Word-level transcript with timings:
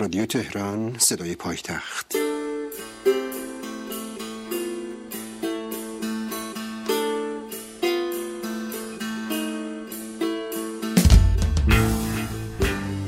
رادیو 0.00 0.26
تهران 0.26 0.98
صدای 0.98 1.34
پایتخت 1.34 2.16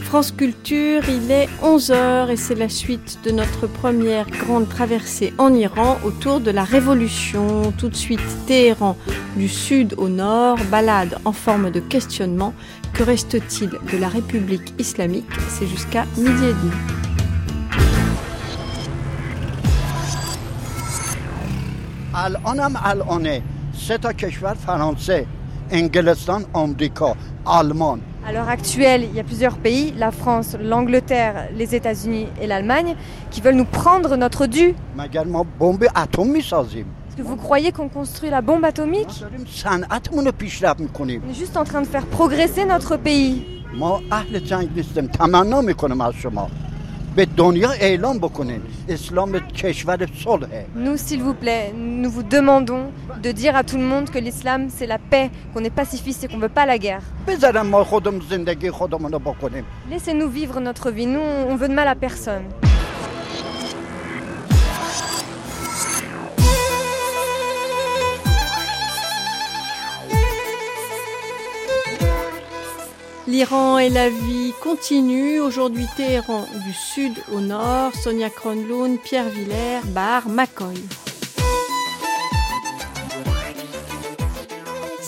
France 0.09 0.31
Culture, 0.31 1.03
il 1.11 1.31
est 1.31 1.49
11h 1.63 2.31
et 2.31 2.37
c'est 2.37 2.55
la 2.55 2.69
suite 2.69 3.19
de 3.25 3.33
notre 3.33 3.67
première 3.67 4.31
grande 4.31 4.69
traversée 4.69 5.35
en 5.37 5.53
Iran 5.53 5.99
autour 6.05 6.41
de 6.41 6.51
la 6.51 6.65
révolution. 6.65 7.73
Tout 7.77 7.89
de 7.89 7.97
suite, 7.97 8.21
Téhéran 8.47 8.97
du 9.37 9.49
sud 9.49 9.95
au 9.99 10.09
nord, 10.09 10.59
balade 10.71 11.19
en 11.25 11.33
forme 11.33 11.71
de 11.71 11.81
questionnement. 11.81 12.55
Que 12.96 13.04
reste-t-il 13.04 13.70
de 13.92 13.98
la 13.98 14.10
République 14.10 14.74
islamique 14.80 15.32
C'est 15.50 15.68
jusqu'à 15.68 16.06
midi 16.18 16.46
et 16.46 16.54
demi. 16.62 16.72
الانم 22.16 22.78
الانه 22.86 23.42
سه 23.74 23.98
تا 23.98 24.12
کشور 24.14 24.54
فرانسه 24.54 25.26
انگلستان 25.72 26.46
آمریکا 26.54 27.16
آلمان 27.48 28.02
À 28.24 28.32
l'heure 28.32 28.50
actuelle, 28.50 29.04
il 29.10 29.16
y 29.16 29.20
a 29.20 29.24
plusieurs 29.24 29.58
pays, 29.58 29.94
la 29.98 30.12
France, 30.12 30.56
l'Angleterre, 30.62 31.48
les 31.56 31.74
États-Unis 31.74 32.28
et 32.40 32.46
l'Allemagne, 32.46 32.96
qui 33.32 33.42
veulent 33.42 33.56
nous 33.56 33.66
prendre 33.82 34.16
notre 34.16 34.46
dû. 34.46 34.76
مگر 34.98 35.24
ما 35.24 35.46
بمب 35.60 35.84
اتم 35.96 36.28
میسازیم 36.28 36.86
Est-ce 36.86 36.95
que 36.95 36.95
vous 37.18 37.36
croyez 37.36 37.72
qu'on 37.72 37.90
construit 37.90 38.30
la 38.30 38.42
bombe 38.42 38.62
ما 38.62 38.68
atomique 38.68 39.20
داریم 39.22 39.46
صنعتمون 39.52 40.26
رو 40.26 40.32
پیشرفت 40.32 40.80
میکنیم 40.80 41.22
On 41.28 41.32
est 41.32 41.40
juste 41.40 41.58
en 41.58 41.64
train 41.64 41.82
de 41.82 41.88
faire 41.88 42.06
progresser 42.18 42.66
notre 42.66 42.98
pays. 42.98 43.42
ما 43.74 44.02
اهل 44.12 44.40
جنگ 44.40 44.70
نیستیم 44.76 45.08
تمنا 45.08 45.62
میکنم 45.62 46.02
از 46.02 46.14
شما 46.14 46.48
به 47.16 47.26
دنیا 47.26 47.72
اعلام 47.72 48.18
بکنین 48.20 48.62
اسلام 48.90 49.40
کشور 49.40 50.08
صلحه 50.24 50.66
Nous, 50.76 50.98
s'il 50.98 51.22
vous 51.24 51.34
plaît, 51.34 51.74
nous 52.04 52.12
vous 52.12 52.24
demandons 52.24 52.86
de 53.24 53.32
dire 53.32 53.56
à 53.56 53.64
tout 53.64 53.78
le 53.78 53.84
monde 53.84 54.10
que 54.10 54.20
l'islam, 54.20 54.62
c'est 54.70 54.88
la 54.88 54.98
paix, 55.12 55.30
qu'on 55.54 55.64
est 55.64 55.76
pacifiste 55.82 56.24
et 56.24 56.28
qu'on 56.30 56.38
ne 56.38 56.42
veut 56.42 56.56
pas 56.60 56.66
la 56.66 56.78
guerre. 56.78 57.02
بذارن 57.28 57.62
ما 57.62 57.84
خودمون 57.84 58.22
زندگی 58.30 58.72
خودمون 58.72 59.12
رو 59.12 59.20
بکنیم 59.20 59.66
Laissez-nous 59.92 60.30
vivre 60.30 60.60
notre 60.60 60.92
vie. 60.92 61.06
Nous, 61.06 61.20
on 61.50 61.56
veut 61.56 61.68
de 61.68 61.74
mal 61.74 61.88
à 61.88 61.96
personne. 61.96 62.65
L'Iran 73.29 73.79
et 73.79 73.89
la 73.89 74.09
vie 74.09 74.53
continuent. 74.63 75.41
Aujourd'hui, 75.41 75.87
Téhéran 75.97 76.47
du 76.65 76.73
sud 76.73 77.13
au 77.33 77.41
nord, 77.41 77.93
Sonia 77.95 78.31
Kronlund, 78.31 79.01
Pierre 79.01 79.29
Villers, 79.29 79.81
Bar, 79.87 80.29
McCoy. 80.29 80.77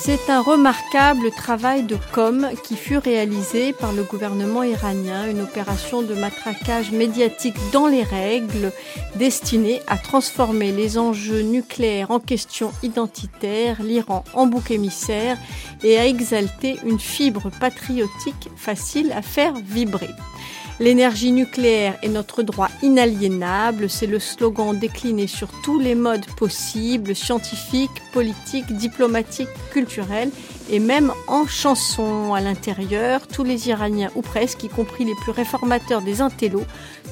C'est 0.00 0.30
un 0.30 0.40
remarquable 0.40 1.32
travail 1.32 1.82
de 1.82 1.96
com 2.12 2.48
qui 2.62 2.76
fut 2.76 2.98
réalisé 2.98 3.72
par 3.72 3.92
le 3.92 4.04
gouvernement 4.04 4.62
iranien, 4.62 5.28
une 5.28 5.40
opération 5.40 6.02
de 6.02 6.14
matraquage 6.14 6.92
médiatique 6.92 7.56
dans 7.72 7.88
les 7.88 8.04
règles 8.04 8.72
destinée 9.16 9.82
à 9.88 9.98
transformer 9.98 10.70
les 10.70 10.98
enjeux 10.98 11.42
nucléaires 11.42 12.12
en 12.12 12.20
questions 12.20 12.70
identitaires, 12.84 13.82
l'Iran 13.82 14.24
en 14.34 14.46
bouc 14.46 14.70
émissaire 14.70 15.36
et 15.82 15.98
à 15.98 16.06
exalter 16.06 16.78
une 16.86 17.00
fibre 17.00 17.50
patriotique 17.60 18.48
facile 18.56 19.12
à 19.12 19.20
faire 19.20 19.54
vibrer. 19.54 20.14
L'énergie 20.80 21.32
nucléaire 21.32 21.98
est 22.04 22.08
notre 22.08 22.44
droit 22.44 22.68
inaliénable, 22.82 23.90
c'est 23.90 24.06
le 24.06 24.20
slogan 24.20 24.78
décliné 24.78 25.26
sur 25.26 25.48
tous 25.64 25.80
les 25.80 25.96
modes 25.96 26.26
possibles, 26.36 27.16
scientifiques, 27.16 27.90
politiques, 28.12 28.72
diplomatiques, 28.76 29.48
culturels 29.72 30.30
et 30.70 30.78
même 30.78 31.12
en 31.26 31.48
chanson 31.48 32.32
à 32.32 32.40
l'intérieur. 32.40 33.26
Tous 33.26 33.42
les 33.42 33.68
Iraniens, 33.68 34.12
ou 34.14 34.22
presque, 34.22 34.62
y 34.62 34.68
compris 34.68 35.04
les 35.04 35.16
plus 35.16 35.32
réformateurs 35.32 36.00
des 36.00 36.20
intellos, 36.20 36.66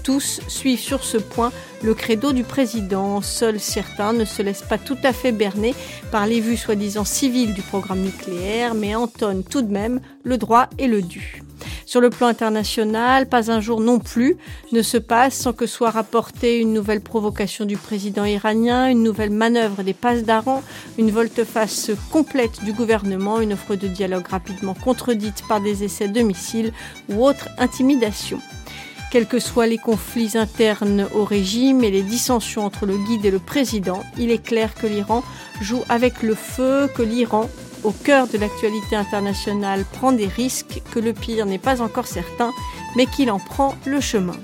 tous 0.04 0.40
suivent 0.46 0.78
sur 0.78 1.02
ce 1.02 1.16
point 1.16 1.50
le 1.82 1.92
credo 1.94 2.32
du 2.32 2.44
président. 2.44 3.20
Seuls 3.20 3.58
certains 3.58 4.12
ne 4.12 4.24
se 4.24 4.42
laissent 4.42 4.62
pas 4.62 4.78
tout 4.78 4.98
à 5.02 5.12
fait 5.12 5.32
berner 5.32 5.74
par 6.12 6.28
les 6.28 6.40
vues 6.40 6.56
soi-disant 6.56 7.04
civiles 7.04 7.52
du 7.52 7.62
programme 7.62 8.02
nucléaire, 8.02 8.76
mais 8.76 8.94
entonnent 8.94 9.42
tout 9.42 9.62
de 9.62 9.72
même 9.72 10.00
le 10.22 10.38
droit 10.38 10.68
et 10.78 10.86
le 10.86 11.02
dû. 11.02 11.42
Sur 11.84 12.00
le 12.00 12.10
plan 12.10 12.26
international, 12.26 13.28
pas 13.28 13.50
un 13.50 13.60
jour 13.60 13.80
non 13.80 13.98
plus 13.98 14.36
ne 14.72 14.82
se 14.82 14.96
passe 14.96 15.34
sans 15.34 15.52
que 15.52 15.66
soit 15.66 15.90
rapportée 15.90 16.58
une 16.58 16.72
nouvelle 16.72 17.00
provocation 17.00 17.64
du 17.64 17.76
président 17.76 18.24
iranien, 18.24 18.88
une 18.88 19.02
nouvelle 19.02 19.30
manœuvre 19.30 19.82
des 19.82 19.94
passes 19.94 20.24
d'Aran, 20.24 20.62
une 20.98 21.10
volte-face 21.10 21.90
complète 22.10 22.64
du 22.64 22.72
gouvernement, 22.72 23.40
une 23.40 23.52
offre 23.52 23.76
de 23.76 23.88
dialogue 23.88 24.26
rapidement 24.26 24.74
contredite 24.74 25.42
par 25.48 25.60
des 25.60 25.84
essais 25.84 26.08
de 26.08 26.20
missiles 26.20 26.72
ou 27.08 27.24
autres 27.24 27.48
intimidations. 27.58 28.40
Quels 29.12 29.26
que 29.26 29.38
soient 29.38 29.68
les 29.68 29.78
conflits 29.78 30.36
internes 30.36 31.06
au 31.14 31.24
régime 31.24 31.84
et 31.84 31.90
les 31.90 32.02
dissensions 32.02 32.64
entre 32.64 32.86
le 32.86 32.98
guide 32.98 33.24
et 33.24 33.30
le 33.30 33.38
président, 33.38 34.02
il 34.18 34.30
est 34.30 34.42
clair 34.42 34.74
que 34.74 34.86
l'Iran 34.86 35.22
joue 35.60 35.82
avec 35.88 36.22
le 36.22 36.34
feu, 36.34 36.90
que 36.94 37.02
l'Iran, 37.02 37.48
au 37.86 37.92
cœur 37.92 38.26
de 38.26 38.36
l'actualité 38.36 38.96
internationale, 38.96 39.84
prend 39.92 40.10
des 40.10 40.26
risques, 40.26 40.82
que 40.92 40.98
le 40.98 41.12
pire 41.12 41.46
n'est 41.46 41.58
pas 41.58 41.80
encore 41.80 42.08
certain, 42.08 42.52
mais 42.96 43.06
qu'il 43.06 43.30
en 43.30 43.38
prend 43.38 43.76
le 43.84 44.00
chemin. 44.00 44.34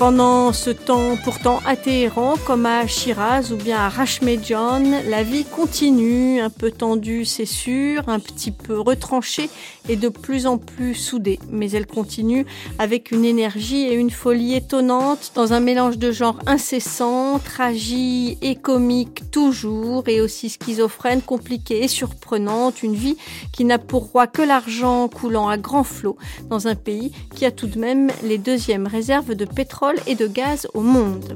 Pendant 0.00 0.54
ce 0.54 0.70
temps, 0.70 1.18
pourtant, 1.22 1.60
à 1.66 1.76
Téhéran, 1.76 2.36
comme 2.46 2.64
à 2.64 2.86
Shiraz 2.86 3.52
ou 3.52 3.56
bien 3.56 3.76
à 3.76 3.90
Rashmedjan, 3.90 5.02
la 5.06 5.22
vie 5.22 5.44
continue, 5.44 6.40
un 6.40 6.48
peu 6.48 6.70
tendue, 6.70 7.26
c'est 7.26 7.44
sûr, 7.44 8.08
un 8.08 8.18
petit 8.18 8.50
peu 8.50 8.80
retranchée 8.80 9.50
et 9.90 9.96
de 9.96 10.08
plus 10.08 10.46
en 10.46 10.56
plus 10.56 10.94
soudée. 10.94 11.38
Mais 11.50 11.70
elle 11.72 11.86
continue 11.86 12.46
avec 12.78 13.10
une 13.10 13.26
énergie 13.26 13.82
et 13.82 13.92
une 13.92 14.08
folie 14.08 14.54
étonnantes, 14.54 15.32
dans 15.34 15.52
un 15.52 15.60
mélange 15.60 15.98
de 15.98 16.12
genres 16.12 16.40
incessant, 16.46 17.38
tragique 17.38 18.38
et 18.40 18.54
comique 18.54 19.30
toujours, 19.30 20.08
et 20.08 20.22
aussi 20.22 20.48
schizophrène, 20.48 21.20
compliquée 21.20 21.84
et 21.84 21.88
surprenante. 21.88 22.82
Une 22.82 22.94
vie 22.94 23.18
qui 23.52 23.66
n'a 23.66 23.76
pour 23.76 24.04
roi 24.12 24.26
que 24.26 24.40
l'argent 24.40 25.08
coulant 25.08 25.50
à 25.50 25.58
grands 25.58 25.84
flots 25.84 26.16
dans 26.48 26.68
un 26.68 26.74
pays 26.74 27.12
qui 27.36 27.44
a 27.44 27.50
tout 27.50 27.66
de 27.66 27.78
même 27.78 28.10
les 28.22 28.38
deuxièmes 28.38 28.86
réserves 28.86 29.34
de 29.34 29.44
pétrole 29.44 29.89
et 30.06 30.14
de 30.14 30.26
gaz 30.26 30.66
au 30.74 30.80
monde. 30.80 31.34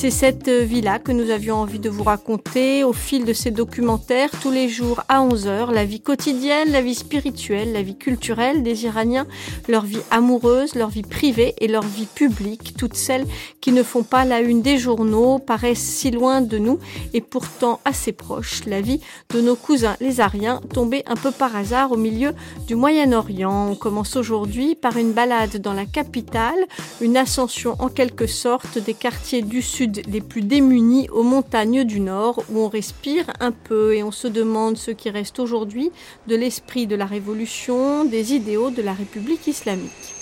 C'est 0.00 0.12
cette 0.12 0.48
vie-là 0.48 1.00
que 1.00 1.10
nous 1.10 1.30
avions 1.30 1.56
envie 1.56 1.80
de 1.80 1.90
vous 1.90 2.04
raconter 2.04 2.84
au 2.84 2.92
fil 2.92 3.24
de 3.24 3.32
ces 3.32 3.50
documentaires, 3.50 4.30
tous 4.40 4.52
les 4.52 4.68
jours 4.68 5.02
à 5.08 5.26
11h, 5.26 5.72
la 5.72 5.84
vie 5.84 6.00
quotidienne, 6.00 6.70
la 6.70 6.82
vie 6.82 6.94
spirituelle, 6.94 7.72
la 7.72 7.82
vie 7.82 7.96
culturelle 7.96 8.62
des 8.62 8.84
Iraniens, 8.84 9.26
leur 9.66 9.84
vie 9.84 9.98
amoureuse, 10.12 10.76
leur 10.76 10.88
vie 10.88 11.02
privée 11.02 11.56
et 11.58 11.66
leur 11.66 11.82
vie 11.82 12.06
publique, 12.06 12.76
toutes 12.78 12.94
celles 12.94 13.26
qui 13.60 13.72
ne 13.72 13.82
font 13.82 14.04
pas 14.04 14.24
la 14.24 14.40
une 14.40 14.62
des 14.62 14.78
journaux, 14.78 15.40
paraissent 15.40 15.80
si 15.80 16.12
loin 16.12 16.42
de 16.42 16.58
nous 16.58 16.78
et 17.12 17.20
pourtant 17.20 17.80
assez 17.84 18.12
proches, 18.12 18.66
la 18.66 18.80
vie 18.80 19.00
de 19.34 19.40
nos 19.40 19.56
cousins 19.56 19.96
les 20.00 20.20
Ariens, 20.20 20.60
tombés 20.72 21.02
un 21.08 21.16
peu 21.16 21.32
par 21.32 21.56
hasard 21.56 21.90
au 21.90 21.96
milieu 21.96 22.34
du 22.68 22.76
Moyen-Orient. 22.76 23.70
On 23.72 23.74
commence 23.74 24.14
aujourd'hui 24.14 24.76
par 24.76 24.96
une 24.96 25.10
balade 25.10 25.56
dans 25.56 25.74
la 25.74 25.86
capitale, 25.86 26.66
une 27.00 27.16
ascension 27.16 27.74
en 27.80 27.88
quelque 27.88 28.28
sorte 28.28 28.78
des 28.78 28.94
quartiers 28.94 29.42
du 29.42 29.60
sud 29.60 29.87
les 30.06 30.20
plus 30.20 30.42
démunis 30.42 31.08
aux 31.10 31.22
montagnes 31.22 31.84
du 31.84 32.00
nord 32.00 32.42
où 32.50 32.60
on 32.60 32.68
respire 32.68 33.24
un 33.40 33.52
peu 33.52 33.94
et 33.94 34.02
on 34.02 34.10
se 34.10 34.28
demande 34.28 34.76
ce 34.76 34.90
qui 34.90 35.10
reste 35.10 35.38
aujourd'hui 35.38 35.90
de 36.26 36.36
l'esprit 36.36 36.86
de 36.86 36.96
la 36.96 37.06
révolution, 37.06 38.04
des 38.04 38.34
idéaux 38.34 38.70
de 38.70 38.82
la 38.82 38.92
République 38.92 39.46
islamique. 39.46 40.14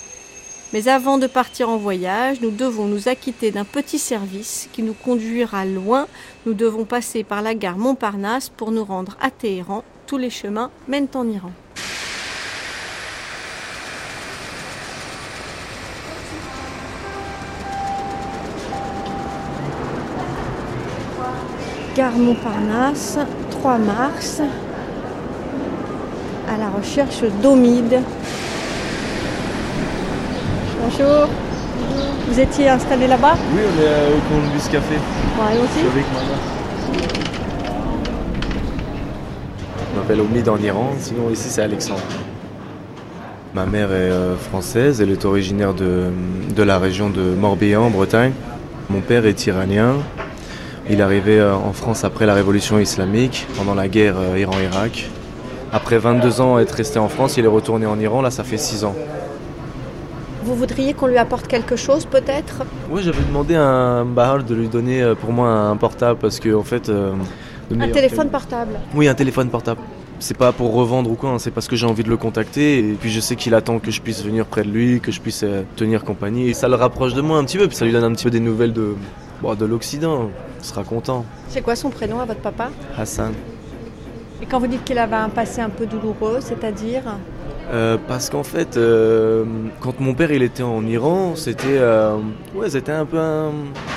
Mais 0.72 0.88
avant 0.88 1.18
de 1.18 1.26
partir 1.26 1.68
en 1.68 1.76
voyage, 1.76 2.40
nous 2.40 2.50
devons 2.50 2.86
nous 2.86 3.08
acquitter 3.08 3.50
d'un 3.50 3.64
petit 3.64 3.98
service 3.98 4.68
qui 4.72 4.82
nous 4.82 4.94
conduira 4.94 5.64
loin. 5.64 6.06
Nous 6.44 6.54
devons 6.54 6.84
passer 6.84 7.22
par 7.22 7.40
la 7.40 7.54
gare 7.54 7.78
Montparnasse 7.78 8.48
pour 8.48 8.72
nous 8.72 8.84
rendre 8.84 9.16
à 9.20 9.30
Téhéran. 9.30 9.84
Tous 10.06 10.18
les 10.18 10.30
chemins 10.30 10.70
mènent 10.88 11.08
en 11.14 11.28
Iran. 11.28 11.52
Gare 21.96 22.18
Montparnasse, 22.18 23.18
3 23.50 23.78
mars, 23.78 24.42
à 26.46 26.58
la 26.58 26.68
recherche 26.68 27.22
d'Omide. 27.42 28.00
Bonjour. 30.82 31.28
Vous 32.28 32.38
étiez 32.40 32.68
installé 32.68 33.06
là-bas? 33.06 33.34
Oui, 33.54 33.60
on 33.64 33.80
est 33.82 33.86
euh, 33.86 34.08
au 34.10 34.20
Columbus 34.28 34.68
Café. 34.70 34.94
Ouais, 34.94 35.52
Je 35.52 35.56
suis 35.56 35.86
aussi. 35.86 35.92
avec 35.92 36.04
maman. 36.12 36.38
Je 39.92 39.98
m'appelle 39.98 40.20
Omid 40.20 40.48
en 40.48 40.58
Iran, 40.58 40.90
sinon 40.98 41.30
ici 41.30 41.48
c'est 41.48 41.62
Alexandre. 41.62 42.02
Ma 43.54 43.64
mère 43.64 43.90
est 43.90 44.10
euh, 44.10 44.36
française, 44.36 45.00
elle 45.00 45.10
est 45.10 45.24
originaire 45.24 45.72
de, 45.72 46.10
de 46.54 46.62
la 46.62 46.78
région 46.78 47.08
de 47.08 47.22
Morbihan 47.22 47.84
en 47.84 47.90
Bretagne. 47.90 48.32
Mon 48.90 49.00
père 49.00 49.24
est 49.24 49.46
iranien. 49.46 49.94
Il 50.88 51.00
est 51.00 51.02
arrivé 51.02 51.38
euh, 51.38 51.54
en 51.54 51.72
France 51.72 52.04
après 52.04 52.26
la 52.26 52.34
révolution 52.34 52.78
islamique, 52.78 53.46
pendant 53.56 53.74
la 53.74 53.88
guerre 53.88 54.16
euh, 54.18 54.38
Iran-Irak. 54.38 55.08
Après 55.72 55.98
22 55.98 56.40
ans 56.40 56.58
être 56.58 56.72
resté 56.72 56.98
en 56.98 57.08
France, 57.08 57.36
il 57.36 57.44
est 57.44 57.48
retourné 57.48 57.86
en 57.86 57.98
Iran, 57.98 58.22
là 58.22 58.30
ça 58.30 58.44
fait 58.44 58.56
6 58.58 58.84
ans. 58.84 58.94
Vous 60.44 60.54
voudriez 60.54 60.94
qu'on 60.94 61.08
lui 61.08 61.18
apporte 61.18 61.48
quelque 61.48 61.74
chose 61.74 62.06
peut-être? 62.06 62.62
Oui, 62.88 63.02
j'avais 63.02 63.22
demandé 63.24 63.56
à 63.56 63.64
un 63.64 64.04
Bahal 64.04 64.44
de 64.44 64.54
lui 64.54 64.68
donner 64.68 65.02
euh, 65.02 65.16
pour 65.16 65.32
moi 65.32 65.48
un 65.48 65.76
portable 65.76 66.20
parce 66.20 66.38
que 66.38 66.54
en 66.54 66.62
fait... 66.62 66.88
euh, 66.88 67.14
Un 67.78 67.88
téléphone 67.88 68.28
portable. 68.30 68.78
Oui, 68.94 69.08
un 69.08 69.14
téléphone 69.14 69.48
portable. 69.50 69.80
C'est 70.20 70.36
pas 70.36 70.52
pour 70.52 70.72
revendre 70.72 71.10
ou 71.10 71.14
quoi, 71.14 71.30
hein, 71.30 71.38
c'est 71.40 71.50
parce 71.50 71.66
que 71.66 71.74
j'ai 71.74 71.84
envie 71.84 72.04
de 72.04 72.08
le 72.08 72.16
contacter 72.16 72.78
et 72.78 72.92
puis 72.98 73.10
je 73.10 73.18
sais 73.18 73.34
qu'il 73.34 73.54
attend 73.54 73.80
que 73.80 73.90
je 73.90 74.00
puisse 74.00 74.24
venir 74.24 74.46
près 74.46 74.62
de 74.62 74.68
lui, 74.70 75.00
que 75.00 75.10
je 75.10 75.20
puisse 75.20 75.42
euh, 75.42 75.62
tenir 75.74 76.04
compagnie. 76.04 76.48
Et 76.48 76.54
ça 76.54 76.68
le 76.68 76.76
rapproche 76.76 77.12
de 77.14 77.20
moi 77.22 77.38
un 77.38 77.44
petit 77.44 77.58
peu, 77.58 77.66
puis 77.66 77.76
ça 77.76 77.84
lui 77.84 77.92
donne 77.92 78.04
un 78.04 78.12
petit 78.12 78.24
peu 78.24 78.30
des 78.30 78.40
nouvelles 78.40 78.72
de, 78.72 78.94
bon, 79.42 79.54
de 79.54 79.64
l'Occident. 79.64 80.30
Il 80.60 80.64
sera 80.64 80.84
content. 80.84 81.24
C'est 81.48 81.62
quoi 81.62 81.76
son 81.76 81.90
prénom 81.90 82.20
à 82.20 82.24
votre 82.24 82.40
papa 82.40 82.70
Hassan. 82.96 83.32
Et 84.42 84.46
quand 84.46 84.58
vous 84.58 84.66
dites 84.66 84.84
qu'il 84.84 84.98
avait 84.98 85.16
un 85.16 85.28
passé 85.30 85.60
un 85.60 85.70
peu 85.70 85.86
douloureux, 85.86 86.38
c'est-à-dire 86.40 87.02
Euh, 87.72 87.96
parce 88.06 88.30
qu'en 88.30 88.44
fait, 88.44 88.76
euh, 88.76 89.44
quand 89.80 89.98
mon 89.98 90.14
père 90.14 90.30
il 90.30 90.42
était 90.44 90.62
en 90.62 90.86
Iran, 90.86 91.34
c'était 91.34 91.78
euh, 91.78 92.16
ouais, 92.54 92.70
c'était 92.70 92.92
un 92.92 93.04
peu 93.04 93.18
un, 93.18 93.50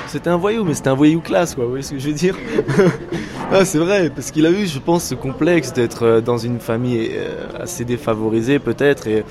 c'était 0.07 0.31
un 0.31 0.37
voyou, 0.37 0.63
mais 0.63 0.73
c'était 0.73 0.89
un 0.89 0.95
voyou 0.95 1.21
classe, 1.21 1.53
quoi. 1.53 1.65
Vous 1.65 1.69
voyez 1.71 1.83
ce 1.83 1.91
que 1.91 1.99
je 1.99 2.07
veux 2.07 2.13
dire? 2.15 2.35
Ah, 3.51 3.65
C'est 3.65 3.79
vrai, 3.79 4.11
parce 4.11 4.29
qu'il 4.29 4.45
a 4.45 4.51
eu, 4.51 4.67
je 4.67 4.77
pense, 4.77 5.05
ce 5.05 5.15
complexe 5.15 5.73
d'être 5.73 6.21
dans 6.23 6.37
une 6.37 6.59
famille 6.59 7.09
assez 7.59 7.83
défavorisée, 7.83 8.59
peut-être, 8.59 9.07
et 9.07 9.23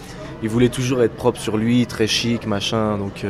il 0.43 0.49
voulait 0.49 0.70
toujours 0.70 1.02
être 1.04 1.14
propre 1.14 1.38
sur 1.38 1.56
lui, 1.56 1.87
très 1.87 2.08
chic, 2.08 2.44
machin. 2.44 2.99
Donc, 2.99 3.25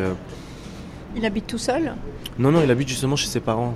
il 1.15 1.27
habite 1.27 1.47
tout 1.47 1.59
seul? 1.59 1.93
Non, 2.39 2.53
non, 2.53 2.61
il 2.63 2.71
habite 2.71 2.89
justement 2.89 3.17
chez 3.17 3.27
ses 3.27 3.41
parents. 3.41 3.75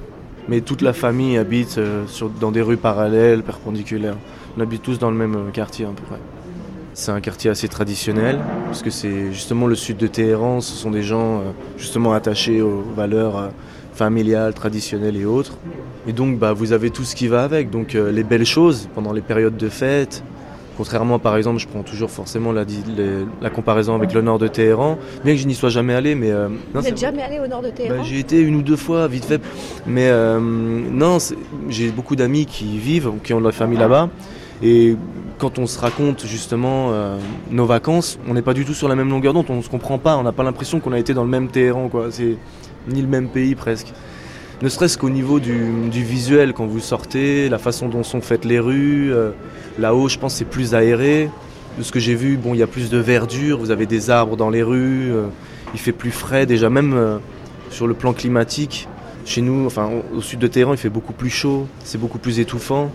Mais 0.48 0.60
toute 0.60 0.82
la 0.82 0.92
famille 0.92 1.36
habite 1.36 1.78
euh, 1.78 2.04
sur, 2.06 2.28
dans 2.28 2.50
des 2.50 2.62
rues 2.62 2.76
parallèles, 2.76 3.42
perpendiculaires. 3.42 4.16
On 4.56 4.60
habite 4.60 4.82
tous 4.82 4.98
dans 4.98 5.10
le 5.10 5.16
même 5.16 5.34
euh, 5.34 5.50
quartier, 5.52 5.84
à 5.84 5.88
peu 5.88 6.02
près. 6.02 6.18
C'est 6.94 7.10
un 7.10 7.20
quartier 7.20 7.50
assez 7.50 7.68
traditionnel, 7.68 8.38
parce 8.66 8.82
que 8.82 8.90
c'est 8.90 9.32
justement 9.32 9.66
le 9.66 9.74
sud 9.74 9.96
de 9.96 10.06
Téhéran. 10.06 10.60
Ce 10.60 10.74
sont 10.74 10.90
des 10.90 11.02
gens 11.02 11.38
euh, 11.38 11.42
justement 11.78 12.12
attachés 12.12 12.60
aux 12.60 12.82
valeurs 12.94 13.50
familiales, 13.94 14.52
traditionnelles 14.54 15.16
et 15.16 15.24
autres. 15.24 15.56
Et 16.06 16.12
donc, 16.12 16.38
bah, 16.38 16.52
vous 16.52 16.72
avez 16.72 16.90
tout 16.90 17.04
ce 17.04 17.14
qui 17.14 17.28
va 17.28 17.44
avec. 17.44 17.70
Donc, 17.70 17.94
les 17.94 18.24
belles 18.24 18.46
choses 18.46 18.88
pendant 18.94 19.12
les 19.12 19.20
périodes 19.20 19.56
de 19.56 19.68
fête. 19.68 20.22
Contrairement, 20.76 21.18
par 21.18 21.36
exemple, 21.36 21.58
je 21.58 21.68
prends 21.68 21.82
toujours 21.82 22.10
forcément 22.10 22.50
la, 22.52 22.64
di- 22.64 22.82
les- 22.96 23.26
la 23.42 23.50
comparaison 23.50 23.94
avec 23.94 24.14
le 24.14 24.22
nord 24.22 24.38
de 24.38 24.48
Téhéran, 24.48 24.98
bien 25.24 25.34
que 25.34 25.40
je 25.40 25.46
n'y 25.46 25.54
sois 25.54 25.68
jamais 25.68 25.92
allé, 25.94 26.14
mais 26.14 26.30
euh, 26.30 26.48
non, 26.48 26.56
Vous 26.74 26.82
n'êtes 26.82 26.98
jamais 26.98 27.22
allé 27.22 27.38
au 27.38 27.46
nord 27.46 27.60
de 27.62 27.68
Téhéran 27.70 27.96
bah, 27.98 28.02
J'ai 28.04 28.18
été 28.18 28.40
une 28.40 28.54
ou 28.56 28.62
deux 28.62 28.76
fois, 28.76 29.06
vite 29.06 29.26
fait. 29.26 29.40
Mais 29.86 30.06
euh, 30.08 30.40
non, 30.40 31.18
j'ai 31.68 31.90
beaucoup 31.90 32.16
d'amis 32.16 32.46
qui 32.46 32.76
y 32.76 32.78
vivent, 32.78 33.10
qui 33.22 33.34
ont 33.34 33.40
de 33.40 33.44
la 33.46 33.52
famille 33.52 33.78
là-bas. 33.78 34.08
Et 34.62 34.96
quand 35.38 35.58
on 35.58 35.66
se 35.66 35.78
raconte 35.78 36.24
justement 36.24 36.90
euh, 36.92 37.18
nos 37.50 37.66
vacances, 37.66 38.18
on 38.28 38.34
n'est 38.34 38.42
pas 38.42 38.54
du 38.54 38.64
tout 38.64 38.74
sur 38.74 38.88
la 38.88 38.94
même 38.94 39.10
longueur 39.10 39.34
d'onde, 39.34 39.46
on 39.50 39.56
ne 39.56 39.62
se 39.62 39.68
comprend 39.68 39.98
pas, 39.98 40.16
on 40.16 40.22
n'a 40.22 40.32
pas 40.32 40.44
l'impression 40.44 40.78
qu'on 40.80 40.92
a 40.92 40.98
été 40.98 41.12
dans 41.14 41.24
le 41.24 41.30
même 41.30 41.48
Téhéran, 41.48 41.88
quoi. 41.88 42.06
C'est 42.10 42.36
ni 42.88 43.02
le 43.02 43.08
même 43.08 43.28
pays 43.28 43.54
presque. 43.54 43.88
Ne 44.62 44.68
serait-ce 44.68 44.96
qu'au 44.96 45.10
niveau 45.10 45.40
du, 45.40 45.66
du 45.90 46.04
visuel, 46.04 46.52
quand 46.52 46.66
vous 46.66 46.78
sortez, 46.78 47.48
la 47.48 47.58
façon 47.58 47.88
dont 47.88 48.04
sont 48.04 48.20
faites 48.20 48.44
les 48.44 48.60
rues. 48.60 49.12
Là-haut, 49.78 50.08
je 50.08 50.18
pense 50.18 50.34
c'est 50.34 50.44
plus 50.44 50.74
aéré. 50.74 51.30
De 51.78 51.82
ce 51.82 51.90
que 51.90 52.00
j'ai 52.00 52.14
vu, 52.14 52.36
bon, 52.36 52.52
il 52.52 52.58
y 52.58 52.62
a 52.62 52.66
plus 52.66 52.90
de 52.90 52.98
verdure, 52.98 53.58
vous 53.58 53.70
avez 53.70 53.86
des 53.86 54.10
arbres 54.10 54.36
dans 54.36 54.50
les 54.50 54.62
rues, 54.62 55.10
euh, 55.10 55.28
il 55.72 55.80
fait 55.80 55.92
plus 55.92 56.10
frais 56.10 56.44
déjà, 56.44 56.68
même 56.68 56.92
euh, 56.92 57.16
sur 57.70 57.86
le 57.86 57.94
plan 57.94 58.12
climatique. 58.12 58.88
Chez 59.24 59.40
nous, 59.40 59.64
enfin 59.66 59.88
au 59.88 60.18
au 60.18 60.20
sud 60.20 60.38
de 60.40 60.48
Téhéran, 60.48 60.72
il 60.74 60.76
fait 60.76 60.90
beaucoup 60.90 61.14
plus 61.14 61.30
chaud, 61.30 61.66
c'est 61.82 61.98
beaucoup 61.98 62.18
plus 62.18 62.40
étouffant, 62.40 62.90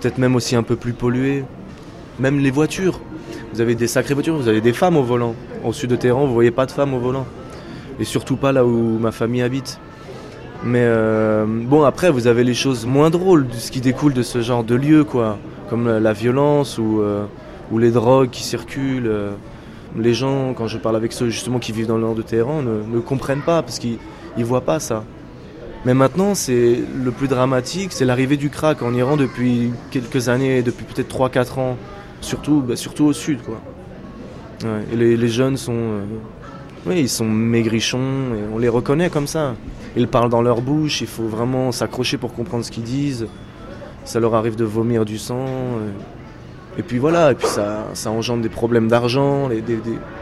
peut-être 0.00 0.16
même 0.16 0.34
aussi 0.34 0.56
un 0.56 0.62
peu 0.62 0.76
plus 0.76 0.94
pollué. 0.94 1.44
Même 2.18 2.38
les 2.38 2.50
voitures, 2.50 3.00
vous 3.52 3.60
avez 3.60 3.74
des 3.74 3.86
sacrées 3.88 4.14
voitures, 4.14 4.36
vous 4.36 4.48
avez 4.48 4.60
des 4.60 4.72
femmes 4.72 4.96
au 4.96 5.02
volant. 5.02 5.34
Au 5.64 5.72
sud 5.72 5.90
de 5.90 5.96
Téhéran, 5.96 6.26
vous 6.26 6.32
voyez 6.32 6.52
pas 6.52 6.66
de 6.66 6.70
femmes 6.70 6.94
au 6.94 7.00
volant. 7.00 7.26
Et 8.00 8.04
surtout 8.04 8.36
pas 8.36 8.52
là 8.52 8.64
où 8.64 8.98
ma 8.98 9.12
famille 9.12 9.42
habite. 9.42 9.78
Mais 10.64 10.82
euh, 10.82 11.44
bon, 11.46 11.82
après, 11.82 12.10
vous 12.10 12.26
avez 12.26 12.44
les 12.44 12.54
choses 12.54 12.86
moins 12.86 13.10
drôles 13.10 13.46
de 13.46 13.54
ce 13.54 13.70
qui 13.70 13.80
découle 13.80 14.14
de 14.14 14.22
ce 14.22 14.40
genre 14.40 14.64
de 14.64 14.74
lieu, 14.74 15.04
quoi. 15.04 15.38
Comme 15.74 15.88
la, 15.88 15.98
la 15.98 16.12
violence 16.12 16.78
ou, 16.78 17.00
euh, 17.00 17.24
ou 17.72 17.78
les 17.78 17.90
drogues 17.90 18.30
qui 18.30 18.44
circulent. 18.44 19.08
euh. 19.08 19.32
Les 19.98 20.14
gens, 20.14 20.54
quand 20.54 20.68
je 20.68 20.78
parle 20.78 20.94
avec 20.94 21.12
ceux 21.12 21.30
justement 21.30 21.58
qui 21.58 21.72
vivent 21.72 21.88
dans 21.88 21.96
le 21.96 22.02
nord 22.02 22.14
de 22.14 22.22
Téhéran, 22.22 22.62
ne, 22.62 22.80
ne 22.84 23.00
comprennent 23.00 23.42
pas 23.42 23.60
parce 23.60 23.80
qu'ils 23.80 23.98
ne 24.36 24.44
voient 24.44 24.60
pas 24.60 24.78
ça. 24.78 25.02
Mais 25.84 25.92
maintenant, 25.92 26.36
c'est 26.36 26.78
le 26.94 27.10
plus 27.10 27.26
dramatique, 27.26 27.90
c'est 27.90 28.04
l'arrivée 28.04 28.36
du 28.36 28.50
crack 28.50 28.82
en 28.82 28.94
Iran 28.94 29.16
depuis 29.16 29.72
quelques 29.90 30.28
années, 30.28 30.62
depuis 30.62 30.84
peut-être 30.84 31.12
3-4 31.12 31.58
ans. 31.58 31.76
Surtout, 32.20 32.60
bah, 32.60 32.76
surtout 32.76 33.06
au 33.06 33.12
sud, 33.12 33.40
et 34.92 34.96
les, 34.96 35.28
jeunes 35.28 35.56
sont... 35.56 35.72
euh, 35.72 36.04
oui, 36.86 37.00
ils 37.00 37.08
sont 37.08 37.24
maigrichons, 37.26 37.98
et 38.36 38.54
on 38.54 38.58
les 38.58 38.68
reconnaît 38.68 39.10
comme 39.10 39.26
ça. 39.26 39.56
Ils 39.96 40.06
parlent 40.06 40.30
dans 40.30 40.42
leur 40.42 40.60
bouche, 40.60 41.00
il 41.00 41.08
faut 41.08 41.26
vraiment 41.26 41.72
s'accrocher 41.72 42.16
pour 42.16 42.32
comprendre 42.32 42.64
ce 42.64 42.70
qu'ils 42.70 42.84
disent. 42.84 43.26
Ça 44.04 44.20
leur 44.20 44.34
arrive 44.34 44.56
de 44.56 44.64
vomir 44.64 45.04
du 45.04 45.18
sang. 45.18 45.44
euh. 45.46 45.90
Et 46.78 46.82
puis 46.82 46.98
voilà, 46.98 47.30
et 47.32 47.34
puis 47.34 47.46
ça, 47.46 47.84
ça 47.94 48.10
engendre 48.10 48.42
des 48.42 48.48
problèmes 48.48 48.88
d'argent, 48.88 49.48
des, 49.48 49.60
des- 49.60 49.78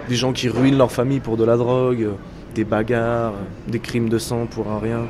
des 0.08 0.14
gens 0.14 0.32
qui 0.32 0.48
ruinent 0.50 0.76
leur 0.76 0.92
famille 0.92 1.20
pour 1.20 1.36
de 1.38 1.44
la 1.44 1.56
drogue, 1.56 2.02
euh, 2.02 2.12
des 2.54 2.64
bagarres, 2.64 3.32
euh, 3.32 3.70
des 3.70 3.78
crimes 3.78 4.10
de 4.10 4.18
sang 4.18 4.46
pour 4.46 4.70
un 4.70 4.78
rien. 4.78 5.00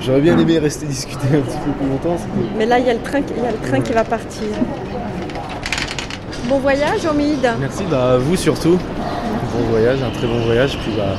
J'aurais 0.00 0.20
bien 0.20 0.38
aimé 0.38 0.58
rester 0.58 0.86
discuter 0.86 1.26
un 1.36 1.40
petit 1.40 1.58
peu 1.64 1.70
plus 1.72 1.88
longtemps. 1.88 2.16
Mais 2.56 2.66
là, 2.66 2.78
il 2.78 2.86
y 2.86 2.90
a 2.90 2.94
le 2.94 3.00
train, 3.00 3.18
il 3.36 3.42
y 3.42 3.46
a 3.46 3.50
le 3.50 3.68
train 3.68 3.80
qui 3.80 3.92
va 3.92 4.04
partir. 4.04 4.46
Bon 6.48 6.58
voyage, 6.60 7.04
Omid. 7.04 7.46
Merci, 7.60 7.84
bah, 7.90 8.12
à 8.12 8.16
vous 8.18 8.36
surtout. 8.36 8.78
Bon 9.52 9.64
voyage, 9.70 9.98
un 10.02 10.10
très 10.10 10.26
bon 10.26 10.38
voyage. 10.44 10.78
Puis 10.78 10.92
bah, 10.96 11.16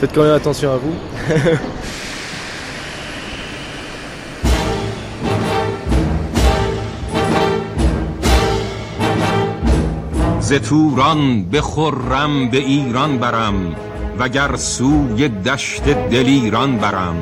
faites 0.00 0.14
quand 0.14 0.22
même 0.22 0.32
attention 0.32 0.72
à 0.72 0.78
vous. 0.78 0.94
ز 10.40 10.52
توران 10.52 11.44
بخرم 11.44 12.48
به 12.48 12.58
ایران 12.58 13.18
برم 13.18 13.76
وگر 14.18 14.56
سوی 14.56 15.28
دشت 15.28 15.82
دلیران 16.10 16.76
برم 16.76 17.16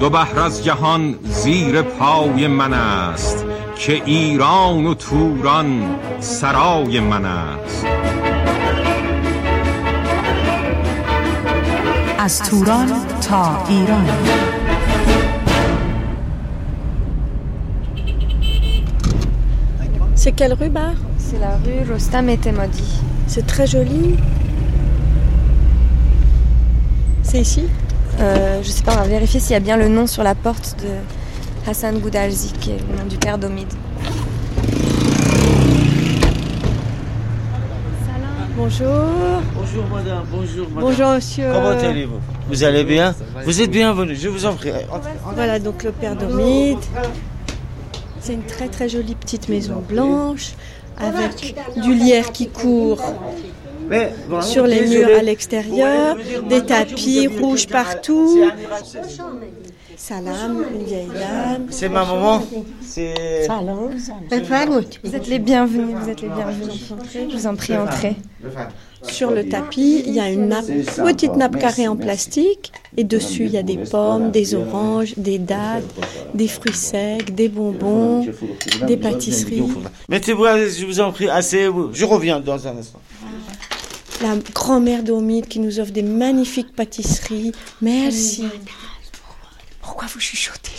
دو 0.00 0.10
بحر 0.10 0.40
از 0.40 0.64
جهان 0.64 1.14
زیر 1.24 1.82
پای 1.82 2.46
من 2.46 2.72
است 2.72 3.44
که 3.78 4.02
ایران 4.04 4.86
و 4.86 4.94
توران 4.94 5.96
سرای 6.20 7.00
من 7.00 7.24
است 7.24 7.97
از 12.27 12.39
توران 12.39 12.89
تا 13.21 13.65
ایران 13.69 14.05
C'est 20.15 20.31
quelle 20.31 20.53
rue, 20.53 20.69
Bar 20.69 20.93
C'est 21.17 21.39
la 21.39 21.57
rue 21.63 21.91
Rostam 21.91 22.29
et 22.29 22.37
Temodi. 22.37 22.89
C'est 23.27 23.45
très 23.45 23.67
joli. 23.67 24.15
C'est 27.23 27.41
ici 27.41 27.65
Euh, 28.19 28.61
je 28.61 28.69
sais 28.69 28.83
pas, 28.83 28.93
on 28.93 28.97
va 28.97 29.07
vérifier 29.07 29.39
s'il 29.39 29.53
y 29.53 29.55
a 29.55 29.59
bien 29.59 29.77
le 29.77 29.87
nom 29.87 30.07
sur 30.07 30.23
la 30.23 30.35
porte 30.35 30.75
de 30.81 31.69
Hassan 31.69 31.99
Goudalzi, 31.99 32.53
qui 32.59 32.71
est 32.71 32.77
le 32.77 32.97
nom 32.97 33.05
du 33.09 33.17
père 33.17 33.37
d'Omid. 33.37 33.67
Bonjour. 38.58 38.88
Bonjour 39.54 39.84
madame, 39.86 40.24
bonjour 40.32 40.68
madame. 40.68 40.80
Bonjour, 40.80 41.10
monsieur. 41.12 41.44
Comment 41.52 41.78
allez-vous? 41.78 42.18
Vous 42.48 42.64
allez 42.64 42.82
bien? 42.82 43.14
Vous 43.44 43.62
êtes 43.62 43.70
bienvenue, 43.70 44.16
je 44.16 44.28
vous 44.28 44.46
en 44.46 44.54
prie. 44.54 44.72
Voilà 45.32 45.60
donc 45.60 45.84
le 45.84 45.92
père 45.92 46.16
d'Omid. 46.16 46.78
C'est 48.20 48.32
une 48.32 48.42
très 48.42 48.66
très 48.66 48.88
jolie 48.88 49.14
petite 49.14 49.48
maison 49.48 49.80
blanche 49.88 50.54
avec 50.96 51.54
du 51.76 51.94
lierre 51.94 52.32
qui 52.32 52.48
court 52.48 53.00
Mais, 53.88 54.12
sur 54.40 54.66
les 54.66 54.80
désolé. 54.80 55.04
murs 55.04 55.18
à 55.20 55.22
l'extérieur, 55.22 56.16
des 56.48 56.62
tapis 56.64 57.28
rouges 57.28 57.68
partout. 57.68 58.50
Salam, 59.98 60.64
une 60.72 60.84
vieille 60.84 61.08
dame. 61.08 61.66
C'est 61.70 61.88
ma 61.88 62.04
maman. 62.04 62.40
Salam. 62.80 63.90
Vous 65.02 65.14
êtes 65.14 65.26
les 65.26 65.40
bienvenus, 65.40 65.96
vous 66.00 66.08
êtes 66.08 66.22
les 66.22 66.28
bienvenus. 66.28 66.92
Je 67.12 67.36
vous 67.36 67.46
en 67.48 67.56
prie, 67.56 67.76
entrez. 67.76 68.14
Sur 69.02 69.32
le 69.32 69.48
tapis, 69.48 70.04
il 70.06 70.14
y 70.14 70.20
a 70.20 70.30
une 70.30 70.48
nappe, 70.48 70.66
petite 70.66 71.34
nappe 71.34 71.58
carrée 71.58 71.88
en 71.88 71.96
plastique. 71.96 72.72
Et 72.96 73.02
dessus, 73.02 73.46
il 73.46 73.50
y 73.50 73.58
a 73.58 73.64
des 73.64 73.76
pommes, 73.76 74.30
des 74.30 74.54
oranges, 74.54 75.14
des 75.16 75.38
dattes, 75.38 75.84
des 76.32 76.48
fruits 76.48 76.72
secs, 76.72 77.34
des 77.34 77.48
bonbons, 77.48 78.24
des 78.86 78.96
pâtisseries. 78.96 79.64
Mettez-vous, 80.08 80.44
je 80.44 80.86
vous 80.86 81.00
en 81.00 81.10
prie, 81.10 81.28
assez. 81.28 81.68
Je 81.92 82.04
reviens 82.04 82.38
dans 82.38 82.68
un 82.68 82.76
instant 82.78 83.00
la 84.20 84.34
grand-mère 84.52 85.02
d'Omid 85.02 85.46
qui 85.46 85.60
nous 85.60 85.78
offre 85.80 85.92
des 85.92 86.02
magnifiques 86.02 86.74
pâtisseries. 86.74 87.52
Merci. 87.80 88.44
Pourquoi 89.88 90.06
vous 90.12 90.20
chuchotez? 90.20 90.70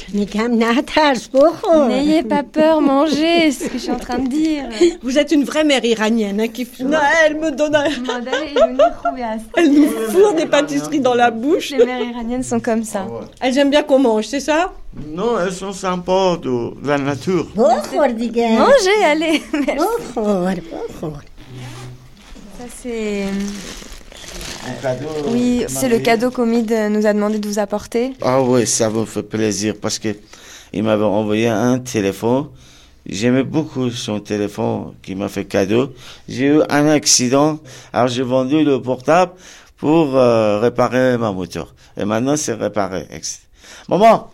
N'ayez 1.87 2.21
pas 2.21 2.43
peur, 2.43 2.79
mangez, 2.79 3.51
c'est 3.51 3.65
ce 3.65 3.69
que 3.69 3.77
je 3.79 3.83
suis 3.83 3.91
en 3.91 3.97
train 3.97 4.19
de 4.19 4.29
dire. 4.29 4.65
Vous 5.01 5.17
êtes 5.17 5.31
une 5.31 5.43
vraie 5.45 5.63
mère 5.63 5.83
iranienne 5.83 6.39
hein, 6.39 6.47
qui. 6.47 6.67
Non, 6.83 6.99
elle 7.25 7.35
me 7.39 7.49
donne. 7.49 7.75
un- 7.75 7.85
Elle 9.57 9.71
nous 9.73 9.87
fourre 10.11 10.35
des 10.35 10.45
pâtisseries 10.45 10.99
dans 10.99 11.15
la 11.15 11.31
bouche. 11.31 11.71
Les 11.71 11.85
mères 11.85 12.03
iraniennes 12.03 12.43
sont 12.43 12.59
comme 12.59 12.83
ça. 12.83 13.07
Elles 13.41 13.57
aiment 13.57 13.71
bien 13.71 13.81
qu'on 13.81 13.97
mange, 13.99 14.25
c'est 14.25 14.39
ça? 14.39 14.73
Non, 15.07 15.39
elles 15.39 15.53
sont 15.53 15.73
sympas 15.73 16.37
de 16.37 16.73
la 16.87 16.99
nature. 16.99 17.47
Mangez, 18.59 19.03
allez. 19.05 19.41
Merci. 19.53 19.75
Ça, 22.59 22.65
c'est 22.83 23.23
euh, 23.23 23.27
Cadeau. 24.81 25.07
Oui, 25.27 25.65
c'est 25.67 25.89
le 25.89 25.99
cadeau 25.99 26.31
qu'Omid 26.31 26.71
nous 26.91 27.05
a 27.05 27.13
demandé 27.13 27.39
de 27.39 27.47
vous 27.47 27.59
apporter. 27.59 28.13
Ah 28.21 28.41
oui, 28.41 28.67
ça 28.67 28.89
me 28.89 29.05
fait 29.05 29.23
plaisir 29.23 29.75
parce 29.81 29.99
que 29.99 30.09
il 30.73 30.83
m'avait 30.83 31.03
envoyé 31.03 31.47
un 31.47 31.79
téléphone. 31.79 32.49
J'aimais 33.05 33.43
beaucoup 33.43 33.89
son 33.89 34.19
téléphone 34.19 34.93
qui 35.01 35.15
m'a 35.15 35.29
fait 35.29 35.45
cadeau. 35.45 35.93
J'ai 36.27 36.47
eu 36.47 36.61
un 36.69 36.87
accident, 36.87 37.59
alors 37.91 38.07
j'ai 38.07 38.23
vendu 38.23 38.63
le 38.63 38.81
portable 38.81 39.31
pour 39.77 40.15
euh, 40.15 40.59
réparer 40.59 41.17
ma 41.17 41.31
moto. 41.31 41.65
Et 41.97 42.05
maintenant 42.05 42.35
c'est 42.35 42.53
réparé. 42.53 43.07
Maman, 43.87 44.29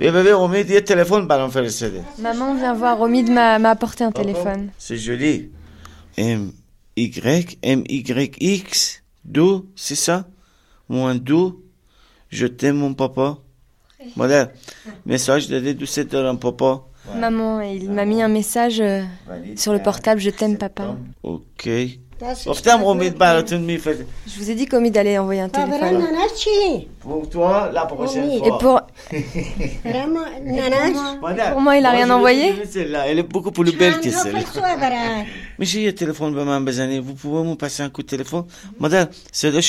il 0.00 0.10
bébé, 0.10 0.32
on 0.32 0.48
met 0.48 0.64
des 0.64 0.82
téléphones, 0.82 1.26
bah 1.26 1.38
on 1.40 1.50
fait 1.50 1.62
le 1.62 1.68
CD. 1.68 2.00
Maman 2.18 2.54
vient 2.56 2.74
voir, 2.74 3.00
Omid 3.00 3.30
m'a 3.30 3.58
m'a 3.58 3.70
apporté 3.70 4.02
un 4.02 4.10
téléphone. 4.10 4.70
C'est 4.78 4.96
joli. 4.96 5.50
M 6.16 6.50
Y 6.96 7.58
M 7.62 7.84
Y 7.88 8.36
X 8.40 9.03
Do, 9.24 9.66
c'est 9.76 9.94
ça? 9.94 10.26
Moins 10.88 11.14
Do. 11.14 11.62
Je 12.30 12.46
t'aime 12.46 12.76
mon 12.76 12.94
papa. 12.94 13.38
Voilà. 14.16 14.50
Message 15.06 15.48
de 15.48 15.72
douceur 15.72 16.04
de 16.06 16.16
un 16.18 16.36
papa. 16.36 16.82
Maman, 17.14 17.60
il 17.60 17.90
m'a 17.90 18.04
mis 18.04 18.22
un 18.22 18.28
message 18.28 18.80
euh, 18.80 19.02
sur 19.56 19.72
le 19.72 19.78
portable 19.82 20.20
Je 20.20 20.30
t'aime, 20.30 20.56
papa. 20.56 20.96
Ok. 21.22 21.68
Je 24.26 24.38
vous 24.38 24.50
ai 24.50 24.54
dit 24.54 24.66
qu'Omid 24.66 24.96
allait 24.96 25.18
envoyer 25.18 25.40
un 25.40 25.48
téléphone. 25.48 26.06
Pour 27.00 27.28
toi, 27.28 27.70
la 27.72 27.86
prochaine 27.86 28.38
fois. 28.38 28.46
Et 28.46 28.50
pour... 31.50 31.60
moi, 31.60 31.76
il 31.76 31.84
a 31.84 31.90
rien 31.90 32.08
envoyé 32.10 32.54
Elle 33.06 33.18
est 33.18 33.22
beaucoup 33.22 33.50
plus 33.50 33.72
belle 33.72 34.00
que 34.00 34.10
celle-là. 34.10 34.40
Mais 35.58 35.66
j'ai 35.66 35.88
un 35.88 35.92
téléphone, 35.92 36.34
vous 37.00 37.14
pouvez 37.14 37.48
me 37.48 37.54
passer 37.54 37.82
un 37.82 37.90
coup 37.90 38.02
de 38.02 38.08
téléphone. 38.08 38.44
Madame, 38.78 39.08
c'est 39.32 39.50
le 39.50 39.60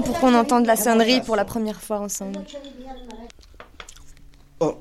pour 0.00 0.18
qu'on 0.18 0.34
entende 0.34 0.66
la 0.66 0.76
sonnerie 0.76 1.20
pour 1.20 1.36
la 1.36 1.44
première 1.44 1.80
fois 1.80 2.00
ensemble. 2.00 2.40
Oh. 4.60 4.76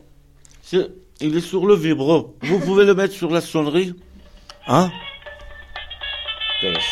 Il 1.22 1.38
est 1.38 1.42
sur 1.42 1.65
le 1.65 1.75
vibro. 1.75 2.36
Vous 2.42 2.60
pouvez 2.60 2.86
le 2.86 2.94
mettre 2.96 3.13
sur 3.13 3.30
la 3.30 3.42
sonnerie. 3.42 3.94
Hein? 4.68 4.92
Yes. 6.62 6.85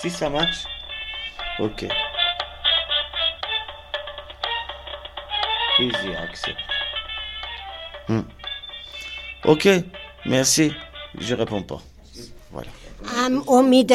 Si 0.00 0.10
ça 0.10 0.28
marche 0.30 0.60
Ok. 1.58 1.80
Easy 5.80 6.10
access. 6.26 6.56
Hmm. 8.08 8.24
Ok, 9.44 9.64
merci. 10.26 10.72
Je 11.18 11.34
réponds 11.34 11.62
pas. 11.62 11.80
Voilà. 12.52 12.70
ام 13.26 13.44
امید 13.48 13.92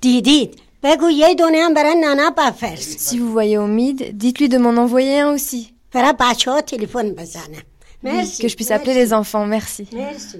دیدید 0.00 0.62
بگو 0.82 1.10
یه 1.10 1.34
دونه 1.34 1.58
هم 1.64 1.74
برای 1.74 1.94
ننه 1.94 2.30
بفرست 2.30 2.98
Si 3.14 3.18
vous 3.18 3.32
voyez 3.32 3.58
Omid, 3.58 3.98
dites-lui 4.22 4.48
de 4.48 4.58
m'en 4.58 4.76
envoyer 4.84 5.20
un 5.20 5.34
aussi. 5.38 5.72
برای 5.92 6.12
بچه 6.20 6.50
ها 6.50 6.60
تلفن 6.60 7.14
بزنه 7.14 7.62
مرسی 8.02 8.42
Que 8.42 8.50
je 8.52 8.56
puisse 8.56 8.70
appeler 8.70 8.94
les 9.06 9.12
enfants, 9.12 9.46
merci. 9.46 9.94
مرسی 9.94 10.38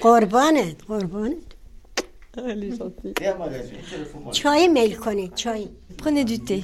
قربانت 0.00 0.82
قربانت 0.88 1.47
چای 4.32 4.68
میل 4.68 4.94
کنید 4.96 5.34
چای 5.34 5.68
Prenez 5.98 6.24
du 6.24 6.38
thé. 6.38 6.58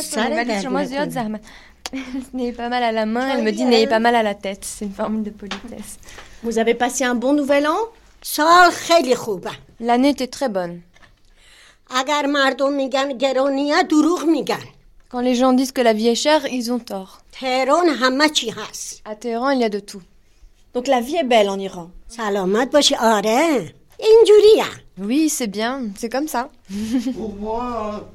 سر 0.00 0.28
درد 0.28 1.40
N'ayez 2.34 2.52
pas 2.52 2.68
mal 2.68 2.82
à 2.82 2.92
la 2.92 3.06
main, 3.06 3.26
elle 3.32 3.44
me 3.44 3.52
dit 3.52 3.64
n'ayez 3.64 3.86
pas 3.86 4.00
mal 4.00 4.14
à 4.16 4.22
la 4.22 4.34
tête. 4.34 4.64
C'est 4.64 4.84
une 4.86 4.92
formule 5.00 5.22
de 5.22 5.30
politesse. 5.30 5.92
Vous 6.42 6.58
avez 6.58 6.74
passé 6.74 7.04
un 7.04 7.14
bon 7.14 7.32
nouvel 7.32 7.66
an 7.66 7.80
سال 8.22 8.70
خیلی 8.70 9.14
خوبه 9.14 9.50
L'année 9.80 10.10
était 10.14 10.26
très 10.36 10.48
bonne. 10.48 10.82
اگر 11.90 12.26
مردم 12.26 12.72
میگن 12.72 13.18
گرونیه 13.18 13.82
دروغ 13.82 14.24
میگن 14.24 14.64
Quand 15.10 15.20
les 15.20 15.36
gens 15.36 15.52
disent 15.52 15.72
que 15.72 15.80
la 15.82 15.92
vie 15.92 16.08
est 16.08 16.20
chère, 16.26 16.46
ils 16.46 16.72
ont 16.72 16.80
tort. 16.80 17.22
تهران 17.32 17.88
همه 17.88 18.28
چی 18.28 18.50
هست 18.50 19.02
À 19.08 19.14
Téhéran, 19.14 19.50
il 19.50 19.60
y 19.60 19.64
a 19.64 19.68
de 19.68 19.78
tout. 19.80 20.02
Donc 20.74 20.86
la 20.88 21.00
vie 21.00 21.16
est 21.16 21.24
belle 21.24 21.48
en 21.48 21.58
Iran. 21.58 21.90
سلامت 22.08 22.70
باشی 22.72 22.94
آره 23.00 23.74
Injuria. 24.01 24.65
Oui, 24.97 25.29
c'est 25.29 25.47
bien, 25.47 25.89
c'est 25.95 26.09
comme 26.09 26.27
ça. 26.27 26.49
Pour 27.13 27.35
moi, 27.35 28.09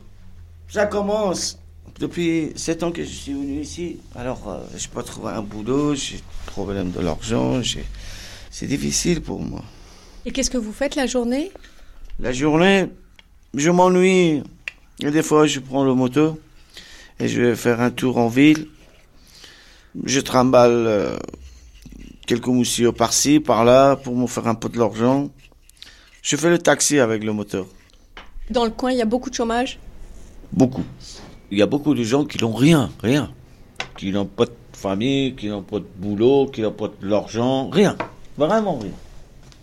ça 0.69 0.87
commence 0.87 1.59
depuis 1.99 2.53
7 2.57 2.83
ans 2.83 2.93
que 2.93 3.03
je 3.03 3.09
suis 3.09 3.33
venu 3.33 3.61
ici. 3.61 3.99
Alors, 4.15 4.49
euh, 4.49 4.59
je 4.77 4.87
n'ai 4.87 4.93
pas 4.93 5.03
trouvé 5.03 5.31
un 5.33 5.43
boulot, 5.43 5.95
j'ai 5.95 6.21
problème 6.47 6.91
de 6.91 7.01
l'argent, 7.01 7.61
c'est 8.51 8.67
difficile 8.67 9.21
pour 9.21 9.41
moi. 9.41 9.63
Et 10.25 10.33
qu'est-ce 10.33 10.51
que 10.51 10.59
vous 10.59 10.73
faites 10.73 10.97
la 10.97 11.07
journée? 11.07 11.53
La 12.19 12.33
journée, 12.33 12.87
je 13.55 13.71
m'ennuie. 13.71 14.43
Et 15.01 15.11
des 15.11 15.23
fois, 15.23 15.47
je 15.47 15.61
prends 15.61 15.85
le 15.85 15.95
moto 15.95 16.41
et 17.21 17.29
je 17.29 17.43
vais 17.43 17.57
faire 17.57 17.81
un 17.81 17.91
tour 17.91 18.17
en 18.17 18.29
ville. 18.29 18.69
Je 20.05 20.21
trimballe 20.21 20.87
euh, 20.87 21.17
quelques 22.27 22.47
moussillots 22.47 22.93
par-ci, 22.93 23.41
par-là 23.41 23.97
pour 23.97 24.17
me 24.17 24.27
faire 24.27 24.47
un 24.47 24.55
peu 24.55 24.69
de 24.69 24.79
l'argent. 24.79 25.31
Je 26.27 26.35
fais 26.35 26.51
le 26.51 26.59
taxi 26.59 26.99
avec 26.99 27.23
le 27.23 27.33
moteur. 27.33 27.67
Dans 28.51 28.65
le 28.65 28.73
coin, 28.73 28.91
il 28.91 28.99
y 28.99 29.01
a 29.01 29.05
beaucoup 29.05 29.31
de 29.31 29.35
chômage? 29.37 29.79
Beaucoup. 30.53 30.83
Il 31.53 31.59
y 31.59 31.63
a 31.63 31.67
beaucoup 31.67 31.95
de 31.95 32.03
gens 32.03 32.25
qui 32.25 32.43
n'ont 32.43 32.53
rien, 32.53 32.91
rien. 33.01 33.31
Qui 33.97 34.11
n'ont 34.11 34.27
pas 34.27 34.47
de 34.47 34.53
famille, 34.73 35.37
qui 35.37 35.47
n'ont 35.47 35.63
pas 35.63 35.79
de 35.79 35.87
boulot, 35.97 36.49
qui 36.49 36.63
n'ont 36.63 36.73
pas 36.73 36.89
de 36.89 37.07
l'argent, 37.07 37.71
rien. 37.71 37.97
Vraiment 38.37 38.77
rien. 38.77 38.91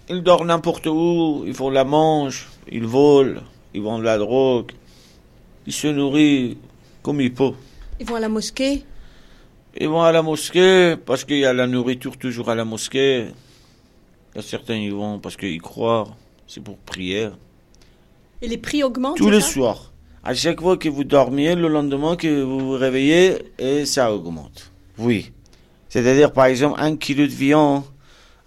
Ils 0.08 0.24
dorment 0.24 0.48
n'importe 0.48 0.86
où, 0.86 1.44
ils 1.46 1.54
font 1.54 1.70
la 1.70 1.84
manche, 1.84 2.48
ils 2.72 2.86
volent, 2.86 3.42
ils 3.74 3.82
vendent 3.82 4.00
de 4.00 4.06
la 4.06 4.18
drogue. 4.18 4.72
Ils 5.68 5.74
se 5.74 5.88
nourrissent 5.88 6.56
comme 7.02 7.20
ils 7.20 7.34
peuvent. 7.34 7.56
Ils 8.00 8.06
vont 8.06 8.16
à 8.16 8.22
la 8.22 8.30
mosquée? 8.30 8.86
Ils 9.78 9.90
vont 9.90 10.02
à 10.02 10.14
la 10.14 10.22
mosquée 10.22 10.96
parce 10.96 11.26
qu'il 11.26 11.40
y 11.40 11.46
a 11.46 11.52
la 11.52 11.68
nourriture 11.68 12.16
toujours 12.16 12.50
à 12.50 12.56
la 12.56 12.64
mosquée. 12.64 13.28
Il 14.34 14.38
y 14.38 14.40
a 14.40 14.42
certains 14.42 14.76
ils 14.76 14.94
vont 14.94 15.20
parce 15.20 15.36
qu'ils 15.36 15.62
croient, 15.62 16.08
c'est 16.54 16.62
pour 16.64 16.78
prière. 16.78 17.32
Et 18.44 18.48
les 18.48 18.58
prix 18.58 18.84
augmentent 18.84 19.18
Tous 19.18 19.30
les 19.32 19.42
soirs. 19.42 19.92
À 20.24 20.36
chaque 20.36 20.62
fois 20.62 20.78
que 20.78 20.88
vous 20.88 21.04
dormiez, 21.04 21.56
le 21.56 21.68
lendemain 21.68 22.16
que 22.16 22.44
vous 22.44 22.60
vous 22.60 22.72
réveillez, 22.74 23.40
et 23.58 23.86
ça 23.86 24.14
augmente. 24.14 24.72
Oui. 25.00 25.32
C'est-à-dire, 25.90 26.32
par 26.32 26.46
exemple, 26.46 26.80
un 26.80 26.96
kilo 26.96 27.24
de 27.26 27.32
viande, 27.32 27.84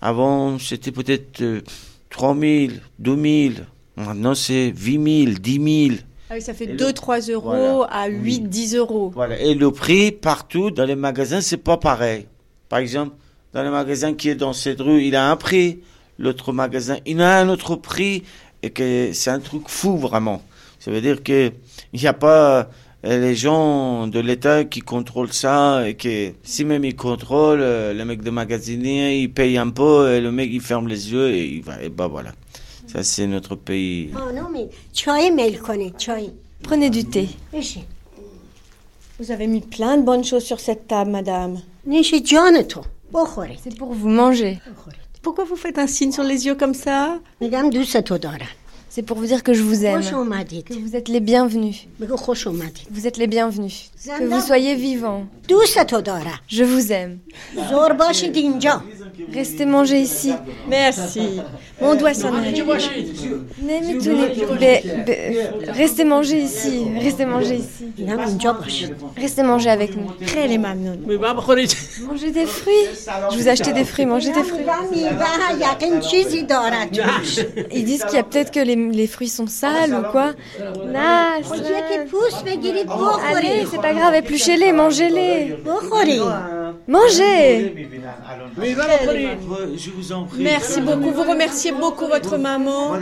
avant, 0.00 0.58
c'était 0.60 0.92
peut-être 0.92 1.40
euh, 1.42 1.62
3 2.10 2.36
000, 2.38 2.72
2 3.00 3.50
000. 3.50 3.54
Maintenant, 3.96 4.34
c'est 4.36 4.72
8 4.76 5.24
000, 5.26 5.38
10 5.40 5.88
000. 5.88 5.96
Ah 6.30 6.34
oui, 6.34 6.42
ça 6.42 6.54
fait 6.54 6.64
Et 6.64 6.72
le- 6.72 6.76
2-3 6.76 7.30
euros 7.32 7.50
Voilà. 7.50 7.82
à 7.90 8.08
8-10 8.08 8.76
euros. 8.76 9.10
Voilà. 9.14 9.38
Et 9.40 9.54
le 9.54 9.70
prix, 9.72 10.12
partout, 10.12 10.70
dans 10.70 10.84
les 10.84 10.94
magasins, 10.96 11.40
c'est 11.40 11.56
pas 11.56 11.76
pareil. 11.76 12.26
Par 12.68 12.78
exemple, 12.78 13.16
dans 13.52 13.62
le 13.64 13.70
magasin 13.70 14.14
qui 14.14 14.28
est 14.28 14.34
dans 14.36 14.52
cette 14.52 14.80
rue, 14.80 15.02
il 15.02 15.16
a 15.16 15.30
un 15.30 15.36
prix 15.36 15.80
l'autre 16.18 16.52
magasin, 16.52 16.98
il 17.06 17.20
a 17.20 17.40
un 17.40 17.48
autre 17.48 17.76
prix 17.76 18.22
et 18.62 18.70
que 18.70 19.10
c'est 19.12 19.30
un 19.30 19.40
truc 19.40 19.68
fou 19.68 19.96
vraiment. 19.96 20.42
Ça 20.78 20.90
veut 20.90 21.00
dire 21.00 21.22
que 21.22 21.52
il 21.92 22.00
n'y 22.00 22.06
a 22.06 22.12
pas 22.12 22.68
euh, 23.04 23.20
les 23.20 23.34
gens 23.34 24.06
de 24.06 24.20
l'État 24.20 24.64
qui 24.64 24.80
contrôlent 24.80 25.32
ça 25.32 25.88
et 25.88 25.94
que 25.94 26.32
si 26.42 26.64
même 26.64 26.84
ils 26.84 26.96
contrôlent, 26.96 27.60
euh, 27.60 27.92
le 27.92 28.04
mec 28.04 28.22
de 28.22 28.30
magasinier, 28.30 29.18
il 29.20 29.32
paye 29.32 29.58
un 29.58 29.70
peu 29.70 30.12
et 30.12 30.20
le 30.20 30.32
mec 30.32 30.50
il 30.52 30.60
ferme 30.60 30.88
les 30.88 31.12
yeux 31.12 31.30
et 31.30 31.46
il 31.46 31.62
va, 31.62 31.82
et 31.82 31.88
bah 31.88 32.06
voilà. 32.06 32.32
Ça 32.86 33.02
c'est 33.02 33.26
notre 33.26 33.56
pays. 33.56 34.10
Oh 34.14 34.32
non 34.32 34.48
mais 34.52 34.68
Choi 34.94 35.30
mais 35.30 35.50
il 35.50 35.58
connaît 35.58 35.92
Choi. 35.98 36.32
Prenez 36.62 36.90
du 36.90 37.04
thé. 37.04 37.28
Vous 39.18 39.30
avez 39.30 39.46
mis 39.46 39.60
plein 39.60 39.96
de 39.96 40.02
bonnes 40.02 40.24
choses 40.24 40.44
sur 40.44 40.60
cette 40.60 40.88
table, 40.88 41.10
madame. 41.10 41.60
C'est 43.62 43.78
pour 43.78 43.94
vous 43.94 44.08
manger. 44.08 44.58
Pourquoi 45.26 45.44
vous 45.44 45.56
faites 45.56 45.76
un 45.80 45.88
signe 45.88 46.12
sur 46.12 46.22
les 46.22 46.46
yeux 46.46 46.54
comme 46.54 46.72
ça 46.72 47.18
Mesdames 47.40 47.68
du 47.68 47.84
Satodora. 47.84 48.36
C'est 48.88 49.02
pour 49.02 49.18
vous 49.18 49.26
dire 49.26 49.42
que 49.42 49.54
je 49.54 49.62
vous 49.64 49.84
aime. 49.84 50.00
Que 50.00 50.74
vous 50.74 50.94
êtes 50.94 51.08
les 51.08 51.18
bienvenus. 51.18 51.88
Vous 51.98 53.06
êtes 53.08 53.16
les 53.16 53.26
bienvenus. 53.26 53.90
Que 54.06 54.24
vous 54.24 54.40
soyez 54.40 54.74
vivant. 54.74 55.26
Je 56.48 56.64
vous 56.64 56.92
aime. 56.92 57.18
Restez 59.32 59.66
manger 59.66 60.00
ici. 60.00 60.32
Merci. 60.68 61.40
Mon 61.80 61.94
doigt 61.94 62.14
s'en 62.14 62.30
Restez 65.68 66.04
manger 66.04 66.38
ici. 66.38 66.86
Restez 67.00 67.24
manger 67.26 67.56
ici. 67.56 67.92
Restez 69.16 69.42
manger 69.42 69.70
avec 69.70 69.96
nous. 69.96 70.06
Mangez 72.06 72.30
des 72.30 72.46
fruits. 72.46 72.72
Je 73.32 73.38
vous 73.38 73.48
achetais 73.48 73.72
des 73.72 73.84
fruits. 73.84 74.06
Mangez 74.06 74.32
des 74.32 74.42
fruits. 74.42 74.64
Ils 77.72 77.84
disent 77.84 78.04
qu'il 78.04 78.16
y 78.16 78.20
a 78.20 78.24
peut-être 78.24 78.50
que 78.52 78.60
les, 78.60 78.76
les, 78.76 79.06
fruits 79.06 79.28
sont 79.28 79.46
sales 79.46 79.94
ou 79.94 80.10
quoi. 80.10 80.32
Allez, 83.34 83.66
c'est 83.70 83.80
pas 83.80 83.92
grave, 83.96 84.14
épluchez-les, 84.14 84.72
mangez-les. 84.72 85.56
Mangez 86.88 87.74
Je 89.76 89.90
vous. 89.90 90.26
Merci 90.38 90.80
beaucoup, 90.80 91.10
vous 91.10 91.22
remerciez 91.24 91.72
beaucoup 91.72 92.06
votre 92.06 92.36
maman. 92.36 92.92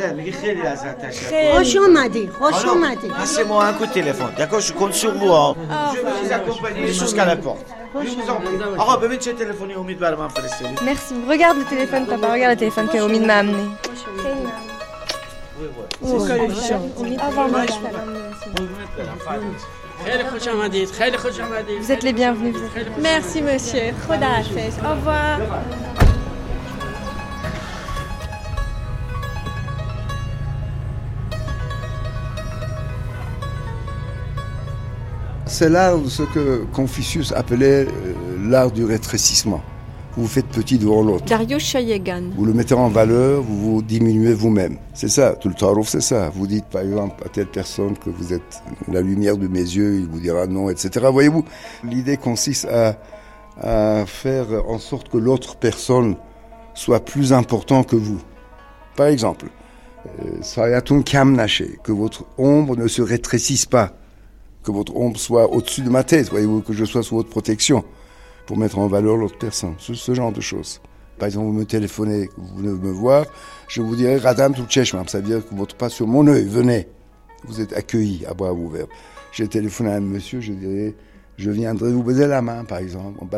Passez-moi 3.18 3.64
un 3.66 3.72
coup 3.74 3.86
de 3.86 3.92
téléphone, 3.92 4.30
d'accord? 4.38 4.60
Je 4.60 4.72
compte 4.72 4.94
sur 4.94 5.12
vous. 5.14 5.30
hein. 5.32 5.54
Ah, 5.70 5.92
je 5.92 5.98
vais 5.98 6.04
bah, 6.04 6.10
vous 6.22 6.28
bah, 6.28 6.36
accompagner 6.36 6.80
bah, 6.86 6.92
jusqu'à 6.92 7.24
la 7.26 7.36
porte. 7.36 7.66
Merci. 10.84 11.14
Regarde 11.28 11.58
le 11.58 11.64
téléphone, 11.64 12.06
papa. 12.06 12.32
Regarde 12.32 12.52
le 12.52 12.58
téléphone 12.58 12.88
que 12.88 12.98
Omid 12.98 13.26
m'a 13.26 13.36
amené. 13.36 13.58
Oui, 13.58 14.30
oui. 15.60 15.68
Oh, 16.02 16.18
c'est 16.18 16.68
ça, 16.68 16.80
oh, 16.98 17.02
vous 21.80 21.92
êtes 21.92 22.02
les 22.02 22.12
bienvenus. 22.12 22.56
Merci, 23.00 23.42
monsieur. 23.42 23.92
Au 24.08 24.90
revoir. 24.90 25.40
C'est 35.46 35.68
l'art 35.68 35.98
de 35.98 36.08
ce 36.08 36.22
que 36.24 36.64
Confucius 36.72 37.30
appelait 37.30 37.86
euh, 37.86 38.14
l'art 38.50 38.72
du 38.72 38.84
rétrécissement. 38.84 39.62
Vous 40.16 40.28
faites 40.28 40.46
petit 40.46 40.78
devant 40.78 41.02
l'autre. 41.02 41.24
Dario 41.24 41.58
Chayegan. 41.58 42.30
Vous 42.36 42.44
le 42.44 42.52
mettez 42.52 42.74
en 42.74 42.88
valeur, 42.88 43.42
vous 43.42 43.74
vous 43.74 43.82
diminuez 43.82 44.32
vous-même. 44.32 44.78
C'est 44.92 45.08
ça, 45.08 45.32
tout 45.32 45.48
le 45.48 45.54
tarif, 45.54 45.88
c'est 45.88 46.00
ça. 46.00 46.30
Vous 46.30 46.46
dites 46.46 46.66
par 46.66 46.82
exemple 46.82 47.22
à 47.24 47.28
telle 47.28 47.48
personne 47.48 47.96
que 47.98 48.10
vous 48.10 48.32
êtes 48.32 48.62
la 48.86 49.00
lumière 49.00 49.36
de 49.36 49.48
mes 49.48 49.58
yeux, 49.58 49.96
il 49.96 50.06
vous 50.06 50.20
dira 50.20 50.46
non, 50.46 50.70
etc. 50.70 51.06
Voyez-vous, 51.10 51.44
l'idée 51.82 52.16
consiste 52.16 52.66
à, 52.66 52.96
à 53.60 54.06
faire 54.06 54.46
en 54.68 54.78
sorte 54.78 55.08
que 55.08 55.18
l'autre 55.18 55.56
personne 55.56 56.14
soit 56.74 57.04
plus 57.04 57.32
important 57.32 57.82
que 57.82 57.96
vous. 57.96 58.20
Par 58.96 59.06
exemple, 59.06 59.46
euh, 60.06 60.42
Sayatun 60.42 61.02
Kamnache, 61.02 61.62
que 61.82 61.92
votre 61.92 62.24
ombre 62.38 62.76
ne 62.76 62.86
se 62.86 63.02
rétrécisse 63.02 63.66
pas, 63.66 63.92
que 64.62 64.70
votre 64.70 64.94
ombre 64.96 65.18
soit 65.18 65.50
au-dessus 65.52 65.82
de 65.82 65.90
ma 65.90 66.04
tête, 66.04 66.30
voyez-vous, 66.30 66.60
que 66.60 66.72
je 66.72 66.84
sois 66.84 67.02
sous 67.02 67.16
votre 67.16 67.30
protection, 67.30 67.84
pour 68.46 68.56
mettre 68.58 68.78
en 68.78 68.86
valeur 68.86 69.16
l'autre 69.16 69.38
personne, 69.38 69.74
ce, 69.78 69.94
ce 69.94 70.14
genre 70.14 70.32
de 70.32 70.40
choses. 70.40 70.80
Par 71.18 71.26
exemple, 71.26 71.46
vous 71.46 71.52
me 71.52 71.64
téléphonez, 71.64 72.28
vous 72.36 72.56
venez 72.56 72.68
me 72.72 72.90
voir, 72.90 73.24
je 73.68 73.80
vous 73.80 73.94
dirai 73.96 74.18
Radam 74.18 74.54
Toucheshmam, 74.54 75.06
ça 75.08 75.18
veut 75.20 75.26
dire 75.26 75.46
que 75.48 75.54
votre 75.54 75.76
pas 75.76 75.88
sur 75.88 76.06
mon 76.06 76.26
œil, 76.26 76.44
venez. 76.46 76.88
Vous 77.46 77.60
êtes 77.60 77.72
accueillis 77.72 78.24
à 78.26 78.34
bras 78.34 78.52
ouverts. 78.52 78.86
J'ai 79.32 79.46
téléphoné 79.48 79.90
à 79.92 79.96
un 79.96 80.00
monsieur, 80.00 80.40
je 80.40 80.52
dirais, 80.52 80.94
je 81.36 81.50
viendrai 81.50 81.92
vous 81.92 82.02
baiser 82.02 82.26
la 82.26 82.42
main, 82.42 82.64
par 82.64 82.78
exemple, 82.78 83.18
en. 83.20 83.28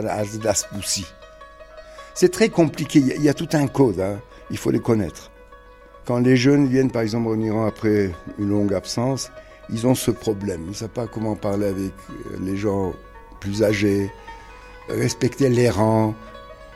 C'est 2.14 2.30
très 2.32 2.48
compliqué, 2.48 2.98
il 3.00 3.06
y 3.08 3.12
a- 3.12 3.16
il 3.16 3.22
y, 3.24 3.28
a 3.28 3.34
tout 3.34 3.48
un 3.52 3.66
code, 3.66 4.00
hein. 4.00 4.20
il 4.50 4.56
faut 4.56 4.70
les 4.70 4.80
connaître. 4.80 5.30
Quand 6.06 6.18
les 6.20 6.36
jeunes 6.36 6.66
viennent, 6.68 6.90
par 6.90 7.02
exemple, 7.02 7.28
en 7.28 7.38
Iran 7.40 7.66
après 7.66 8.10
une 8.38 8.48
longue 8.48 8.72
absence, 8.72 9.30
ils 9.70 9.86
ont 9.86 9.94
ce 9.94 10.10
problème. 10.12 10.62
Ils 10.64 10.70
ne 10.70 10.74
savent 10.74 10.88
pas 10.88 11.06
comment 11.06 11.34
parler 11.34 11.66
avec 11.66 11.92
euh, 12.10 12.36
les 12.40 12.56
gens 12.56 12.94
plus 13.40 13.62
âgés, 13.64 14.10
respecter 14.88 15.48
les 15.48 15.70
rangs. 15.70 16.14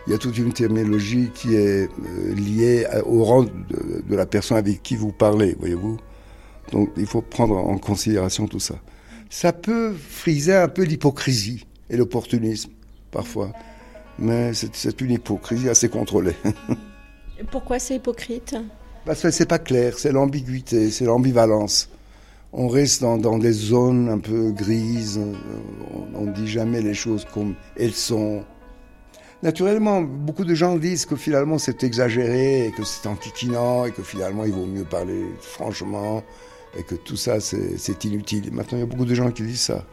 Il 0.06 0.12
y 0.12 0.16
a 0.16 0.18
toute 0.18 0.38
une 0.38 0.52
terminologie 0.52 1.30
qui 1.34 1.54
est 1.54 1.88
euh, 1.88 2.34
liée 2.34 2.86
au 3.04 3.22
rang 3.24 3.42
de, 3.44 4.02
de 4.08 4.16
la 4.16 4.26
personne 4.26 4.56
avec 4.56 4.82
qui 4.82 4.96
vous 4.96 5.12
parlez, 5.12 5.54
voyez-vous. 5.58 5.98
Donc 6.72 6.90
il 6.96 7.06
faut 7.06 7.22
prendre 7.22 7.56
en 7.56 7.78
considération 7.78 8.46
tout 8.46 8.60
ça. 8.60 8.76
Ça 9.28 9.52
peut 9.52 9.92
friser 9.94 10.54
un 10.54 10.68
peu 10.68 10.82
l'hypocrisie 10.82 11.66
et 11.88 11.96
l'opportunisme, 11.96 12.70
parfois. 13.10 13.52
Mais 14.18 14.54
c'est 14.54 14.74
c'est 14.74 15.00
une 15.00 15.12
hypocrisie 15.12 15.68
assez 15.68 15.88
contrôlée. 15.88 16.36
Pourquoi 17.50 17.78
c'est 17.78 17.96
hypocrite? 17.96 18.56
Parce 19.06 19.22
que 19.22 19.30
c'est 19.30 19.46
pas 19.46 19.58
clair, 19.58 19.98
c'est 19.98 20.12
l'ambiguïté, 20.12 20.90
c'est 20.90 21.04
l'ambivalence. 21.04 21.88
On 22.52 22.66
reste 22.66 23.00
dans, 23.00 23.38
des 23.38 23.52
zones 23.52 24.08
un 24.08 24.18
peu 24.18 24.50
grises, 24.50 25.18
euh, 25.18 25.34
on 26.14 26.26
ne 26.26 26.32
dit 26.32 26.48
jamais 26.48 26.82
les 26.82 26.94
choses 26.94 27.24
comme 27.32 27.54
elles 27.76 27.94
sont. 27.94 28.42
Naturellement, 29.42 30.02
beaucoup 30.02 30.44
de 30.44 30.54
gens 30.54 30.76
disent 30.76 31.06
que 31.06 31.16
finalement 31.16 31.58
c'est 31.58 31.84
exagéré 31.84 32.66
et 32.66 32.70
que 32.72 32.82
c'est 32.82 33.06
enquiquinant 33.06 33.86
et 33.86 33.92
que 33.92 34.02
finalement 34.02 34.44
il 34.44 34.52
vaut 34.52 34.66
mieux 34.66 34.84
parler 34.84 35.24
franchement 35.40 36.22
et 36.76 36.82
que 36.82 36.96
tout 36.96 37.16
ça 37.16 37.40
c'est 37.40 38.04
inutile. 38.04 38.52
Maintenant, 38.52 38.78
il 38.78 38.80
y 38.80 38.84
a 38.84 38.86
beaucoup 38.86 39.04
de 39.04 39.14
gens 39.14 39.30
qui 39.30 39.42
disent 39.44 39.62
ça. 39.62 39.84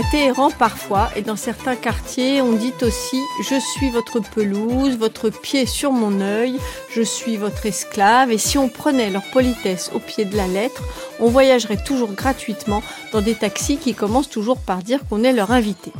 À 0.00 0.02
Téhéran, 0.02 0.50
parfois, 0.50 1.10
et 1.14 1.20
dans 1.20 1.36
certains 1.36 1.76
quartiers, 1.76 2.40
on 2.40 2.52
dit 2.52 2.72
aussi 2.80 3.20
Je 3.42 3.60
suis 3.60 3.90
votre 3.90 4.18
pelouse, 4.20 4.96
votre 4.96 5.28
pied 5.28 5.66
sur 5.66 5.92
mon 5.92 6.22
œil, 6.22 6.56
je 6.90 7.02
suis 7.02 7.36
votre 7.36 7.66
esclave. 7.66 8.32
Et 8.32 8.38
si 8.38 8.56
on 8.56 8.70
prenait 8.70 9.10
leur 9.10 9.24
politesse 9.30 9.90
au 9.94 9.98
pied 9.98 10.24
de 10.24 10.38
la 10.38 10.46
lettre, 10.46 10.82
on 11.18 11.28
voyagerait 11.28 11.84
toujours 11.84 12.12
gratuitement 12.12 12.82
dans 13.12 13.20
des 13.20 13.34
taxis 13.34 13.76
qui 13.76 13.92
commencent 13.92 14.30
toujours 14.30 14.56
par 14.56 14.78
dire 14.78 15.00
qu'on 15.06 15.22
est 15.22 15.34
leur 15.34 15.50
invité. 15.50 15.92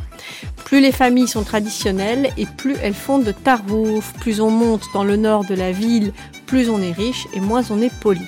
Plus 0.65 0.81
les 0.81 0.91
familles 0.91 1.27
sont 1.27 1.43
traditionnelles 1.43 2.31
et 2.37 2.47
plus 2.47 2.77
elles 2.81 2.95
font 2.95 3.19
de 3.19 3.31
tarouf, 3.31 4.13
plus 4.13 4.41
on 4.41 4.49
monte 4.49 4.85
dans 4.95 5.03
le 5.03 5.15
nord 5.15 5.45
de 5.45 5.53
la 5.53 5.71
ville, 5.71 6.11
plus 6.51 6.69
on 6.69 6.81
est 6.81 6.91
riche 6.91 7.29
et 7.33 7.39
moins 7.39 7.63
on 7.69 7.81
est 7.81 7.93
poli. 8.01 8.25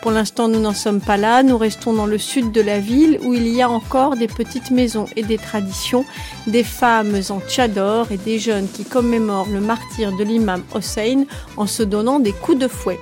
Pour 0.00 0.12
l'instant, 0.12 0.46
nous 0.46 0.60
n'en 0.60 0.74
sommes 0.74 1.00
pas 1.00 1.16
là. 1.16 1.42
Nous 1.42 1.58
restons 1.58 1.92
dans 1.92 2.06
le 2.06 2.18
sud 2.18 2.52
de 2.52 2.60
la 2.60 2.78
ville 2.78 3.18
où 3.24 3.34
il 3.34 3.48
y 3.48 3.62
a 3.62 3.68
encore 3.68 4.14
des 4.14 4.28
petites 4.28 4.70
maisons 4.70 5.06
et 5.16 5.24
des 5.24 5.38
traditions, 5.38 6.04
des 6.46 6.62
femmes 6.62 7.16
en 7.30 7.40
tchador 7.40 8.12
et 8.12 8.16
des 8.16 8.38
jeunes 8.38 8.68
qui 8.72 8.84
commémorent 8.84 9.48
le 9.48 9.58
martyr 9.58 10.16
de 10.16 10.22
l'imam 10.22 10.62
Hossein 10.72 11.24
en 11.56 11.66
se 11.66 11.82
donnant 11.82 12.20
des 12.20 12.30
coups 12.30 12.58
de 12.58 12.68
fouet. 12.68 13.00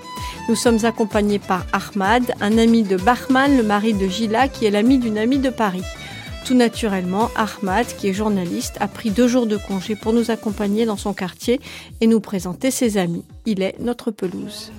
Nous 0.48 0.56
sommes 0.56 0.82
accompagnés 0.86 1.38
par 1.38 1.66
Ahmad, 1.74 2.32
un 2.40 2.56
ami 2.56 2.82
de 2.82 2.96
Bahman, 2.96 3.54
le 3.58 3.62
mari 3.62 3.92
de 3.92 4.08
Gila, 4.08 4.48
qui 4.48 4.64
est 4.64 4.70
l'ami 4.70 4.96
d'une 4.96 5.18
amie 5.18 5.38
de 5.38 5.50
Paris. 5.50 5.84
Tout 6.44 6.54
naturellement, 6.54 7.30
Ahmad, 7.36 7.86
qui 7.86 8.08
est 8.08 8.12
journaliste, 8.12 8.76
a 8.80 8.88
pris 8.88 9.10
deux 9.10 9.28
jours 9.28 9.46
de 9.46 9.56
congé 9.56 9.94
pour 9.94 10.12
nous 10.12 10.30
accompagner 10.30 10.84
dans 10.86 10.96
son 10.96 11.14
quartier 11.14 11.60
et 12.00 12.06
nous 12.06 12.20
présenter 12.20 12.70
ses 12.70 12.98
amis. 12.98 13.24
Il 13.46 13.62
est 13.62 13.78
notre 13.78 14.10
pelouse. 14.10 14.72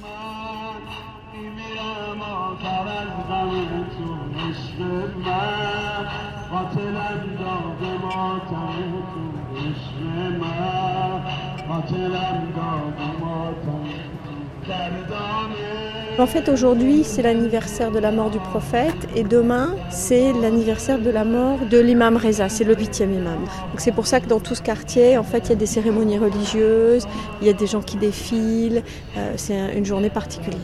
En 16.20 16.28
fait, 16.28 16.48
aujourd'hui, 16.48 17.04
c'est 17.04 17.24
l'anniversaire 17.24 17.90
de 17.90 17.98
la 17.98 18.12
mort 18.12 18.30
du 18.30 18.38
prophète 18.38 19.08
et 19.16 19.24
demain, 19.24 19.76
c'est 19.90 20.32
l'anniversaire 20.34 21.00
de 21.00 21.10
la 21.10 21.26
mort 21.26 21.58
de 21.70 21.80
l'imam 21.80 22.18
Reza, 22.18 22.50
c'est 22.50 22.64
le 22.64 22.76
huitième 22.76 23.14
imam. 23.14 23.40
C'est 23.78 23.92
pour 23.94 24.06
ça 24.06 24.20
que 24.20 24.28
dans 24.28 24.40
tout 24.40 24.54
ce 24.54 24.62
quartier, 24.62 25.18
en 25.18 25.24
fait, 25.24 25.40
il 25.46 25.50
y 25.50 25.54
a 25.54 25.56
des 25.56 25.66
cérémonies 25.66 26.20
religieuses, 26.20 27.08
il 27.42 27.48
y 27.48 27.50
a 27.50 27.54
des 27.54 27.66
gens 27.66 27.82
qui 27.82 27.98
défilent, 27.98 28.84
euh, 29.18 29.34
c'est 29.38 29.58
un- 29.60 29.72
une 29.76 29.86
journée 29.86 30.12
particulière. 30.12 30.60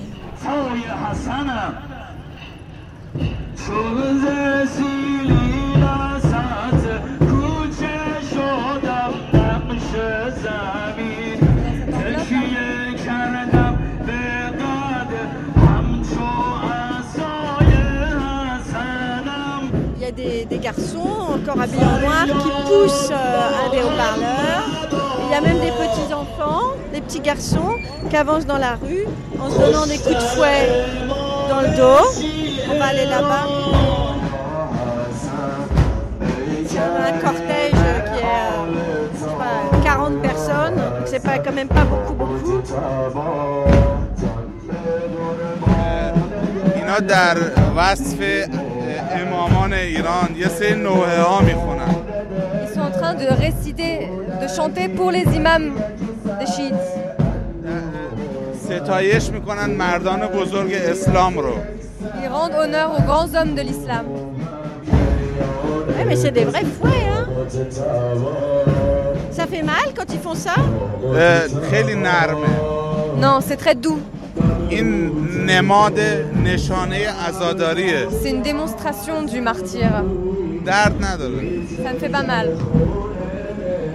garçons 20.78 21.34
encore 21.34 21.60
habillés 21.60 21.82
en 21.84 22.00
noir 22.00 22.24
qui 22.26 22.50
poussent 22.66 23.10
euh, 23.10 23.66
un 23.66 23.70
des 23.70 23.82
haut-parleurs. 23.82 24.88
Il 25.26 25.32
y 25.32 25.34
a 25.34 25.40
même 25.40 25.60
des 25.60 25.72
petits 25.72 26.12
enfants, 26.12 26.72
des 26.92 27.00
petits 27.00 27.20
garçons 27.20 27.76
qui 28.08 28.16
avancent 28.16 28.46
dans 28.46 28.58
la 28.58 28.74
rue 28.74 29.06
en 29.40 29.50
se 29.50 29.58
donnant 29.58 29.86
des 29.86 29.98
coups 29.98 30.14
de 30.16 30.20
fouet 30.20 30.68
dans 31.48 31.60
le 31.60 31.76
dos. 31.76 32.06
On 32.70 32.78
va 32.78 32.86
aller 32.86 33.06
là-bas. 33.06 33.46
Ici, 36.62 36.76
on 36.78 37.02
a 37.02 37.06
un 37.08 37.18
cortège 37.18 37.72
qui 37.72 38.20
est 38.20 38.24
euh, 38.24 39.08
je 39.12 39.18
sais 39.18 39.34
pas, 39.38 39.82
40 39.84 40.22
personnes, 40.22 40.74
donc 40.76 41.06
c'est 41.06 41.22
pas, 41.22 41.38
quand 41.38 41.52
même 41.52 41.68
pas 41.68 41.84
beaucoup, 41.84 42.14
beaucoup. 42.14 42.62
اینا 46.74 47.00
در 47.00 47.36
وصف 47.76 48.18
امامان 49.22 49.72
ایران 49.72 50.28
یه 50.36 50.48
سری 50.48 50.74
نوحه 50.74 51.22
ها 51.22 51.40
میخونن 51.40 51.94
Ils 52.64 52.74
sont 52.74 52.86
en 52.90 52.94
train 53.00 53.14
de 53.22 53.26
réciter, 53.46 53.94
de 54.42 54.48
chanter 54.58 54.86
pour 54.98 55.10
les 55.16 55.24
imams 55.38 55.68
des 56.40 56.46
chiites. 56.54 56.84
ستایش 58.64 59.30
میکنن 59.30 59.70
مردان 59.70 60.20
بزرگ 60.26 60.72
اسلام 60.74 61.38
رو 61.38 61.52
Ils 62.22 62.28
rendent 62.36 62.54
honneur 62.64 62.88
aux 62.98 63.02
grands 63.08 63.30
hommes 63.38 63.54
de 63.58 63.62
l'islam. 63.70 64.04
Ouais, 65.96 66.04
mais 66.08 66.16
c'est 66.22 66.34
des 66.40 66.44
vrais 66.50 66.66
fouets, 66.76 67.06
hein 67.14 67.24
Ça 69.38 69.44
fait 69.52 69.64
mal 69.72 69.86
quand 69.96 70.08
ils 70.16 70.22
font 70.26 70.38
ça 70.46 70.56
اه، 71.16 71.48
خیلی 71.70 71.94
نرمه 71.94 72.52
Non, 73.24 73.36
c'est 73.48 73.56
très 73.64 73.74
doux. 73.84 74.00
این 74.68 75.10
نماد 75.46 76.00
نشانه 76.44 77.08
عزاداریه 77.28 78.06
C'est 78.22 78.30
une 78.30 78.42
démonstration 78.42 79.22
du 79.32 79.40
martyr. 79.40 79.90
درد 80.64 81.04
نداره 81.04 81.42
Ça 81.84 81.92
ne 81.92 81.98
fait 81.98 82.08
pas 82.08 82.22
mal. 82.22 82.46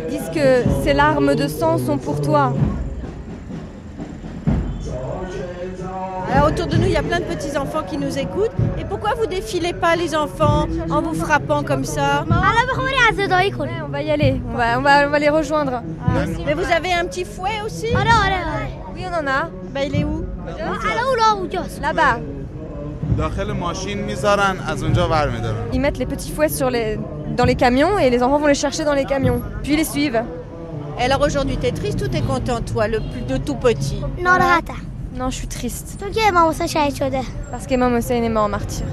Ils 0.06 0.18
disent 0.18 0.32
que 0.34 0.64
ces 0.84 0.94
larmes 0.94 1.36
de 1.36 1.48
sang 1.48 1.78
sont 1.78 1.98
pour 1.98 2.22
toi. 2.22 2.54
Alors 6.32 6.48
autour 6.50 6.68
de 6.68 6.78
nous, 6.78 6.86
il 6.86 6.92
y 6.92 6.98
a 6.98 7.04
plein 7.04 7.20
de 7.20 7.26
petits 7.26 7.58
enfants 7.58 7.84
qui 7.90 7.98
nous 7.98 8.18
écoutent. 8.26 8.58
Et 8.80 8.86
pourquoi 8.86 9.12
vous 9.20 9.26
défilez 9.26 9.74
pas 9.74 9.96
les 9.96 10.16
enfants 10.16 10.68
en 10.90 11.02
vous 11.02 11.16
frappant 11.16 11.64
comme 11.64 11.86
ça 11.86 12.26
Ouais, 12.30 13.52
on 13.88 13.92
va 13.92 14.02
y 14.04 14.12
aller, 14.12 14.40
on 14.52 14.56
va, 14.58 14.80
on 14.80 14.82
va, 14.82 15.08
on 15.08 15.10
va 15.10 15.20
les 15.20 15.30
rejoindre. 15.30 15.82
Mais 16.46 16.54
vous 16.54 16.72
avez 16.72 16.94
un 16.94 17.06
petit 17.06 17.26
fouet 17.26 17.60
aussi 17.66 17.88
Oui, 17.88 19.04
on 19.10 19.14
en 19.22 19.28
a. 19.28 19.50
Bah 19.74 19.82
il 19.86 19.96
est 19.96 20.04
où 20.04 20.23
Là-bas. 21.81 22.19
Ils 25.73 25.81
mettent 25.81 25.99
les 25.99 26.07
petits 26.07 26.33
fouets 26.33 26.49
dans 27.37 27.45
les 27.45 27.55
camions 27.55 27.99
et 27.99 28.11
les 28.11 28.23
enfants 28.23 28.39
vont 28.39 28.47
les 28.47 28.55
chercher 28.55 28.85
dans 28.85 28.95
les 28.95 29.05
camions. 29.05 29.41
Puis 29.63 29.73
ils 29.73 29.79
les 29.79 29.85
suivent. 29.85 30.23
Et 30.99 31.03
alors 31.03 31.21
aujourd'hui, 31.23 31.57
t'es 31.57 31.73
triste 31.73 32.01
ou 32.03 32.09
t'es 32.09 32.21
content, 32.21 32.61
toi, 32.61 32.87
le 32.89 33.01
plus 33.01 33.23
de 33.23 33.37
tout 33.37 33.57
petit? 33.57 34.01
Non, 35.17 35.31
je 35.31 35.37
suis 35.37 35.49
triste. 35.49 35.99
Parce 37.51 37.67
qu'Emam 37.67 37.95
Hossein 37.95 38.23
est 38.23 38.29
mort 38.29 38.45
en 38.45 38.49
martyr. 38.49 38.87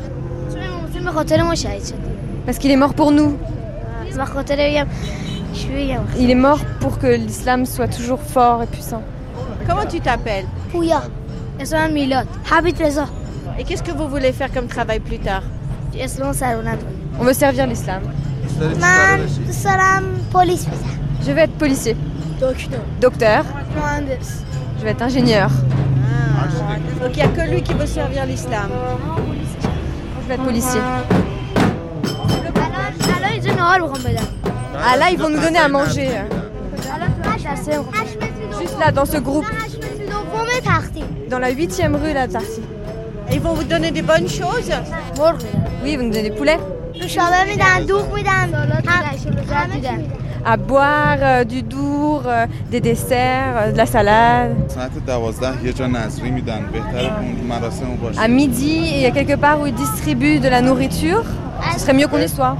Parce 2.45 2.57
qu'il 2.57 2.71
est 2.71 2.75
mort 2.75 2.93
pour 2.93 3.11
nous. 3.11 3.37
Il 6.17 6.29
est 6.29 6.35
mort 6.35 6.59
pour 6.79 6.99
que 6.99 7.07
l'islam 7.07 7.65
soit 7.65 7.87
toujours 7.87 8.21
fort 8.21 8.63
et 8.63 8.67
puissant. 8.67 9.01
Comment 9.67 9.85
tu 9.85 9.99
t'appelles? 9.99 10.45
Pouya. 10.71 11.03
Et 13.59 13.63
qu'est-ce 13.63 13.83
que 13.83 13.91
vous 13.91 14.07
voulez 14.07 14.31
faire 14.31 14.51
comme 14.51 14.67
travail 14.67 14.99
plus 14.99 15.19
tard 15.19 15.43
On 17.19 17.23
veut 17.23 17.33
servir 17.33 17.67
l'islam. 17.67 18.01
Je 21.23 21.31
vais 21.31 21.41
être 21.41 21.53
policier. 21.53 21.95
Docteur. 22.99 23.43
Je 24.79 24.83
vais 24.83 24.91
être 24.91 25.03
ingénieur. 25.03 25.51
Donc 26.99 27.11
il 27.11 27.15
n'y 27.17 27.21
a 27.21 27.27
que 27.27 27.51
lui 27.51 27.61
qui 27.61 27.73
veut 27.75 27.85
servir 27.85 28.25
l'islam. 28.25 28.69
Je 30.23 30.27
vais 30.27 30.33
être 30.33 30.43
policier. 30.43 30.81
Ah 34.83 34.97
là, 34.97 35.11
ils 35.11 35.19
vont 35.19 35.29
nous 35.29 35.39
donner 35.39 35.59
à 35.59 35.67
manger. 35.67 36.09
Juste 38.59 38.79
là, 38.79 38.91
dans 38.91 39.05
ce 39.05 39.17
groupe. 39.17 39.45
Dans 41.29 41.39
la 41.39 41.51
8ème 41.51 41.95
rue, 41.95 42.13
la 42.13 42.27
Tarty. 42.27 42.61
Ils 43.31 43.39
vont 43.39 43.53
vous 43.53 43.63
donner 43.63 43.91
des 43.91 44.01
bonnes 44.01 44.27
choses 44.27 44.71
Oui, 45.83 45.91
ils 45.93 45.97
vont 45.97 46.03
nous 46.03 46.09
donner 46.11 46.29
des 46.29 46.35
poulets. 46.35 46.59
À 50.43 50.57
boire, 50.57 51.17
euh, 51.21 51.43
du 51.43 51.61
dour, 51.61 52.23
euh, 52.25 52.47
des 52.69 52.81
desserts, 52.81 53.55
euh, 53.57 53.71
de 53.71 53.77
la 53.77 53.85
salade. 53.85 54.55
À 58.17 58.27
midi, 58.27 58.81
il 58.95 59.01
y 59.01 59.05
a 59.05 59.11
quelque 59.11 59.35
part 59.35 59.61
où 59.61 59.67
ils 59.67 59.73
distribuent 59.73 60.39
de 60.39 60.49
la 60.49 60.61
nourriture. 60.61 61.23
Ce 61.73 61.79
serait 61.79 61.93
mieux 61.93 62.07
qu'on 62.07 62.17
y 62.17 62.27
soit. 62.27 62.57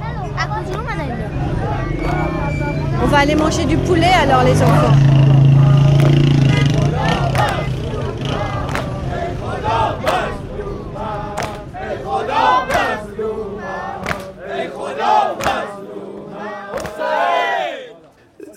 On 3.02 3.06
va 3.06 3.18
aller 3.18 3.34
manger 3.34 3.64
du 3.64 3.76
poulet 3.76 4.12
alors 4.22 4.44
les 4.44 4.62
enfants. 4.62 5.11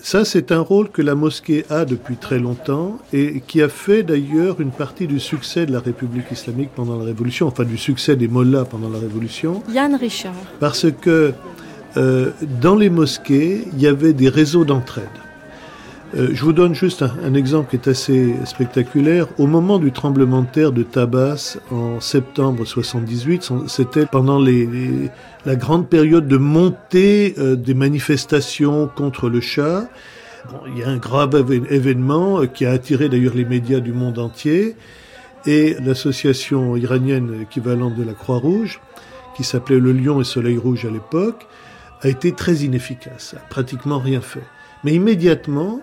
Ça, 0.06 0.24
c'est 0.24 0.52
un 0.52 0.60
rôle 0.60 0.88
que 0.88 1.02
la 1.02 1.16
mosquée 1.16 1.64
a 1.68 1.84
depuis 1.84 2.14
très 2.14 2.38
longtemps 2.38 2.96
et 3.12 3.42
qui 3.44 3.60
a 3.60 3.68
fait 3.68 4.04
d'ailleurs 4.04 4.60
une 4.60 4.70
partie 4.70 5.08
du 5.08 5.18
succès 5.18 5.66
de 5.66 5.72
la 5.72 5.80
République 5.80 6.30
islamique 6.30 6.68
pendant 6.76 6.96
la 6.96 7.04
Révolution, 7.04 7.48
enfin 7.48 7.64
du 7.64 7.76
succès 7.76 8.14
des 8.14 8.28
mollahs 8.28 8.66
pendant 8.66 8.88
la 8.88 9.00
Révolution, 9.00 9.64
Yann 9.68 9.96
Richard. 9.96 10.32
parce 10.60 10.86
que 10.92 11.32
euh, 11.96 12.30
dans 12.60 12.76
les 12.76 12.88
mosquées, 12.88 13.64
il 13.72 13.82
y 13.82 13.88
avait 13.88 14.12
des 14.12 14.28
réseaux 14.28 14.64
d'entraide. 14.64 15.08
Euh, 16.14 16.28
je 16.32 16.44
vous 16.44 16.52
donne 16.52 16.74
juste 16.74 17.02
un, 17.02 17.34
exemple 17.34 17.70
qui 17.70 17.76
est 17.76 17.88
assez 17.88 18.34
spectaculaire. 18.44 19.26
Au 19.38 19.46
moment 19.46 19.78
du 19.78 19.90
tremblement 19.92 20.42
de 20.42 20.46
terre 20.46 20.72
de 20.72 20.82
Tabas 20.82 21.58
en 21.70 22.00
septembre 22.00 22.64
78, 22.64 23.42
son- 23.42 23.68
c'était 23.68 24.06
pendant 24.06 24.38
la 24.38 25.56
grande 25.56 25.88
période 25.88 26.28
de 26.28 26.36
montée 26.36 27.34
euh, 27.38 27.56
des 27.56 27.74
manifestations 27.74 28.88
contre 28.94 29.28
le. 29.28 29.40
Bon, 30.50 30.58
il 30.68 30.78
y 30.78 30.84
a 30.84 30.88
un 30.88 30.96
grave 30.98 31.34
événement 31.70 32.42
euh, 32.42 32.46
qui 32.46 32.64
a 32.66 32.70
attiré 32.70 33.08
d'ailleurs 33.08 33.34
les 33.34 33.44
médias 33.44 33.80
du 33.80 33.92
monde 33.92 34.18
entier 34.18 34.76
et 35.44 35.76
l'association 35.84 36.76
iranienne 36.76 37.40
équivalente 37.42 37.94
de 37.96 38.04
la 38.04 38.12
Croix-Rouge, 38.14 38.80
qui 39.36 39.44
s'appelait 39.44 39.78
le 39.80 39.92
Lion 39.92 40.20
et 40.20 40.24
Soleil 40.24 40.56
Rouge 40.56 40.84
à 40.84 40.90
l'époque, 40.90 41.46
a 42.02 42.08
été 42.08 42.32
très 42.32 42.56
inefficace, 42.58 43.34
a 43.36 43.40
pratiquement 43.48 43.98
rien 43.98 44.20
fait. 44.20 44.42
Mais 44.84 44.92
immédiatement, 44.94 45.80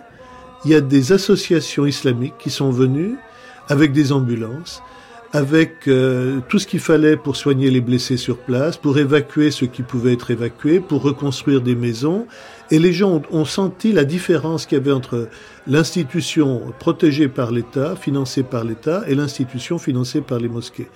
il 0.64 0.70
y 0.70 0.74
a 0.74 0.80
des 0.80 1.12
associations 1.12 1.86
islamiques 1.86 2.38
qui 2.38 2.50
sont 2.50 2.70
venues 2.70 3.16
avec 3.68 3.92
des 3.92 4.12
ambulances, 4.12 4.82
avec 5.32 5.88
euh, 5.88 6.38
tout 6.48 6.58
ce 6.58 6.66
qu'il 6.66 6.80
fallait 6.80 7.16
pour 7.16 7.36
soigner 7.36 7.70
les 7.70 7.80
blessés 7.80 8.16
sur 8.16 8.38
place, 8.38 8.76
pour 8.76 8.98
évacuer 8.98 9.50
ceux 9.50 9.66
qui 9.66 9.82
pouvaient 9.82 10.12
être 10.12 10.30
évacués, 10.30 10.80
pour 10.80 11.02
reconstruire 11.02 11.60
des 11.60 11.74
maisons. 11.74 12.26
Et 12.70 12.78
les 12.78 12.92
gens 12.92 13.20
ont, 13.30 13.44
senti 13.44 13.92
la 13.92 14.04
différence 14.04 14.64
qu'il 14.64 14.78
y 14.78 14.80
avait 14.80 14.92
entre 14.92 15.28
l'institution 15.66 16.62
protégée 16.78 17.28
par 17.28 17.50
l'État, 17.50 17.96
financée 17.96 18.42
par 18.42 18.64
l'État, 18.64 19.02
et 19.08 19.14
l'institution 19.14 19.78
financée 19.78 20.20
par 20.20 20.38
les 20.38 20.48
mosquées. 20.48 20.88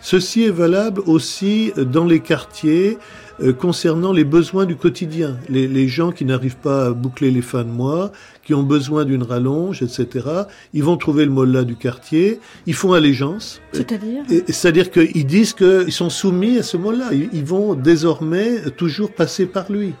Ceci 0.00 0.44
est 0.44 0.50
valable 0.50 1.02
aussi 1.06 1.72
dans 1.76 2.06
les 2.06 2.20
quartiers 2.20 2.98
euh, 3.40 3.52
concernant 3.52 4.12
les 4.12 4.24
besoins 4.24 4.64
du 4.64 4.74
quotidien. 4.74 5.36
Les 5.48 5.86
gens 5.86 6.12
qui 6.12 6.24
n'arrivent 6.24 6.56
pas 6.56 6.86
à 6.86 6.90
boucler 6.90 7.30
les 7.30 7.42
fins 7.42 7.62
de 7.62 7.70
mois, 7.70 8.10
qui 8.44 8.54
ont 8.54 8.62
besoin 8.62 9.04
d'une 9.04 9.22
rallonge, 9.22 9.82
etc., 9.82 10.26
ils 10.74 10.82
vont 10.82 10.96
trouver 10.96 11.24
le 11.24 11.30
mollah 11.30 11.64
du 11.64 11.76
quartier, 11.76 12.40
ils 12.66 12.74
font 12.74 12.92
allégeance. 12.92 13.60
C'est-à-dire 13.72 14.24
C'est-à-dire 14.46 14.90
qu'ils 14.90 15.26
disent 15.26 15.52
qu'ils 15.52 15.92
sont 15.92 16.10
soumis 16.10 16.58
à 16.58 16.62
ce 16.62 16.76
mollah. 16.76 17.10
Ils, 17.12 17.28
ils 17.32 17.44
vont 17.44 17.74
désormais 17.74 18.60
toujours 18.76 19.12
passer 19.12 19.46
par 19.46 19.70
lui. 19.70 19.94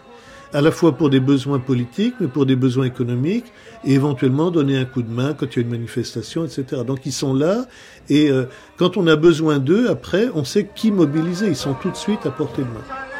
à 0.54 0.60
la 0.60 0.70
fois 0.70 0.92
pour 0.92 1.10
des 1.10 1.20
besoins 1.20 1.58
politiques, 1.58 2.14
mais 2.20 2.26
pour 2.28 2.46
des 2.46 2.56
besoins 2.56 2.84
économiques, 2.84 3.46
et 3.84 3.94
éventuellement 3.94 4.50
donner 4.50 4.76
un 4.76 4.84
coup 4.84 5.02
de 5.02 5.10
main 5.10 5.34
quand 5.34 5.46
il 5.46 5.56
y 5.56 5.58
a 5.60 5.62
une 5.62 5.70
manifestation, 5.70 6.44
etc. 6.44 6.82
Donc 6.86 7.06
ils 7.06 7.12
sont 7.12 7.34
là, 7.34 7.66
et 8.08 8.30
euh, 8.30 8.44
quand 8.76 8.96
on 8.96 9.06
a 9.06 9.16
besoin 9.16 9.58
d'eux, 9.58 9.88
après, 9.88 10.28
on 10.34 10.44
sait 10.44 10.68
qui 10.74 10.90
mobiliser. 10.90 11.46
Ils 11.48 11.56
sont 11.56 11.74
tout 11.74 11.90
de 11.90 11.96
suite 11.96 12.26
à 12.26 12.30
portée 12.30 12.62
de 12.62 12.68
main. 12.68 13.11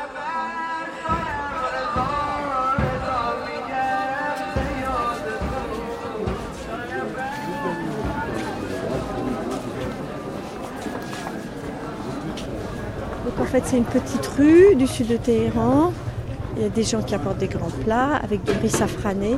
fait, 13.52 13.62
c'est 13.66 13.76
une 13.76 13.84
petite 13.84 14.26
rue 14.38 14.74
du 14.76 14.86
sud 14.86 15.08
de 15.08 15.18
Téhéran. 15.18 15.92
Il 16.56 16.62
y 16.62 16.64
a 16.64 16.70
des 16.70 16.84
gens 16.84 17.02
qui 17.02 17.14
apportent 17.14 17.36
des 17.38 17.48
grands 17.48 17.70
plats 17.84 18.16
avec 18.22 18.42
du 18.44 18.52
riz 18.52 18.70
safrané. 18.70 19.36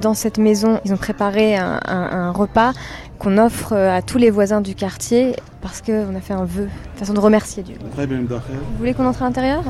Dans 0.00 0.14
cette 0.14 0.38
maison, 0.38 0.80
ils 0.84 0.92
ont 0.92 0.96
préparé 0.96 1.56
un, 1.56 1.80
un 1.86 2.30
repas 2.30 2.72
qu'on 3.18 3.36
offre 3.36 3.72
euh, 3.72 3.96
à 3.96 4.00
tous 4.00 4.16
les 4.16 4.30
voisins 4.30 4.60
du 4.60 4.74
quartier 4.76 5.34
parce 5.60 5.82
qu'on 5.82 6.14
a 6.14 6.20
fait 6.20 6.32
un 6.32 6.44
vœu, 6.44 6.68
une 6.92 6.98
façon 6.98 7.12
de 7.12 7.20
remercier 7.20 7.62
Dieu. 7.64 7.76
Vous 7.80 8.78
voulez 8.78 8.94
qu'on 8.94 9.06
entre 9.06 9.22
à 9.22 9.26
l'intérieur? 9.26 9.62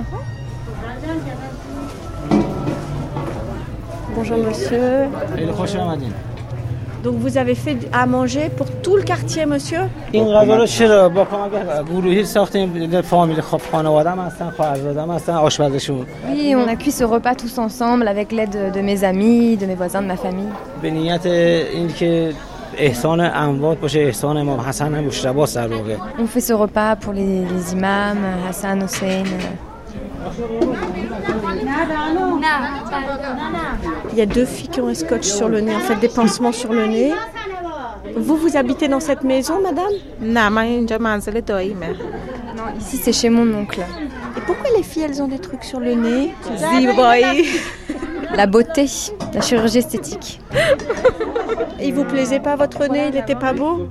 Bonjour 4.14 4.38
monsieur. 4.38 5.08
Donc 7.02 7.16
vous 7.16 7.38
avez 7.38 7.54
fait 7.54 7.78
à 7.92 8.06
manger 8.06 8.50
pour 8.56 8.66
tout 8.82 8.96
le 8.96 9.02
quartier, 9.02 9.46
monsieur 9.46 9.80
Oui, 16.30 16.54
on 16.54 16.68
a 16.68 16.76
cuit 16.76 16.90
ce 16.92 17.04
repas 17.04 17.34
tous 17.34 17.58
ensemble 17.58 18.06
avec 18.06 18.32
l'aide 18.32 18.72
de 18.74 18.80
mes 18.80 19.04
amis, 19.04 19.56
de 19.56 19.66
mes 19.66 19.74
voisins, 19.74 20.02
de 20.02 20.06
ma 20.08 20.16
famille. 20.16 20.48
On 26.18 26.26
fait 26.26 26.40
ce 26.40 26.52
repas 26.52 26.96
pour 26.96 27.12
les, 27.12 27.44
imams, 27.72 28.24
Hassan, 28.48 28.82
Hossein. 28.82 29.24
Il 34.12 34.18
y 34.18 34.20
a 34.20 34.26
deux 34.26 34.44
filles 34.44 34.68
qui 34.68 34.80
ont 34.80 34.88
un 34.88 34.94
scotch 34.94 35.26
sur 35.26 35.48
le 35.48 35.60
nez, 35.60 35.74
en 35.74 35.80
fait 35.80 35.96
des 35.96 36.08
pansements 36.08 36.52
sur 36.52 36.72
le 36.72 36.86
nez. 36.86 37.12
Vous, 38.16 38.36
vous 38.36 38.56
habitez 38.56 38.88
dans 38.88 39.00
cette 39.00 39.22
maison, 39.22 39.60
madame? 39.62 39.92
Non, 42.56 42.64
ici 42.78 42.96
c'est 42.96 43.12
chez 43.12 43.30
mon 43.30 43.52
oncle. 43.54 43.80
Et 44.36 44.40
pourquoi 44.46 44.70
les 44.76 44.82
filles, 44.82 45.04
elles 45.04 45.22
ont 45.22 45.28
des 45.28 45.38
trucs 45.38 45.64
sur 45.64 45.80
le 45.80 45.94
nez? 45.94 46.34
La 48.36 48.46
beauté, 48.46 48.86
la 49.34 49.40
chirurgie 49.40 49.78
esthétique. 49.78 50.40
Et 51.80 51.88
il 51.88 51.94
vous 51.94 52.04
plaisait 52.04 52.40
pas 52.40 52.56
votre 52.56 52.86
nez 52.90 53.08
Il 53.12 53.16
était 53.16 53.34
pas 53.34 53.52
beau 53.52 53.88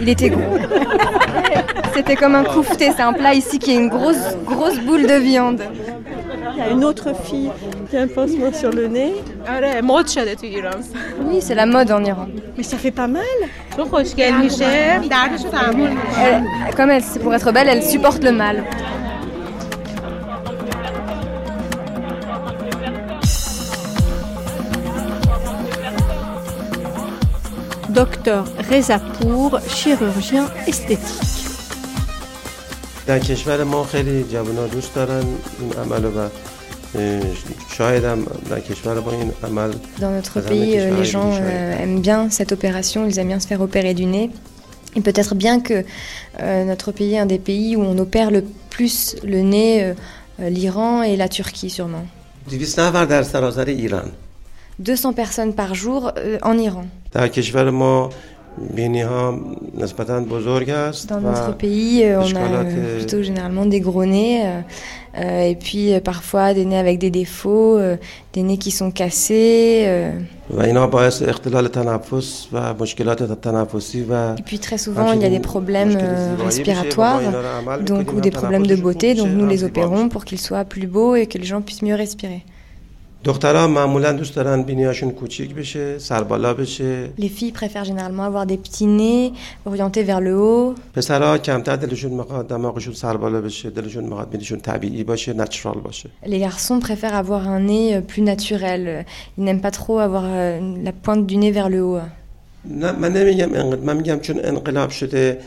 Il 0.00 0.08
était 0.08 0.30
gros. 0.30 0.42
C'était 1.94 2.16
comme 2.16 2.34
un 2.34 2.44
koufté, 2.44 2.90
c'est 2.94 3.02
un 3.02 3.12
plat 3.12 3.34
ici 3.34 3.58
qui 3.58 3.72
est 3.72 3.76
une 3.76 3.88
grosse, 3.88 4.36
grosse 4.46 4.78
boule 4.80 5.06
de 5.06 5.14
viande. 5.14 5.62
Il 6.54 6.58
y 6.58 6.60
a 6.60 6.68
une 6.70 6.84
autre 6.84 7.14
fille 7.24 7.50
qui 7.90 7.96
a 7.96 8.02
un 8.02 8.06
pansement 8.08 8.52
sur 8.52 8.70
le 8.70 8.86
nez. 8.88 9.14
Oui, 11.24 11.38
c'est 11.40 11.54
la 11.54 11.66
mode 11.66 11.90
en 11.90 12.04
Iran. 12.04 12.26
Mais 12.56 12.62
ça 12.62 12.76
fait 12.76 12.90
pas 12.90 13.06
mal. 13.06 13.22
Elle- 16.20 16.74
comme 16.74 16.90
elle, 16.90 17.02
c'est 17.02 17.20
pour 17.20 17.34
être 17.34 17.52
belle, 17.52 17.68
elle 17.68 17.82
supporte 17.82 18.22
le 18.22 18.32
mal. 18.32 18.64
Docteur 27.91 28.43
Rezapour, 28.71 29.59
chirurgien 29.77 30.45
esthétique. 30.67 31.47
در 33.07 33.19
کشور 33.19 33.63
ما 33.63 33.83
خیلی 33.83 34.23
جوان 34.23 34.67
دوست 34.67 34.95
دارن 34.95 35.23
این 35.59 35.73
عمل 35.73 36.05
و 36.05 36.17
اه، 36.19 37.21
شاید 37.77 38.03
هم 38.03 38.23
در 38.49 38.59
کشور 38.59 38.99
ما 38.99 39.11
این 39.11 39.31
عمل 39.43 39.71
Dans 39.71 40.21
notre 40.21 40.37
از 40.37 40.45
همه 40.45 40.49
pays, 40.49 40.75
euh, 40.75 41.01
les 41.01 41.01
کشورهای 41.01 41.05
gens 41.05 41.15
دیگه 41.15 41.37
شاید. 41.37 41.43
euh, 41.43 41.81
aiment 41.83 42.01
bien 42.01 42.29
cette 42.29 42.51
opération, 42.51 43.05
ils 43.09 43.19
aiment 43.19 43.27
bien 43.27 43.39
se 43.39 43.47
faire 43.47 43.61
opérer 43.61 43.93
du 43.93 44.05
nez. 44.05 44.29
Et 44.95 45.01
peut-être 45.01 45.35
bien 45.35 45.59
que 45.61 45.77
euh, 46.39 46.63
notre 46.65 46.91
pays 46.91 47.13
est 47.15 47.19
un 47.19 47.25
des 47.35 47.39
pays 47.39 47.75
où 47.77 47.81
on 47.81 47.97
opère 47.97 48.29
le 48.31 48.41
plus 48.75 49.15
le 49.23 49.41
nez, 49.41 49.83
euh, 49.83 49.93
euh, 50.41 50.49
l'Iran 50.49 51.03
et 51.03 51.15
la 51.15 51.29
Turquie 51.29 51.69
sûrement. 51.69 52.05
200 52.49 52.89
نفر 52.89 53.05
در 53.05 53.23
سراسر 53.23 53.65
ایران 53.65 54.11
200 54.79 55.13
personnes 55.13 55.53
par 55.55 55.73
jour 55.75 56.11
euh, 56.17 56.37
en 56.43 56.57
Iran. 56.57 56.85
در 57.11 57.27
کشور 57.27 57.69
ما 57.69 58.09
بینی 58.75 59.01
ها 59.01 59.39
نسبتا 59.77 60.19
بزرگ 60.19 60.69
است 60.69 61.07
Dans 61.07 61.11
و 61.11 61.19
notre 61.19 61.57
pays, 61.57 62.01
euh, 62.03 62.19
on 62.19 62.21
a 62.21 62.25
اشکالات 62.25 62.65
euh, 62.65 62.97
plutôt 62.97 63.21
généralement 63.23 63.65
des 63.65 63.79
gros 63.79 64.05
nez, 64.05 64.41
euh, 64.45 64.61
euh, 65.19 65.51
et 65.51 65.55
puis 65.55 65.93
euh, 65.93 65.99
parfois 65.99 66.53
des 66.53 66.65
nez 66.65 66.77
avec 66.85 66.97
des 66.99 67.11
défauts, 67.11 67.77
euh, 67.77 67.95
des 68.33 68.43
nez 68.43 68.57
qui 68.57 68.71
sont 68.71 68.91
cassés. 68.91 69.83
euh, 69.85 70.11
و 70.55 70.61
اینا 70.61 70.87
باعث 70.87 71.21
اختلال 71.21 71.67
تنفس 71.67 72.47
و 72.53 72.73
مشکلات 72.73 73.41
تنفسی 73.41 74.05
و 74.09 74.35
Et 74.37 74.41
puis 74.45 74.59
très 74.59 74.77
souvent, 74.77 75.11
il 75.13 75.21
y 75.21 75.25
a 75.25 75.29
des 75.29 75.39
problèmes 75.51 75.95
euh, 76.01 76.35
respiratoires, 76.45 77.21
donc 77.85 78.13
ou 78.13 78.21
des 78.21 78.31
problèmes 78.31 78.65
de 78.67 78.75
beauté. 78.75 79.13
Donc 79.13 79.27
nous 79.39 79.45
les 79.53 79.63
opérons 79.63 80.09
pour 80.09 80.25
qu'ils 80.25 80.39
soient 80.47 80.65
plus 80.65 80.87
beaux 80.87 81.15
et 81.15 81.25
que 81.31 81.37
les 81.37 81.45
gens 81.51 81.61
puissent 81.61 81.83
mieux 81.87 81.95
respirer. 82.05 82.41
دخترها 83.23 83.67
معمولا 83.67 84.11
دوست 84.11 84.35
دارن 84.35 84.63
بینیاشون 84.63 85.11
کوچیک 85.11 85.55
بشه 85.55 85.97
سربالا 85.99 86.53
بشه 86.53 87.09
Les 87.19 87.29
filles 87.29 87.51
préfèrent 87.51 87.83
généralement 87.85 88.23
avoir 88.23 88.45
des 88.45 88.57
petits 88.57 88.85
nez 88.87 89.33
orientés 89.65 90.03
vers 90.03 90.21
le 90.21 90.35
haut. 90.37 90.75
پسرها 90.95 91.37
کمتر 91.37 91.75
دلشون 91.75 92.11
میخواد 92.11 92.47
دماغشون 92.47 92.93
سربالا 92.93 93.41
بشه 93.41 93.69
دلشون 93.69 94.03
میخواد 94.03 94.29
بینیشون 94.29 94.59
طبیعی 94.59 95.03
باشه 95.03 95.33
نچرال 95.33 95.79
باشه 95.79 96.09
Les 96.25 96.39
garçons 96.39 96.79
préfèrent 96.79 97.15
avoir 97.15 97.47
un 97.47 97.59
nez 97.59 97.95
euh, 97.95 98.01
plus 98.01 98.21
naturel. 98.21 99.05
Ils 99.37 99.43
n'aiment 99.43 99.61
pas 99.61 99.71
trop 99.71 99.99
avoir 99.99 100.23
euh, 100.25 100.59
la 100.83 100.91
pointe 100.91 101.25
du 101.27 101.37
nez 101.37 101.51
vers 101.51 101.69
le 101.69 101.81
haut. 101.83 102.01
نه 102.69 102.91
من 102.91 103.13
نمیگم 103.13 103.53
انقدر 103.53 103.81
من 103.81 103.97
میگم 103.97 104.19
چون 104.19 104.39
انقلاب 104.43 104.89
شده 104.89 105.37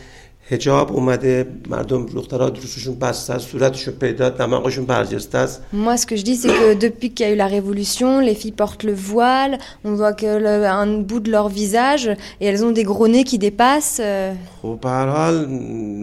هجاب 0.53 0.93
اومده 0.93 1.47
مردم 1.69 2.07
دخترها 2.07 2.49
روسشون 2.49 2.95
بسته 2.99 3.35
است 3.35 3.49
صورتشون 3.49 3.95
پیدا 3.95 4.29
دماغشون 4.29 4.85
برجسته 4.87 5.39
است 5.39 5.63
Moi, 5.73 5.97
ce 5.97 6.07
que 6.07 6.17
je 6.17 6.23
dis, 6.23 6.37
c'est 6.43 6.49
que 6.49 6.75
depuis 6.87 7.11
qu'il 7.15 7.27
y 7.27 7.29
a 7.29 7.33
eu 7.33 7.37
la 7.37 7.47
révolution, 7.47 8.11
les 8.29 8.35
filles 8.35 8.57
portent 8.63 8.85
le 8.91 8.95
voile, 9.13 9.59
on 9.85 9.93
voit 10.01 10.13
que 10.13 10.27
le- 10.47 10.67
un 10.67 10.89
bout 11.09 11.21
de 11.27 11.31
leur 11.37 11.49
visage 11.49 12.07
et 12.41 12.47
elles 12.49 12.65
ont 12.65 12.73
des 12.81 12.83
gros 12.93 13.09
nez 13.15 13.25
qui 13.31 13.39
dépassent. 13.39 14.01
euh, 14.01 14.35
خب 14.63 14.79
به 14.83 14.89
هر 14.89 15.09
حال 15.09 15.47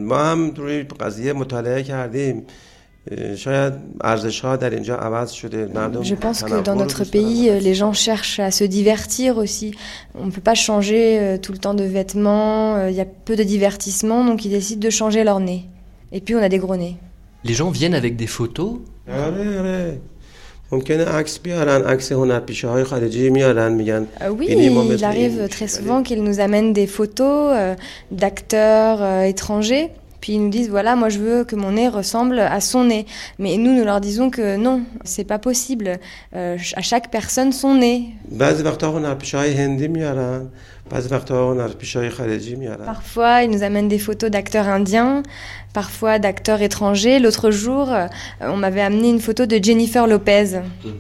ما 0.10 0.32
هم 0.32 0.52
روی 0.58 0.84
قضیه 0.84 1.34
مطالعه 1.34 1.84
کردیم 1.84 2.44
Je 6.05 6.15
pense 6.15 6.43
que 6.45 6.63
dans 6.63 6.77
notre 6.77 7.05
pays, 7.05 7.51
les 7.61 7.75
gens 7.75 7.93
cherchent 7.93 8.39
à 8.39 8.53
se 8.53 8.63
divertir 8.63 9.39
aussi. 9.39 9.75
On 10.15 10.27
ne 10.27 10.31
peut 10.31 10.41
pas 10.41 10.55
changer 10.55 11.19
euh, 11.19 11.37
tout 11.37 11.51
le 11.51 11.59
temps 11.59 11.75
de 11.75 11.83
vêtements, 11.83 12.77
euh, 12.77 12.91
il 12.91 12.97
y 12.97 13.01
a 13.01 13.05
peu 13.05 13.35
de 13.35 13.43
divertissement, 13.43 14.25
donc 14.25 14.45
ils 14.45 14.51
décident 14.51 14.81
de 14.81 14.91
changer 14.91 15.25
leur 15.25 15.41
nez. 15.41 15.65
Et 16.13 16.21
puis 16.21 16.37
on 16.37 16.43
a 16.43 16.49
des 16.49 16.59
gros 16.59 16.77
nez. 16.77 16.97
Les 17.43 17.55
gens 17.55 17.71
viennent 17.71 17.95
avec 17.95 18.15
des 18.15 18.29
photos? 18.29 18.79
euh, 24.23 24.31
oui, 24.31 24.47
il 24.49 25.05
arrive 25.05 25.49
très 25.49 25.69
souvent 25.69 26.03
qu'ils 26.03 26.23
nous 26.23 26.41
amènent 26.41 26.73
des 26.73 26.87
photos 26.87 27.53
euh, 27.55 27.75
d'acteurs 28.11 29.25
étrangers. 29.25 29.91
Puis 30.23 30.35
ils 30.35 30.41
nous 30.41 30.51
disent 30.51 30.71
voilà, 30.71 30.95
moi 30.97 31.09
je 31.09 31.19
veux 31.19 31.45
que 31.45 31.57
mon 31.57 31.73
nez 31.73 31.89
ressemble 31.89 32.39
à 32.39 32.61
son 32.61 32.85
nez. 32.85 33.07
Mais 33.41 33.57
nous, 33.59 33.75
nous 33.75 33.85
leur 33.85 34.01
disons 34.01 34.31
que 34.31 34.57
non, 34.57 34.83
c'est 35.05 35.25
pas 35.25 35.41
possible. 35.41 35.99
Euh, 36.35 36.57
à 36.77 36.81
chaque 36.81 37.11
personne 37.11 37.53
son 37.53 37.75
nez. 37.75 38.15
Parfois, 42.85 43.43
ils 43.43 43.51
nous 43.51 43.63
amènent 43.63 43.89
des 43.89 43.99
photos 43.99 44.31
d'acteurs 44.31 44.69
indiens, 44.69 45.23
parfois 45.73 46.19
d'acteurs 46.19 46.61
étrangers. 46.61 47.19
L'autre 47.19 47.51
jour, 47.51 47.91
euh, 47.91 48.07
on 48.41 48.57
m'avait 48.59 48.83
amené 48.83 49.09
une 49.09 49.21
photo 49.21 49.47
de 49.47 49.59
Jennifer 49.63 50.07
Lopez. 50.07 50.61
Mhm. 50.85 50.93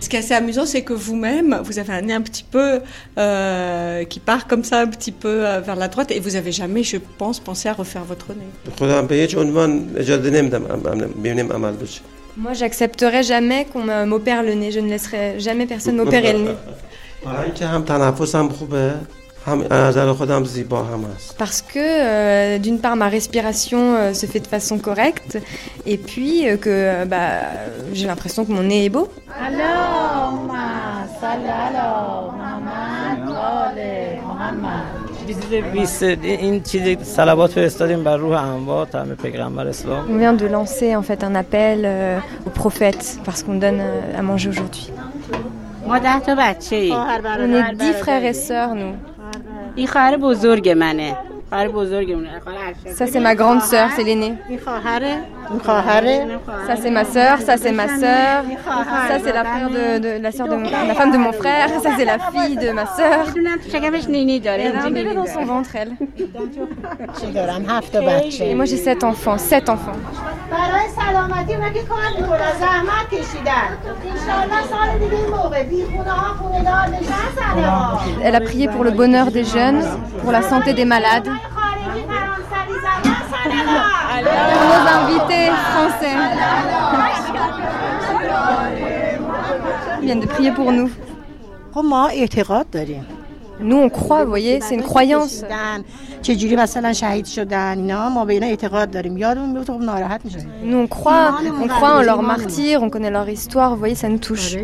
Ce 0.00 0.08
qui 0.10 0.16
est 0.16 0.18
assez 0.18 0.34
amusant, 0.34 0.66
c'est 0.66 0.82
que 0.82 0.92
vous-même, 0.92 1.60
vous 1.64 1.78
avez 1.78 1.94
un 1.94 2.02
nez 2.02 2.12
un 2.12 2.20
petit 2.20 2.44
peu 2.44 2.80
euh, 3.18 4.04
qui 4.04 4.20
part 4.20 4.46
comme 4.46 4.64
ça, 4.64 4.80
un 4.80 4.86
petit 4.86 5.12
peu 5.12 5.46
euh, 5.46 5.60
vers 5.60 5.76
la 5.76 5.88
droite, 5.88 6.10
et 6.10 6.20
vous 6.20 6.30
n'avez 6.30 6.52
jamais, 6.52 6.82
je 6.82 6.98
pense, 7.16 7.40
pensé 7.40 7.70
à 7.70 7.72
refaire 7.72 8.04
votre 8.04 8.34
nez. 8.34 8.46
Moi, 12.36 12.52
j'accepterai 12.52 13.22
jamais 13.22 13.64
qu'on 13.64 13.84
m'opère 14.06 14.42
le 14.42 14.52
nez. 14.52 14.70
Je 14.70 14.80
ne 14.80 14.88
laisserai 14.88 15.40
jamais 15.40 15.66
personne 15.66 15.96
m'opérer 15.96 16.34
le 16.34 16.38
nez. 16.40 16.54
برای 19.47 19.61
اینکه 19.61 19.63
هم 19.63 19.63
تنفسم 19.63 19.63
خوبه 19.63 19.75
هم 19.75 19.87
از 19.87 19.97
نظر 19.97 20.13
خودم 20.13 20.43
زیبا 20.43 20.83
هم 20.83 21.05
است 21.15 21.35
Parce 21.37 21.61
que 21.61 21.77
euh, 21.77 22.59
d'une 22.59 22.79
part 22.79 22.95
ma 22.95 23.09
respiration 23.09 23.95
euh, 23.95 24.13
se 24.13 24.25
fait 24.25 24.39
de 24.39 24.47
façon 24.47 24.77
correcte 24.79 25.37
et 25.85 25.97
puis 25.97 26.47
euh, 26.47 26.57
que 26.57 26.69
euh, 26.69 27.05
bah, 27.05 27.17
j'ai 27.93 28.07
l'impression 28.07 28.45
que 28.45 28.51
mon 28.51 28.63
nez 28.63 28.85
est 28.85 28.89
beau. 28.89 29.07
اللهم 29.47 30.51
صل 31.21 31.45
على 31.49 31.83
محمد 32.37 33.29
و 33.29 33.33
آل 33.33 33.77
محمد 34.27 35.03
بیست 35.73 36.03
این 36.23 36.61
چیزی 36.63 36.97
صلوات 37.03 37.51
فرستادیم 37.51 38.03
بر 38.03 38.17
روح 38.17 38.41
اموات 38.43 38.95
همه 38.95 39.15
پیغمبر 39.15 39.67
اسلام 39.67 40.07
On 40.07 40.17
vient 40.19 40.33
de 40.33 40.45
lancer 40.47 40.95
en 40.95 41.01
fait 41.01 41.23
un 41.23 41.35
appel 41.35 41.79
euh, 41.85 42.19
aux 42.45 42.49
prophètes 42.49 43.19
parce 43.25 43.43
qu'on 43.43 43.55
donne 43.55 43.79
euh, 43.81 44.19
à 44.19 44.21
manger 44.21 44.49
aujourd'hui. 44.49 44.87
ما 45.87 45.99
ده 45.99 46.19
تا 46.19 46.35
بچه 46.35 46.75
ای 46.75 46.91
On 46.91 47.53
est 47.53 47.75
dix 47.75 47.93
frères 47.93 48.23
et 48.23 48.33
sœurs 48.33 48.75
nous. 48.75 48.95
Ça, 52.86 53.06
c'est 53.06 53.20
ma 53.20 53.34
grande 53.34 53.62
sœur, 53.62 53.88
c'est 53.96 54.04
l'aînée. 54.04 54.34
Ça, 56.66 56.76
c'est 56.76 56.90
ma 56.90 57.04
sœur, 57.04 57.40
ça, 57.40 57.56
c'est 57.56 57.72
ma 57.72 57.88
sœur. 57.88 58.44
Ça, 59.08 59.18
c'est 59.24 59.32
la, 59.32 59.44
sœur 60.32 60.48
de 60.48 60.88
la 60.88 60.94
femme 60.94 61.10
de 61.10 61.16
mon 61.16 61.32
frère. 61.32 61.68
Ça, 61.82 61.90
c'est 61.96 62.04
la 62.04 62.18
fille 62.18 62.56
de 62.56 62.70
ma 62.72 62.86
sœur. 62.86 63.26
Elle 64.94 65.14
dans 65.14 65.26
son 65.26 65.44
ventre, 65.44 65.70
elle. 65.74 65.92
Et 68.40 68.54
moi, 68.54 68.64
j'ai 68.66 68.76
sept 68.76 69.04
enfants, 69.04 69.38
sept 69.38 69.68
enfants. 69.68 69.92
برای 71.07 71.07
سلامتی 71.07 71.53
اونا 71.53 71.69
که 71.69 71.83
کار 71.83 72.09
میکنن 72.21 72.59
زحمت 72.59 73.09
کشیدن 73.11 73.77
انشالله 74.11 74.67
سال 74.69 74.99
دیگه 74.99 75.17
این 75.17 75.29
موقع 75.29 75.63
بی 75.63 75.85
خونه 75.85 76.11
ها 76.11 76.33
خونه 76.33 76.63
دار 76.63 76.87
بشن 76.87 77.13
سلام 77.35 77.99
Elle 78.23 78.35
a 78.35 78.41
prié 78.41 78.67
pour 78.67 78.83
le 78.83 78.91
bonheur 78.91 79.31
des 79.31 79.45
jeunes, 79.45 79.81
pour 80.23 80.31
la 80.31 80.41
santé 80.41 80.73
des 80.73 80.85
malades, 80.85 81.29
خارجی 81.55 82.03
فرانسوی 82.07 82.75
زدن 82.83 83.15
سلام 83.31 83.83
pour 84.53 84.65
nos 84.71 84.85
invités 84.99 85.45
français. 85.71 86.15
Ils 89.99 90.05
viennent 90.05 90.19
de 90.19 90.27
prier 90.27 90.51
pour 90.51 90.71
nous. 90.71 90.89
خب 91.73 91.81
ما 91.85 92.07
اعتقاد 92.07 92.69
داریم 92.69 93.05
nous 93.60 93.76
on 93.76 93.88
croit, 93.88 94.24
vous 94.24 94.30
voyez, 94.30 94.60
c'est 94.60 94.74
une 94.74 94.82
croyance. 94.82 95.44
Nous 100.62 100.78
on 100.78 100.86
croit, 100.86 101.38
on 101.62 101.66
croit 101.68 101.96
en 101.98 102.02
leurs 102.02 102.22
martyrs, 102.22 102.82
on 102.82 102.90
connaît 102.90 103.10
leur 103.10 103.28
histoire, 103.28 103.70
vous 103.70 103.78
voyez, 103.78 103.94
ça 103.94 104.08
nous 104.08 104.18
touche. 104.18 104.54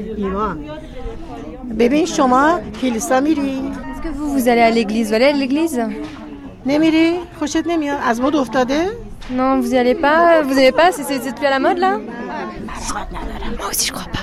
Est-ce 3.96 4.02
que 4.02 4.08
vous, 4.14 4.28
vous 4.32 4.48
allez 4.48 4.60
à 4.60 4.70
l'église? 4.70 5.08
Vous 5.08 5.14
allez 5.14 5.24
à 5.26 5.32
l'église? 5.32 5.80
Non, 9.30 9.58
vous 9.60 9.68
n'y 9.68 9.78
allez 9.78 9.94
pas 9.94 10.42
Vous 10.42 10.54
n'avez 10.54 10.72
pas 10.72 10.92
C'est 10.92 11.34
plus 11.34 11.46
à 11.46 11.50
la 11.50 11.58
mode 11.58 11.78
là? 11.78 11.98
Moi 13.58 13.68
aussi 13.70 13.86
je 13.86 13.92
crois 13.92 14.04
pas. 14.12 14.20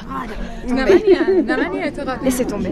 Laissez 2.24 2.46
tomber. 2.46 2.72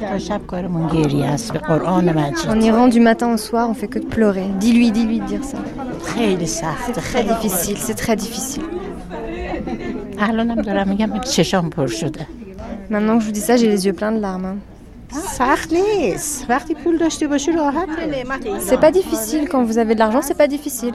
تا 0.00 0.18
شب 0.18 0.40
کارمون 0.46 0.86
گریه 0.88 1.26
است 1.26 1.52
به 1.52 1.58
قرآن 1.58 2.08
En 2.08 2.16
مجید 2.16 2.62
Iran, 2.64 2.88
du 2.94 3.00
matin 3.00 3.34
au 3.34 3.38
soir, 3.38 3.68
on 3.70 3.74
fait 3.74 3.88
que 3.88 3.98
de 3.98 4.06
pleurer. 4.06 4.46
Dis-lui, 4.60 4.90
dis-lui 4.90 5.18
de 5.20 5.26
dire 5.26 5.44
ça. 5.44 5.58
خیلی 6.04 6.46
سخت 6.46 6.86
C'est 6.86 7.00
très 7.00 7.24
difficile, 7.24 7.76
c'est 7.78 7.94
très 7.94 8.16
difficile. 8.16 8.64
الانم 10.18 10.62
دارم 10.62 10.88
میگم 10.88 11.18
چشام 11.20 11.70
پر 11.70 11.86
شده 11.86 12.26
Maintenant 12.90 13.16
que 13.16 13.20
je 13.22 13.26
vous 13.26 13.32
dis 13.32 13.40
ça, 13.48 13.56
j'ai 13.56 13.68
les 13.68 13.86
yeux 13.86 13.92
pleins 14.00 14.12
de 14.12 14.20
larmes. 14.20 14.44
hein. 14.44 14.56
C'est 18.59 18.79
pas 18.79 18.91
difficile 18.91 19.47
quand 19.49 19.63
vous 19.63 19.77
avez 19.77 19.93
de 19.93 19.99
l'argent, 19.99 20.21
c'est 20.21 20.37
pas 20.37 20.47
difficile. 20.47 20.93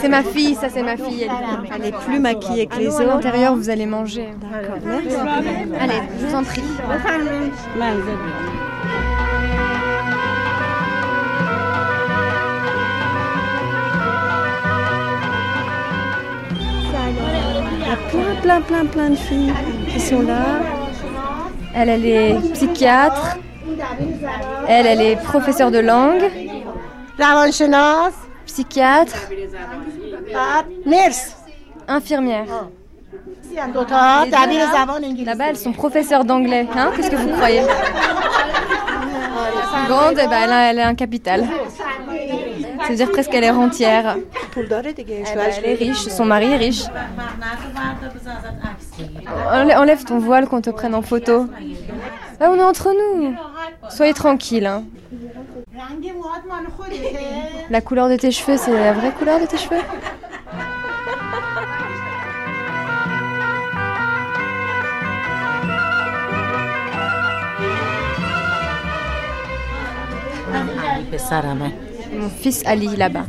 C'est 0.00 0.08
ma 0.08 0.22
fille, 0.22 0.54
ça 0.56 0.68
c'est 0.68 0.82
ma 0.82 0.96
fille. 0.96 1.28
Elle 1.74 1.86
est 1.86 1.96
plus 2.04 2.18
maquillée 2.18 2.66
que 2.66 2.76
les 2.76 2.88
ah, 2.88 2.90
autres. 2.90 3.02
À 3.02 3.14
l'intérieur, 3.14 3.54
vous 3.56 3.70
allez 3.70 3.86
manger. 3.86 4.28
D'accord. 4.40 4.76
Allez, 5.80 6.02
je 6.20 6.26
vous 6.26 6.34
en 6.34 6.42
prie. 6.42 6.62
Il 17.82 17.86
y 17.86 17.92
a 17.92 17.96
plein, 18.10 18.34
plein, 18.42 18.60
plein, 18.60 18.86
plein 18.86 19.10
de 19.10 19.16
filles 19.16 19.52
qui 19.92 20.00
sont 20.00 20.22
là. 20.22 20.79
Elle, 21.74 21.88
elle 21.88 22.06
est 22.06 22.52
psychiatre. 22.52 23.38
Elle, 24.66 24.86
elle 24.86 25.00
est 25.00 25.16
professeure 25.16 25.70
de 25.70 25.78
langue. 25.78 26.30
Psychiatre. 28.46 29.16
Infirmière. 31.88 32.46
Là-bas, 35.24 35.44
elles 35.48 35.56
sont 35.56 35.72
professeurs 35.72 36.24
d'anglais. 36.24 36.66
Hein 36.76 36.92
Qu'est-ce 36.94 37.10
que 37.10 37.16
vous 37.16 37.28
croyez? 37.28 37.62
Grande, 39.88 40.18
eh 40.22 40.26
ben, 40.26 40.40
elle, 40.44 40.52
a, 40.52 40.70
elle 40.70 40.80
un 40.80 40.94
capital. 40.94 41.46
C'est-à-dire 42.90 43.12
presque 43.12 43.34
à 43.34 43.40
l'air 43.40 43.56
entière. 43.56 44.16
Elle 44.56 45.64
est 45.64 45.74
riche, 45.74 46.08
son 46.08 46.24
mari 46.24 46.46
est 46.46 46.56
riche. 46.56 46.82
Enlève 49.76 50.04
ton 50.04 50.18
voile 50.18 50.48
qu'on 50.48 50.60
te 50.60 50.70
prenne 50.70 50.96
en 50.96 51.02
photo. 51.02 51.46
Là, 52.40 52.50
on 52.50 52.56
est 52.56 52.62
entre 52.64 52.90
nous. 52.92 53.34
Soyez 53.88 54.12
tranquille. 54.12 54.66
Hein. 54.66 54.82
La 57.70 57.80
couleur 57.80 58.08
de 58.08 58.16
tes 58.16 58.32
cheveux, 58.32 58.56
c'est 58.56 58.72
la 58.72 58.92
vraie 58.92 59.12
couleur 59.12 59.40
de 59.40 59.46
tes 59.46 59.56
cheveux? 59.56 59.82
mon 72.20 72.28
fils 72.28 72.62
Ali 72.66 72.94
là-bas. 72.96 73.24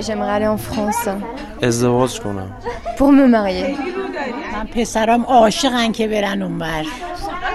J'aimerais 0.00 0.30
aller 0.30 0.46
en 0.46 0.56
France. 0.56 1.08
Pour 2.96 3.12
me 3.12 3.26
marier. 3.26 3.76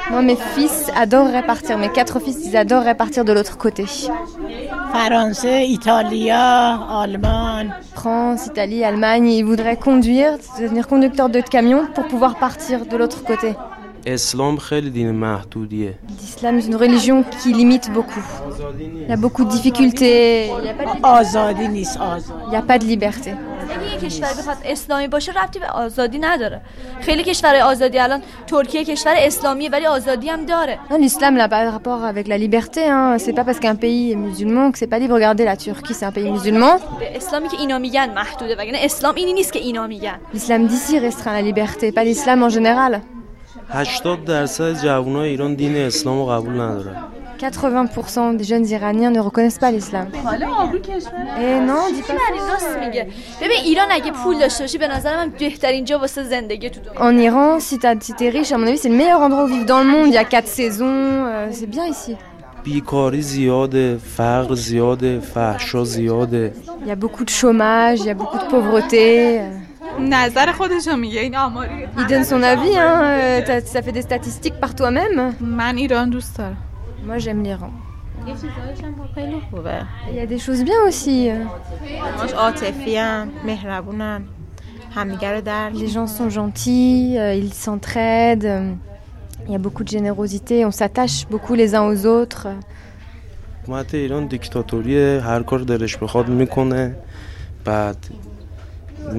Moi, 0.10 0.22
mes 0.22 0.36
fils 0.36 0.92
adoreraient 0.96 1.46
partir, 1.46 1.78
mes 1.78 1.90
quatre 1.90 2.20
fils, 2.20 2.46
ils 2.46 2.58
adoreraient 2.58 2.96
partir 2.96 3.24
de 3.24 3.32
l'autre 3.34 3.58
côté. 3.58 3.86
France, 3.86 5.46
Italie, 5.46 6.30
Allemagne. 6.32 7.74
France, 7.94 8.48
Italie, 8.48 8.84
Allemagne, 8.84 9.30
ils 9.30 9.44
voudraient 9.44 9.78
conduire, 9.78 10.34
devenir 10.60 10.88
conducteur 10.88 11.30
de 11.30 11.40
camion 11.40 11.88
pour 11.94 12.08
pouvoir 12.08 12.36
partir 12.36 12.86
de 12.86 12.98
l'autre 12.98 13.24
côté. 13.24 13.56
اسلام 14.07 14.57
خیلی 14.57 14.91
دین 14.91 15.11
محدودیه 15.11 15.95
L'islam 16.09 16.59
est 16.59 16.67
une 16.71 16.77
religion 16.77 17.25
qui 17.41 17.53
limite 17.53 17.87
beaucoup. 17.97 18.25
Il 19.05 19.09
y 19.09 19.13
a 19.13 19.17
beaucoup 19.25 19.45
de 19.45 19.51
difficultés, 19.51 20.47
il 20.47 20.63
n'y 20.63 20.69
a, 20.71 20.75
pas 20.75 20.85
de- 20.95 21.05
آزادی 21.05 21.69
نیست 21.69 21.97
آزادی 22.01 22.41
il 22.51 22.53
y 22.53 22.57
a 22.57 22.63
pas 22.73 22.79
de 22.79 22.85
liberté. 22.85 23.31
اگه 23.71 23.93
یه 23.93 23.99
کشور 24.09 24.29
بخواد 24.39 24.57
اسلامی 24.65 25.09
باشه 25.09 25.33
ربطی 25.33 25.59
به 25.59 25.67
آزادی 25.67 26.19
نداره 26.19 26.61
خیلی 27.01 27.23
کشور 27.25 27.55
آزادی 27.57 27.99
الان 27.99 28.23
ترکیه 28.47 28.85
کشور 28.85 29.15
اسلامیه 29.17 29.71
ولی 29.71 29.87
آزادی 29.87 30.29
هم 30.29 30.45
داره 30.47 30.79
Non, 30.91 30.99
L'islam 30.99 31.35
n'a 31.37 31.49
pas 31.49 31.65
de 31.67 31.71
rapport 31.77 32.05
avec 32.05 32.29
la 32.29 32.39
liberté. 32.39 32.81
Hein. 32.89 33.19
C'est 33.25 33.33
pas 33.39 33.45
parce 33.49 33.61
qu'un 33.63 33.75
pays 33.87 34.13
est 34.13 34.21
musulman 34.29 34.71
que 34.73 34.79
c'est 34.79 34.91
pas 34.95 34.99
libre. 35.03 35.15
Regardez, 35.15 35.45
la 35.45 35.57
Turquie, 35.57 35.95
c'est 35.95 36.07
un 36.07 36.13
pays 36.13 36.31
musulman. 36.31 36.77
به 37.01 37.17
اسلامی 37.17 37.49
که 37.49 37.57
اینا 37.61 37.79
میگن 37.79 38.15
محدوده 38.15 38.55
وگرنه 38.59 38.79
اسلام 38.83 39.15
اینی 39.15 39.33
نیست 39.33 39.53
که 39.53 39.59
اینا 39.59 39.87
میگن 39.87 40.17
L'islam 40.35 40.67
d'ici 40.69 40.99
restreint 40.99 41.33
la 41.33 41.43
liberté, 41.43 41.93
pas 41.93 42.05
l'islam 42.05 42.43
en 42.43 42.49
général. 42.49 43.01
80 43.71 44.25
درصد 44.25 44.83
جوانای 44.83 45.29
ایران 45.29 45.55
دین 45.55 45.77
اسلام 45.77 46.19
رو 46.19 46.27
قبول 46.27 46.53
ندارن 46.61 46.97
80% 47.41 48.39
des 48.41 48.45
jeunes 48.51 48.69
iraniens 48.77 49.11
ne 49.11 49.21
reconnaissent 49.29 49.59
pas 49.65 49.71
l'islam. 49.71 50.07
Eh 50.15 51.59
non, 51.69 51.83
dis 51.97 52.03
pas 52.09 52.15
یعنی 52.23 52.41
راست 52.53 52.77
میگه 52.85 53.07
ببین 53.41 53.59
ایران 53.65 53.89
اگه 53.91 54.11
پول 54.13 54.39
داشته 54.39 54.65
باشی 54.65 54.79
به 54.79 54.89
نظر 54.89 55.17
من 55.17 55.33
بهترین 55.39 55.85
جا 55.85 55.99
واسه 55.99 56.23
زندگی 56.25 56.71
تو 56.71 56.81
دنیا 56.81 57.01
En 57.11 57.19
Iran, 57.31 57.61
si 57.61 57.79
t'as- 57.79 58.01
si 58.07 58.13
t'es 58.19 58.31
riche, 58.37 58.53
à 58.53 58.57
mon 58.59 58.67
avis, 58.67 58.79
c'est 58.79 58.89
le 58.89 58.99
meilleur 59.03 59.21
endroit 59.21 59.45
où 59.45 59.49
vivre 59.55 59.67
dans 59.67 59.81
le 59.85 59.89
monde. 59.95 60.07
Il 60.09 60.15
y 60.15 60.25
a 60.27 60.29
quatre 60.35 60.49
saisons, 60.61 61.01
euh, 61.27 61.49
c'est 61.59 61.71
bien 61.77 61.87
ici. 61.95 62.17
بیکاری 62.65 63.23
زیاده 63.23 63.97
فقر 64.17 64.55
زیاده 64.55 65.21
فحشا 65.21 65.85
زیاده 65.85 66.53
Il 66.85 66.89
y 66.89 66.91
a 66.91 66.97
beaucoup 66.97 67.25
de 67.25 67.31
chômage, 67.41 67.99
il 68.01 68.07
y 68.07 68.11
a 68.11 68.15
beaucoup 68.23 68.39
de 68.45 68.49
pauvreté. 68.55 69.41
il 71.98 72.08
donne 72.08 72.24
son 72.24 72.42
avis, 72.42 72.78
hein, 72.78 73.02
euh, 73.04 73.62
ça 73.66 73.82
fait 73.82 73.92
des 73.92 74.02
statistiques 74.02 74.60
par 74.60 74.76
toi-même 74.76 75.34
Moi 77.06 77.18
j'aime 77.18 77.44
l'Iran. 77.44 77.72
Il 80.10 80.16
y 80.16 80.20
a 80.20 80.26
des 80.26 80.38
choses 80.38 80.64
bien 80.64 80.76
aussi. 80.88 81.30
Les 85.74 85.88
gens 85.88 86.08
sont 86.08 86.30
gentils, 86.30 87.16
euh, 87.18 87.34
ils 87.34 87.54
s'entraident, 87.54 88.76
il 89.48 89.52
y 89.52 89.56
a 89.56 89.60
beaucoup 89.60 89.84
de 89.84 89.90
générosité, 89.90 90.66
on 90.66 90.72
s'attache 90.72 91.28
beaucoup 91.30 91.56
les 91.56 91.76
uns 91.76 91.84
aux 91.84 92.06
autres. 92.06 92.48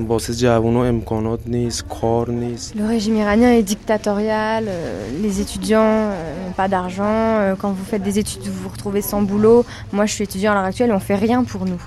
واسه 0.08 0.34
جوونا 0.34 0.84
امکانات 0.84 1.40
نیست 1.46 1.84
کار 2.00 2.30
نیست 2.30 2.74
Le 2.76 2.86
régime 2.86 3.16
iranien 3.16 3.52
est 3.58 3.62
dictatorial, 3.74 4.64
euh, 4.68 5.08
les 5.22 5.40
étudiants 5.40 5.94
euh, 6.00 6.46
n'ont 6.46 6.52
pas 6.62 6.68
d'argent, 6.68 7.18
euh, 7.40 7.54
quand 7.60 7.70
vous 7.78 7.84
faites 7.84 8.02
des 8.02 8.18
études 8.18 8.42
vous 8.52 8.60
vous 8.62 8.68
retrouvez 8.68 9.02
sans 9.02 9.22
boulot. 9.22 9.64
Moi 9.92 10.04
je 10.06 10.12
suis 10.14 10.24
étudiant 10.24 10.52
à 10.52 10.54
l'heure 10.54 10.64
actuelle 10.70 10.90
et 10.90 10.92
on 11.00 11.04
fait 11.10 11.20
rien 11.26 11.44
pour 11.44 11.64
nous. 11.66 11.82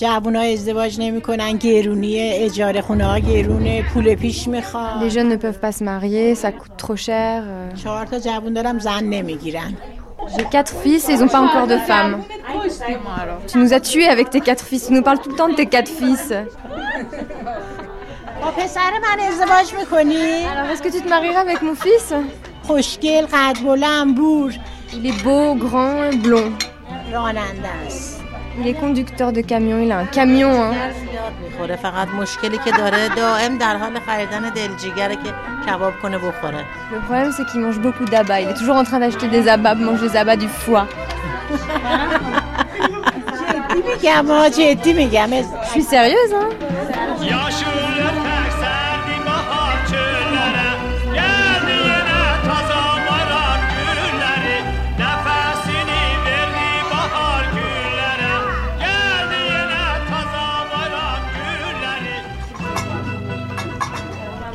جوونا 0.00 0.40
ازدواج 0.40 1.00
نمی‌کنن 1.00 1.56
گرونیه 1.56 2.30
اجاره 2.44 2.80
خونه 2.80 3.04
ها 3.04 3.18
گرونه 3.18 3.82
پول 3.82 4.14
پیش 4.14 4.48
می‌خواد 4.48 5.02
Les 5.02 5.10
jeunes 5.14 5.28
ne 5.28 5.36
peuvent 5.36 5.58
pas 5.66 5.72
se 5.72 5.84
marier, 5.84 6.34
ça 6.34 6.52
coûte 6.52 6.76
trop 6.76 6.96
cher. 6.96 7.42
euh. 7.42 7.76
چهار 7.82 8.06
تا 8.06 8.18
جوون 8.18 8.52
دارم 8.54 8.78
زن 8.78 9.04
نمی‌گیرن 9.04 9.74
J'ai 10.36 10.44
quatre 10.44 10.74
fils 10.82 11.08
et 11.08 11.12
ils 11.12 11.20
n'ont 11.20 11.28
pas 11.28 11.40
encore 11.40 11.66
de 11.66 11.78
femme. 11.78 12.22
Tu 13.46 13.58
nous 13.58 13.72
as 13.72 13.80
tués 13.80 14.08
avec 14.08 14.30
tes 14.30 14.40
quatre 14.40 14.64
fils. 14.64 14.86
Tu 14.86 14.92
nous 14.92 15.02
parles 15.02 15.20
tout 15.20 15.30
le 15.30 15.36
temps 15.36 15.48
de 15.48 15.54
tes 15.54 15.66
quatre 15.66 15.88
fils. 15.90 16.32
Alors, 20.52 20.70
est-ce 20.70 20.82
que 20.82 20.88
tu 20.88 21.02
te 21.02 21.08
marieras 21.08 21.40
avec 21.40 21.62
mon 21.62 21.74
fils? 21.74 22.12
Il 24.94 25.06
est 25.06 25.22
beau, 25.22 25.54
grand, 25.54 26.10
blond. 26.14 26.52
Il 28.60 28.66
est 28.66 28.74
conducteur 28.74 29.32
de 29.32 29.40
camion, 29.40 29.78
il 29.80 29.92
a 29.92 29.98
un 29.98 30.06
camion. 30.06 30.50
Hein. 30.50 30.72
Le 36.92 36.98
problème, 37.00 37.32
c'est 37.36 37.44
qu'il 37.46 37.60
mange 37.60 37.78
beaucoup 37.78 38.04
d'abats. 38.04 38.40
Il 38.40 38.48
est 38.48 38.54
toujours 38.54 38.76
en 38.76 38.84
train 38.84 38.98
d'acheter 38.98 39.28
des 39.28 39.48
abats, 39.48 39.74
mange 39.74 40.00
des 40.00 40.16
abats 40.16 40.36
du 40.36 40.48
foie. 40.48 40.86
Je 45.64 45.70
suis 45.70 45.82
sérieuse, 45.82 46.34
hein 46.34 46.48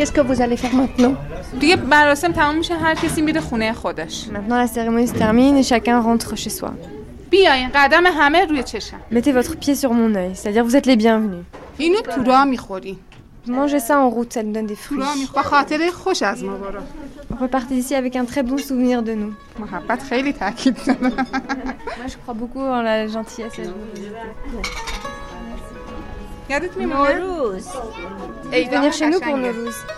Qu'est-ce 0.03 0.12
que 0.12 0.20
vous 0.20 0.41
allez 0.41 0.57
faire 0.57 0.74
maintenant 0.74 1.14
دیگه 1.61 1.76
مراسم 1.76 2.33
تمام 2.33 2.57
میشه 2.59 2.74
هر 2.74 2.95
کسی 2.95 3.22
میره 3.22 3.41
خونه 3.41 3.72
خودش 3.72 4.24
Maintenant 4.24 4.64
la 4.64 4.66
cérémonie 4.66 5.09
se 5.09 5.18
termine 5.18 5.57
et 5.57 5.62
chacun 5.62 6.01
rentre 6.01 6.37
chez 6.37 6.51
soi. 6.61 6.70
بیاین 7.31 7.70
قدم 7.74 8.07
همه 8.07 8.45
روی 8.45 8.62
چشم 8.62 8.97
Mettez 9.12 9.33
votre 9.33 9.55
pied 9.64 9.74
sur 9.74 9.93
mon 9.93 10.14
œil, 10.14 10.31
c'est-à-dire 10.37 10.64
vous 10.64 10.76
êtes 10.76 10.87
les 10.87 10.97
bienvenus. 10.97 11.45
اینو 11.79 12.01
تو 12.01 12.22
راه 12.22 12.45
میخوری 12.45 12.99
Mangez 13.49 13.81
ça 13.89 13.95
en 14.05 14.11
route, 14.16 14.33
ça 14.35 14.43
nous 14.43 14.53
donne 14.53 14.66
des 14.66 14.76
تو 14.76 14.95
fruits. 14.95 14.99
راه 15.01 15.14
میخ- 15.14 15.35
با 15.35 15.43
خاطره 15.43 15.91
خوش 15.91 16.22
از 16.22 16.45
ما 16.45 16.53
برو 16.57 16.81
Repartez 17.47 17.74
ici 17.83 17.95
avec 17.95 18.16
un 18.16 18.24
très 18.33 18.43
bon 18.43 18.59
souvenir 18.59 19.03
de 19.03 19.14
nous. 19.14 19.33
محبت 19.61 20.03
خیلی 20.03 20.33
تاکید 20.33 20.76
داره 20.87 20.99
Moi 21.99 22.09
je 22.09 22.16
crois 22.22 22.35
beaucoup 22.43 22.61
en 22.76 22.83
la 22.83 23.07
gentillesse 23.14 23.59
et 23.59 23.64
la 23.64 23.72
Nowruz. 26.50 27.66
Et 28.52 28.66
venir 28.66 28.94
chez 28.94 29.10
nous 29.10 29.20
pour 29.20 29.38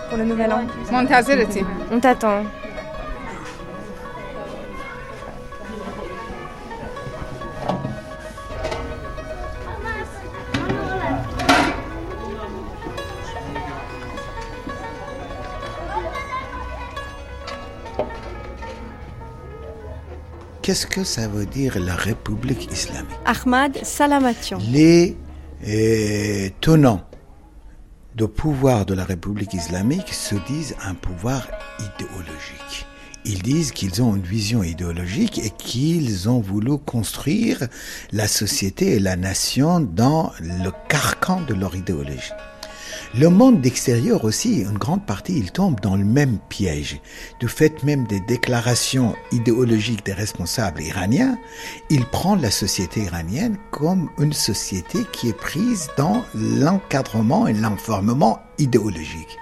pour 0.10 0.18
le 0.18 0.26
nouvel 0.26 0.54
an. 0.54 0.62
On 1.91 2.00
t'attend. 2.00 2.43
Qu'est-ce 20.62 20.88
que 20.88 21.04
ça 21.04 21.28
veut 21.28 21.46
dire 21.46 21.78
la 21.80 21.93
République 21.93 22.72
islamique? 22.72 23.12
Ahmad 23.24 23.78
Salamatian 23.84 24.58
tenants 26.61 27.01
de 28.16 28.26
pouvoir 28.26 28.86
de 28.86 28.93
la 28.93 29.03
République 29.03 29.53
islamique 29.53 30.13
se 30.13 30.36
disent 30.47 30.76
un 30.84 30.93
pouvoir 30.93 31.47
idéologique. 31.80 32.86
Ils 33.26 33.41
disent 33.41 33.72
qu'ils 33.72 34.03
ont 34.03 34.16
une 34.16 34.22
vision 34.22 34.61
idéologique 34.61 35.39
et 35.39 35.49
qu'ils 35.49 36.30
ont 36.30 36.39
voulu 36.39 36.78
construire 36.78 37.68
la 38.11 38.28
société 38.28 38.93
et 38.93 38.99
la 38.99 39.16
nation 39.16 39.80
dans 39.80 40.32
le 40.39 40.70
carcan 40.88 41.41
de 41.41 41.55
leur 41.55 41.76
idéologie. 41.76 42.32
Le 43.18 43.30
monde 43.30 43.66
extérieur 43.66 44.26
aussi, 44.26 44.63
une 44.63 44.78
grande 44.78 45.05
partie, 45.05 45.38
il 45.38 45.49
tombe 45.49 45.80
dans 45.80 45.95
le 45.95 46.03
même 46.03 46.38
piège. 46.49 46.99
Du 47.39 47.47
fait 47.47 47.82
même 47.82 48.05
des 48.07 48.20
déclarations 48.20 49.16
idéologiques 49.32 50.05
des 50.05 50.11
responsables 50.11 50.82
iraniens, 50.82 51.38
il 51.89 52.03
prend 52.05 52.36
la 52.36 52.51
société 52.51 53.03
iranienne 53.03 53.55
comme 53.72 54.09
une 54.20 54.34
société 54.34 54.99
qui 55.13 55.30
est 55.30 55.38
prise 55.38 55.88
dans 55.97 56.26
l'encadrement 56.34 57.47
et 57.47 57.53
l'enfermement 57.53 58.39
idéologique. 58.57 59.39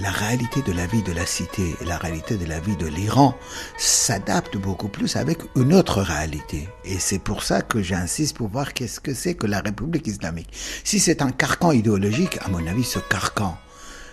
La 0.00 0.10
réalité 0.10 0.62
de 0.62 0.72
la 0.72 0.86
vie 0.86 1.02
de 1.02 1.12
la 1.12 1.26
cité 1.26 1.76
et 1.78 1.84
la 1.84 1.98
réalité 1.98 2.38
de 2.38 2.46
la 2.46 2.58
vie 2.58 2.76
de 2.76 2.86
l'Iran 2.86 3.36
s'adaptent 3.76 4.56
beaucoup 4.56 4.88
plus 4.88 5.16
avec 5.16 5.40
une 5.56 5.74
autre 5.74 6.00
réalité. 6.00 6.70
Et 6.86 6.98
c'est 6.98 7.18
pour 7.18 7.42
ça 7.42 7.60
que 7.60 7.82
j'insiste 7.82 8.38
pour 8.38 8.48
voir 8.48 8.72
qu'est-ce 8.72 8.98
que 8.98 9.12
c'est 9.12 9.34
que 9.34 9.46
la 9.46 9.60
République 9.60 10.06
islamique. 10.06 10.48
Si 10.84 11.00
c'est 11.00 11.20
un 11.20 11.30
carcan 11.30 11.72
idéologique, 11.72 12.38
à 12.42 12.48
mon 12.48 12.66
avis, 12.66 12.84
ce 12.84 12.98
carcan, 12.98 13.58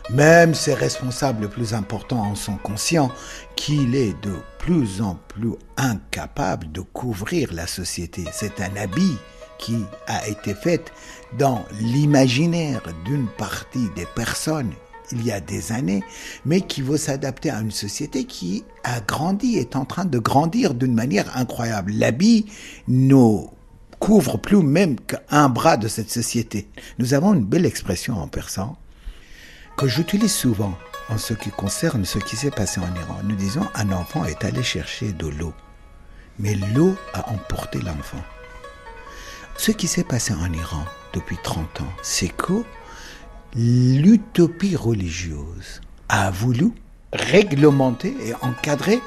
même 0.09 0.53
ses 0.53 0.73
responsables 0.73 1.43
les 1.43 1.47
plus 1.47 1.73
importants 1.73 2.31
en 2.31 2.35
sont 2.35 2.57
conscients 2.57 3.11
qu'il 3.55 3.95
est 3.95 4.21
de 4.21 4.33
plus 4.59 5.01
en 5.01 5.15
plus 5.29 5.53
incapable 5.77 6.69
de 6.73 6.81
couvrir 6.81 7.53
la 7.53 7.65
société. 7.65 8.25
C'est 8.33 8.59
un 8.59 8.75
habit 8.75 9.17
qui 9.57 9.85
a 10.07 10.27
été 10.27 10.53
fait 10.53 10.91
dans 11.39 11.63
l'imaginaire 11.79 12.81
d'une 13.05 13.27
partie 13.37 13.89
des 13.95 14.05
personnes 14.05 14.73
il 15.11 15.25
y 15.25 15.31
a 15.31 15.39
des 15.39 15.71
années, 15.71 16.03
mais 16.45 16.61
qui 16.61 16.81
veut 16.81 16.97
s'adapter 16.97 17.49
à 17.49 17.59
une 17.59 17.71
société 17.71 18.25
qui 18.25 18.63
a 18.83 18.99
grandi, 19.01 19.57
est 19.57 19.75
en 19.75 19.85
train 19.85 20.05
de 20.05 20.19
grandir 20.19 20.73
d'une 20.73 20.93
manière 20.93 21.35
incroyable. 21.37 21.91
L'habit 21.93 22.45
ne 22.87 23.45
couvre 23.99 24.37
plus 24.37 24.57
même 24.57 24.97
qu'un 24.99 25.49
bras 25.49 25.77
de 25.77 25.87
cette 25.87 26.11
société. 26.11 26.67
Nous 26.99 27.13
avons 27.13 27.33
une 27.33 27.45
belle 27.45 27.65
expression 27.65 28.17
en 28.17 28.27
persan 28.27 28.77
que 29.77 29.87
j'utilise 29.87 30.33
souvent 30.33 30.77
en 31.09 31.17
ce 31.17 31.33
qui 31.33 31.49
concerne 31.49 32.05
ce 32.05 32.19
qui 32.19 32.35
s'est 32.35 32.51
passé 32.51 32.79
en 32.79 32.95
Iran. 32.95 33.19
Nous 33.23 33.35
disons 33.35 33.65
un 33.75 33.91
enfant 33.91 34.25
est 34.25 34.43
allé 34.43 34.63
chercher 34.63 35.13
de 35.13 35.27
l'eau, 35.27 35.53
mais 36.39 36.55
l'eau 36.55 36.95
a 37.13 37.29
emporté 37.29 37.79
l'enfant. 37.79 38.21
Ce 39.57 39.71
qui 39.71 39.87
s'est 39.87 40.03
passé 40.03 40.33
en 40.33 40.51
Iran 40.53 40.83
depuis 41.13 41.37
30 41.41 41.81
ans, 41.81 41.93
c'est 42.03 42.29
que 42.29 42.63
l'utopie 43.55 44.75
religieuse 44.75 45.81
a 46.09 46.31
voulu 46.31 46.71
réglementer 47.13 48.15
et 48.25 48.33
encadrer 48.41 48.99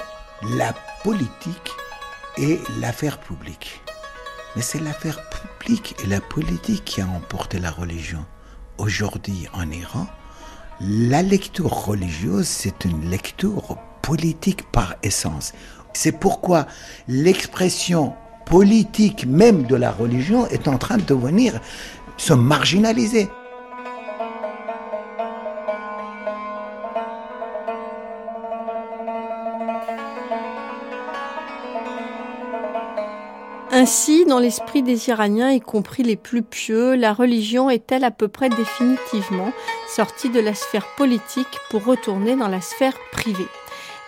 la 0.57 0.73
politique 1.05 1.71
et 2.39 2.59
l'affaire 2.81 3.19
publique. 3.19 3.81
Mais 4.57 4.63
c'est 4.63 4.81
l'affaire 4.81 5.21
publique 5.31 5.95
et 6.03 6.07
la 6.07 6.21
politique 6.21 6.85
qui 6.85 7.01
a 7.01 7.07
emporté 7.07 7.59
la 7.59 7.71
religion. 7.71 8.25
Aujourd'hui 8.79 9.47
en 9.53 9.71
Iran, 9.71 10.07
la 10.81 11.23
lecture 11.23 11.71
religieuse, 11.71 12.49
c'est 12.49 12.85
une 12.85 13.11
lecture 13.11 13.77
politique 14.03 14.71
par 14.73 14.95
essence. 15.03 15.53
C'est 15.93 16.19
pourquoi 16.19 16.67
l'expression 17.07 18.15
politique 18.47 19.27
même 19.27 19.65
de 19.65 19.77
la 19.77 19.93
religion 19.93 20.47
est 20.49 20.67
en 20.67 20.79
train 20.79 20.97
de 20.97 21.03
devenir 21.03 21.61
se 22.17 22.33
marginaliser. 22.33 23.29
Ainsi, 33.83 34.27
dans 34.27 34.41
l'esprit 34.41 34.83
des 34.83 35.09
Iraniens, 35.09 35.53
y 35.53 35.61
compris 35.63 36.03
les 36.03 36.17
plus 36.17 36.43
pieux, 36.43 36.97
la 36.97 37.15
religion 37.15 37.71
est-elle 37.71 38.05
à 38.05 38.11
peu 38.11 38.29
près 38.29 38.51
définitivement 38.51 39.55
sortie 39.89 40.29
de 40.29 40.39
la 40.39 40.53
sphère 40.53 40.87
politique 40.99 41.59
pour 41.71 41.87
retourner 41.87 42.37
dans 42.37 42.49
la 42.49 42.61
sphère 42.61 42.99
privée? 43.11 43.49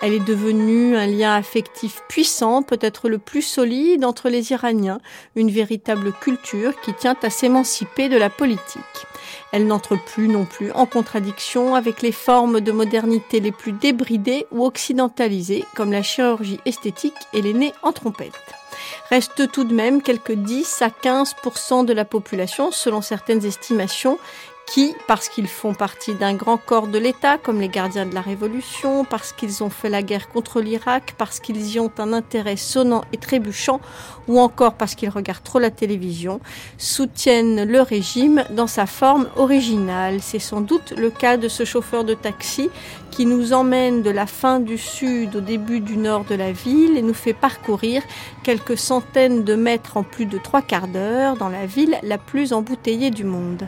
Elle 0.03 0.13
est 0.13 0.27
devenue 0.27 0.95
un 0.95 1.07
lien 1.07 1.35
affectif 1.35 2.03
puissant, 2.07 2.63
peut-être 2.63 3.09
le 3.09 3.17
plus 3.17 3.41
solide 3.41 4.05
entre 4.05 4.29
les 4.29 4.53
Iraniens, 4.53 5.01
une 5.37 5.51
véritable 5.51 6.13
culture 6.13 6.79
qui 6.83 6.93
tient 6.93 7.17
à 7.23 7.31
s'émanciper 7.31 8.11
de 8.11 8.19
la 8.19 8.29
politique. 8.29 9.07
Elle 9.53 9.67
n'entre 9.67 9.97
plus 9.97 10.29
non 10.29 10.45
plus 10.45 10.71
en 10.73 10.85
contradiction 10.85 11.75
avec 11.75 12.03
les 12.03 12.13
formes 12.13 12.61
de 12.61 12.73
modernité 12.73 13.41
les 13.41 13.53
plus 13.53 13.73
débridées 13.73 14.45
ou 14.51 14.67
occidentalisées, 14.67 15.65
comme 15.75 15.93
la 15.93 16.03
chirurgie 16.03 16.61
esthétique 16.67 17.15
et 17.33 17.41
les 17.41 17.55
nez 17.55 17.73
en 17.83 17.93
trompette. 17.93 18.62
Reste 19.11 19.51
tout 19.51 19.65
de 19.65 19.75
même 19.75 20.03
quelques 20.03 20.33
10 20.33 20.83
à 20.83 20.89
15% 20.89 21.85
de 21.85 21.93
la 21.93 22.05
population, 22.05 22.71
selon 22.71 23.03
certaines 23.03 23.45
estimations, 23.45 24.19
qui, 24.67 24.95
parce 25.07 25.29
qu'ils 25.29 25.49
font 25.49 25.75
partie 25.75 26.15
d'un 26.15 26.35
grand 26.35 26.57
corps 26.57 26.87
de 26.87 26.99
l'État, 26.99 27.39
comme 27.39 27.61
les 27.61 27.69
gardiens 27.69 28.07
de 28.07 28.15
la 28.15 28.21
Révolution, 28.21 29.05
parce 29.05 29.33
qu'ils 29.33 29.63
ont 29.63 29.71
fait 29.71 29.89
la 29.89 30.03
guerre 30.03 30.29
contre 30.29 30.61
l'Irak, 30.61 31.15
parce 31.19 31.41
qu'ils 31.41 31.75
y 31.75 31.81
ont 31.81 31.93
un 31.99 32.13
intérêt 32.13 32.57
sonnant 32.57 33.03
et 33.13 33.19
trébuchant, 33.19 33.81
ou 34.29 34.41
encore 34.41 34.75
parce 34.75 34.95
qu'ils 34.95 35.11
regardent 35.11 35.43
trop 35.43 35.59
la 35.59 35.71
télévision, 35.71 36.41
soutiennent 36.79 37.65
le 37.65 37.81
régime 37.81 38.45
dans 38.51 38.67
sa 38.67 38.87
forme 38.87 39.29
originale. 39.37 40.21
C'est 40.23 40.39
sans 40.39 40.61
doute 40.61 40.95
le 40.97 41.11
cas 41.11 41.37
de 41.37 41.49
ce 41.49 41.65
chauffeur 41.65 42.05
de 42.05 42.15
taxi 42.15 42.71
qui 43.11 43.27
nous 43.27 43.53
emmène 43.53 44.03
de 44.03 44.11
la 44.11 44.27
fin 44.27 44.59
du 44.59 44.79
sud 44.79 45.37
au 45.37 45.41
début 45.41 45.81
du 45.81 45.99
nord 45.99 46.25
de 46.25 46.35
la 46.35 46.53
ville 46.53 46.97
et 46.97 47.03
nous 47.03 47.15
fait 47.15 47.35
parcourir 47.35 48.03
quelques 48.43 48.79
centaines 48.79 49.45
de 49.45 49.55
mètres 49.55 49.99
en 49.99 50.03
plus 50.03 50.25
de 50.25 50.39
trois 50.39 50.63
quarts 50.63 50.89
d'heure 50.89 51.37
dans 51.37 51.51
la 51.51 51.67
ville 51.67 51.99
la 52.03 52.17
plus 52.17 52.55
embouteillée 52.55 53.11
du 53.11 53.25
monde. 53.25 53.67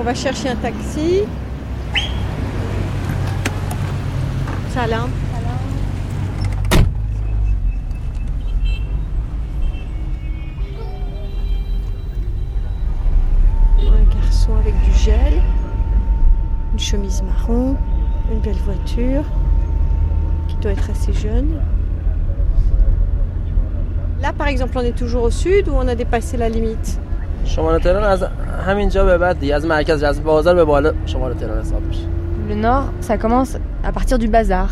On 0.00 0.02
va 0.02 0.14
chercher 0.14 0.48
un 0.48 0.56
taxi. 0.56 1.24
Salam. 4.70 5.10
Un 13.78 14.14
garçon 14.14 14.56
avec 14.56 14.74
du 14.84 14.92
gel, 14.92 15.34
une 16.72 16.78
chemise 16.78 17.22
marron, 17.22 17.76
une 18.32 18.40
belle 18.40 18.56
voiture 18.64 19.24
qui 20.48 20.56
doit 20.62 20.72
être 20.72 20.88
assez 20.88 21.12
jeune. 21.12 21.60
Là 24.22 24.32
par 24.32 24.46
exemple 24.46 24.78
on 24.78 24.82
est 24.82 24.96
toujours 24.96 25.24
au 25.24 25.30
sud 25.30 25.68
ou 25.68 25.72
on 25.74 25.86
a 25.86 25.94
dépassé 25.94 26.38
la 26.38 26.48
limite? 26.48 26.98
شمال 27.44 27.78
تهران 27.78 28.02
از 28.04 28.24
همینجا 28.66 29.04
به 29.04 29.18
بعد 29.18 29.38
دیگه 29.40 29.54
از 29.54 29.66
مرکز 29.66 30.02
از 30.02 30.24
بازار 30.24 30.54
به 30.54 30.64
بالا 30.64 30.92
شمال 31.06 31.34
تهران 31.34 31.60
حساب 31.60 31.82
میشه 31.82 32.02
Le 32.50 32.54
nord, 32.66 32.86
ça 33.08 33.16
commence 33.24 33.52
à 33.84 33.92
partir 33.92 34.18
du 34.18 34.28
bazar. 34.28 34.68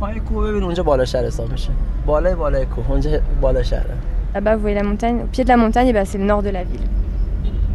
پای 0.00 0.20
کوه 0.20 0.48
ببین 0.48 0.62
اونجا 0.62 0.82
بالا 0.82 1.04
شهر 1.04 1.24
حساب 1.24 1.52
میشه 1.52 1.68
بالای 2.06 2.34
بالای 2.34 2.66
کوه 2.66 2.90
اونجا 2.90 3.10
بالا 3.40 3.62
شهره 3.62 3.94
Là-bas, 4.34 4.54
vous 4.56 4.60
voyez 4.66 4.74
la 4.82 4.86
montagne. 4.90 5.16
Au 5.24 5.28
pied 5.34 5.44
de 5.44 5.48
la 5.48 5.56
montagne, 5.64 5.88
eh 5.88 5.94
ben, 5.98 6.04
c'est 6.10 6.18
le 6.18 6.26
nord 6.32 6.42
de 6.42 6.50
la 6.50 6.64
ville. 6.70 6.86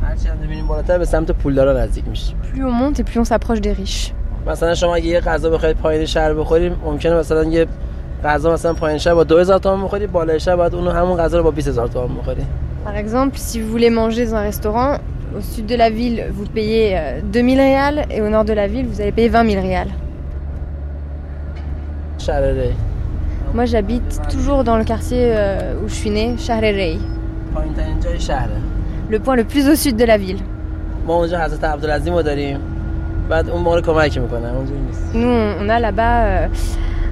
هرچی 0.03 0.27
هم 0.27 0.37
ببینیم 0.37 0.67
بالاتر 0.67 0.97
به 0.97 1.05
سمت 1.05 1.31
پولدارا 1.31 1.73
نزدیک 1.83 2.07
میشه 2.07 2.33
Plus 2.53 2.57
on 2.59 2.71
monte 2.71 2.99
et 2.99 3.03
plus 3.03 3.19
on 3.19 3.25
s'approche 3.25 3.61
des 3.61 3.73
riches. 3.73 4.11
مثلا 4.47 4.75
شما 4.75 4.95
اگه 4.95 5.05
یه 5.05 5.19
غذا 5.19 5.49
بخواید 5.49 5.77
پایین 5.77 6.05
شهر 6.05 6.33
بخوریم 6.33 6.75
ممکنه 6.85 7.15
مثلا 7.15 7.43
یه 7.43 7.67
غذا 8.23 8.53
مثلا 8.53 8.73
پایین 8.73 8.97
شهر 8.97 9.13
با 9.13 9.23
2000 9.23 9.59
تومان 9.59 9.85
بخوری 9.85 10.07
بالای 10.07 10.39
شهر 10.39 10.55
بعد 10.55 10.75
اونو 10.75 10.91
همون 10.91 11.17
غذا 11.17 11.37
رو 11.37 11.43
با 11.43 11.51
20000 11.51 11.87
تومان 11.87 12.17
بخوری 12.17 12.41
Par 12.83 12.95
exemple, 12.95 13.37
si 13.37 13.61
vous 13.61 13.69
voulez 13.69 13.89
manger 13.91 14.25
dans 14.25 14.35
un 14.35 14.41
restaurant, 14.41 14.97
au 15.37 15.41
sud 15.41 15.65
de 15.67 15.75
la 15.75 15.89
ville, 15.89 16.25
vous 16.31 16.45
payez 16.45 16.97
euh, 16.97 17.21
2000 17.23 17.59
réals 17.59 18.05
et 18.09 18.21
au 18.21 18.29
nord 18.29 18.43
de 18.43 18.53
la 18.53 18.67
ville, 18.67 18.87
vous 18.87 18.99
allez 19.01 19.11
payer 19.11 19.29
20 19.29 19.49
000 19.49 19.61
réals. 19.61 19.89
Moi, 23.53 23.65
j'habite 23.65 24.21
toujours 24.29 24.63
dans 24.63 24.77
le 24.77 24.83
quartier 24.83 25.31
euh, 25.31 25.73
où 25.83 25.87
je 25.87 25.93
suis 25.93 26.09
née, 26.09 26.35
Charerey. 26.37 26.97
Le 29.09 29.19
point 29.19 29.35
le 29.35 29.43
plus 29.43 29.69
au 29.69 29.75
sud 29.75 29.95
de 29.95 30.05
la 30.05 30.17
ville. 30.17 30.39
Nous, 35.13 35.27
on 35.27 35.69
a 35.69 35.79
là-bas 35.79 36.23
euh, 36.23 36.47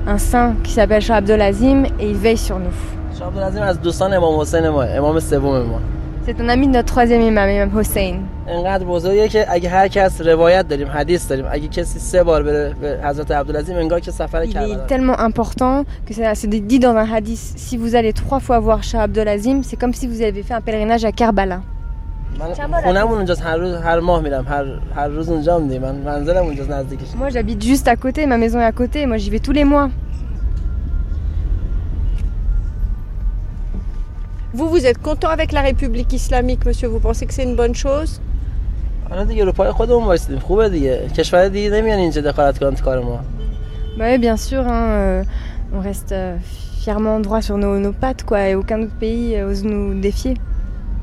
un 0.08 0.18
saint 0.18 0.56
qui 0.64 0.72
s'appelle 0.72 1.02
Shah 1.02 1.18
Abdel 1.18 1.42
Azim 1.42 1.84
et 2.00 2.10
il 2.10 2.16
veille 2.16 2.38
sur 2.38 2.58
nous. 2.58 2.99
شاه 3.19 3.29
عبدالعظیم 3.29 3.63
از 3.63 3.81
دوستان 3.81 4.13
امام 4.15 4.41
حسین 4.41 4.69
ما 4.69 4.83
امام 4.83 5.21
سوم 5.21 5.63
ما 5.63 5.81
C'est 6.27 6.41
un 6.41 6.49
ami 6.49 6.67
de 6.69 6.73
notre 6.73 6.91
troisième 6.95 7.21
imam, 7.21 7.49
Imam 7.51 7.71
Hossein. 7.79 8.15
انقدر 8.49 8.85
بزرگه 8.85 9.29
که 9.29 9.47
اگه 9.49 9.69
هر 9.69 9.89
کس 9.89 10.21
روایت 10.21 10.69
داریم 10.69 10.89
حدیث 10.89 11.29
داریم 11.29 11.45
اگه 11.51 11.69
کسی 11.69 11.99
سه 11.99 12.23
بار 12.23 12.43
بره 12.43 12.75
به 12.81 13.01
حضرت 13.05 13.31
عبدالعظیم 13.31 13.77
انگار 13.77 14.01
که 14.01 14.11
سفر 14.11 14.45
Il 14.47 14.53
کربلا 14.53 14.75
est 14.75 14.87
tellement 14.89 15.19
important 15.19 15.85
que 16.09 16.15
c'est 16.15 16.35
c'est 16.35 16.49
dit 16.49 16.79
dans 16.79 16.97
un 16.97 17.07
hadith 17.15 17.39
si 17.57 17.77
vous 17.77 17.95
allez 17.95 18.13
trois 18.13 18.41
fois 18.41 18.59
voir 18.59 18.83
Shah 18.83 19.03
Abdolazim, 19.03 19.63
c'est 19.63 19.77
comme 19.83 19.93
si 19.95 20.07
vous 20.07 20.21
avez 20.23 20.43
fait 20.43 20.55
un 20.55 20.61
pèlerinage 20.61 21.05
à 21.05 21.13
Karbala. 21.13 21.61
من 22.41 22.55
خونمون 22.85 23.19
اونجاست 23.19 23.43
هر 23.43 23.57
روز 23.57 23.75
هر 23.75 24.01
ماه 24.01 24.21
میرم 24.23 24.45
هر 24.49 24.65
هر 24.97 25.09
روز 25.09 25.29
اونجا 25.31 25.59
میدیم 25.59 25.83
من 25.83 25.95
منزلم 25.95 26.45
اونجاست 26.45 26.71
نزدیکش 26.71 27.09
Moi, 27.21 27.29
j'habite 27.31 27.63
juste 27.63 27.89
à 27.89 27.97
côté, 27.97 28.27
ma 28.27 28.37
maison 28.39 28.61
est 28.61 28.65
à 28.65 28.73
côté, 28.73 29.07
moi 29.07 29.17
j'y 29.19 29.31
vais 29.31 29.39
tous 29.47 29.53
les 29.53 29.65
mois. 29.65 29.89
Vous, 34.55 34.69
vous 34.69 34.87
êtes 34.87 35.01
content 35.03 35.29
avec 35.29 35.51
la 35.53 35.63
République 35.63 36.13
islamique, 36.13 36.65
monsieur 36.67 36.89
Vous 36.89 37.01
pensez 37.01 37.27
que 37.27 37.35
c'est 37.35 37.43
une 37.45 37.57
bonne 37.57 37.75
chose 37.75 38.21
حالا 39.11 39.25
دیگه 39.25 39.45
رو 39.45 39.53
پای 39.53 39.71
خودمون 39.73 40.05
وایسیدیم 40.05 40.39
خوبه 40.39 40.69
دیگه 40.69 41.09
کشور 41.17 41.49
دیگه 41.49 41.71
نمیان 41.71 41.99
اینجا 41.99 42.21
دخالت 42.21 42.59
کنن 42.59 42.75
تو 42.75 42.85
کار 42.85 43.01
ما 43.01 43.21
Bah 43.99 44.07
oui, 44.11 44.19
bien 44.19 44.37
sûr, 44.37 44.63
hein, 44.67 44.87
euh, 44.99 45.77
on 45.77 45.81
reste 45.81 46.13
euh, 46.13 46.37
fièrement 46.83 47.21
droit 47.21 47.43
sur 47.43 47.57
nos, 47.59 47.79
nos 47.79 47.93
pattes, 47.93 48.23
quoi, 48.25 48.41
et 48.49 48.55
aucun 48.57 48.79
autre 48.83 48.97
pays 49.05 49.37
euh, 49.37 49.51
ose 49.51 49.63
nous 49.65 50.01
défier. 50.01 50.35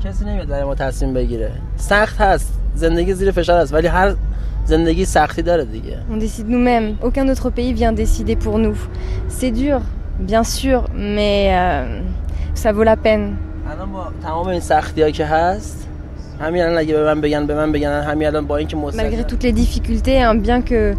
کسی 0.03 0.25
نمیاد 0.25 0.47
برای 0.47 0.63
ما 0.63 0.75
تصمیم 0.75 1.13
بگیره 1.13 1.51
سخت 1.77 2.21
هست 2.21 2.53
زندگی 2.75 3.13
زیر 3.13 3.31
فشار 3.31 3.59
است 3.59 3.73
ولی 3.73 3.87
هر 3.87 4.15
زندگی 4.65 5.05
سختی 5.05 5.41
داره 5.41 5.65
دیگه 5.65 5.97
On 6.11 6.17
décide 6.17 6.47
nous-mêmes, 6.49 6.95
aucun 7.07 7.27
autre 7.29 7.49
pays 7.49 7.73
vient 7.73 7.93
décider 7.93 8.35
pour 8.35 8.57
nous. 8.59 8.77
C'est 9.29 9.51
dur, 9.51 9.81
bien 10.19 10.43
sûr, 10.43 10.79
mais 10.95 11.49
euh, 11.53 12.01
ça 12.55 12.71
vaut 12.71 12.83
la 12.83 12.95
peine. 12.95 13.37
الان 13.71 13.91
با 13.91 14.07
تمام 14.23 14.47
این 14.47 14.59
سختی 14.59 15.01
ها 15.01 15.11
که 15.11 15.25
هست 15.25 15.87
همین 16.39 16.61
الان 16.61 16.77
اگه 16.77 16.93
به 16.93 17.03
من 17.03 17.21
بگن 17.21 17.45
به 17.45 17.55
من 17.55 17.71
بگن 17.71 18.01
همین 18.01 18.27
الان 18.27 18.47
با 18.47 18.57
اینکه 18.57 18.77
Malgré 18.77 18.79
مستقیم 18.79 19.23
toutes 19.23 19.43
les 19.43 19.51
difficultés, 19.51 20.21
hein, 20.21 20.35
bien 20.35 20.61
que 20.61 20.95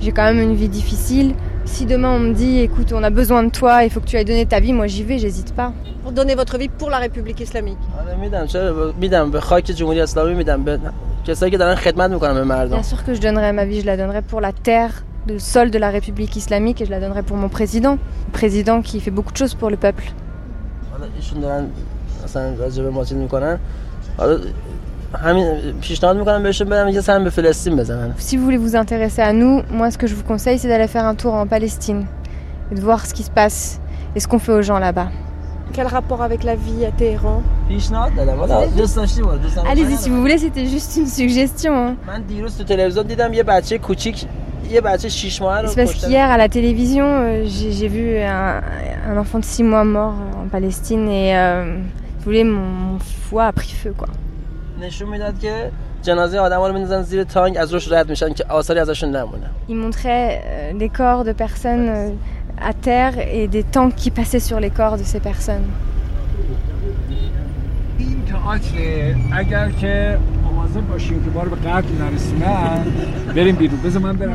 j'ai 0.00 0.12
quand 0.12 0.24
même 0.24 0.40
une 0.48 0.54
vie 0.54 0.68
difficile, 0.68 1.34
si 1.64 1.86
demain 1.86 2.12
on 2.16 2.18
me 2.18 2.34
dit, 2.34 2.58
écoute, 2.60 2.92
on 2.92 3.02
a 3.02 3.10
besoin 3.10 3.42
de 3.44 3.50
toi, 3.50 3.84
il 3.84 3.90
faut 3.90 4.00
que 4.00 4.06
tu 4.06 4.16
ailles 4.16 4.24
donner 4.24 4.46
ta 4.46 4.60
vie, 4.60 4.72
moi 4.72 4.86
j'y 4.86 5.04
vais, 5.04 5.18
j'hésite 5.18 5.54
pas. 5.54 5.72
Pour 6.02 6.12
donner 6.12 6.34
votre 6.34 6.56
vie 6.58 6.68
pour 6.68 6.90
la 6.90 6.98
République 6.98 7.40
islamique 7.40 7.82
آره 8.00 8.16
میدم 8.16 8.46
چرا 8.46 8.92
میدم 9.00 9.30
به 9.30 9.40
خاک 9.40 9.64
جمهوری 9.64 10.00
اسلامی 10.00 10.34
میدم 10.34 10.64
به 10.64 10.78
کسایی 11.26 11.52
که 11.52 11.58
دارن 11.58 11.74
خدمت 11.74 12.10
میکنن 12.10 12.34
به 12.34 12.44
مردم 12.44 12.76
Bien 12.76 12.82
sûr 12.82 13.04
que 13.04 13.14
je 13.14 13.20
donnerai 13.20 13.52
ma 13.52 13.64
vie, 13.64 13.80
je 13.80 13.86
la 13.86 13.96
donnerai 13.96 14.22
pour 14.22 14.40
la 14.40 14.52
terre, 14.52 15.04
le 15.28 15.38
sol 15.38 15.70
de 15.70 15.78
la 15.78 15.90
République 15.90 16.34
islamique, 16.36 16.80
et 16.80 16.84
je 16.84 16.90
la 16.90 17.00
donnerai 17.00 17.22
pour 17.22 17.36
mon 17.36 17.48
président. 17.48 17.98
Président 18.32 18.82
qui 18.82 19.00
fait 19.00 19.14
beaucoup 19.16 19.32
de 19.32 19.36
choses 19.36 19.54
pour 19.54 19.70
le 19.70 19.76
peuple. 19.76 20.06
حالا 21.16 21.16
ایشون 21.16 21.40
دارن 21.40 21.66
مثلا 22.24 22.54
راجع 22.54 22.82
به 22.82 22.90
ما 22.90 23.04
چیز 23.04 23.16
میکنن 23.16 23.58
حالا 24.16 24.38
همین 25.14 25.72
پیشنهاد 25.80 26.16
میکنم 26.16 26.42
بهشون 26.42 26.68
بدم 26.68 26.88
یه 26.88 27.00
سهم 27.00 27.24
به 27.24 27.30
فلسطین 27.30 27.76
بزنن 27.76 28.14
Si 28.18 28.36
vous 28.36 28.44
voulez 28.44 28.56
vous 28.56 28.76
intéresser 28.76 29.22
à 29.22 29.32
nous, 29.32 29.62
moi 29.70 29.90
ce 29.90 29.98
que 29.98 30.06
je 30.06 30.14
vous 30.14 30.22
conseille, 30.24 30.58
c'est 30.58 30.68
d'aller 30.68 30.86
faire 30.86 31.04
un 31.04 31.14
tour 31.14 31.34
en 31.34 31.46
Palestine 31.46 32.06
et 32.70 32.74
de 32.74 32.80
voir 32.80 33.06
ce 33.06 33.12
qui 33.14 33.22
se 33.22 33.30
passe 33.30 33.80
et 34.14 34.20
ce 34.20 34.28
qu'on 34.28 34.38
fait 34.38 34.52
aux 34.52 34.62
gens 34.62 34.78
là-bas. 34.78 35.08
Quel 35.73 35.87
rapport 35.87 36.21
avec 36.21 36.43
la 36.43 36.55
vie 36.55 36.85
à 36.85 36.91
Téhéran 36.91 37.41
Allez-y 39.69 39.97
si 39.97 40.09
vous 40.09 40.21
voulez, 40.21 40.37
c'était 40.37 40.65
juste 40.65 40.95
une 40.97 41.07
suggestion. 41.07 41.73
Hein. 41.75 41.95
C'est 45.67 45.83
parce 45.83 45.93
qu'hier 45.93 46.29
à 46.29 46.37
la 46.37 46.49
télévision, 46.49 47.05
euh, 47.05 47.45
j'ai 47.45 47.87
vu 47.87 48.17
un, 48.17 48.61
un, 49.07 49.17
enfant 49.17 49.39
de 49.39 49.45
6 49.45 49.63
mois 49.63 49.83
mort 49.83 50.15
en 50.43 50.47
Palestine 50.47 51.07
et 51.07 51.37
euh, 51.37 51.77
vous 52.17 52.23
voulez, 52.25 52.43
mon, 52.43 52.61
mon, 52.61 52.99
foie 52.99 53.45
a 53.45 53.51
pris 53.53 53.71
feu 53.71 53.93
quoi. 53.97 54.07
Il 59.67 59.75
montrait 59.75 60.41
euh, 60.45 60.73
des 60.73 60.89
corps 60.89 61.23
de 61.23 61.31
personnes. 61.31 61.89
Euh, 61.89 62.09
à 62.61 62.73
terre 62.73 63.13
et 63.19 63.47
des 63.47 63.63
tanks 63.63 63.95
qui 63.95 64.11
passaient 64.11 64.39
sur 64.39 64.59
les 64.59 64.69
corps 64.69 64.97
de 64.97 65.03
ces 65.03 65.19
personnes. 65.19 65.65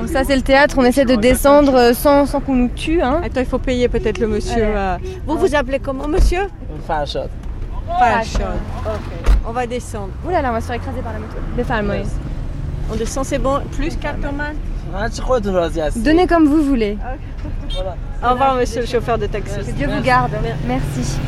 Ça 0.07 0.25
c'est 0.25 0.37
le 0.37 0.43
théâtre, 0.43 0.75
on 0.79 0.85
essaie 0.85 1.05
de 1.05 1.17
descendre 1.17 1.93
sans, 1.95 2.27
sans 2.27 2.41
qu'on 2.41 2.55
nous 2.55 2.69
tue. 2.69 3.01
Hein. 3.01 3.21
Attends, 3.25 3.41
il 3.41 3.47
faut 3.47 3.59
payer 3.59 3.89
peut-être 3.89 4.19
le 4.19 4.29
monsieur. 4.29 4.65
Euh. 4.65 4.97
Vous 5.27 5.39
vous 5.39 5.55
appelez 5.55 5.79
comment 5.79 6.09
monsieur? 6.09 6.49
Fashod. 6.87 7.29
Fashod. 7.99 8.43
Ok. 8.87 9.33
On 9.47 9.53
va 9.53 9.67
descendre. 9.67 10.11
Oulala, 10.25 10.43
là 10.43 10.43
là, 10.43 10.51
on 10.51 10.53
va 10.55 10.61
se 10.61 10.67
faire 10.67 10.77
écraser 10.77 11.01
par 11.01 11.13
la 11.13 11.19
moto. 11.19 11.35
Des 11.57 11.65
femmes, 11.65 11.91
oui. 11.91 12.09
On 12.93 12.97
descend, 12.97 13.25
c'est 13.25 13.39
bon. 13.39 13.61
Plus 13.77 13.97
4 13.97 14.21
tomates 14.21 14.57
Donnez 15.97 16.27
comme 16.27 16.47
vous 16.47 16.63
voulez. 16.63 16.99
Au 18.23 18.31
revoir, 18.31 18.57
monsieur 18.57 18.83
le 18.83 18.87
chauffeur 18.87 19.19
de 19.19 19.27
taxi. 19.27 19.57
Que 19.59 19.73
Dieu 19.73 19.89
vous 19.89 20.03
garde. 20.03 20.33
Merci. 20.67 21.19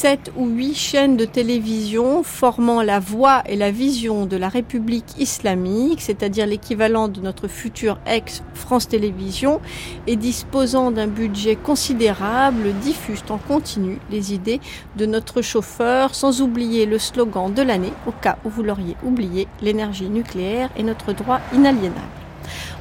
Sept 0.00 0.32
ou 0.34 0.46
huit 0.46 0.74
chaînes 0.74 1.18
de 1.18 1.26
télévision 1.26 2.22
formant 2.22 2.80
la 2.80 3.00
voix 3.00 3.42
et 3.44 3.54
la 3.54 3.70
vision 3.70 4.24
de 4.24 4.38
la 4.38 4.48
République 4.48 5.18
islamique, 5.18 6.00
c'est-à-dire 6.00 6.46
l'équivalent 6.46 7.08
de 7.08 7.20
notre 7.20 7.48
futur 7.48 7.98
ex-France 8.06 8.88
Télévisions, 8.88 9.60
et 10.06 10.16
disposant 10.16 10.90
d'un 10.90 11.06
budget 11.06 11.54
considérable, 11.54 12.72
diffusent 12.80 13.24
en 13.28 13.36
continu 13.36 13.98
les 14.10 14.32
idées 14.32 14.60
de 14.96 15.04
notre 15.04 15.42
chauffeur, 15.42 16.14
sans 16.14 16.40
oublier 16.40 16.86
le 16.86 16.98
slogan 16.98 17.52
de 17.52 17.60
l'année, 17.60 17.92
au 18.06 18.12
cas 18.12 18.38
où 18.46 18.48
vous 18.48 18.62
l'auriez 18.62 18.96
oublié, 19.04 19.48
l'énergie 19.60 20.08
nucléaire 20.08 20.70
est 20.78 20.82
notre 20.82 21.12
droit 21.12 21.40
inaliénable. 21.52 22.19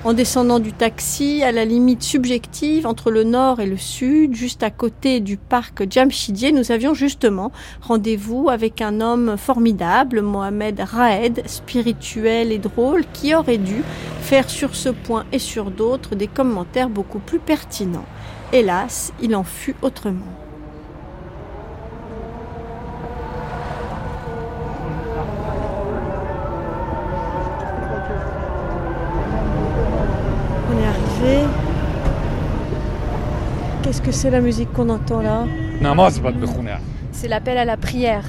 En 0.06 0.14
descendant 0.14 0.60
du 0.60 0.72
taxi, 0.72 1.44
à 1.44 1.52
la 1.52 1.66
limite 1.66 2.04
subjective 2.04 2.88
entre 2.88 3.12
le 3.12 3.26
nord 3.26 3.60
et 3.60 3.66
le 3.66 3.76
sud, 3.76 4.34
juste 4.34 4.64
à 4.64 4.70
côté 4.70 5.20
du 5.20 5.36
parc 5.36 5.92
Jamshidie, 5.92 6.54
nous 6.54 6.72
avions 6.72 6.94
justement 6.94 7.52
rendez-vous 7.82 8.48
avec 8.50 8.82
un 8.82 9.02
homme 9.02 9.36
formidable, 9.36 10.22
Mohamed 10.22 10.80
Raed, 10.80 11.44
spirituel 11.48 12.54
et 12.54 12.60
drôle, 12.60 13.04
qui 13.12 13.36
aurait 13.36 13.58
dû 13.58 13.84
faire 14.22 14.50
sur 14.50 14.74
ce 14.74 14.88
point 14.88 15.26
et 15.34 15.40
sur 15.40 15.70
d'autres 15.70 16.16
des 16.16 16.28
commentaires 16.28 16.90
beaucoup 16.90 17.20
plus 17.20 17.40
pertinents. 17.40 18.06
Hélas, 18.54 19.12
il 19.22 19.36
en 19.36 19.44
fut 19.44 19.76
autrement. 19.82 20.39
On 31.22 31.26
est 31.26 31.28
arrivé. 31.28 31.48
Qu'est-ce 33.84 34.02
que 34.02 34.12
c'est 34.12 34.30
la 34.30 34.42
musique 34.42 34.72
qu'on 34.74 34.90
entend 34.90 35.22
là 35.22 35.48
نماز 35.82 36.22
باید 36.22 36.42
بخونه 36.42 36.78
C'est 37.12 37.28
l'appel 37.28 37.58
à 37.58 37.66
la 37.66 37.78
prière. 37.78 38.26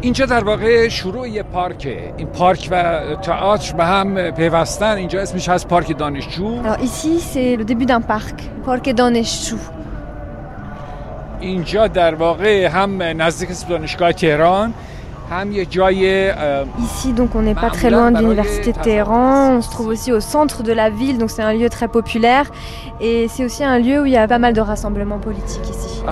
اینجا 0.00 0.26
در 0.26 0.44
واقع 0.44 0.88
شروع 0.88 1.28
یه 1.28 1.42
پارکه 1.42 2.12
این 2.16 2.26
پارک 2.26 2.68
و 2.70 3.00
تئاتر 3.22 3.76
به 3.76 3.84
هم 3.84 4.30
پیوستن 4.30 4.96
اینجا 4.96 5.20
اسمش 5.22 5.48
هست 5.48 5.68
پارک 5.68 5.98
دانشجو 5.98 6.62
Alors 6.62 6.80
ici, 6.80 7.20
c'est 7.20 7.56
le 7.56 7.64
début 7.64 7.86
d'un 7.86 8.00
parc. 8.00 8.40
Parque 8.66 8.90
Daneshu. 8.94 9.56
اینجا 11.40 11.86
در 11.86 12.14
واقع 12.14 12.66
هم 12.66 13.02
نزدیک 13.02 13.48
دانشگاه 13.68 14.12
تهران 14.12 14.74
Ici, 16.78 17.12
donc, 17.12 17.34
on 17.34 17.42
n'est 17.42 17.54
pas 17.54 17.70
très 17.70 17.90
loin 17.90 18.10
de 18.10 18.18
l'université 18.18 18.72
de 18.72 18.78
Téhéran. 18.78 19.56
On 19.56 19.62
se 19.62 19.70
trouve 19.70 19.88
aussi 19.88 20.12
au 20.12 20.20
centre 20.20 20.62
de 20.62 20.72
la 20.72 20.90
ville, 20.90 21.16
donc 21.18 21.30
c'est 21.30 21.42
un 21.42 21.54
lieu 21.54 21.68
très 21.70 21.88
populaire. 21.88 22.50
Et 23.00 23.28
c'est 23.28 23.44
aussi 23.44 23.64
un 23.64 23.78
lieu 23.78 24.02
où 24.02 24.06
il 24.06 24.12
y 24.12 24.16
a 24.16 24.28
pas 24.28 24.38
mal 24.38 24.52
de 24.52 24.60
rassemblements 24.60 25.18
politiques 25.18 25.68
ici. 25.68 26.02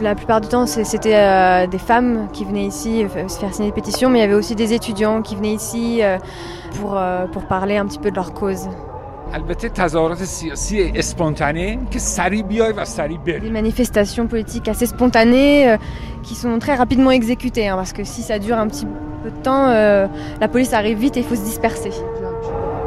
La 0.00 0.14
plupart 0.14 0.40
du 0.40 0.48
temps, 0.48 0.66
c'était 0.66 1.16
euh, 1.16 1.66
des 1.66 1.78
femmes 1.78 2.28
qui 2.32 2.44
venaient 2.44 2.66
ici 2.66 3.04
se 3.28 3.38
faire 3.38 3.54
signer 3.54 3.68
des 3.68 3.74
pétitions, 3.74 4.10
mais 4.10 4.18
il 4.18 4.22
y 4.22 4.24
avait 4.24 4.34
aussi 4.34 4.56
des 4.56 4.72
étudiants 4.72 5.22
qui 5.22 5.36
venaient 5.36 5.54
ici 5.54 6.02
euh, 6.02 6.18
pour, 6.80 6.98
pour 7.32 7.44
parler 7.44 7.76
un 7.76 7.86
petit 7.86 7.98
peu 7.98 8.10
de 8.10 8.16
leur 8.16 8.32
cause. 8.34 8.68
البته 9.33 9.69
تظاهرات 9.69 10.23
سیاسی 10.23 10.91
اسپونتانه 10.95 11.77
که 11.91 11.99
سریع 11.99 12.43
بیای 12.43 12.73
و 12.73 12.85
سریع 12.85 13.17
Des 13.17 13.29
بری 13.29 13.51
manifestations 13.51 14.27
politiques 14.27 14.67
assez 14.67 14.85
spontanées 14.85 15.69
euh, 15.69 15.77
qui 16.23 16.35
sont 16.35 16.59
très 16.59 16.75
rapidement 16.75 17.11
exécutées, 17.11 17.67
hein, 17.67 17.75
parce 17.75 17.93
que 17.93 18.03
si 18.03 18.21
ça 18.21 18.39
dure 18.39 18.57
un 18.57 18.67
petit 18.67 18.87
peu 19.23 19.29
de 19.29 19.35
temps, 19.47 19.67
euh, 19.67 20.07
la 20.39 20.47
police 20.47 20.73
arrive 20.73 20.97
vite 20.99 21.17
et 21.17 21.21
il 21.21 21.25
faut 21.25 21.35
se 21.35 21.45
disperser. 21.51 21.93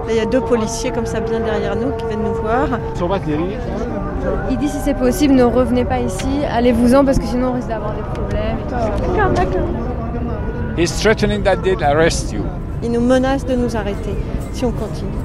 Là, 0.06 0.10
il 0.10 0.16
y 0.16 0.20
a 0.20 0.26
deux 0.26 0.40
policiers 0.40 0.90
comme 0.90 1.06
ça 1.06 1.20
bien 1.20 1.40
derrière 1.40 1.76
nous 1.76 1.92
qui 1.96 2.04
viennent 2.06 2.22
nous 2.22 2.34
voir. 2.42 2.68
صحبت 2.94 3.20
داری؟ 3.26 3.56
Il 4.50 4.58
dit 4.58 4.68
si 4.68 4.78
c'est 4.84 4.98
possible, 5.06 5.34
ne 5.34 5.44
revenez 5.44 5.84
pas 5.84 6.00
ici, 6.00 6.32
allez-vous-en 6.56 7.04
parce 7.06 7.18
que 7.18 7.24
sinon 7.24 7.48
on 7.50 7.52
risque 7.52 7.68
d'avoir 7.68 7.94
des 7.94 8.06
problèmes. 8.14 8.56
Et 8.62 8.66
tout. 8.68 9.12
D'accord, 9.14 9.30
d'accord. 9.32 9.68
He's 10.76 10.92
threatening 11.02 11.42
that 11.42 11.56
they'll 11.64 11.84
arrest 11.84 12.32
you. 12.32 12.44
Ils 12.82 12.92
nous 12.92 13.00
menacent 13.00 13.46
de 13.46 13.54
nous 13.54 13.76
arrêter 13.76 14.16
si 14.52 14.64
on 14.64 14.72
continue. 14.72 15.23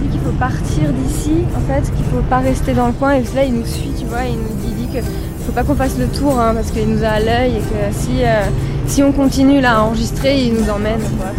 Dit 0.00 0.08
qu'il 0.08 0.20
faut 0.20 0.36
partir 0.38 0.92
d'ici, 0.92 1.44
en 1.56 1.60
fait, 1.72 1.82
qu'il 1.94 2.04
faut 2.06 2.22
pas 2.28 2.38
rester 2.38 2.72
dans 2.72 2.86
le 2.86 2.92
coin. 2.92 3.12
Et 3.12 3.22
là, 3.34 3.44
il 3.44 3.54
nous 3.54 3.66
suit, 3.66 3.92
tu 3.98 4.06
vois, 4.06 4.24
il 4.24 4.36
nous 4.36 4.54
dit, 4.64 4.72
dit 4.74 4.88
que 4.88 5.04
faut 5.46 5.52
pas 5.52 5.64
qu'on 5.64 5.74
fasse 5.74 5.98
le 5.98 6.06
tour, 6.06 6.38
hein, 6.38 6.54
parce 6.54 6.70
qu'il 6.70 6.88
nous 6.88 7.02
a 7.04 7.08
à 7.08 7.20
l'œil 7.20 7.56
et 7.56 7.60
que 7.60 7.98
si, 7.98 8.22
euh, 8.22 8.42
si 8.86 9.02
on 9.02 9.12
continue 9.12 9.60
là 9.60 9.78
à 9.78 9.80
enregistrer, 9.82 10.46
il 10.46 10.54
nous 10.54 10.70
emmène. 10.70 11.00
quoi. 11.18 11.32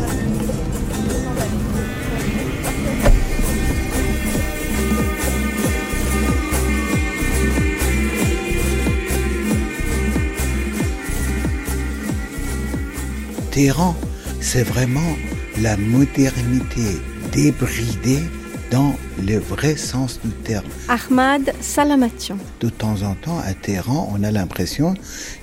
C'est 14.40 14.64
vraiment 14.64 15.16
la 15.62 15.78
modernité 15.78 17.00
débridée 17.32 18.24
dans 18.72 18.96
le 19.22 19.38
vrai 19.38 19.76
sens 19.76 20.20
du 20.24 20.32
terme. 20.32 20.66
Ahmad 20.88 21.54
Salamatian. 21.60 22.38
De 22.62 22.70
temps 22.70 23.04
en 23.04 23.16
temps, 23.16 23.38
à 23.40 23.54
Téhéran, 23.54 24.10
on 24.14 24.24
a 24.24 24.32
l'impression 24.32 24.96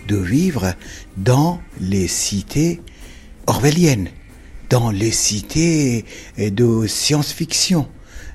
de 0.09 0.17
vivre 0.17 0.75
dans 1.19 1.61
les 1.79 2.09
cités 2.09 2.81
orwelliennes, 3.47 4.09
dans 4.71 4.91
les 4.91 5.11
cités 5.11 6.07
de 6.39 6.87
science-fiction. 6.87 7.87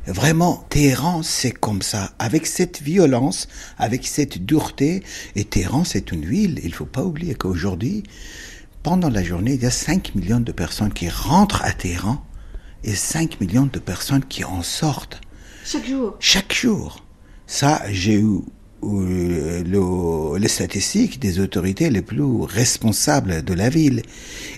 Vraiment, 0.06 0.66
Téhéran, 0.70 1.24
c'est 1.24 1.52
comme 1.52 1.82
ça, 1.82 2.12
avec 2.20 2.46
cette 2.46 2.82
violence, 2.82 3.48
avec 3.80 4.06
cette 4.06 4.46
dureté. 4.46 5.02
Et 5.36 5.44
Téhéran, 5.44 5.86
c'est 5.86 6.12
une 6.12 6.26
ville, 6.26 6.60
il 6.64 6.74
faut 6.74 6.86
pas 6.86 7.04
oublier 7.04 7.34
qu'aujourd'hui, 7.34 8.04
pendant 8.84 9.10
la 9.10 9.24
journée, 9.24 9.54
il 9.54 9.64
y 9.64 9.66
a 9.66 9.72
5 9.72 10.14
millions 10.14 10.40
de 10.40 10.52
personnes 10.52 10.94
qui 10.94 11.10
rentrent 11.10 11.64
à 11.64 11.72
Téhéran 11.72 12.24
et 12.84 12.96
5 12.96 13.40
millions 13.42 13.70
de 13.72 13.80
personnes 13.80 14.24
qui 14.26 14.44
en 14.44 14.62
sortent. 14.64 15.22
Chaque 15.66 15.88
jour. 15.88 16.16
Chaque 16.20 16.54
jour. 16.54 17.04
Ça, 17.48 17.82
j'ai 17.90 18.16
eu 18.20 18.40
euh, 18.86 19.64
le- 19.64 20.38
les 20.38 20.50
statistiques 20.50 21.18
des 21.20 21.40
autorités 21.40 21.90
les 21.90 22.02
plus 22.02 22.42
responsables 22.44 23.42
de 23.44 23.54
la 23.54 23.70
ville. 23.70 24.02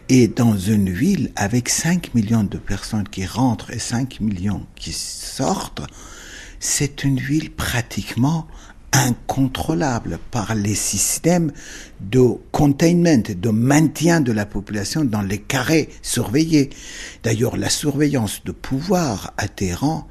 Et 0.10 0.28
dans 0.28 0.58
une 0.58 0.90
ville 0.90 1.32
avec 1.36 1.70
5 1.70 2.14
millions 2.16 2.44
de 2.44 2.58
personnes 2.58 3.08
qui 3.08 3.26
rentrent 3.26 3.70
et 3.72 3.78
5 3.80 4.20
millions 4.22 4.66
qui 4.76 4.94
sortent, 4.94 5.84
c'est 6.60 7.04
une 7.04 7.20
ville 7.20 7.52
pratiquement 7.52 8.48
incontrôlable 8.96 10.20
par 10.32 10.56
les 10.56 10.76
systèmes 10.76 11.52
de 12.00 12.22
containment, 12.52 13.24
de 13.28 13.50
maintien 13.50 14.22
de 14.22 14.32
la 14.32 14.46
population 14.46 15.04
dans 15.04 15.22
les 15.22 15.40
carrés 15.40 15.90
surveillés. 16.02 16.70
D'ailleurs, 17.24 17.58
la 17.58 17.70
surveillance 17.70 18.44
de 18.46 18.52
pouvoir 18.52 19.34
à 19.38 19.48
Téhéran, 19.48 20.08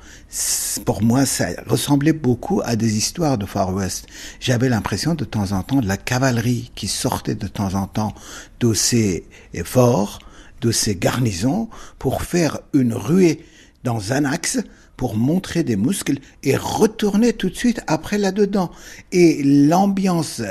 pour 0.84 1.02
moi, 1.02 1.24
ça 1.24 1.46
ressemblait 1.66 2.12
beaucoup 2.12 2.60
à 2.64 2.76
des 2.76 2.96
histoires 2.96 3.38
de 3.38 3.46
Far 3.46 3.72
West. 3.74 4.06
J'avais 4.40 4.68
l'impression 4.68 5.14
de 5.14 5.24
temps 5.24 5.52
en 5.52 5.62
temps 5.62 5.80
de 5.80 5.88
la 5.88 5.96
cavalerie 5.96 6.70
qui 6.74 6.88
sortait 6.88 7.36
de 7.36 7.48
temps 7.48 7.74
en 7.74 7.86
temps 7.86 8.14
de 8.60 8.74
ces 8.74 9.24
forts, 9.64 10.18
de 10.60 10.70
ces 10.70 10.96
garnisons, 10.96 11.68
pour 11.98 12.22
faire 12.22 12.60
une 12.74 12.92
ruée 12.92 13.44
dans 13.82 14.12
un 14.12 14.24
axe 14.24 14.58
pour 14.96 15.16
montrer 15.16 15.64
des 15.64 15.76
muscles 15.76 16.18
et 16.42 16.56
retourner 16.56 17.32
tout 17.32 17.50
de 17.50 17.56
suite 17.56 17.80
après 17.86 18.18
là-dedans. 18.18 18.70
Et 19.12 19.42
l'ambiance 19.42 20.42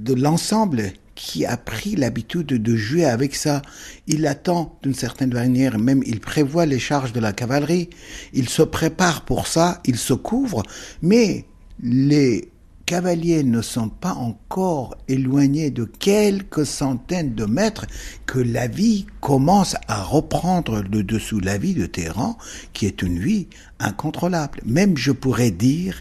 de 0.00 0.14
l'ensemble 0.14 0.92
qui 1.14 1.46
a 1.46 1.56
pris 1.56 1.96
l'habitude 1.96 2.46
de 2.46 2.76
jouer 2.76 3.06
avec 3.06 3.34
ça, 3.34 3.62
il 4.06 4.26
attend 4.26 4.78
d'une 4.82 4.94
certaine 4.94 5.32
manière, 5.32 5.78
même 5.78 6.02
il 6.06 6.20
prévoit 6.20 6.66
les 6.66 6.78
charges 6.78 7.12
de 7.12 7.20
la 7.20 7.32
cavalerie, 7.32 7.88
il 8.34 8.48
se 8.48 8.62
prépare 8.62 9.24
pour 9.24 9.46
ça, 9.46 9.80
il 9.86 9.96
se 9.96 10.12
couvre, 10.12 10.62
mais 11.00 11.46
les 11.82 12.50
cavaliers 12.86 13.42
ne 13.42 13.62
sont 13.62 13.88
pas 13.88 14.12
encore 14.12 14.96
éloignés 15.08 15.70
de 15.70 15.84
quelques 15.84 16.64
centaines 16.64 17.34
de 17.34 17.44
mètres 17.44 17.86
que 18.26 18.38
la 18.38 18.68
vie 18.68 19.06
commence 19.20 19.74
à 19.88 20.02
reprendre 20.02 20.82
le 20.90 21.02
dessous 21.02 21.40
la 21.40 21.58
vie 21.58 21.74
de 21.74 21.86
Téhéran, 21.86 22.38
qui 22.72 22.86
est 22.86 23.02
une 23.02 23.18
vie 23.18 23.48
incontrôlable. 23.80 24.60
Même 24.64 24.96
je 24.96 25.10
pourrais 25.10 25.50
dire 25.50 26.00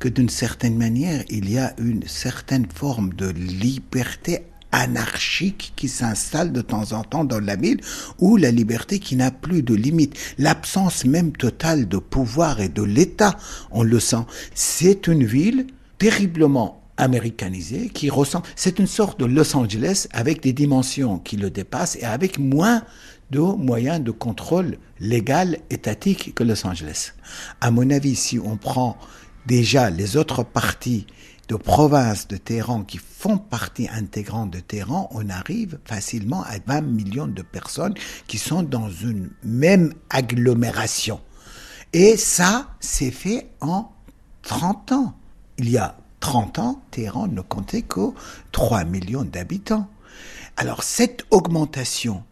que 0.00 0.08
d'une 0.08 0.28
certaine 0.28 0.76
manière, 0.76 1.22
il 1.30 1.48
y 1.48 1.58
a 1.58 1.72
une 1.78 2.06
certaine 2.06 2.66
forme 2.66 3.14
de 3.14 3.28
liberté 3.28 4.40
anarchique 4.72 5.72
qui 5.76 5.88
s'installe 5.88 6.52
de 6.52 6.60
temps 6.60 6.92
en 6.92 7.04
temps 7.04 7.24
dans 7.24 7.38
la 7.38 7.54
ville, 7.54 7.80
ou 8.18 8.36
la 8.36 8.50
liberté 8.50 8.98
qui 8.98 9.14
n'a 9.14 9.30
plus 9.30 9.62
de 9.62 9.72
limite, 9.74 10.18
l'absence 10.36 11.04
même 11.04 11.30
totale 11.30 11.86
de 11.86 11.98
pouvoir 11.98 12.60
et 12.60 12.68
de 12.68 12.82
l'État, 12.82 13.36
on 13.70 13.84
le 13.84 14.00
sent. 14.00 14.24
C'est 14.52 15.06
une 15.06 15.24
ville 15.24 15.68
terriblement 16.04 16.82
américanisée 16.98 17.88
qui 17.88 18.10
ressemble, 18.10 18.44
c'est 18.56 18.78
une 18.78 18.86
sorte 18.86 19.18
de 19.18 19.24
Los 19.24 19.56
Angeles 19.56 20.06
avec 20.12 20.42
des 20.42 20.52
dimensions 20.52 21.18
qui 21.18 21.38
le 21.38 21.48
dépassent 21.48 21.96
et 21.96 22.04
avec 22.04 22.38
moins 22.38 22.82
de 23.30 23.40
moyens 23.40 24.04
de 24.04 24.10
contrôle 24.10 24.76
légal 25.00 25.60
étatique 25.70 26.34
que 26.34 26.44
Los 26.44 26.66
Angeles. 26.66 27.14
À 27.62 27.70
mon 27.70 27.88
avis, 27.88 28.16
si 28.16 28.38
on 28.38 28.58
prend 28.58 28.98
déjà 29.46 29.88
les 29.88 30.18
autres 30.18 30.42
parties 30.42 31.06
de 31.48 31.56
provinces 31.56 32.28
de 32.28 32.36
Téhéran 32.36 32.84
qui 32.84 32.98
font 32.98 33.38
partie 33.38 33.88
intégrante 33.88 34.50
de 34.50 34.60
Téhéran, 34.60 35.08
on 35.12 35.30
arrive 35.30 35.78
facilement 35.86 36.42
à 36.42 36.58
20 36.66 36.82
millions 36.82 37.28
de 37.28 37.40
personnes 37.40 37.94
qui 38.26 38.36
sont 38.36 38.62
dans 38.62 38.90
une 38.90 39.30
même 39.42 39.94
agglomération. 40.10 41.18
Et 41.94 42.18
ça, 42.18 42.68
c'est 42.78 43.10
fait 43.10 43.48
en 43.62 43.90
30 44.42 44.92
ans. 44.92 45.14
Il 45.58 45.70
y 45.70 45.78
a 45.78 45.96
30 46.20 46.58
ans, 46.58 46.82
Téhéran 46.90 47.28
ne 47.28 47.40
comptait 47.40 47.82
que 47.82 48.12
3 48.52 48.84
millions 48.84 49.24
d'habitants. 49.24 49.88
Alors 50.56 50.82
cette 50.82 51.24
augmentation 51.30 52.24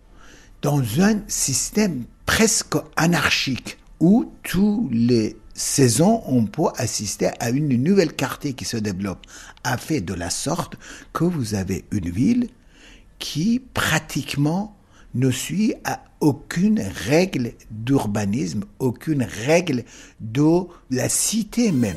dans 0.62 0.80
un 1.00 1.20
système 1.28 2.04
presque 2.24 2.76
anarchique 2.96 3.78
où 4.00 4.32
tous 4.42 4.88
les 4.92 5.36
saisons 5.54 6.22
on 6.26 6.46
peut 6.46 6.70
assister 6.76 7.30
à 7.40 7.50
une 7.50 7.68
nouvelle 7.82 8.14
quartier 8.14 8.54
qui 8.54 8.64
se 8.64 8.76
développe 8.76 9.26
a 9.64 9.76
fait 9.76 10.00
de 10.00 10.14
la 10.14 10.30
sorte 10.30 10.76
que 11.12 11.24
vous 11.24 11.54
avez 11.54 11.84
une 11.90 12.10
ville 12.10 12.48
qui 13.18 13.60
pratiquement 13.74 14.76
ne 15.14 15.30
suit 15.30 15.74
à 15.84 16.02
aucune 16.20 16.80
règle 16.80 17.52
d'urbanisme, 17.70 18.64
aucune 18.78 19.24
règle 19.24 19.84
de 20.20 20.66
la 20.90 21.08
cité 21.08 21.70
même. 21.72 21.96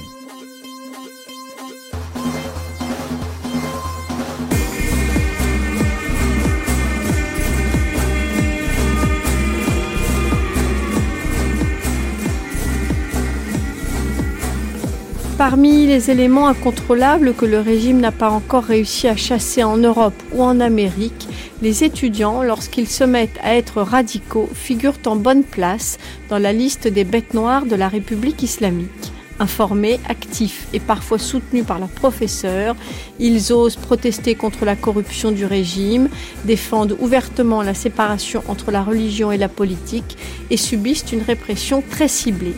Parmi 15.48 15.86
les 15.86 16.10
éléments 16.10 16.48
incontrôlables 16.48 17.36
que 17.36 17.46
le 17.46 17.60
régime 17.60 18.00
n'a 18.00 18.12
pas 18.12 18.32
encore 18.32 18.64
réussi 18.64 19.08
à 19.08 19.16
chasser 19.16 19.64
en 19.64 19.78
Europe 19.78 20.16
ou 20.34 20.42
en 20.42 20.60
Amérique, 20.60 21.28
les 21.62 21.84
étudiants, 21.84 22.42
lorsqu'ils 22.42 22.88
se 22.88 23.04
mettent 23.04 23.38
à 23.44 23.56
être 23.56 23.84
radicaux, 23.84 24.50
figurent 24.56 24.98
en 25.06 25.16
bonne 25.16 25.44
place 25.44 26.00
dans 26.30 26.40
la 26.40 26.52
liste 26.52 26.88
des 26.88 27.04
bêtes 27.04 27.36
noires 27.36 27.68
de 27.68 27.76
la 27.76 27.90
République 27.90 28.42
islamique. 28.42 28.90
Informés, 29.38 30.00
actifs 30.10 30.66
et 30.74 30.80
parfois 30.80 31.20
soutenus 31.20 31.64
par 31.64 31.78
leurs 31.78 31.90
professeurs, 31.90 32.76
ils 33.20 33.54
osent 33.54 33.76
protester 33.76 34.34
contre 34.34 34.66
la 34.66 34.76
corruption 34.76 35.32
du 35.32 35.46
régime, 35.46 36.10
défendent 36.46 36.98
ouvertement 37.00 37.62
la 37.62 37.76
séparation 37.76 38.42
entre 38.48 38.72
la 38.72 38.82
religion 38.82 39.32
et 39.32 39.38
la 39.38 39.50
politique 39.50 40.18
et 40.50 40.58
subissent 40.58 41.12
une 41.14 41.22
répression 41.22 41.84
très 41.88 42.08
ciblée. 42.08 42.56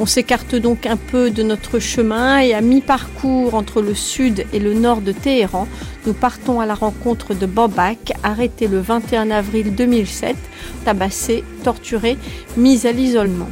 On 0.00 0.06
s'écarte 0.06 0.56
donc 0.56 0.86
un 0.86 0.96
peu 0.96 1.30
de 1.30 1.44
notre 1.44 1.78
chemin 1.78 2.38
et 2.40 2.52
à 2.52 2.60
mi-parcours 2.60 3.54
entre 3.54 3.80
le 3.80 3.94
sud 3.94 4.44
et 4.52 4.58
le 4.58 4.74
nord 4.74 5.00
de 5.00 5.12
Téhéran, 5.12 5.68
nous 6.06 6.14
partons 6.14 6.58
à 6.58 6.66
la 6.66 6.74
rencontre 6.74 7.32
de 7.32 7.46
Bobak, 7.46 8.12
arrêté 8.24 8.66
le 8.66 8.80
21 8.80 9.30
avril 9.30 9.74
2007, 9.74 10.36
tabassé, 10.84 11.44
torturé, 11.62 12.18
mis 12.56 12.88
à 12.88 12.92
l'isolement. 12.92 13.48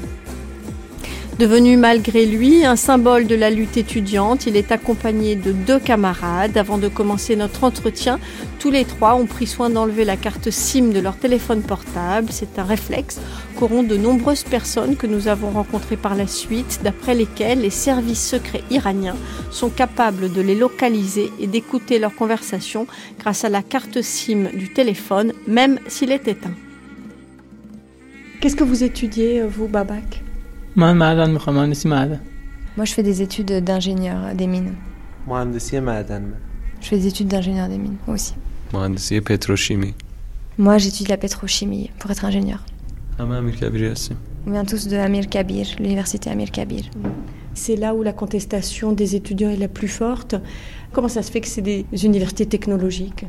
Devenu 1.39 1.77
malgré 1.77 2.27
lui 2.27 2.65
un 2.65 2.77
symbole 2.77 3.27
de 3.27 3.35
la 3.35 3.49
lutte 3.49 3.77
étudiante, 3.77 4.47
il 4.47 4.57
est 4.57 4.71
accompagné 4.71 5.35
de 5.35 5.53
deux 5.53 5.79
camarades. 5.79 6.59
Avant 6.59 6.77
de 6.77 6.89
commencer 6.89 7.37
notre 7.37 7.65
entretien, 7.65 8.21
tous 8.59 8.71
les 8.71 8.85
trois 8.85 9.15
ont 9.15 9.27
pris 9.27 9.47
soin 9.47 9.71
d'enlever 9.71 10.05
la 10.05 10.17
carte 10.17 10.51
SIM 10.51 10.91
de 10.91 11.01
leur 11.01 11.17
téléphone 11.17 11.63
portable. 11.63 12.29
C'est 12.31 12.59
un 12.59 12.65
réflexe 12.65 13.19
évoquerons 13.63 13.83
de 13.85 13.97
nombreuses 13.97 14.43
personnes 14.43 14.97
que 14.97 15.07
nous 15.07 15.29
avons 15.29 15.51
rencontrées 15.51 15.97
par 15.97 16.17
la 16.17 16.27
suite, 16.27 16.81
d'après 16.83 17.15
lesquelles 17.15 17.61
les 17.61 17.71
services 17.71 18.29
secrets 18.29 18.65
iraniens 18.71 19.15
sont 19.53 19.69
capables 19.69 20.33
de 20.33 20.41
les 20.41 20.57
localiser 20.57 21.31
et 21.39 21.47
d'écouter 21.47 22.01
leurs 22.01 22.15
conversations 22.15 22.89
grâce 23.21 23.45
à 23.45 23.49
la 23.49 23.63
carte 23.63 24.03
SIM 24.03 24.49
du 24.53 24.73
téléphone, 24.73 25.33
même 25.47 25.79
s'il 25.87 26.11
est 26.11 26.27
éteint. 26.27 26.55
Qu'est-ce 28.41 28.57
que 28.57 28.65
vous 28.65 28.83
étudiez, 28.83 29.43
euh, 29.43 29.47
vous, 29.47 29.69
Babak? 29.69 30.25
Moi, 32.77 32.85
je 32.85 32.93
fais 32.93 33.05
des 33.05 33.23
études 33.23 33.53
d'ingénieur 33.63 34.35
des 34.35 34.49
mines. 34.49 34.75
Moi, 35.29 35.45
Je 36.81 36.89
fais 36.89 36.97
des 36.97 37.07
études 37.07 37.29
d'ingénieur 37.29 37.69
des 37.69 37.79
mines 37.79 37.99
aussi. 38.09 38.35
Moi, 40.59 40.79
j'étudie 40.79 41.11
la 41.11 41.17
pétrochimie 41.17 41.91
pour 42.01 42.11
être 42.11 42.25
ingénieur. 42.25 42.65
همه 43.20 43.36
امیر 43.36 43.56
کبیری 43.56 43.88
هستیم 43.88 44.18
On 44.48 44.52
vient 44.52 44.64
tous 44.64 44.88
de 44.88 44.96
Amir 44.96 45.28
Kabir, 45.28 45.66
l'université 45.78 46.30
Amir 46.30 46.52
Kabir. 46.52 46.84
C'est 47.54 47.76
là 47.76 47.94
où 47.94 48.02
la 48.02 48.14
contestation 48.14 48.94
des 48.94 49.10
étudiants 49.20 49.50
est 49.50 49.62
la 49.68 49.68
plus 49.68 49.90
forte. 49.90 50.36
Comment 50.94 51.10
ça 51.10 51.22
se 51.22 51.30
fait 51.34 51.42
que 51.42 51.50
c'est 51.54 51.68
des 51.74 51.86
universités 52.10 52.46
technologiques 52.46 53.26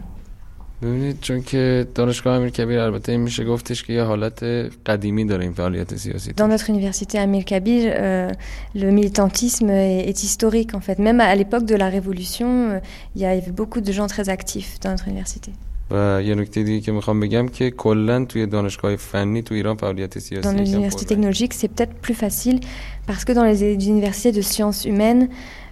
ببینید 0.82 1.20
چون 1.20 1.42
که 1.42 1.86
دانشگاه 1.94 2.36
امیر 2.36 2.51
کبیر 2.51 2.78
البته 2.78 3.16
میشه 3.16 3.44
گفتش 3.44 3.84
که 3.84 3.92
یه 3.92 4.03
حالت 4.03 4.42
قدیمی 4.86 5.24
داره 5.24 5.44
این 5.44 5.53
فعالیت 5.53 5.96
سیاسی 5.96 6.32
Dans 6.32 6.49
notre 6.49 6.70
université 6.70 7.18
Amir 7.18 7.44
Kabir, 7.44 7.82
euh, 7.86 8.30
le 8.74 8.90
militantisme 8.90 9.70
est, 9.70 10.09
est 10.09 10.22
historique 10.22 10.74
en 10.74 10.80
fait. 10.80 10.99
Même 10.99 11.20
à 11.20 11.34
l'époque 11.34 11.64
de 11.64 11.74
la 11.74 11.88
Révolution, 11.88 12.70
euh, 12.70 12.78
il 13.16 13.22
y 13.22 13.24
avait 13.24 13.51
beaucoup 13.51 13.80
de 13.80 13.92
gens 13.92 14.07
très 14.07 14.28
actifs 14.28 14.78
dans 14.82 14.90
notre 14.90 15.09
université. 15.09 15.53
و 15.90 16.22
یه 16.22 16.34
نکته 16.34 16.62
دیگه 16.62 16.80
که 16.80 16.92
میخوام 16.92 17.20
بگم 17.20 17.49
که 17.49 17.70
کلا 17.70 18.24
توی 18.24 18.46
دانشگاه 18.46 18.96
فنی 18.96 19.42
تو 19.42 19.55
ایران 19.55 19.76
فعالیت 19.76 20.18
سیاسی 20.18 20.49
Dans 20.49 20.61
les 20.61 20.68
یکم 20.68 20.90
universités 20.90 21.05
technologiques, 21.05 21.55
c'est 21.55 21.68
peut-être 21.68 21.94
plus 22.07 22.14
facile 22.14 22.61
parce 23.07 23.24
que 23.24 23.32
dans 23.32 23.44
les 23.44 23.62
universités 23.88 24.32
de 24.32 24.42
sciences 24.42 24.84
humaines, 24.84 25.28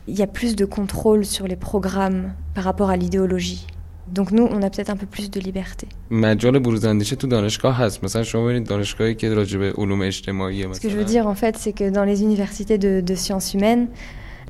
il 0.08 0.18
y 0.18 0.22
a 0.22 0.26
plus 0.26 0.56
de 0.56 0.64
contrôle 0.64 1.24
sur 1.24 1.46
les 1.46 1.56
programmes 1.56 2.32
par 2.54 2.64
rapport 2.64 2.90
à 2.90 2.96
l'idéologie. 2.96 3.66
Donc 4.14 4.30
nous, 4.30 4.46
on 4.56 4.62
a 4.62 4.70
peut-être 4.70 4.90
un 4.90 4.96
peu 4.96 5.06
plus 5.06 5.30
de 5.30 5.40
liberté. 5.40 5.86
مجال 6.10 6.58
بروزاندیشه 6.58 7.16
تو 7.16 7.26
دانشگاه 7.26 7.76
هست 7.76 8.04
مثلا 8.04 8.22
شما 8.22 8.44
ببینید 8.44 8.68
دانشگاهی 8.68 9.14
که 9.14 9.34
راجع 9.34 9.58
به 9.58 9.72
علوم 9.72 10.02
اجتماعی 10.02 10.62
Ce 10.62 10.80
que 10.80 10.88
je 10.88 10.96
veux 10.96 11.04
مثلا 11.04 11.04
dire 11.04 11.26
en 11.26 11.34
fait, 11.34 11.56
c'est 11.56 11.72
que 11.72 11.90
dans 11.90 12.04
les 12.04 12.22
universités 12.22 12.78
de, 12.78 13.00
de 13.00 13.14
sciences 13.14 13.54
humaines, 13.54 13.88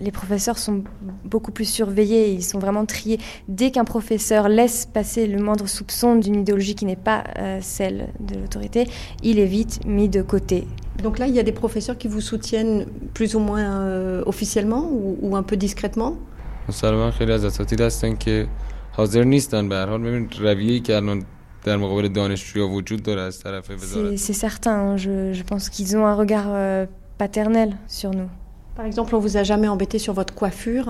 les 0.01 0.11
professeurs 0.11 0.57
sont 0.57 0.83
beaucoup 1.23 1.51
plus 1.51 1.65
surveillés, 1.65 2.31
ils 2.31 2.43
sont 2.43 2.59
vraiment 2.59 2.85
triés. 2.85 3.19
Dès 3.47 3.71
qu'un 3.71 3.85
professeur 3.85 4.49
laisse 4.49 4.85
passer 4.85 5.27
le 5.27 5.41
moindre 5.41 5.67
soupçon 5.67 6.15
d'une 6.15 6.35
idéologie 6.35 6.75
qui 6.75 6.85
n'est 6.85 6.95
pas 6.95 7.23
euh, 7.37 7.59
celle 7.61 8.09
de 8.19 8.35
l'autorité, 8.35 8.87
il 9.23 9.39
est 9.39 9.45
vite 9.45 9.85
mis 9.85 10.09
de 10.09 10.21
côté. 10.21 10.67
Donc 11.03 11.19
là, 11.19 11.27
il 11.27 11.35
y 11.35 11.39
a 11.39 11.43
des 11.43 11.51
professeurs 11.51 11.97
qui 11.97 12.07
vous 12.07 12.21
soutiennent 12.21 12.85
plus 13.13 13.35
ou 13.35 13.39
moins 13.39 13.81
euh, 13.81 14.23
officiellement 14.25 14.89
ou, 14.91 15.35
un 15.35 15.43
peu 15.43 15.55
discrètement? 15.55 16.17
C'est 24.17 24.33
certain, 24.33 24.73
hein, 24.73 24.97
je, 24.97 25.41
pense 25.43 25.69
qu'ils 25.69 25.95
ont 25.95 26.05
un 26.05 26.15
regard 26.15 26.47
euh, 26.47 26.85
paternel 27.17 27.77
sur 27.87 28.11
nous. 28.11 28.29
Par 28.76 28.84
exemple, 28.84 29.14
on 29.14 29.18
vous 29.18 29.36
a 29.36 29.42
jamais 29.42 29.68
embêté 29.68 29.98
sur 29.98 30.12
votre 30.20 30.34
coiffure 30.34 30.88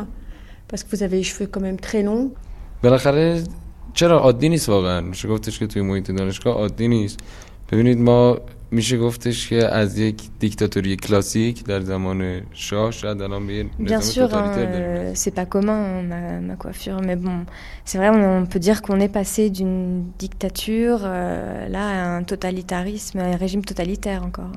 parce 0.69 0.83
que 0.83 0.91
vous 0.97 1.03
avez 1.03 1.17
les 1.19 1.23
cheveux 1.23 1.47
quand 1.47 1.61
même 1.69 1.79
très 1.89 2.03
longs. 2.03 2.31
بالاخره 2.83 3.43
چرا 3.95 4.19
عادی 4.19 4.49
نیست 4.49 4.69
واقعا 4.69 5.01
میشه 5.01 5.29
گفتش 5.29 5.59
که 5.59 5.67
توی 5.67 5.83
محیط 5.83 6.11
دانشگاه 6.11 6.55
عادی 6.55 6.89
نیست 6.89 7.19
ببینید 7.73 7.99
ما 7.99 8.39
میشه 8.71 8.99
گفتش 8.99 9.49
که 9.49 9.69
از 9.69 9.99
یک 9.99 10.23
دیکتاتوری 10.39 10.97
کلاسیک 10.97 11.65
در 11.65 11.81
زمان 11.81 12.41
شاه 12.53 12.91
شاید 12.91 13.23
الان 13.23 13.47
به 13.47 13.55
یه 13.55 13.65
Bien 13.65 13.93
نظام 13.93 14.01
sûr, 14.01 14.19
hein, 14.19 14.29
توتالیتر 14.29 14.67
داریم 14.67 15.13
euh, 15.13 15.15
c'est 15.15 15.35
pas 15.35 15.47
commun 15.47 15.85
hein, 15.85 16.03
ma, 16.03 16.41
ma 16.41 16.57
coiffure, 16.57 17.01
mais 17.01 17.17
bon, 17.17 17.37
c'est 17.85 17.99
vrai, 17.99 18.09
on, 18.09 18.43
on 18.43 18.47
peut 18.47 18.59
dire 18.69 18.83
qu'on 18.83 19.01
est 19.01 19.13
passé 19.21 19.51
d'une 19.51 20.05
dictature 20.19 21.01
euh, 21.05 21.69
là 21.69 21.85
à 21.89 22.17
un 22.17 22.23
totalitarisme, 22.23 23.19
à 23.19 23.25
un 23.25 23.37
régime 23.37 23.65
totalitaire 23.65 24.23
encore. 24.29 24.53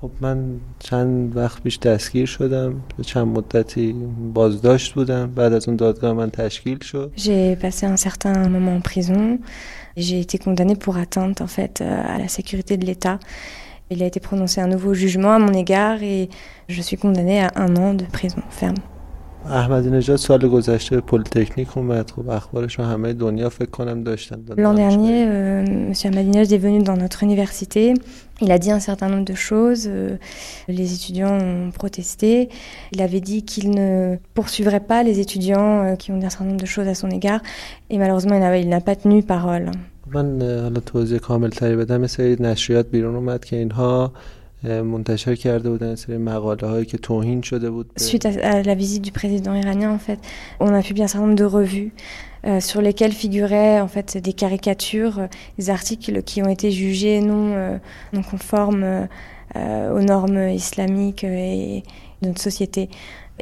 خب 0.00 0.10
من 0.20 0.60
چند 0.78 1.36
وقت 1.36 1.62
پیش 1.62 1.78
دستگیر 1.78 2.26
شدم 2.26 2.80
چند 3.02 3.26
مدتی 3.26 3.92
بازداشت 4.34 4.94
بودم 4.94 5.30
بعد 5.30 5.52
از 5.52 5.68
اون 5.68 5.76
دادگاه 5.76 6.12
من 6.12 6.30
تشکیل 6.30 6.78
شد 6.82 7.12
J'ai 7.16 7.56
passé 7.62 7.86
un 7.86 7.96
certain 7.96 8.48
moment 8.48 8.76
en 8.76 8.80
prison. 8.80 9.38
et 9.96 10.02
J'ai 10.02 10.20
été 10.20 10.38
condamnée 10.38 10.76
pour 10.76 10.96
atteinte 10.96 11.40
en 11.40 11.46
fait 11.46 11.80
euh, 11.80 12.14
à 12.14 12.18
la 12.18 12.28
sécurité 12.28 12.76
de 12.76 12.84
l'État. 12.86 13.18
Il 13.90 14.02
a 14.02 14.06
été 14.06 14.20
prononcé 14.20 14.60
un 14.60 14.66
nouveau 14.68 14.92
jugement 14.94 15.32
à 15.34 15.38
mon 15.38 15.52
égard 15.52 16.02
et 16.02 16.28
je 16.68 16.80
suis 16.82 16.96
condamnée 16.96 17.40
à 17.42 17.50
un 17.56 17.76
an 17.76 17.94
de 17.94 18.04
prison 18.04 18.42
ferme. 18.50 18.80
L'an 24.61 24.73
dernier, 24.73 25.25
euh, 25.27 25.63
M. 25.65 25.93
Ahmadinejad 26.03 26.51
est 26.51 26.57
venu 26.57 26.83
dans 26.83 26.97
notre 26.97 27.23
université. 27.23 27.93
Il 28.41 28.51
a 28.51 28.59
dit 28.59 28.71
un 28.71 28.79
certain 28.79 29.07
nombre 29.09 29.25
de 29.25 29.33
choses. 29.33 29.87
euh, 29.87 30.17
les 30.67 30.93
étudiants 30.93 31.37
ont 31.39 31.71
protesté. 31.71 32.49
Il 32.91 33.01
avait 33.01 33.21
dit 33.21 33.43
qu'il 33.43 33.71
ne 33.71 34.17
poursuivrait 34.33 34.79
pas 34.81 35.01
les 35.03 35.19
étudiants 35.19 35.83
euh, 35.83 35.95
qui 35.95 36.11
ont 36.11 36.17
dit 36.17 36.25
un 36.25 36.29
certain 36.29 36.45
nombre 36.45 36.59
de 36.61 36.65
choses 36.65 36.87
à 36.87 36.93
son 36.95 37.09
égard. 37.09 37.39
Et 37.89 37.97
malheureusement, 37.97 38.35
il 38.35 38.41
n'a- 38.41 38.57
il 38.57 38.69
n'a 38.69 38.81
pas 38.81 38.95
tenu 38.95 39.23
parole. 39.23 39.71
من 44.64 44.70
اه، 44.70 44.78
حالا 44.78 45.02
توضیح 45.02 45.42
کامل 45.52 45.56
تری 45.56 45.56
بدم 45.56 45.56
یه 45.56 45.56
سری 45.56 45.56
نشریات 45.56 45.56
بیرون 45.56 45.56
اومد 45.56 45.56
که 45.56 45.56
اینها 45.56 45.56
اه، 45.56 45.62
منتشر 45.62 45.62
کرده 45.62 45.70
بودن 45.70 45.88
یه 45.88 45.94
سری 45.94 46.16
مقاله 46.18 46.66
هایی 46.68 46.86
که 46.86 46.98
توهین 46.98 47.42
شده 47.42 47.70
بود 47.70 47.94
به- 47.94 48.04
Suite 48.04 48.26
à, 48.26 48.30
à 48.30 48.62
la 48.62 48.74
visite 48.74 49.02
du 49.02 49.12
président 49.12 49.54
iranien, 49.54 49.90
en 49.90 49.98
fait, 49.98 50.18
on 50.60 50.68
a 50.68 50.82
publié 50.82 51.04
un 51.04 51.08
certain 51.08 51.26
nombre 51.26 51.38
de 51.38 51.44
revues 51.44 51.92
euh, 52.44 52.60
sur 52.60 52.80
lesquelles 52.82 53.12
figuraient 53.12 53.80
en 53.80 53.88
fait 53.88 54.18
des 54.18 54.32
caricatures, 54.32 55.18
euh, 55.18 55.26
des 55.58 55.70
articles 55.70 56.22
qui 56.22 56.42
ont 56.42 56.48
été 56.48 56.70
jugés 56.70 57.20
non, 57.20 57.44
euh, 57.54 57.78
non 58.12 58.22
conformes 58.22 58.84
euh, 58.84 59.06
euh, 59.56 59.96
aux 59.96 60.02
normes 60.02 60.48
islamiques 60.48 61.24
et 61.24 61.82
de 62.22 62.28
notre 62.28 62.40
société. 62.50 62.88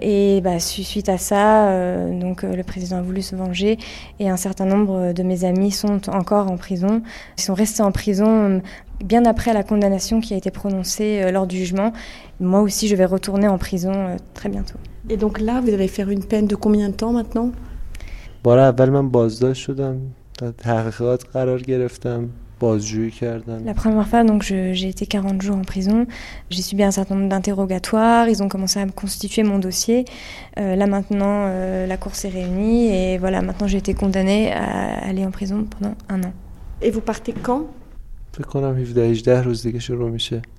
Et 0.02 0.40
bah, 0.40 0.58
su- 0.60 0.84
suite 0.84 1.08
à 1.08 1.18
ça, 1.18 1.44
euh, 1.68 2.18
donc 2.24 2.44
euh, 2.44 2.54
le 2.54 2.62
président 2.62 2.96
a 2.98 3.02
voulu 3.02 3.22
se 3.22 3.34
venger 3.36 3.76
et 4.20 4.26
un 4.30 4.36
certain 4.36 4.64
nombre 4.64 5.12
de 5.12 5.22
mes 5.22 5.44
amis 5.44 5.72
sont 5.72 6.00
encore 6.20 6.50
en 6.50 6.56
prison. 6.56 7.02
Ils 7.38 7.42
sont 7.42 7.54
restés 7.54 7.82
en 7.82 7.92
prison 7.92 8.28
euh, 8.28 8.60
bien 9.04 9.24
après 9.26 9.52
la 9.52 9.62
condamnation 9.62 10.20
qui 10.20 10.32
a 10.32 10.36
été 10.36 10.50
prononcée 10.50 11.20
euh, 11.22 11.32
lors 11.32 11.46
du 11.46 11.56
jugement. 11.56 11.92
Moi 12.38 12.60
aussi, 12.60 12.84
je 12.88 12.96
vais 12.96 13.04
retourner 13.04 13.48
en 13.48 13.58
prison 13.58 13.92
euh, 13.94 14.16
très 14.32 14.48
bientôt. 14.48 14.78
Et 15.12 15.16
donc 15.16 15.40
là, 15.40 15.60
vous 15.60 15.72
allez 15.74 15.88
faire 15.88 16.08
une 16.08 16.24
peine 16.24 16.46
de 16.46 16.56
combien 16.64 16.88
de 16.88 16.94
temps 16.94 17.12
maintenant 17.12 17.50
بار 18.44 18.58
اول 18.58 18.90
من 18.90 19.08
بازداشت 19.08 19.62
شدم 19.62 19.96
در 20.38 20.50
تحقیقات 20.50 21.24
قرار 21.32 21.60
گرفتم 21.62 22.28
بازجویی 22.28 22.28
کردن 22.28 22.43
la 23.65 23.73
première 23.73 24.07
fois, 24.07 24.23
donc, 24.23 24.43
j'ai 24.43 24.89
été 24.89 25.05
40 25.05 25.41
jours 25.41 25.55
en 25.55 25.61
prison. 25.61 26.05
J'ai 26.49 26.61
subi 26.61 26.83
un 26.83 26.91
certain 26.91 27.15
nombre 27.15 27.29
d'interrogatoires. 27.29 28.29
Ils 28.29 28.41
ont 28.43 28.49
commencé 28.49 28.79
à 28.79 28.85
me 28.85 28.91
constituer 28.91 29.43
mon 29.43 29.59
dossier. 29.59 30.05
Euh, 30.57 30.75
là 30.75 30.87
maintenant, 30.87 31.45
euh, 31.47 31.85
la 31.87 31.97
Cour 31.97 32.15
s'est 32.15 32.29
réunie 32.29 32.87
et 32.87 33.17
voilà, 33.17 33.41
maintenant 33.41 33.67
j'ai 33.67 33.77
été 33.77 33.93
condamnée 33.93 34.51
à 34.51 35.05
aller 35.05 35.25
en 35.25 35.31
prison 35.31 35.65
pendant 35.65 35.95
un 36.09 36.23
an. 36.23 36.33
Et 36.81 36.91
vous 36.91 37.01
partez 37.01 37.33
quand? 37.33 37.67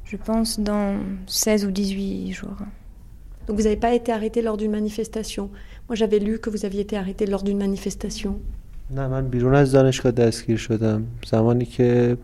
Je 0.04 0.16
pense 0.16 0.60
dans 0.60 0.96
16 1.26 1.66
ou 1.66 1.70
18 1.70 2.32
jours. 2.32 2.56
Donc 3.46 3.56
vous 3.56 3.64
n'avez 3.64 3.76
pas 3.76 3.94
été 3.94 4.12
arrêté 4.12 4.42
lors 4.42 4.56
d'une 4.56 4.72
manifestation? 4.72 5.50
Moi 5.88 5.94
j'avais 5.94 6.18
lu 6.18 6.38
que 6.38 6.50
vous 6.50 6.64
aviez 6.64 6.80
été 6.80 6.96
arrêté 6.96 7.26
lors 7.26 7.42
d'une 7.42 7.58
manifestation. 7.58 8.40
نه 8.95 9.07
من 9.07 9.27
بیرون 9.27 9.55
از 9.55 9.71
دانشگاه 9.71 10.11
deskir 10.11 10.57
شدم 10.57 11.03
زمانی 11.31 11.65
که 11.65 12.17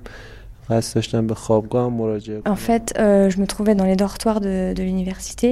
قصد 0.70 0.96
داشتم 0.96 1.28
به 1.28 1.36
خوابگاه 1.36 1.90
مراجعه 1.90 2.42
کنم 2.42 2.54
En 2.54 2.58
fait, 2.58 2.94
euh, 2.98 3.30
je 3.34 3.38
me 3.42 3.46
trouvais 3.54 3.74
dans 3.80 3.86
les 3.86 3.96
dortoirs 3.96 4.42
de, 4.42 4.74
de 4.74 4.84
l'université 4.84 5.50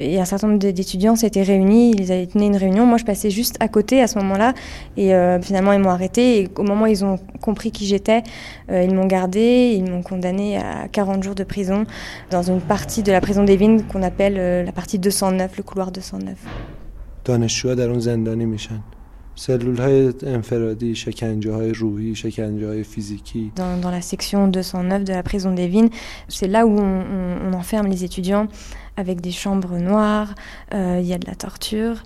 et 0.00 0.20
un 0.20 0.24
certain 0.24 0.46
nombre 0.48 0.60
de- 0.60 0.70
d'étudiants 0.70 1.16
s'étaient 1.16 1.42
réunis, 1.42 1.90
ils 2.00 2.12
avaient 2.12 2.26
tenu 2.32 2.44
une 2.52 2.56
réunion. 2.64 2.86
Moi, 2.86 2.98
je 2.98 3.04
passais 3.04 3.30
juste 3.40 3.56
à 3.66 3.68
côté 3.76 3.94
à 4.00 4.06
ce 4.06 4.16
moment-là 4.20 4.50
et 4.96 5.08
euh, 5.14 5.40
finalement, 5.48 5.72
ils 5.72 5.80
m'ont 5.84 5.90
arrêté. 5.98 6.22
Et 6.40 6.48
au 6.56 6.62
moment 6.70 6.84
où 6.84 6.92
ils 6.96 7.04
ont 7.04 7.18
compris 7.48 7.70
qui 7.76 7.84
j'étais, 7.86 8.22
euh, 8.70 8.84
ils 8.86 8.94
m'ont 8.94 9.06
gardé, 9.16 9.46
ils 9.78 9.86
m'ont 9.90 10.02
condamné 10.10 10.46
à 10.58 10.86
40 10.92 11.24
jours 11.24 11.34
de 11.34 11.44
prison 11.54 11.80
dans 12.30 12.42
une 12.52 12.60
partie 12.60 13.02
de 13.02 13.10
la 13.10 13.20
prison 13.20 13.42
des 13.50 13.56
Vignes 13.56 13.82
qu'on 13.90 14.04
appelle 14.04 14.36
euh, 14.38 14.62
la 14.62 14.72
partie 14.72 14.98
209, 15.00 15.56
le 15.56 15.62
couloir 15.64 15.90
209. 15.90 16.36
دانشجوها 17.24 17.74
در 17.74 17.90
اون 17.90 18.00
زندانی 18.00 18.44
میشن 18.44 18.80
سلول 19.38 19.76
های 19.78 20.12
انفرادی 20.22 20.94
شکنجه 20.94 21.52
های 21.52 21.72
روحی 21.72 22.14
شکنجه 22.14 22.66
های 22.68 22.84
فیزیکی 22.84 23.52
Dans, 23.56 23.80
dans 23.84 23.90
la 23.90 24.00
section 24.00 24.48
209 24.50 25.04
de 25.04 25.12
la 25.12 25.22
prison 25.22 25.52
des 25.54 25.66
Vignes, 25.68 25.90
c'est 26.28 26.46
là 26.46 26.64
où 26.66 26.78
on, 26.78 27.00
on- 27.16 27.38
on 27.48 27.52
enferme 27.54 27.86
les 27.88 28.04
étudiants 28.04 28.46
avec 28.96 29.20
des 29.20 29.32
chambres 29.32 29.76
noires, 29.78 30.30
euh, 30.74 30.98
il 31.02 31.06
y 31.06 31.14
a 31.14 31.18
de 31.18 31.26
la 31.26 31.34
torture, 31.34 31.96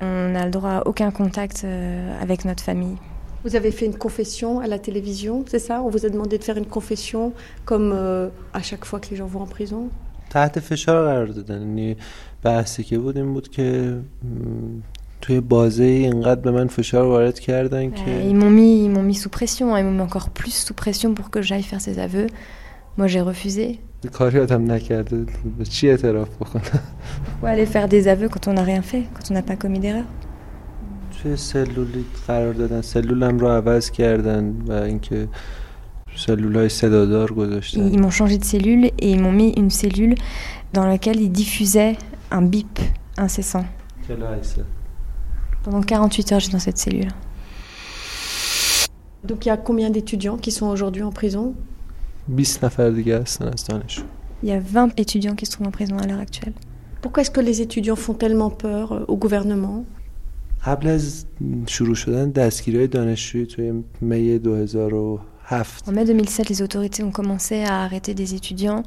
on 0.00 0.28
n'a 0.34 0.44
le 0.46 0.50
droit 0.50 0.70
à 0.80 0.82
aucun 0.90 1.10
contact 1.10 1.58
euh, 1.64 2.22
avec 2.24 2.38
notre 2.46 2.62
famille. 2.64 2.96
Vous 3.44 3.54
avez 3.60 3.70
fait 3.78 3.86
une 3.92 3.98
confession 4.06 4.50
à 4.60 4.66
la 4.66 4.78
télévision, 4.78 5.44
c'est 5.50 5.58
ça 5.68 5.76
On 5.86 5.90
vous 5.94 6.04
a 6.06 6.08
demandé 6.08 6.38
de 6.38 6.44
faire 6.48 6.56
une 6.56 6.70
confession 6.78 7.22
comme 7.70 7.92
euh, 7.94 8.28
à 8.60 8.62
chaque 8.68 8.84
fois 8.88 8.98
que 9.02 9.08
les 9.10 9.16
gens 9.20 9.26
vont 9.34 9.42
en 9.42 9.50
prison 9.58 9.82
تحت 10.30 10.60
فشار 10.60 11.04
قرار 11.06 11.26
دادن 11.26 11.60
یعنی 11.60 11.96
بحثی 12.42 12.82
که 12.84 12.98
بود 12.98 13.16
این 13.16 13.32
بود 13.34 13.48
که 13.48 13.96
م، 14.22 14.80
توی 15.22 15.40
بازه 15.40 15.84
اینقدر 15.84 16.40
به 16.40 16.50
من 16.50 16.66
فشار 16.66 17.04
وارد 17.04 17.38
کردن 17.38 17.90
Euh, 17.90 17.94
که 17.94 18.30
ils 18.30 18.36
m'ont 18.36 18.50
mis, 18.50 18.84
ils 18.84 18.90
m'ont 18.90 19.02
mis 19.02 19.14
sous 19.14 19.28
pression, 19.28 19.74
hein, 19.74 19.78
ils 19.80 19.84
m'ont 19.84 19.92
mis 19.92 20.00
encore 20.00 20.30
plus 20.30 20.54
sous 20.66 20.74
pression 20.74 21.14
pour 21.14 21.30
que 21.30 21.42
j'aille 21.42 21.62
faire 21.62 21.80
ces 21.80 21.98
aveux. 21.98 22.26
Moi 22.98 23.06
j'ai 23.06 23.20
refusé. 23.20 23.78
کاری 24.12 24.38
آدم 24.38 24.72
نکرده 24.72 25.26
به 25.58 25.64
چی 25.64 25.90
اعتراف 25.90 26.36
بکنم 26.36 26.62
Pourquoi 27.24 27.48
aller 27.48 27.66
faire 27.66 27.88
des 27.88 28.08
aveux 28.08 28.28
quand 28.28 28.46
on 28.48 28.52
n'a 28.52 28.62
rien 28.62 28.82
fait, 28.82 29.02
quand 29.14 29.30
on 29.30 29.34
n'a 29.34 29.42
pas 29.42 29.56
commis 29.56 29.80
d'erreur 29.80 30.04
توی 31.22 31.36
سلولی 31.36 32.04
قرار 32.26 32.52
دادن 32.52 32.80
سلولم 32.80 33.38
رو 33.38 33.48
عوض 33.48 33.90
کردن 33.90 34.54
و 34.66 34.72
اینکه 34.72 35.28
سلول 36.16 36.56
های 36.56 36.68
صدادار 36.68 37.28
Ils, 37.28 37.32
گذاشتن 37.32 37.92
ils 37.92 38.00
m'ont 38.00 38.10
changé 38.10 38.38
de 38.38 38.44
cellule 38.44 38.84
et 38.98 39.10
ils 39.10 39.20
m'ont 39.20 39.32
mis 39.32 39.50
une 39.56 39.70
cellule 39.70 40.14
dans 40.72 40.86
laquelle 40.86 41.20
ils 41.20 41.32
diffusaient 41.32 41.96
un 42.30 42.42
bip 42.42 42.78
incessant. 43.16 43.64
کلا 45.64 45.78
عکسه. 45.78 45.82
Pendant 45.82 45.82
48 45.82 46.32
heures, 46.32 46.40
j'étais 46.40 46.52
dans 46.52 46.58
cette 46.58 46.78
cellule. 46.78 47.12
Donc 49.24 49.46
il 49.46 49.48
y 49.48 49.52
a 49.52 49.56
combien 49.56 49.90
d'étudiants 49.90 50.36
qui 50.36 50.50
sont 50.52 50.66
aujourd'hui 50.66 51.02
en 51.02 51.12
prison 51.12 51.54
20 52.28 52.64
نفر 52.64 52.90
دیگه 52.90 53.18
هستن 53.18 53.48
از 53.48 53.64
دانشجو 53.64 54.02
Il 54.42 54.48
y 54.48 54.52
a 54.52 54.60
20 54.60 55.00
étudiants 55.00 55.34
qui 55.34 55.46
se 55.46 55.50
trouvent 55.52 55.66
en 55.66 55.72
prison 55.72 55.98
à 55.98 56.06
l'heure 56.06 56.20
actuelle. 56.20 56.52
Pourquoi 57.02 57.22
est-ce 57.22 57.30
que 57.32 57.40
les 57.40 57.60
étudiants 57.60 57.96
font 57.96 58.14
tellement 58.14 58.50
peur 58.50 58.92
euh, 58.92 59.04
au 59.08 59.16
gouvernement 59.16 59.84
قبل 60.64 60.88
از 60.88 61.24
شروع 61.66 61.94
شدن 61.94 62.30
دستگیری 62.30 62.86
دانشجویی 62.86 63.46
توی 63.46 63.84
می 64.00 64.38
2007 64.38 65.20
en 65.87 65.91
mai 65.91 66.05
2007, 66.05 66.49
les 66.49 66.61
autorités 66.61 67.03
ont 67.03 67.11
commencé 67.11 67.63
à 67.63 67.81
arrêter 67.83 68.13
des 68.13 68.33
étudiants 68.33 68.83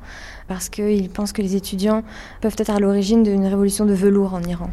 parce 0.48 0.68
qu'ils 0.68 1.10
pensent 1.10 1.32
que 1.32 1.42
les 1.42 1.56
étudiants 1.56 2.02
peuvent 2.40 2.56
être 2.58 2.70
à 2.70 2.78
l'origine 2.78 3.22
d'une 3.22 3.46
révolution 3.46 3.86
de 3.86 3.94
velours 3.94 4.34
en 4.34 4.42
Iran. 4.42 4.70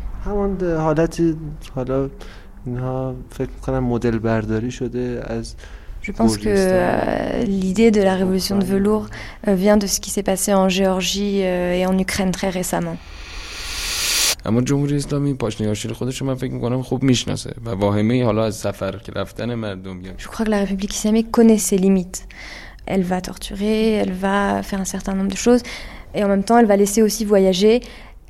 Je 6.03 6.11
pense 6.11 6.37
que 6.37 6.49
euh, 6.49 7.43
l'idée 7.43 7.89
de 7.89 8.01
la 8.01 8.15
révolution 8.15 8.57
de 8.57 8.65
velours 8.65 9.07
euh, 9.47 9.55
vient 9.55 9.77
de 9.77 9.87
ce 9.87 10.01
qui 10.01 10.09
s'est 10.09 10.23
passé 10.23 10.53
en 10.53 10.67
Géorgie 10.67 11.41
euh, 11.43 11.73
et 11.73 11.85
en 11.85 11.97
Ukraine 11.97 12.31
très 12.31 12.49
récemment. 12.49 12.97
اما 14.46 14.60
جمهوری 14.60 14.96
اسلامی 14.96 15.34
پاشنه 15.34 15.70
آشیل 15.70 15.92
خودش 15.92 16.20
رو 16.20 16.26
من 16.26 16.34
فکر 16.34 16.52
میکنم 16.52 16.82
خوب 16.82 17.02
میشناسه 17.02 17.54
و 17.64 17.70
واهمه 17.70 18.24
حالا 18.24 18.44
از 18.44 18.56
سفر 18.56 18.96
که 18.96 19.12
رفتن 19.12 19.54
مردم 19.54 20.00
یا 20.04 20.12
Je 20.18 20.28
crois 20.28 20.44
que 20.44 20.50
la 20.50 20.64
République 20.64 20.94
islamique 20.94 21.30
connaît 21.30 21.58
ses 21.58 21.78
limites. 21.78 22.26
Elle 22.86 23.02
va 23.02 23.20
torturer, 23.20 23.92
elle 24.02 24.12
va 24.26 24.62
faire 24.62 24.80
un 24.80 24.90
certain 24.96 25.14
nombre 25.18 25.30
de 25.30 25.36
choses, 25.36 25.62
et 26.14 26.24
en 26.24 26.28
même 26.28 26.44
temps, 26.48 26.58
elle 26.58 26.70
va 26.74 26.76
laisser 26.76 27.02
aussi 27.02 27.24
voyager. 27.24 27.74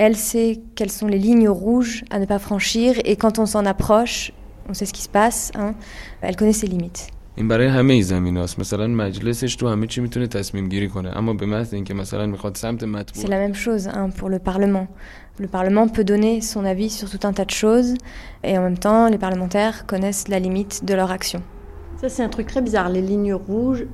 Elle 0.05 0.17
sait 0.17 0.61
quelles 0.77 0.91
sont 1.01 1.07
les 1.15 1.19
lignes 1.27 1.49
rouges 1.49 2.05
à 2.11 2.19
ne 2.19 2.27
pas 2.33 2.41
franchir, 2.49 2.91
et 3.05 3.15
quand 3.23 3.39
on 3.39 3.47
s'en 3.47 3.65
approche, 3.75 4.33
on 4.69 4.75
sait 4.75 4.87
ce 4.91 4.93
qui 4.93 5.03
se 5.03 5.09
passe. 5.09 5.53
hein, 5.55 5.75
elle 6.21 6.37
connaît 6.37 6.53
ses 6.63 6.67
limites. 6.67 7.03
این 7.37 7.49
برای 7.49 7.67
همه 7.67 8.03
زمین 8.03 8.37
هست 8.37 8.59
مثلا 8.59 8.87
مجلسش 8.87 9.57
تو 9.57 9.69
همه 9.69 9.87
چی 9.87 10.01
میتونه 10.01 10.27
تصمیم 10.27 10.69
گیری 10.69 10.89
کنه 10.89 11.17
اما 11.17 11.33
به 11.33 11.47
محض 11.47 11.75
اینکه 11.75 11.95
مثلا 11.95 12.27
میخواد 12.27 12.55
سمت 12.55 12.85
مطبوع 12.85 13.25
C'est 13.25 13.29
la 13.29 13.49
même 13.49 13.55
chose 13.55 13.89
hein, 13.89 14.11
pour 14.19 14.29
le 14.29 14.39
Parlement. 14.39 14.87
Le 15.39 15.47
Parlement 15.47 15.87
peut 15.89 16.05
donner 16.05 16.41
son 16.41 16.65
avis 16.65 16.91
sur 16.91 17.09
tout 17.11 17.25
un 17.29 17.33
tas 17.33 17.45
de 17.45 17.51
choses, 17.51 17.95
et 18.43 18.59
en 18.59 18.63
même 18.63 18.79
temps, 18.79 19.09
les 19.09 19.19
parlementaires 19.19 19.87
connaissent 19.87 20.27
la 20.27 20.41
limite 20.41 20.85
de 20.85 20.95
leur 20.95 21.11
action. 21.13 21.41
Ça 22.01 22.09
c'est 22.09 22.25
un 22.25 22.29
truc 22.29 22.49
très 22.49 22.63
bizarre, 22.63 22.89
les 22.89 23.03
lignes 23.03 23.35
rouges. 23.35 23.85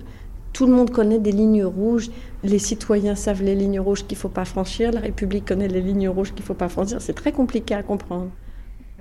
Tout 0.54 0.66
le 0.66 0.72
monde 0.72 0.90
connaît 0.90 1.18
des 1.18 1.32
lignes 1.32 1.64
rouges. 1.64 2.08
Les 2.44 2.60
citoyens 2.70 3.16
savent 3.16 3.42
les 3.42 3.56
lignes 3.56 3.80
rouges 3.80 4.04
qu'il 4.06 4.16
ne 4.16 4.20
faut 4.20 4.34
pas 4.40 4.46
franchir. 4.46 4.92
La 4.92 5.00
République 5.00 5.46
connaît 5.50 5.68
les 5.68 5.80
lignes 5.80 6.08
rouges 6.08 6.32
qu'il 6.32 6.44
ne 6.44 6.46
faut 6.46 6.60
pas 6.64 6.68
franchir. 6.68 7.02
C'est 7.02 7.18
très 7.22 7.32
compliqué 7.32 7.74
à 7.74 7.82
comprendre. 7.82 8.30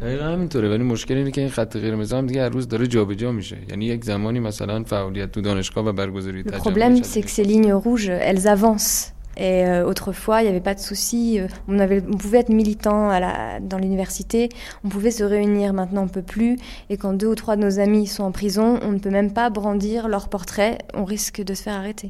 دقیقا 0.01 0.23
همینطوره 0.25 0.69
ولی 0.69 0.83
مشکل 0.83 1.15
اینه 1.15 1.31
که 1.31 1.41
این 1.41 1.49
خط 1.49 1.77
قرمز 1.77 2.13
هم 2.13 2.27
دیگه 2.27 2.41
هر 2.43 2.49
روز 2.49 2.67
داره 2.67 2.87
جابجا 2.87 3.31
میشه 3.31 3.57
یعنی 3.69 3.85
یک 3.85 4.05
زمانی 4.05 4.39
مثلا 4.39 4.83
فعالیت 4.83 5.31
تو 5.31 5.41
دانشگاه 5.41 5.85
و 5.85 5.91
برگزاری 5.93 6.43
Le 6.43 6.45
تجمع 6.45 6.59
problème, 6.59 7.03
c'est 7.03 7.21
que 7.21 7.29
ces 7.29 7.43
lignes 7.43 7.73
rouges, 7.73 8.09
elles 8.09 8.47
avancent. 8.47 9.13
Et 9.37 9.65
euh, 9.65 9.91
autrefois, 9.91 10.41
il 10.41 10.43
n'y 10.43 10.49
avait 10.49 10.67
pas 10.71 10.75
de 10.75 10.79
souci. 10.79 11.39
euh, 11.39 11.47
On, 11.67 11.79
avait, 11.79 12.03
on 12.13 12.17
pouvait 12.17 12.39
être 12.39 12.49
militant 12.61 13.09
à 13.09 13.19
la, 13.19 13.59
dans 13.71 13.79
l'université, 13.79 14.49
on 14.83 14.89
pouvait 14.89 15.15
se 15.19 15.23
réunir. 15.23 15.73
Maintenant, 15.73 16.01
on 16.01 16.05
ne 16.05 16.15
peut 16.19 16.27
plus. 16.35 16.53
Et 16.91 16.97
quand 16.97 17.13
deux 17.13 17.27
ou 17.33 17.35
trois 17.35 17.55
de 17.55 17.61
nos 17.61 17.79
amis 17.79 18.05
sont 18.07 18.23
en 18.23 18.31
prison, 18.31 18.79
on 18.87 18.91
ne 18.91 18.99
peut 18.99 19.09
même 19.19 19.33
pas 19.33 19.49
brandir 19.49 20.07
leur 20.07 20.25
portrait. 20.29 20.77
On 20.93 21.05
risque 21.05 21.41
de 21.43 21.53
se 21.53 21.63
faire 21.63 21.77
arrêter. 21.83 22.09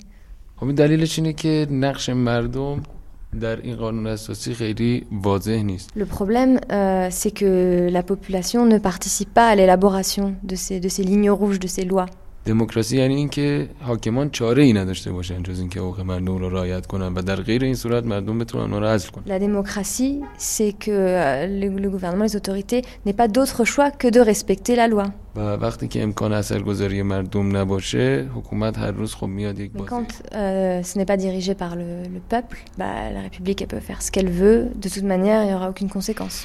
خب 0.57 0.65
این 0.65 0.75
دلیلش 0.75 1.19
اینه 1.19 1.33
که 1.33 1.67
نقش 1.71 2.09
مردم 2.09 2.83
Le 5.94 6.06
problème, 6.06 6.60
euh, 6.72 7.08
c'est 7.10 7.30
que 7.30 7.88
la 7.90 8.02
population 8.02 8.64
ne 8.64 8.78
participe 8.78 9.32
pas 9.32 9.48
à 9.48 9.54
l'élaboration 9.54 10.34
de 10.42 10.56
ces 10.56 11.02
lignes 11.02 11.30
rouges, 11.30 11.60
de 11.60 11.66
ces 11.66 11.84
lois. 11.84 12.06
دموکراسی 12.47 12.97
یعنی 12.97 13.15
اینکه 13.15 13.69
حاکمان 13.81 14.29
چاره 14.29 14.63
ای 14.63 14.73
نداشته 14.73 15.11
باشن 15.11 15.43
جز 15.43 15.59
اینکه 15.59 15.79
حقوق 15.79 15.99
مردم 16.01 16.37
رو 16.37 16.49
رعایت 16.49 16.85
کنن 16.85 17.13
و 17.13 17.21
در 17.21 17.35
غیر 17.35 17.63
این 17.63 17.75
صورت 17.75 18.05
مردم 18.05 18.39
بتونن 18.39 18.63
اونها 18.63 18.79
رو 18.79 18.85
عزل 18.85 19.09
کنن 19.09 19.23
La 19.25 19.39
démocratie, 19.39 20.21
c'est 20.37 20.73
que 20.85 20.91
euh, 20.91 21.47
le, 21.47 21.67
le 21.85 21.89
gouvernement, 21.89 22.23
les 22.23 22.35
autorités 22.35 22.81
n'aient 23.05 23.17
pas 23.23 23.27
d'autre 23.27 23.63
choix 23.65 23.91
que 23.91 24.07
de 24.07 24.19
respecter 24.19 24.75
la 24.75 24.87
loi. 24.87 25.11
و 25.35 25.39
وقتی 25.39 25.87
که 25.87 26.03
امکان 26.03 26.33
اثرگذاری 26.33 27.01
مردم 27.01 27.57
نباشه 27.57 28.29
حکومت 28.35 28.77
هر 28.77 28.91
روز 28.91 29.15
خب 29.15 29.27
میاد 29.27 29.59
یک 29.59 29.71
Mais 29.73 29.77
بازی 29.77 29.89
quand 29.89 30.11
euh, 30.33 30.83
ce 30.83 30.97
n'est 30.97 31.05
pas 31.05 31.17
dirigé 31.17 31.55
par 31.55 31.75
le, 31.75 32.03
le 32.13 32.19
peuple, 32.29 32.57
bah, 32.77 33.09
la 33.13 33.21
République, 33.21 33.61
elle 33.61 33.67
peut 33.67 33.79
faire 33.79 34.01
ce 34.01 34.11
qu'elle 34.11 34.29
veut. 34.29 34.67
De 34.81 34.89
toute 34.89 35.03
manière, 35.03 35.43
il 35.43 35.47
n'y 35.47 35.53
aura 35.53 35.69
aucune 35.69 35.89
conséquence. 35.89 36.37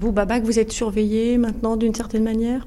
Vous, 0.00 0.12
Babak, 0.12 0.42
vous 0.42 0.58
êtes 0.58 0.72
surveillé 0.72 1.38
maintenant 1.38 1.76
d'une 1.76 1.94
certaine 1.94 2.24
manière 2.24 2.66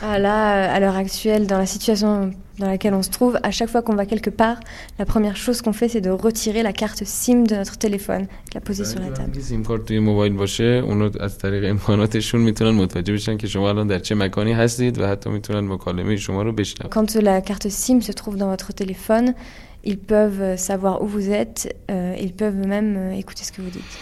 Ah, 0.00 0.18
là, 0.18 0.36
euh, 0.54 0.76
à 0.76 0.80
l'heure 0.80 0.96
actuelle, 0.96 1.46
dans 1.46 1.58
la 1.58 1.66
situation 1.66 2.30
dans 2.58 2.66
laquelle 2.66 2.94
on 2.94 3.02
se 3.02 3.10
trouve, 3.10 3.38
à 3.42 3.50
chaque 3.50 3.68
fois 3.68 3.82
qu'on 3.82 3.94
va 3.94 4.06
quelque 4.06 4.30
part, 4.30 4.58
la 4.98 5.04
première 5.04 5.36
chose 5.36 5.62
qu'on 5.62 5.72
fait, 5.72 5.88
c'est 5.88 6.00
de 6.00 6.10
retirer 6.10 6.62
la 6.62 6.72
carte 6.72 7.04
SIM 7.04 7.44
de 7.44 7.56
notre 7.56 7.78
téléphone, 7.78 8.22
et 8.22 8.54
la 8.54 8.60
poser 8.60 8.84
sur 8.84 9.00
la 9.00 9.10
table. 9.10 9.28
وقتی 9.28 9.42
سیم 9.42 9.64
کارت 9.64 9.84
توی 9.84 9.98
موبایل 9.98 10.32
باشه 10.32 10.64
اونو 10.64 11.10
از 11.20 11.38
طریق 11.38 11.70
امکاناتشون 11.70 12.40
میتونن 12.40 12.70
متوجه 12.70 13.12
بشن 13.12 13.36
که 13.36 13.46
شما 13.46 13.68
الان 13.68 13.86
در 13.86 13.98
چه 13.98 14.14
مکانی 14.14 14.52
هستید 14.52 14.98
و 14.98 15.06
حتی 15.06 15.30
میتونن 15.30 15.72
مکالمه 15.72 16.16
شما 16.16 16.42
رو 16.42 16.52
بشنون 16.52 16.90
Quand 16.90 17.14
la 17.14 17.40
carte 17.40 17.68
SIM 17.68 18.00
se 18.00 18.12
trouve 18.12 18.36
dans 18.36 18.48
votre 18.48 18.72
téléphone, 18.72 19.34
ils 19.84 19.98
peuvent 19.98 20.42
euh, 20.42 20.56
savoir 20.56 21.02
où 21.02 21.06
vous 21.06 21.30
êtes, 21.30 21.76
euh, 21.90 22.14
ils 22.20 22.32
peuvent 22.32 22.66
même 22.66 22.96
euh, 22.96 23.12
écouter 23.12 23.44
ce 23.44 23.52
que 23.52 23.62
vous 23.62 23.70
dites. 23.70 23.98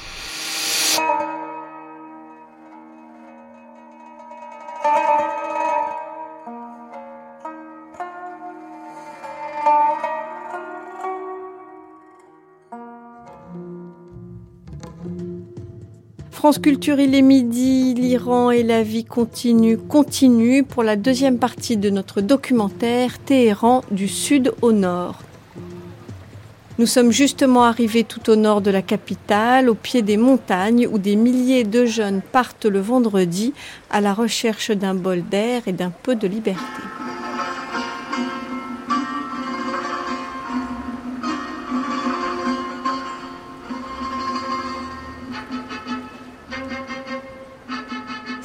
France 16.41 16.57
Culture, 16.57 16.99
il 16.99 17.13
est 17.13 17.21
midi, 17.21 17.93
l'Iran 17.93 18.49
et 18.49 18.63
la 18.63 18.81
vie 18.81 19.05
continue, 19.05 19.77
continue 19.77 20.63
pour 20.63 20.81
la 20.81 20.95
deuxième 20.95 21.37
partie 21.37 21.77
de 21.77 21.91
notre 21.91 22.19
documentaire 22.19 23.19
Téhéran 23.19 23.83
du 23.91 24.07
sud 24.07 24.51
au 24.63 24.71
nord. 24.71 25.19
Nous 26.79 26.87
sommes 26.87 27.11
justement 27.11 27.65
arrivés 27.65 28.03
tout 28.03 28.27
au 28.27 28.35
nord 28.35 28.61
de 28.61 28.71
la 28.71 28.81
capitale, 28.81 29.69
au 29.69 29.75
pied 29.75 30.01
des 30.01 30.17
montagnes, 30.17 30.87
où 30.91 30.97
des 30.97 31.15
milliers 31.15 31.63
de 31.63 31.85
jeunes 31.85 32.21
partent 32.23 32.65
le 32.65 32.79
vendredi 32.79 33.53
à 33.91 34.01
la 34.01 34.15
recherche 34.15 34.71
d'un 34.71 34.95
bol 34.95 35.21
d'air 35.21 35.61
et 35.67 35.73
d'un 35.73 35.91
peu 35.91 36.15
de 36.15 36.27
liberté. 36.27 36.81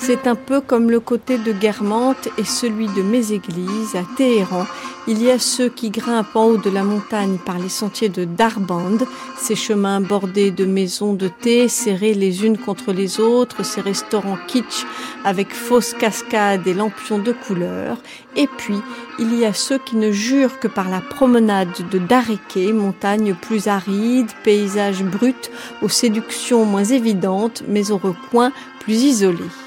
C'est 0.06 0.28
un 0.28 0.36
peu 0.36 0.60
comme 0.60 0.88
le 0.88 1.00
côté 1.00 1.36
de 1.36 1.50
Guermantes 1.50 2.28
et 2.38 2.44
celui 2.44 2.86
de 2.86 3.02
mes 3.02 3.32
églises 3.32 3.96
à 3.96 4.04
Téhéran. 4.16 4.64
Il 5.08 5.20
y 5.20 5.32
a 5.32 5.40
ceux 5.40 5.68
qui 5.68 5.90
grimpent 5.90 6.36
en 6.36 6.44
haut 6.44 6.56
de 6.58 6.70
la 6.70 6.84
montagne 6.84 7.38
par 7.44 7.58
les 7.58 7.68
sentiers 7.68 8.08
de 8.08 8.24
Darband, 8.24 8.98
ces 9.36 9.56
chemins 9.56 10.00
bordés 10.00 10.52
de 10.52 10.64
maisons 10.64 11.14
de 11.14 11.26
thé 11.26 11.66
serrées 11.66 12.14
les 12.14 12.46
unes 12.46 12.56
contre 12.56 12.92
les 12.92 13.18
autres, 13.18 13.64
ces 13.64 13.80
restaurants 13.80 14.38
kitsch 14.46 14.86
avec 15.24 15.52
fausses 15.52 15.94
cascades 15.94 16.68
et 16.68 16.74
lampions 16.74 17.18
de 17.18 17.32
couleur. 17.32 17.98
Et 18.36 18.46
puis, 18.46 18.78
il 19.18 19.36
y 19.36 19.44
a 19.44 19.52
ceux 19.52 19.78
qui 19.78 19.96
ne 19.96 20.12
jurent 20.12 20.60
que 20.60 20.68
par 20.68 20.88
la 20.88 21.00
promenade 21.00 21.72
de 21.90 21.98
Dareke, 21.98 22.72
montagne 22.72 23.34
plus 23.34 23.66
aride, 23.66 24.30
paysage 24.44 25.02
brut, 25.02 25.50
aux 25.82 25.88
séductions 25.88 26.64
moins 26.64 26.84
évidentes, 26.84 27.64
mais 27.66 27.90
aux 27.90 27.98
recoins 27.98 28.52
plus 28.78 29.02
isolés. 29.02 29.65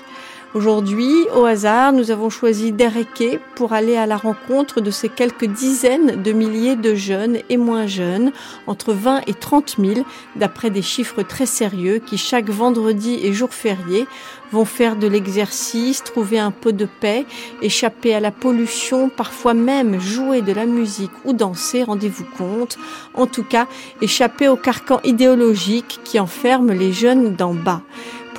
Aujourd'hui, 0.56 1.14
au 1.36 1.46
hasard, 1.46 1.94
nous 1.94 2.10
avons 2.10 2.32
choisi 2.32 2.72
Dereke 2.72 3.40
pour 3.54 3.72
aller 3.72 3.96
à 3.96 4.08
la 4.08 4.18
rencontre 4.18 4.82
de 4.82 4.90
ces 4.90 5.08
quelques 5.08 5.46
dizaines 5.46 6.24
de 6.24 6.32
milliers 6.32 6.76
de 6.76 6.96
jeunes 6.96 7.38
et 7.50 7.58
moins 7.58 7.86
jeunes, 7.86 8.32
entre 8.66 8.92
20 8.92 9.22
et 9.28 9.36
30 9.36 9.76
000, 9.78 10.08
d'après 10.38 10.72
des 10.72 10.82
chiffres 10.82 11.22
très 11.22 11.46
sérieux, 11.46 12.00
qui 12.04 12.18
chaque 12.18 12.50
vendredi 12.50 13.20
et 13.22 13.32
jour 13.32 13.54
férié 13.54 14.08
vont 14.52 14.66
faire 14.66 14.96
de 14.96 15.06
l'exercice, 15.06 16.04
trouver 16.04 16.40
un 16.40 16.50
peu 16.50 16.74
de 16.74 16.86
paix, 16.86 17.28
échapper 17.62 18.16
à 18.16 18.20
la 18.20 18.32
pollution, 18.32 19.10
parfois 19.10 19.54
même 19.54 20.00
jouer 20.00 20.42
de 20.42 20.52
la 20.52 20.66
musique 20.66 21.12
ou 21.26 21.34
danser, 21.34 21.84
rendez-vous 21.84 22.26
compte, 22.38 22.80
en 23.14 23.28
tout 23.28 23.44
cas 23.44 23.68
échapper 24.02 24.48
au 24.48 24.56
carcan 24.56 25.00
idéologique 25.04 26.00
qui 26.04 26.20
enferme 26.20 26.72
les 26.72 26.92
jeunes 26.92 27.36
d'en 27.36 27.54
bas. 27.54 27.84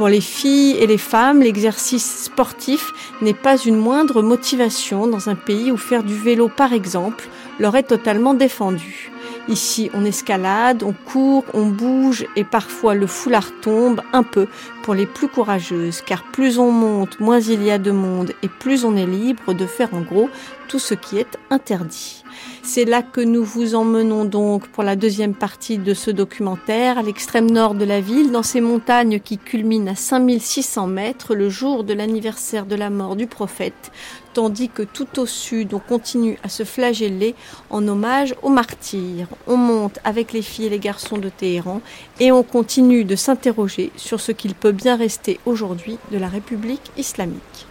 Pour 0.01 0.09
les 0.09 0.23
filles 0.23 0.79
et 0.79 0.87
les 0.87 0.97
femmes, 0.97 1.43
l'exercice 1.43 2.23
sportif 2.23 2.91
n'est 3.21 3.35
pas 3.35 3.59
une 3.59 3.77
moindre 3.77 4.23
motivation 4.23 5.07
dans 5.07 5.29
un 5.29 5.35
pays 5.35 5.71
où 5.71 5.77
faire 5.77 6.03
du 6.03 6.15
vélo, 6.15 6.49
par 6.49 6.73
exemple, 6.73 7.29
leur 7.59 7.77
est 7.77 7.83
totalement 7.83 8.33
défendu. 8.33 9.13
Ici, 9.47 9.91
on 9.93 10.07
escalade, 10.07 10.83
on 10.83 10.95
court, 10.95 11.45
on 11.53 11.67
bouge 11.67 12.25
et 12.35 12.45
parfois 12.45 12.95
le 12.95 13.07
foulard 13.07 13.51
tombe 13.61 14.01
un 14.15 14.23
peu 14.23 14.47
pour 14.85 14.95
les 14.95 15.05
plus 15.05 15.29
courageuses, 15.29 16.01
car 16.01 16.23
plus 16.33 16.59
on 16.59 16.73
monte, 16.73 17.21
moins 17.21 17.41
il 17.41 17.63
y 17.63 17.71
a 17.71 17.77
de 17.77 17.91
monde 17.91 18.33
et 18.43 18.49
plus 18.49 18.87
on 18.87 18.97
est 18.97 19.05
libre 19.05 19.53
de 19.53 19.67
faire 19.67 19.93
en 19.93 20.01
gros 20.01 20.31
tout 20.67 20.79
ce 20.79 20.95
qui 20.95 21.19
est 21.19 21.37
interdit. 21.51 22.20
C'est 22.63 22.85
là 22.85 23.03
que 23.03 23.21
nous 23.21 23.43
vous 23.43 23.75
emmenons 23.75 24.25
donc 24.25 24.69
pour 24.69 24.83
la 24.83 24.95
deuxième 24.95 25.35
partie 25.35 25.79
de 25.79 25.95
ce 25.95 26.11
documentaire, 26.11 26.99
à 26.99 27.03
l'extrême 27.03 27.51
nord 27.51 27.75
de 27.75 27.85
la 27.85 28.01
ville, 28.01 28.31
dans 28.31 28.43
ces 28.43 28.61
montagnes 28.61 29.19
qui 29.19 29.39
culminent 29.39 29.91
à 29.91 29.95
5600 29.95 30.87
mètres 30.87 31.35
le 31.35 31.49
jour 31.49 31.85
de 31.85 31.95
l'anniversaire 31.95 32.67
de 32.67 32.77
la 32.77 32.91
mort 32.91 33.17
du 33.17 33.27
prophète, 33.27 33.91
tandis 34.35 34.69
que 34.69 34.83
tout 34.83 35.19
au 35.19 35.27
sud, 35.27 35.73
on 35.75 35.79
continue 35.79 36.39
à 36.43 36.49
se 36.49 36.65
flageller 36.65 37.35
en 37.71 37.89
hommage 37.89 38.35
aux 38.43 38.51
martyrs. 38.51 39.27
On 39.47 39.57
monte 39.57 39.99
avec 40.05 40.33
les 40.33 40.43
filles 40.43 40.67
et 40.67 40.71
les 40.71 40.79
garçons 40.79 41.19
de 41.19 41.31
Téhéran 41.31 41.81
et 42.21 42.31
on 42.31 42.43
continue 42.43 43.05
de 43.05 43.17
s'interroger 43.17 43.91
sur 43.97 44.21
ce 44.21 44.33
qu'il 44.33 44.55
peut 44.55 44.73
bien 44.73 44.97
rester 44.97 45.41
aujourd'hui 45.47 45.99
de 46.13 46.19
la 46.19 46.29
République 46.29 46.93
islamique. 46.97 47.70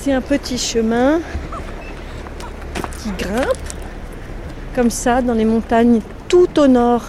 C'est 0.00 0.12
un 0.12 0.20
petit 0.20 0.58
chemin 0.58 1.20
qui 3.02 3.10
grimpe 3.18 3.46
comme 4.76 4.90
ça 4.90 5.22
dans 5.22 5.34
les 5.34 5.44
montagnes 5.44 6.00
tout 6.28 6.60
au 6.60 6.68
nord 6.68 7.02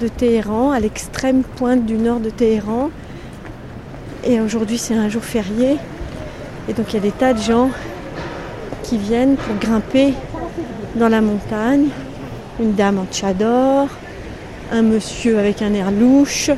de 0.00 0.06
Téhéran, 0.06 0.70
à 0.70 0.78
l'extrême 0.78 1.42
pointe 1.42 1.84
du 1.86 1.94
nord 1.94 2.20
de 2.20 2.30
Téhéran. 2.30 2.90
Et 4.24 4.40
aujourd'hui 4.40 4.78
c'est 4.78 4.94
un 4.94 5.08
jour 5.08 5.24
férié. 5.24 5.76
Et 6.68 6.72
donc 6.72 6.92
il 6.92 6.94
y 6.94 6.98
a 6.98 7.02
des 7.02 7.10
tas 7.10 7.32
de 7.34 7.42
gens 7.42 7.68
qui 8.84 8.96
viennent 8.96 9.34
pour 9.34 9.56
grimper 9.56 10.14
dans 10.94 11.08
la 11.08 11.20
montagne. 11.20 11.88
Une 12.60 12.74
dame 12.74 13.00
en 13.00 13.06
tchador, 13.06 13.88
un 14.70 14.82
monsieur 14.82 15.40
avec 15.40 15.62
un 15.62 15.74
air 15.74 15.90
louche, 15.90 16.50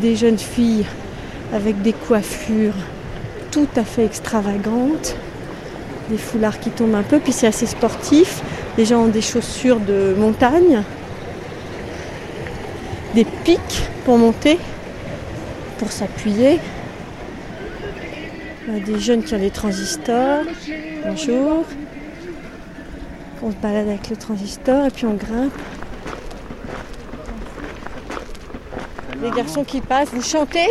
des 0.00 0.14
jeunes 0.14 0.38
filles 0.38 0.86
avec 1.52 1.82
des 1.82 1.92
coiffures 1.92 2.74
tout 3.56 3.80
à 3.80 3.84
fait 3.84 4.04
extravagante, 4.04 5.16
des 6.10 6.18
foulards 6.18 6.60
qui 6.60 6.68
tombent 6.68 6.94
un 6.94 7.02
peu, 7.02 7.18
puis 7.18 7.32
c'est 7.32 7.46
assez 7.46 7.64
sportif. 7.64 8.42
Les 8.76 8.84
gens 8.84 9.04
ont 9.04 9.08
des 9.08 9.22
chaussures 9.22 9.80
de 9.80 10.14
montagne, 10.18 10.82
des 13.14 13.24
pics 13.24 13.88
pour 14.04 14.18
monter, 14.18 14.58
pour 15.78 15.90
s'appuyer. 15.90 16.60
Des 18.84 18.98
jeunes 18.98 19.22
qui 19.22 19.34
ont 19.34 19.38
des 19.38 19.50
transistors, 19.50 20.42
bonjour. 21.06 21.64
On 23.42 23.50
se 23.52 23.56
balade 23.56 23.88
avec 23.88 24.10
le 24.10 24.16
transistor 24.16 24.84
et 24.84 24.90
puis 24.90 25.06
on 25.06 25.14
grimpe. 25.14 25.58
Les 29.22 29.30
garçons 29.30 29.64
qui 29.64 29.80
passent, 29.80 30.10
vous 30.12 30.20
chantez? 30.20 30.68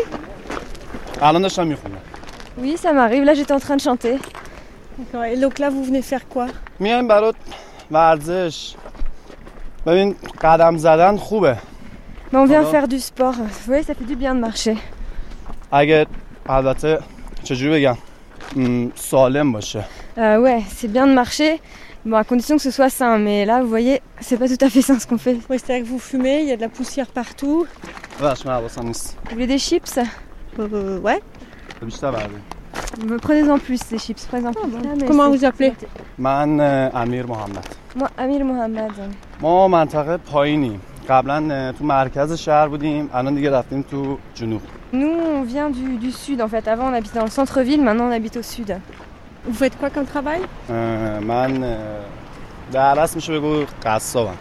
Oui, 2.58 2.78
ça 2.78 2.93
m'arrive. 2.93 3.24
Là, 3.24 3.34
j'étais 3.34 3.53
en 3.53 3.60
train 3.60 3.76
de 3.76 3.82
chanter. 3.82 4.18
D'accord. 4.97 5.26
Et 5.26 5.38
donc 5.38 5.60
là, 5.60 5.70
vous 5.70 5.84
venez 5.84 6.01
faire 6.01 6.28
quoi? 6.28 6.47
Mais 12.32 12.39
on 12.39 12.45
vient 12.45 12.64
faire 12.66 12.88
du 12.88 12.99
sport. 12.99 13.34
Vous 13.34 13.47
voyez, 13.66 13.84
ça 13.84 13.93
fait 13.93 14.06
du 14.06 14.16
bien 14.16 14.34
de 14.34 14.39
marcher. 14.39 14.78
Euh, 20.18 20.39
ouais, 20.39 20.64
c'est 20.74 20.88
bien 20.88 21.08
de 21.08 21.14
marcher. 21.14 21.62
Bon, 22.06 22.18
à 22.18 22.24
condition 22.24 22.56
que 22.56 22.62
ce 22.62 22.72
soit 22.72 22.89
sain, 22.89 23.18
mais 23.18 23.45
là, 23.45 23.62
vous 23.62 23.68
voyez, 23.68 24.01
c'est 24.22 24.38
pas 24.38 24.47
tout 24.47 24.64
à 24.64 24.70
fait 24.70 24.82
sain 24.82 24.99
ce 24.99 25.08
qu'on 25.08 25.18
fait. 25.18 25.38
Oui, 25.49 25.58
c'est-à-dire 25.60 25.84
que 25.86 25.89
vous 25.89 25.99
fumez, 25.99 26.41
il 26.41 26.47
y 26.47 26.51
a 26.51 26.56
de 26.56 26.62
la 26.62 26.70
poussière 26.70 27.08
partout. 27.08 27.66
Vous 29.26 29.32
voulez 29.32 29.47
des 29.47 29.58
chips? 29.58 29.99
Euh, 30.60 30.99
ouais. 30.99 31.20
بیشتر 31.82 32.11
بردیم 32.11 32.42
Prenez-en 33.28 33.59
plus, 33.66 33.80
des 33.90 33.98
chips. 34.05 34.24
Prenez-en 34.30 34.53
plus. 34.53 34.62
Ah, 34.62 34.94
mais 34.96 35.07
Comment 35.11 35.28
c'est- 35.28 35.36
vous 35.36 35.44
appelez 35.44 35.72
من 36.18 36.61
اه، 36.61 36.96
امیر 37.03 37.26
محمد 37.26 37.64
Moi, 37.98 38.09
Amir 38.18 38.42
Mohamed. 38.44 38.92
ما 39.40 39.68
منطقه 39.68 40.16
پایینیم 40.16 40.80
قبلا 41.09 41.55
اه، 41.55 41.72
تو 41.72 41.84
مرکز 41.84 42.32
شهر 42.32 42.68
بودیم 42.68 43.11
الان 43.14 43.34
دیگه 43.34 43.51
رفتیم 43.51 43.82
تو 43.82 44.18
جنوب 44.34 44.61
Nous, 44.92 45.16
on 45.36 45.42
vient 45.55 45.70
du, 45.70 45.86
du 46.07 46.11
sud 46.12 46.40
en 46.40 46.48
fait. 46.48 46.64
Avant, 46.68 46.86
on 46.90 46.94
habitait 46.94 47.18
dans 47.18 47.24
le 47.30 47.30
centre-ville, 47.40 47.80
maintenant, 47.86 48.07
on 48.11 48.12
habite 48.20 48.36
au 48.36 48.42
sud. 48.42 48.70
Vous 49.46 49.55
faites 49.62 49.76
quoi 49.80 49.88
comme 49.90 50.07
travail 50.14 50.40
اه، 50.70 51.18
من 51.20 51.64
اه، 51.64 51.76
در 52.72 52.98
اصل 53.01 53.14
میشه 53.16 53.38
بگو 53.38 53.64
قصابم 53.86 54.34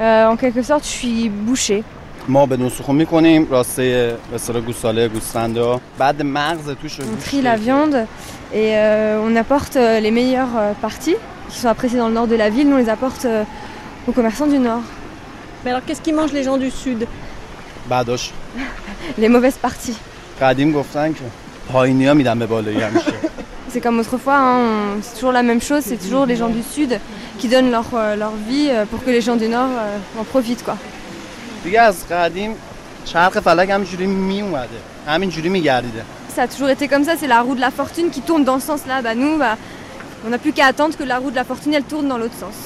Euh, 0.00 0.32
en 0.32 0.36
quelque 0.42 0.62
sorte, 0.62 0.84
je 0.84 0.94
suis 1.00 1.28
boucher. 1.46 1.80
ما 2.28 2.46
بدون 2.46 2.68
سخون 2.68 2.96
میکنیم 2.96 3.46
راسته 3.50 4.16
به 4.30 4.34
اصطلاح 4.34 4.62
گوساله 4.62 5.08
گوسفندا 5.08 5.80
بعد 5.98 6.22
مغز 6.22 6.70
توش 6.82 7.00
رو 7.00 7.04
On 7.04 7.08
گوشت 7.08 7.30
trie 7.30 7.42
la 7.42 7.56
viande 7.56 7.96
et 8.52 8.74
euh, 8.76 9.26
on 9.26 9.36
apporte 9.36 9.76
euh, 9.76 10.00
les 10.00 10.10
meilleures 10.10 10.56
euh, 10.56 10.72
parties 10.86 11.16
qui 11.50 11.58
sont 11.58 11.68
appréciées 11.68 11.98
dans 11.98 12.08
le 12.08 12.14
nord 12.14 12.28
de 12.34 12.36
la 12.36 12.48
ville. 12.50 12.66
Nous, 12.68 12.76
on 12.76 12.82
les 12.84 12.88
apporte 12.96 13.24
euh, 13.24 13.44
aux 14.08 14.12
commerçants 14.12 14.46
du 14.54 14.58
nord. 14.70 14.84
Mais 15.64 15.70
alors, 15.72 15.84
qu'est-ce 15.86 16.02
qu'ils 16.04 16.14
mangent 16.20 16.32
les 16.40 16.44
gens 16.48 16.58
du 16.58 16.70
sud 16.70 17.06
بعداش 17.90 18.30
Les 19.18 19.28
mauvaises 19.28 19.58
parties. 19.66 19.96
قدیم 20.40 20.72
گفتن 20.72 21.12
که 21.12 21.20
پایینی 21.72 22.06
ها 22.06 22.14
میدن 22.14 22.38
به 22.38 22.46
بالایی 22.46 22.80
همیشه 22.80 23.12
C'est 23.72 23.80
comme 23.80 24.00
autrefois, 24.00 24.36
hein, 24.36 24.58
on- 24.64 25.02
c'est 25.02 25.14
toujours 25.18 25.32
la 25.40 25.44
même 25.50 25.60
chose. 25.68 25.82
C'est 25.90 26.00
toujours 26.04 26.26
les 26.26 26.36
gens 26.40 26.48
du 26.58 26.62
sud 26.74 26.92
qui 27.38 27.46
donnent 27.48 27.70
leur, 27.76 27.88
euh, 27.94 28.16
leur 28.22 28.32
vie 28.48 28.68
euh, 28.70 28.84
pour 28.90 29.00
que 29.04 29.10
les 29.16 29.20
gens 29.26 29.36
du 29.44 29.48
nord 29.56 29.70
euh, 29.78 30.20
en 30.20 30.24
profitent. 30.24 30.64
Quoi. 30.68 30.76
دیگه 31.64 31.80
از 31.80 32.08
قدیم 32.08 32.54
چرخ 33.04 33.40
فلک 33.40 33.70
همینجوری 33.70 34.06
میومده 34.06 34.80
همینجوری 35.06 35.48
میگردیده 35.48 36.04
Ça 36.36 36.42
a 36.42 36.48
toujours 36.48 36.70
été 36.70 36.86
comme 36.86 37.04
ça. 37.04 37.16
C'est 37.20 37.26
la 37.26 37.40
roue 37.42 37.56
de 37.56 37.60
la 37.60 37.72
fortune 37.72 38.08
qui 38.10 38.20
tourne 38.20 38.44
dans 38.44 38.60
ce 38.60 38.66
sens-là. 38.66 39.02
Bah, 39.02 39.16
nous, 39.16 39.36
bah, 39.36 39.56
on 40.24 40.28
n'a 40.30 40.38
plus 40.38 40.52
qu'à 40.52 40.66
attendre 40.66 40.96
que 40.96 41.02
la 41.02 41.18
roue 41.18 41.32
de 41.32 41.34
la 41.34 41.44
fortune 41.44 41.74
elle 41.74 41.82
tourne 41.82 42.06
dans 42.08 42.18
l'autre 42.18 42.38
sens. 42.44 42.56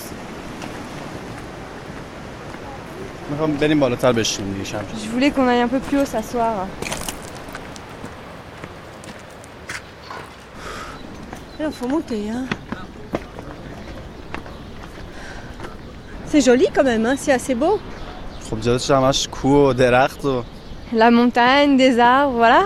میخوام 3.30 3.56
بریم 3.56 3.80
بالاتر 3.80 4.12
بشینیم 4.12 4.52
دیگه 4.52 4.64
شب 4.64 4.84
Je 5.04 5.08
voulais 5.08 5.30
qu'on 5.30 5.48
aille 5.48 5.60
un 5.60 5.68
peu 5.68 5.80
plus 5.80 5.98
haut 5.98 6.04
s'asseoir. 6.04 6.66
Il 11.60 11.72
faut 11.72 11.88
monter. 11.88 12.22
Hein. 12.30 12.44
C'est 16.26 16.42
joli 16.42 16.66
quand 16.74 16.84
même, 16.84 17.06
hein, 17.06 17.14
c'est 17.16 17.32
assez 17.32 17.54
beau. 17.54 17.80
خب 18.50 18.60
جلوش 18.60 18.90
همش 18.90 19.28
کوه 19.28 19.68
و 19.68 19.72
درخت 19.72 20.24
و 20.24 20.42
La 21.02 21.10
montagne, 21.20 21.70
des 21.84 21.94
arbres, 21.98 22.34
voilà. 22.42 22.62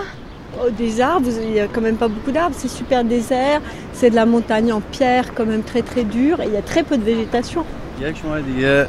Oh, 0.59 0.69
des 0.83 0.93
arbres, 1.11 1.25
vous- 1.29 1.41
il 1.49 1.53
n'y 1.57 1.61
a 1.67 1.67
quand 1.73 1.83
même 1.89 1.99
pas 2.03 2.09
beaucoup 2.15 2.33
d'arbres, 2.37 2.55
c'est 2.61 2.73
super 2.81 2.99
désert, 3.15 3.59
c'est 3.97 4.09
de 4.13 4.15
la 4.21 4.25
montagne 4.35 4.69
en 4.77 4.81
pierre 4.95 5.25
quand 5.35 5.47
même 5.53 5.63
très 5.71 5.83
très 5.91 6.03
dure 6.17 6.37
et 6.43 6.47
il 6.49 6.53
y 6.53 6.61
a 6.63 6.65
très 6.71 6.83
peu 6.89 6.95
de 7.01 7.05
végétation. 7.11 7.63
یک 8.01 8.25
ماه 8.25 8.41
دیگه 8.41 8.87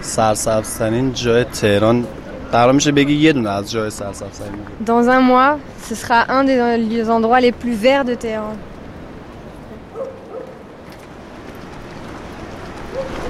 سرسبزترین 0.00 1.12
جای 1.12 1.44
تهران 1.44 2.04
قرار 2.52 2.72
میشه 2.72 2.92
بگی 2.92 3.12
یه 3.14 3.32
دونه 3.32 3.50
از 3.50 3.70
جای 3.70 3.90
سرسبزترین 3.90 4.60
Dans 4.86 5.08
un 5.08 5.20
mois, 5.20 5.58
ce 5.88 5.94
sera 5.94 6.20
un 6.38 6.44
des 6.44 6.58
des 6.94 7.10
endroits 7.10 7.40
les 7.40 7.52
plus 7.52 7.74
verts 7.86 8.04
de 8.04 8.14
Téhéran. 8.14 8.56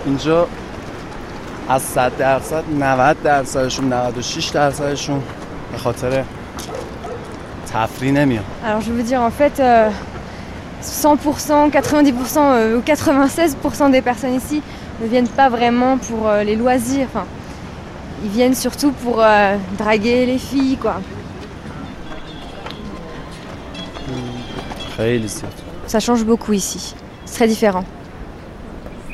اینجا 0.07 0.47
از 1.69 1.83
100 1.83 2.17
درصد 2.17 2.65
90 2.81 3.23
درصدشون 3.23 3.89
96 3.89 4.49
درصدشون 4.49 5.23
به 5.73 5.79
خاطر 5.79 6.25
تفریح 7.73 8.13
نمیان 8.13 8.45
Alors 8.65 8.81
je 8.81 8.93
veux 8.93 9.03
dire, 9.03 9.21
en 9.21 9.31
fait, 9.31 9.61
euh, 9.61 9.91
100%, 10.83 11.71
90% 11.71 12.39
euh, 12.39 12.79
ou 12.79 12.81
96% 12.81 13.91
des 13.91 14.03
personnes 14.03 14.35
ici 14.35 14.63
ne 15.03 15.07
viennent 15.07 15.29
pas 15.29 15.49
vraiment 15.49 15.99
pour 15.99 16.29
euh, 16.29 16.43
les 16.45 16.57
loisirs. 16.57 17.07
Enfin, 17.11 17.27
ils 18.25 18.31
viennent 18.31 18.55
surtout 18.55 18.93
pour 18.93 19.17
euh, 19.23 19.57
draguer 19.79 20.27
les 20.27 20.39
filles, 20.39 20.79
quoi. 20.81 20.97
خیلی 24.97 25.29
زیاد 25.29 25.53
Ça 25.87 26.01
change 26.01 26.25
beaucoup 26.25 26.53
ici. 26.53 26.95
C'est 27.27 27.35
très 27.35 27.49
différent. 27.49 27.85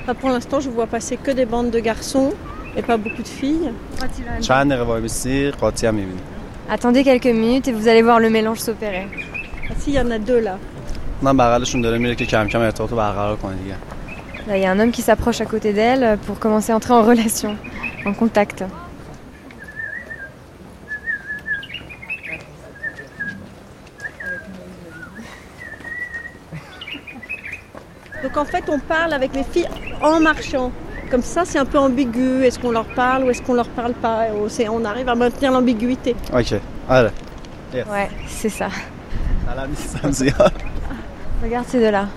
Bah, 0.08 0.14
pour 0.14 0.30
l'instant, 0.30 0.62
je 0.62 0.70
vois 0.70 0.88
passer 0.88 1.18
que 1.18 1.32
des 1.32 1.46
bandes 1.46 1.70
de 1.70 1.80
garçons 1.82 2.32
et 2.78 2.82
pas 2.82 2.96
beaucoup 2.96 3.22
de 3.22 3.28
filles. 3.28 3.72
Attendez 6.70 7.04
quelques 7.04 7.26
minutes 7.26 7.68
et 7.68 7.74
vous 7.74 7.90
allez 7.90 8.02
voir 8.02 8.22
le 8.22 8.30
mélange 8.30 8.60
s'opérer. 8.60 9.06
Ah, 9.70 9.74
si, 9.78 9.92
il 9.92 9.96
y 9.96 10.00
en 10.00 10.10
a 10.10 10.18
deux 10.18 10.40
là. 10.40 10.60
Là, 14.48 14.56
il 14.56 14.64
y 14.64 14.66
a 14.66 14.72
un 14.72 14.80
homme 14.80 14.92
qui 14.92 15.02
s'approche 15.02 15.42
à 15.42 15.46
côté 15.46 15.74
d'elle 15.74 16.04
euh, 16.06 16.16
pour 16.16 16.40
commencer 16.40 16.72
à 16.72 16.78
entrer 16.78 16.94
en 16.94 17.04
relation, 17.04 17.58
en 18.06 18.14
contact. 18.14 18.64
qu'en 28.38 28.46
fait 28.46 28.64
on 28.70 28.78
parle 28.78 29.14
avec 29.14 29.34
les 29.34 29.44
filles 29.44 29.68
en 30.02 30.20
marchant. 30.20 30.72
Comme 31.10 31.24
ça, 31.24 31.44
c'est 31.46 31.58
un 31.58 31.66
peu 31.66 31.80
ambigu. 31.80 32.44
Est-ce 32.44 32.60
qu'on 32.60 32.72
leur 32.72 32.86
parle 32.86 33.24
ou 33.24 33.30
est-ce 33.32 33.42
qu'on 33.42 33.54
leur 33.54 33.70
parle 33.70 33.94
pas? 33.94 34.28
On 34.70 34.86
arrive 34.86 35.10
à 35.10 35.16
maintenir 35.16 35.52
l'ambiguïté. 35.52 36.16
Ok. 36.34 36.54
Allez. 36.90 37.10
Ouais, 37.90 38.10
c'est 38.28 38.50
ça. 38.50 38.68
Regarde 41.44 41.66
ces 41.68 41.80
deux-là. 41.80 42.08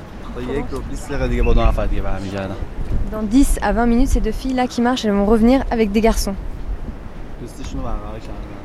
Dans 3.13 3.23
10 3.23 3.59
à 3.63 3.73
20 3.73 3.87
minutes, 3.87 4.09
ces 4.09 4.21
deux 4.21 4.33
filles-là 4.33 4.67
qui 4.67 4.83
marchent, 4.83 5.05
elles 5.05 5.13
vont 5.13 5.27
revenir 5.27 5.65
avec 5.71 5.91
des 5.93 6.01
garçons. 6.01 6.35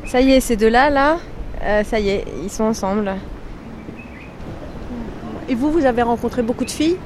Ça 0.08 0.20
y 0.22 0.32
est, 0.32 0.40
ces 0.42 0.58
deux-là, 0.58 0.90
là, 0.90 1.18
euh, 1.64 1.84
ça 1.84 2.00
y 2.00 2.10
est, 2.10 2.26
ils 2.44 2.50
sont 2.50 2.66
ensemble. 2.66 3.12
Et 5.48 5.56
vous, 5.56 5.72
vous 5.72 5.86
avez 5.86 6.02
rencontré 6.02 6.42
beaucoup 6.42 6.66
de 6.66 6.72
filles? 6.72 6.98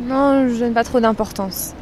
Non, 0.00 0.48
je 0.48 0.58
donne 0.58 0.74
pas 0.74 0.84
trop 0.84 1.00
d'importance. 1.00 1.74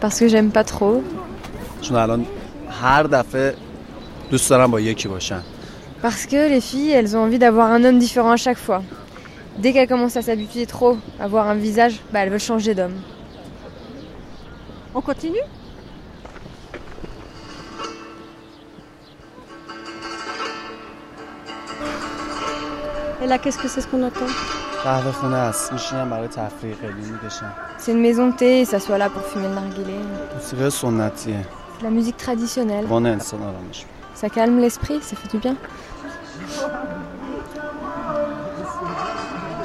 Parce 0.00 0.18
que 0.18 0.28
j'aime 0.28 0.50
pas 0.50 0.64
trop. 0.64 1.02
Parce 6.02 6.26
que 6.26 6.48
les 6.48 6.60
filles, 6.60 6.90
elles 6.90 7.16
ont 7.16 7.20
envie 7.20 7.38
d'avoir 7.38 7.72
un 7.72 7.84
homme 7.84 7.98
différent 7.98 8.32
à 8.32 8.36
chaque 8.36 8.58
fois. 8.58 8.82
Dès 9.58 9.72
qu'elles 9.72 9.88
commencent 9.88 10.16
à 10.16 10.22
s'habituer 10.22 10.66
trop 10.66 10.96
à 11.18 11.26
voir 11.26 11.48
un 11.48 11.54
visage, 11.54 12.00
bah, 12.12 12.20
elles 12.20 12.30
veulent 12.30 12.38
changer 12.38 12.74
d'homme. 12.74 12.94
On 14.94 15.00
continue? 15.00 15.38
Et 23.22 23.26
là, 23.26 23.38
qu'est-ce 23.38 23.58
que 23.58 23.68
c'est 23.68 23.80
ce 23.80 23.88
qu'on 23.88 24.02
entend 24.02 24.26
c'est 27.78 27.92
une 27.92 28.00
maison 28.00 28.28
de 28.28 28.32
thé 28.34 28.64
ça 28.64 28.78
soit 28.78 28.96
là 28.98 29.08
pour 29.10 29.22
fumer 29.22 29.48
le 29.48 29.54
narguilé. 29.54 29.94
La 31.82 31.90
musique 31.90 32.16
traditionnelle. 32.16 32.86
Ça 34.14 34.28
calme 34.28 34.58
l'esprit, 34.58 35.00
ça 35.02 35.16
fait 35.16 35.28
du 35.28 35.38
bien. 35.38 35.56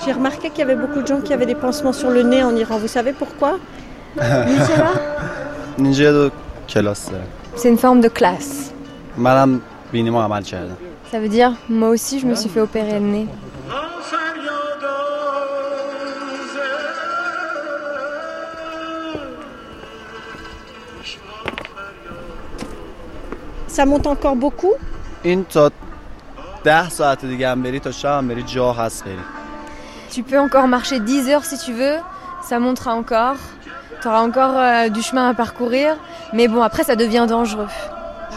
J'ai 0.04 0.12
remarqué 0.12 0.50
qu'il 0.50 0.60
y 0.60 0.64
avait 0.64 0.76
beaucoup 0.76 1.02
de 1.02 1.08
gens 1.08 1.22
qui 1.22 1.32
avaient 1.34 1.46
des 1.46 1.56
pansements 1.56 1.94
sur 1.94 2.10
le 2.10 2.24
nez 2.24 2.44
en 2.44 2.56
Iran. 2.56 2.78
Vous 2.78 2.88
savez 2.88 3.14
pourquoi? 3.14 3.58
C'est 7.56 7.70
une 7.70 7.78
forme 7.78 8.02
de 8.02 8.10
classe. 8.10 8.74
Madame 9.18 9.62
ça 11.14 11.20
veut 11.20 11.30
dire, 11.30 11.54
moi 11.70 11.90
aussi, 11.90 12.20
je 12.20 12.26
me 12.26 12.34
suis 12.34 12.50
fait 12.50 12.60
opérer 12.60 13.00
le 13.00 13.06
nez. 13.06 13.28
Ça 23.68 23.86
monte 23.86 24.08
encore 24.08 24.36
beaucoup? 24.36 24.74
Tu 30.10 30.24
peux 30.24 30.40
encore 30.40 30.68
marcher 30.68 31.00
10 31.00 31.30
heures 31.30 31.46
si 31.46 31.60
tu 31.60 31.74
veux, 31.74 31.98
ça 32.42 32.58
montera 32.58 32.96
encore. 32.96 33.36
Tu 34.02 34.08
auras 34.08 34.22
encore 34.22 34.58
euh, 34.58 34.90
du 34.90 35.04
chemin 35.04 35.30
à 35.30 35.36
parcourir, 35.36 35.96
mais 36.34 36.48
bon, 36.48 36.64
après 36.64 36.84
ça 36.84 36.96
devient 36.96 37.28
dangereux. 37.30 37.68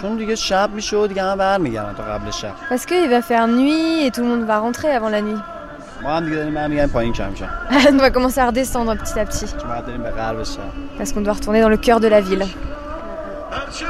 چون 0.05 0.17
دیگه 0.17 0.35
شب 0.35 0.69
میشه 0.73 0.97
و 0.97 1.07
دیگه 1.07 1.23
هم 1.23 1.37
برمیگردن 1.37 1.93
تا 1.93 2.03
قبل 2.03 2.31
شب 2.31 2.51
Parce 2.69 2.85
qu'il 2.85 3.09
va 3.09 3.21
faire 3.21 3.47
nuit 3.47 4.05
et 4.05 4.11
tout 4.11 4.21
le 4.21 4.27
monde 4.27 4.43
va 4.47 4.57
rentrer 4.59 4.91
avant 4.91 5.09
la 5.09 5.21
nuit. 5.21 5.41
ما 6.03 6.09
هم 6.17 6.23
دیگه 6.25 6.35
داریم 6.35 6.53
برمیگردیم 6.53 6.93
پایین 6.93 7.13
کم 7.13 7.33
کم 7.33 7.45
On 7.71 7.97
va 7.97 8.09
commencer 8.09 8.39
à 8.39 8.47
redescendre 8.47 8.95
petit 8.97 9.19
à 9.19 9.25
petit, 9.25 9.45
چون 9.61 9.69
بعد 9.69 9.85
داریم 9.85 10.03
به 10.03 10.09
غرب 10.11 10.43
شب 10.43 10.59
parce 10.99 11.13
qu'on 11.13 11.21
doit 11.21 11.33
retourner 11.33 11.61
dans 11.61 11.69
le 11.69 11.77
cœur 11.77 11.99
de 11.99 12.07
la 12.07 12.21
ville. 12.21 12.45
Qui 13.71 13.83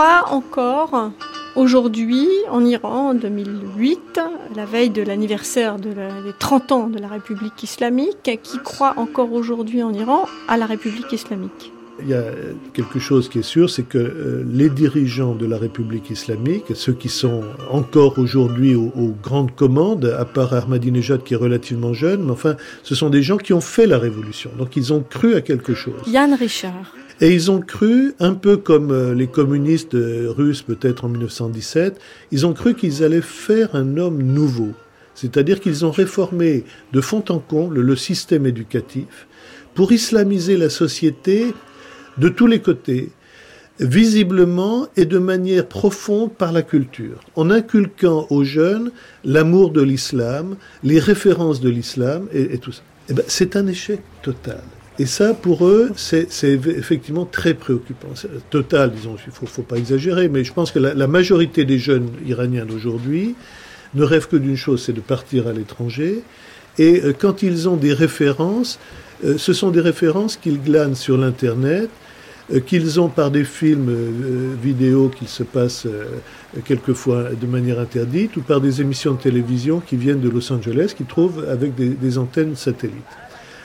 Croit 0.00 0.32
encore 0.32 1.10
aujourd'hui 1.56 2.26
en 2.50 2.64
Iran 2.64 3.10
en 3.10 3.14
2008, 3.14 4.18
la 4.56 4.64
veille 4.64 4.88
de 4.88 5.02
l'anniversaire 5.02 5.76
de 5.78 5.90
la- 5.92 6.22
des 6.22 6.32
30 6.38 6.72
ans 6.72 6.86
de 6.88 6.98
la 6.98 7.08
République 7.08 7.62
islamique, 7.62 8.30
qui 8.42 8.58
croit 8.64 8.94
encore 8.96 9.30
aujourd'hui 9.34 9.82
en 9.82 9.92
Iran 9.92 10.24
à 10.48 10.56
la 10.56 10.64
République 10.64 11.12
islamique 11.12 11.70
Il 12.02 12.08
y 12.08 12.14
a 12.14 12.24
quelque 12.72 12.98
chose 12.98 13.28
qui 13.28 13.40
est 13.40 13.50
sûr, 13.56 13.68
c'est 13.68 13.82
que 13.82 13.98
euh, 13.98 14.42
les 14.50 14.70
dirigeants 14.70 15.34
de 15.34 15.44
la 15.44 15.58
République 15.58 16.08
islamique, 16.08 16.64
ceux 16.74 16.94
qui 16.94 17.10
sont 17.10 17.42
encore 17.70 18.18
aujourd'hui 18.18 18.74
aux, 18.74 18.90
aux 18.96 19.14
grandes 19.22 19.54
commandes, 19.54 20.06
à 20.18 20.24
part 20.24 20.54
Ahmadinejad 20.54 21.22
qui 21.24 21.34
est 21.34 21.42
relativement 21.48 21.92
jeune, 21.92 22.24
mais 22.24 22.30
enfin, 22.32 22.54
ce 22.84 22.94
sont 22.94 23.10
des 23.10 23.22
gens 23.22 23.36
qui 23.36 23.52
ont 23.52 23.60
fait 23.60 23.86
la 23.86 23.98
révolution. 23.98 24.50
Donc 24.56 24.76
ils 24.76 24.94
ont 24.94 25.04
cru 25.16 25.34
à 25.34 25.42
quelque 25.42 25.74
chose. 25.74 26.00
Yann 26.06 26.32
Richard. 26.32 26.94
Et 27.20 27.34
ils 27.34 27.50
ont 27.50 27.60
cru, 27.60 28.14
un 28.18 28.34
peu 28.34 28.56
comme 28.56 28.92
euh, 28.92 29.14
les 29.14 29.26
communistes 29.26 29.94
euh, 29.94 30.28
russes 30.30 30.62
peut-être 30.62 31.04
en 31.04 31.08
1917, 31.08 32.00
ils 32.32 32.46
ont 32.46 32.54
cru 32.54 32.74
qu'ils 32.74 33.04
allaient 33.04 33.20
faire 33.20 33.74
un 33.74 33.98
homme 33.98 34.22
nouveau. 34.22 34.70
C'est-à-dire 35.14 35.60
qu'ils 35.60 35.84
ont 35.84 35.90
réformé 35.90 36.64
de 36.92 37.00
fond 37.02 37.22
en 37.28 37.38
comble 37.38 37.80
le 37.80 37.96
système 37.96 38.46
éducatif 38.46 39.26
pour 39.74 39.92
islamiser 39.92 40.56
la 40.56 40.70
société 40.70 41.54
de 42.16 42.28
tous 42.30 42.46
les 42.46 42.60
côtés, 42.60 43.10
visiblement 43.78 44.88
et 44.96 45.04
de 45.04 45.18
manière 45.18 45.66
profonde 45.66 46.32
par 46.32 46.52
la 46.52 46.62
culture, 46.62 47.20
en 47.36 47.50
inculquant 47.50 48.26
aux 48.30 48.44
jeunes 48.44 48.92
l'amour 49.24 49.72
de 49.72 49.82
l'islam, 49.82 50.56
les 50.82 50.98
références 50.98 51.60
de 51.60 51.68
l'islam 51.68 52.28
et, 52.32 52.58
tout 52.58 52.72
ça. 52.72 52.82
Eh 53.10 53.14
ben, 53.14 53.24
c'est 53.28 53.56
un 53.56 53.66
échec 53.66 54.00
total. 54.22 54.62
Et 55.02 55.06
ça, 55.06 55.28
pour 55.46 55.58
eux, 55.66 55.86
c'est 55.96 56.26
c'est 56.30 56.52
eff- 56.56 56.76
effectivement 56.82 57.26
très 57.38 57.54
préoccupant. 57.54 58.12
C'est- 58.14 58.28
Total, 58.50 58.86
disons, 58.98 59.16
il 59.26 59.32
faut, 59.32 59.46
faut 59.56 59.62
pas 59.72 59.78
exagérer, 59.84 60.28
mais 60.28 60.42
je 60.48 60.52
pense 60.52 60.70
que 60.74 60.78
la, 60.78 61.06
majorité 61.18 61.60
des 61.72 61.78
jeunes 61.88 62.08
iraniens 62.32 62.66
d'aujourd'hui 62.70 63.34
ne 63.98 64.04
rêvent 64.12 64.28
que 64.28 64.40
d'une 64.46 64.56
chose, 64.64 64.78
c'est 64.84 64.92
de 64.92 65.00
partir 65.14 65.40
à 65.50 65.52
l'étranger. 65.58 66.12
Et 66.78 66.92
euh, 67.02 67.12
quand 67.22 67.36
ils 67.42 67.60
ont 67.70 67.76
des 67.86 67.94
références, 67.94 68.72
euh, 69.24 69.38
ce 69.46 69.52
sont 69.60 69.70
des 69.70 69.80
références 69.92 70.34
qu'ils 70.42 70.60
glanent 70.68 70.94
sur 71.06 71.16
l'Internet, 71.16 71.88
euh, 72.52 72.60
qu'ils 72.68 73.00
ont 73.00 73.08
par 73.20 73.30
des 73.30 73.44
films 73.60 73.88
euh, 73.88 74.54
vidéo 74.62 75.10
qui 75.18 75.26
se 75.26 75.44
passent 75.56 75.86
euh, 75.86 76.04
quelquefois 76.70 77.20
de 77.40 77.46
manière 77.46 77.78
interdite, 77.80 78.36
ou 78.36 78.42
par 78.42 78.60
des 78.60 78.74
émissions 78.82 79.14
de 79.14 79.20
télévision 79.28 79.80
qui 79.80 79.96
viennent 79.96 80.20
de 80.20 80.28
Los 80.28 80.52
Angeles, 80.52 80.92
qu'ils 80.96 81.06
trouvent 81.16 81.42
avec 81.56 81.74
des, 81.74 81.88
des 81.88 82.18
antennes 82.18 82.54
satellites. 82.54 83.14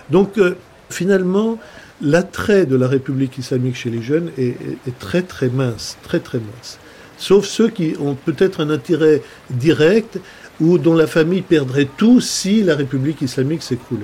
Donc 0.09 0.37
euh, 0.37 0.55
finalement, 0.89 1.57
l'attrait 2.01 2.65
de 2.65 2.75
la 2.75 2.87
République 2.87 3.37
islamique 3.37 3.75
chez 3.75 3.89
les 3.89 4.01
jeunes 4.01 4.31
est, 4.37 4.55
très 4.99 5.21
très 5.21 5.49
mince, 5.49 5.97
très 6.03 6.19
très 6.19 6.39
mince. 6.39 6.79
Sauf 7.17 7.45
ceux 7.45 7.69
qui 7.69 7.95
ont 7.99 8.15
peut-être 8.15 8.59
un 8.59 8.69
intérêt 8.69 9.21
direct 9.49 10.19
ou 10.59 10.77
dont 10.77 10.93
la 10.93 11.07
famille 11.07 11.41
perdrait 11.41 11.87
tout 11.97 12.19
si 12.19 12.63
la 12.63 12.75
République 12.75 13.21
islamique 13.21 13.63
s'écroulait. 13.63 14.03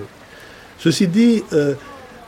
Ceci 0.79 1.07
dit, 1.07 1.43
euh, 1.53 1.73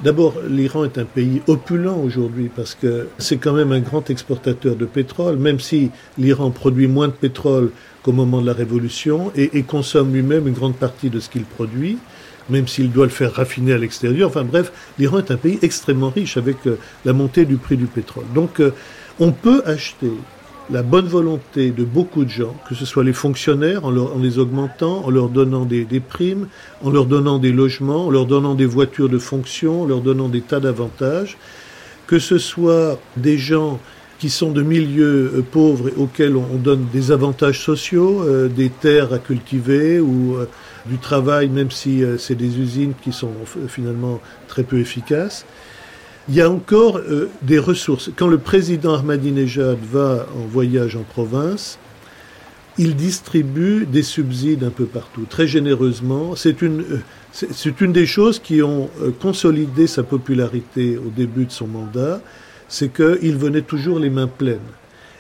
d'abord, 0.01 0.35
l'Iran 0.47 0.83
est 0.83 0.97
un 0.97 1.05
pays 1.05 1.41
opulent 1.47 1.97
aujourd'hui 2.03 2.49
parce 2.53 2.75
que 2.75 3.07
c'est 3.17 3.37
quand 3.37 3.53
même 3.53 3.71
un 3.71 3.79
grand 3.79 4.09
exportateur 4.09 4.75
de 4.75 4.85
pétrole, 4.85 5.37
même 5.37 5.59
si 5.59 5.89
l'Iran 6.17 6.51
produit 6.51 6.87
moins 6.87 7.07
de 7.07 7.13
pétrole 7.13 7.71
qu'au 8.03 8.11
moment 8.11 8.41
de 8.41 8.45
la 8.45 8.53
Révolution 8.53 9.31
et 9.35 9.63
consomme 9.63 10.13
lui-même 10.13 10.45
une 10.45 10.53
grande 10.53 10.75
partie 10.75 11.09
de 11.09 11.21
ce 11.21 11.29
qu'il 11.29 11.43
produit, 11.43 11.97
même 12.49 12.67
s'il 12.67 12.91
doit 12.91 13.05
le 13.05 13.11
faire 13.11 13.33
raffiner 13.33 13.73
à 13.73 13.77
l'extérieur. 13.77 14.29
Enfin 14.29 14.43
bref, 14.43 14.71
l'Iran 14.99 15.19
est 15.19 15.31
un 15.31 15.37
pays 15.37 15.59
extrêmement 15.61 16.09
riche 16.09 16.37
avec 16.37 16.57
euh, 16.67 16.77
la 17.05 17.13
montée 17.13 17.45
du 17.45 17.57
prix 17.57 17.77
du 17.77 17.85
pétrole. 17.85 18.25
Donc 18.33 18.59
euh, 18.59 18.71
on 19.19 19.31
peut 19.31 19.63
acheter 19.65 20.11
la 20.69 20.81
bonne 20.81 21.07
volonté 21.07 21.71
de 21.71 21.83
beaucoup 21.83 22.23
de 22.23 22.29
gens, 22.29 22.55
que 22.69 22.75
ce 22.75 22.85
soit 22.85 23.03
les 23.03 23.13
fonctionnaires 23.13 23.85
en, 23.85 23.91
les 24.19 24.39
augmentant, 24.39 25.05
en 25.05 25.09
leur 25.09 25.27
donnant 25.27 25.65
des, 25.65 25.85
primes, 25.99 26.47
en 26.81 26.89
leur 26.89 27.05
donnant 27.05 27.37
des 27.37 27.51
logements, 27.51 28.07
en 28.07 28.09
leur 28.09 28.25
donnant 28.25 28.55
des 28.55 28.65
voitures 28.65 29.09
de 29.09 29.17
fonction, 29.17 29.81
en 29.81 29.85
leur 29.85 29.99
donnant 29.99 30.29
des 30.29 30.41
tas 30.41 30.61
d'avantages, 30.61 31.37
que 32.07 32.17
ce 32.17 32.37
soit 32.37 32.97
des 33.17 33.37
gens 33.37 33.79
qui 34.19 34.29
sont 34.29 34.51
de 34.51 34.61
milieux 34.61 35.33
euh, 35.35 35.41
pauvres 35.41 35.89
et 35.89 35.93
auxquels 35.97 36.37
on, 36.37 36.45
on 36.53 36.57
donne 36.57 36.85
des 36.93 37.11
avantages 37.11 37.59
sociaux, 37.59 38.25
des 38.47 38.69
terres 38.69 39.11
à 39.11 39.19
cultiver 39.19 39.99
ou 39.99 40.37
du 40.85 40.97
travail, 40.97 41.49
même 41.49 41.71
si 41.71 42.03
euh, 42.03 42.17
c'est 42.17 42.35
des 42.35 42.59
usines 42.59 42.93
qui 43.01 43.11
sont 43.11 43.31
euh, 43.57 43.67
finalement 43.67 44.19
très 44.47 44.63
peu 44.63 44.79
efficaces. 44.79 45.45
Il 46.29 46.35
y 46.35 46.41
a 46.41 46.49
encore 46.49 46.97
euh, 46.97 47.29
des 47.41 47.59
ressources. 47.59 48.09
Quand 48.15 48.27
le 48.27 48.37
président 48.37 48.95
Ahmadinejad 48.95 49.77
va 49.91 50.27
en 50.35 50.45
voyage 50.47 50.95
en 50.95 51.03
province, 51.03 51.79
il 52.77 52.95
distribue 52.95 53.85
des 53.85 54.03
subsides 54.03 54.63
un 54.63 54.71
peu 54.71 54.85
partout, 54.85 55.25
très 55.29 55.47
généreusement. 55.47 56.35
C'est 56.35 56.61
une, 56.63 56.83
c'est 57.31 57.81
une 57.81 57.93
des 57.93 58.07
choses 58.07 58.39
qui 58.39 58.63
ont 58.63 58.89
consolidé 59.21 59.85
sa 59.85 60.01
popularité 60.01 60.97
au 60.97 61.11
début 61.15 61.45
de 61.45 61.51
son 61.51 61.67
mandat, 61.67 62.19
c'est 62.67 62.91
qu'il 62.91 63.37
venait 63.37 63.61
toujours 63.61 63.99
les 63.99 64.09
mains 64.09 64.27
pleines. 64.27 64.57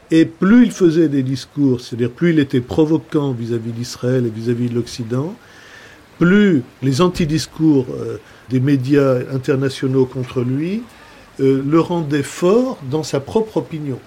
Et 0.09 0.25
plus 0.25 0.65
il 0.65 0.71
faisait 0.71 1.09
des 1.09 1.21
discours, 1.21 1.81
c'est-à-dire 1.81 2.09
plus 2.09 2.31
il 2.31 2.39
était 2.39 2.61
provoquant 2.61 3.33
vis-à-vis 3.33 3.71
d'Israël 3.71 4.25
et 4.25 4.29
vis-à-vis 4.29 4.69
de 4.69 4.75
l'Occident, 4.75 5.35
plus 6.23 6.63
les 6.81 7.01
antidiscours 7.01 7.85
euh, 7.89 8.17
des 8.49 8.61
médias 8.61 9.15
internationaux 9.33 10.05
contre 10.05 10.39
lui 10.39 10.81
euh, 11.41 11.61
le 11.67 11.79
rendaient 11.81 12.23
fort 12.23 12.77
dans 12.89 13.03
sa 13.03 13.19
propre 13.19 13.57
opinion. 13.57 13.99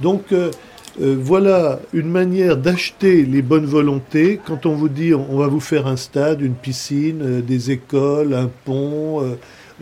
Donc 0.00 0.32
euh, 0.32 0.50
voilà 0.98 1.80
une 1.92 2.10
manière 2.10 2.56
d'acheter 2.56 3.26
les 3.26 3.42
bonnes 3.42 3.66
volontés 3.66 4.40
quand 4.42 4.64
on 4.64 4.74
vous 4.74 4.88
dit 4.88 5.12
on, 5.12 5.36
va 5.36 5.48
vous 5.48 5.60
faire 5.60 5.86
un 5.86 5.96
stade, 5.96 6.40
une 6.40 6.54
piscine, 6.54 7.42
des 7.42 7.70
écoles, 7.70 8.32
un 8.32 8.50
pont, 8.64 9.22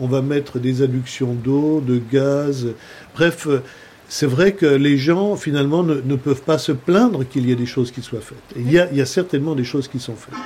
on 0.01 0.07
va 0.07 0.21
mettre 0.21 0.59
des 0.59 0.81
adductions 0.81 1.33
d'eau, 1.33 1.81
de 1.85 2.01
gaz, 2.11 2.67
bref. 3.15 3.47
c'est 4.07 4.27
vrai 4.27 4.51
que 4.51 4.65
les 4.65 4.97
gens, 4.97 5.35
finalement, 5.35 5.83
ne, 5.83 6.15
peuvent 6.15 6.43
pas 6.43 6.57
se 6.57 6.71
plaindre 6.71 7.27
qu'il 7.27 7.47
y 7.47 7.51
ait 7.51 7.55
des 7.55 7.65
choses 7.65 7.91
qui 7.91 8.01
soient 8.01 8.21
faites. 8.21 8.55
Il 8.55 8.71
y 8.71 9.01
a 9.01 9.05
certainement 9.05 9.55
des 9.55 9.65
choses 9.65 9.87
qui 9.87 9.99
sont 9.99 10.15
faites. 10.15 10.39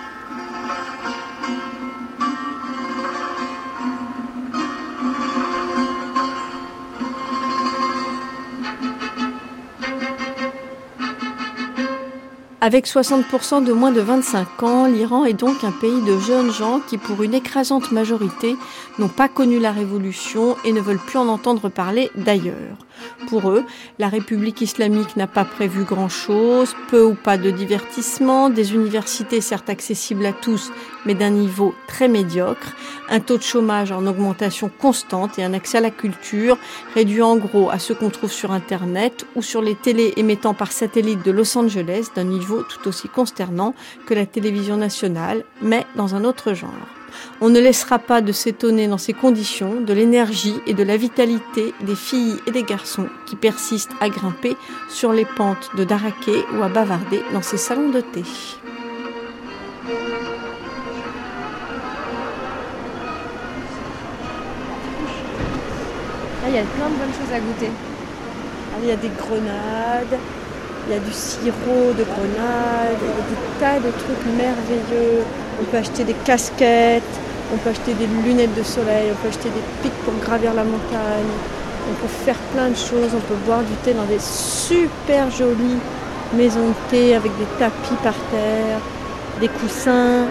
Avec 12.65 12.87
60% 12.87 13.65
de 13.65 13.73
moins 13.73 13.91
de 13.91 13.99
25 13.99 14.63
ans, 14.63 14.85
l'Iran 14.85 15.25
est 15.25 15.33
donc 15.33 15.65
un 15.65 15.71
pays 15.71 16.01
de 16.07 16.17
jeunes 16.17 16.49
gens 16.49 16.79
qui, 16.79 16.97
pour 16.97 17.21
une 17.21 17.33
écrasante 17.33 17.91
majorité, 17.91 18.55
n'ont 18.99 19.09
pas 19.09 19.27
connu 19.27 19.59
la 19.59 19.73
révolution 19.73 20.55
et 20.63 20.71
ne 20.71 20.79
veulent 20.79 20.97
plus 20.97 21.17
en 21.17 21.27
entendre 21.27 21.67
parler 21.67 22.09
d'ailleurs. 22.15 22.77
Pour 23.27 23.49
eux, 23.49 23.63
la 23.99 24.09
République 24.09 24.61
islamique 24.61 25.15
n'a 25.15 25.27
pas 25.27 25.45
prévu 25.45 25.83
grand-chose, 25.83 26.75
peu 26.89 27.03
ou 27.03 27.15
pas 27.15 27.37
de 27.37 27.51
divertissement, 27.51 28.49
des 28.49 28.73
universités 28.73 29.41
certes 29.41 29.69
accessibles 29.69 30.25
à 30.25 30.33
tous, 30.33 30.71
mais 31.05 31.13
d'un 31.13 31.29
niveau 31.29 31.73
très 31.87 32.07
médiocre, 32.07 32.75
un 33.09 33.19
taux 33.19 33.37
de 33.37 33.43
chômage 33.43 33.91
en 33.91 34.05
augmentation 34.05 34.69
constante 34.69 35.39
et 35.39 35.43
un 35.43 35.53
accès 35.53 35.77
à 35.77 35.81
la 35.81 35.91
culture 35.91 36.57
réduit 36.95 37.21
en 37.21 37.37
gros 37.37 37.69
à 37.69 37.79
ce 37.79 37.93
qu'on 37.93 38.09
trouve 38.09 38.31
sur 38.31 38.51
Internet 38.51 39.25
ou 39.35 39.41
sur 39.41 39.61
les 39.61 39.75
télés 39.75 40.13
émettant 40.17 40.53
par 40.53 40.71
satellite 40.71 41.23
de 41.23 41.31
Los 41.31 41.57
Angeles 41.57 42.07
d'un 42.15 42.23
niveau 42.23 42.63
tout 42.63 42.87
aussi 42.87 43.09
consternant 43.09 43.73
que 44.05 44.13
la 44.13 44.25
télévision 44.25 44.77
nationale, 44.77 45.43
mais 45.61 45.85
dans 45.95 46.15
un 46.15 46.23
autre 46.23 46.53
genre. 46.53 47.02
On 47.41 47.49
ne 47.49 47.59
laissera 47.59 47.99
pas 47.99 48.21
de 48.21 48.31
s'étonner 48.31 48.87
dans 48.87 48.97
ces 48.97 49.13
conditions 49.13 49.81
de 49.81 49.93
l'énergie 49.93 50.55
et 50.67 50.73
de 50.73 50.83
la 50.83 50.97
vitalité 50.97 51.73
des 51.81 51.95
filles 51.95 52.37
et 52.47 52.51
des 52.51 52.63
garçons 52.63 53.07
qui 53.25 53.35
persistent 53.35 53.91
à 53.99 54.09
grimper 54.09 54.55
sur 54.89 55.13
les 55.13 55.25
pentes 55.25 55.69
de 55.75 55.83
Daraké 55.83 56.43
ou 56.55 56.63
à 56.63 56.69
bavarder 56.69 57.21
dans 57.33 57.41
ces 57.41 57.57
salons 57.57 57.89
de 57.89 58.01
thé. 58.01 58.23
Là, 66.43 66.49
il 66.49 66.55
y 66.55 66.59
a 66.59 66.63
plein 66.63 66.89
de 66.89 66.95
bonnes 66.95 67.13
choses 67.13 67.33
à 67.33 67.39
goûter. 67.39 67.71
Ah, 68.73 68.77
Il 68.81 68.89
y 68.89 68.91
a 68.91 68.95
des 68.97 69.09
grenades, 69.09 70.19
il 70.87 70.93
y 70.93 70.97
a 70.97 70.99
du 70.99 71.13
sirop 71.13 71.93
de 71.97 72.03
grenade, 72.03 72.97
il 73.01 73.07
y 73.07 73.11
a 73.11 73.25
des 73.29 73.59
tas 73.59 73.79
de 73.79 73.91
trucs 73.91 74.25
merveilleux. 74.35 75.23
On 75.61 75.65
peut 75.65 75.77
acheter 75.77 76.03
des 76.03 76.13
casquettes, 76.13 77.03
on 77.53 77.57
peut 77.57 77.69
acheter 77.69 77.93
des 77.93 78.07
lunettes 78.07 78.55
de 78.55 78.63
soleil, 78.63 79.11
on 79.11 79.15
peut 79.15 79.29
acheter 79.29 79.49
des 79.49 79.63
pics 79.81 79.97
pour 80.03 80.13
gravir 80.25 80.53
la 80.53 80.63
montagne. 80.63 81.31
On 81.89 81.93
peut 82.01 82.13
faire 82.25 82.37
plein 82.53 82.69
de 82.69 82.75
choses, 82.75 83.11
on 83.13 83.19
peut 83.19 83.39
boire 83.45 83.61
du 83.61 83.73
thé 83.83 83.93
dans 83.93 84.05
des 84.05 84.19
super 84.19 85.29
jolies 85.29 85.79
maisons 86.33 86.69
de 86.69 86.89
thé 86.89 87.15
avec 87.15 87.31
des 87.37 87.45
tapis 87.59 87.95
par 88.03 88.15
terre, 88.31 88.79
des 89.39 89.47
coussins. 89.47 90.25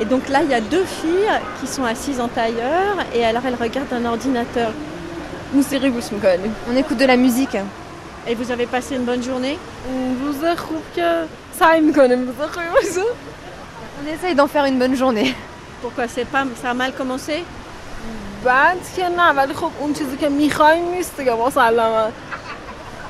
Et 0.00 0.04
donc 0.04 0.28
là, 0.28 0.40
il 0.44 0.50
y 0.50 0.54
a 0.54 0.60
deux 0.60 0.84
filles 0.84 1.30
qui 1.60 1.66
sont 1.66 1.84
assises 1.84 2.20
en 2.20 2.28
tailleur 2.28 2.96
et 3.14 3.24
alors 3.24 3.42
elles 3.46 3.56
regardent 3.60 3.92
un 3.92 4.04
ordinateur. 4.04 4.70
On 6.72 6.76
écoute 6.76 6.98
de 6.98 7.06
la 7.06 7.16
musique. 7.16 7.56
Et 8.26 8.34
vous 8.34 8.52
avez 8.52 8.66
passé 8.66 8.96
une 8.96 9.04
bonne 9.04 9.22
journée? 9.22 9.58
On 14.00 14.06
essaye 14.06 14.34
d'en 14.34 14.46
faire 14.46 14.64
une 14.64 14.78
bonne 14.78 14.94
journée. 14.94 15.34
Pourquoi 15.82 16.06
c'est 16.08 16.24
pas 16.24 16.44
ça 16.60 16.70
a 16.70 16.74
mal 16.74 16.92
commencé? 16.92 17.44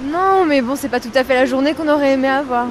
Non, 0.00 0.44
mais 0.46 0.62
bon, 0.62 0.76
c'est 0.76 0.88
pas 0.88 1.00
tout 1.00 1.10
à 1.14 1.24
fait 1.24 1.34
la 1.34 1.46
journée 1.46 1.74
qu'on 1.74 1.88
aurait 1.88 2.12
aimé 2.12 2.28
avoir. 2.28 2.66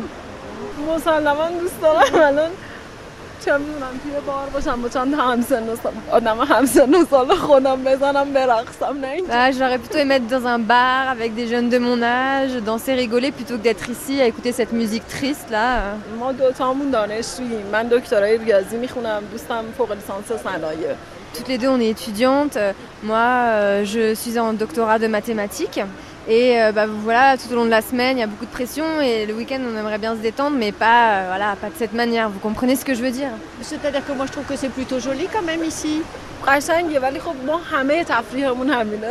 چه 3.44 3.58
میدونم 3.58 3.94
توی 4.02 4.12
بار 4.26 4.48
باشم 4.54 4.82
با 4.82 4.88
چند 4.88 5.16
تا 5.16 5.22
همسن 5.22 5.68
و 5.68 5.76
سال 5.82 5.92
آدم 6.12 6.38
همسن 6.40 6.94
و 6.94 7.04
سال 7.10 7.34
خودم 7.34 7.84
بزنم 7.84 8.32
برقصم 8.32 8.96
نه 9.00 9.08
اینجا 9.08 9.32
Bah, 9.32 9.50
j'aurais 9.58 9.78
plutôt 9.78 9.98
aimé 9.98 10.14
être 10.14 10.28
dans 10.28 10.46
un 10.46 10.60
bar 10.60 11.08
avec 11.16 11.34
des 11.34 11.46
jeunes 11.52 11.68
de 11.68 11.78
mon 11.78 12.00
âge, 12.02 12.52
danser, 12.70 12.94
rigoler, 12.94 13.30
plutôt 13.32 13.56
que 13.58 13.62
d'être 13.68 13.86
ici 13.90 14.20
à 14.20 14.26
écouter 14.26 14.52
cette 14.52 14.72
musique 14.72 15.06
triste 15.08 15.48
là. 15.50 15.94
ما 16.20 16.32
دوتامون 16.32 16.90
دانشجوییم 16.90 17.66
من 17.72 17.88
دکترای 17.88 18.38
ریاضی 18.38 18.76
میخونم 18.76 19.22
دوستم 19.32 19.64
فوق 19.78 19.92
لیسانس 19.92 20.32
صنایع 20.44 20.94
Toutes 21.34 21.48
les 21.48 21.58
deux, 21.62 21.68
on 21.76 21.80
est 21.80 21.88
étudiantes. 21.98 22.56
Euh, 22.58 22.72
Moi, 23.02 23.16
euh, 23.18 23.84
je 23.86 24.14
suis 24.14 24.38
en 24.38 24.52
doctorat 24.52 24.98
de 24.98 25.06
mathématiques. 25.06 25.80
Et 26.29 26.61
euh, 26.61 26.73
bah, 26.73 26.85
voilà, 26.87 27.37
tout 27.37 27.51
au 27.53 27.55
long 27.55 27.63
de 27.63 27.69
la 27.69 27.81
semaine, 27.81 28.17
il 28.17 28.19
y 28.19 28.23
a 28.23 28.27
beaucoup 28.27 28.45
de 28.45 28.51
pression 28.51 28.99
et 28.99 29.25
le 29.25 29.33
week-end, 29.33 29.59
on 29.61 29.77
aimerait 29.77 29.97
bien 29.97 30.13
se 30.13 30.19
détendre, 30.19 30.57
mais 30.57 30.73
pas, 30.73 31.09
euh, 31.09 31.25
voilà, 31.27 31.55
pas 31.55 31.67
de 31.67 31.75
cette 31.77 31.93
manière. 31.93 32.29
Vous 32.29 32.39
comprenez 32.39 32.75
ce 32.75 32.83
que 32.83 32.93
je 32.93 33.01
veux 33.01 33.11
dire? 33.11 33.29
C'est-à-dire 33.61 34.05
que 34.05 34.11
moi, 34.11 34.25
je 34.25 34.33
trouve 34.33 34.43
que 34.43 34.57
c'est 34.57 34.69
plutôt 34.69 34.99
joli 34.99 35.27
quand 35.31 35.41
même 35.41 35.63
ici. 35.63 36.01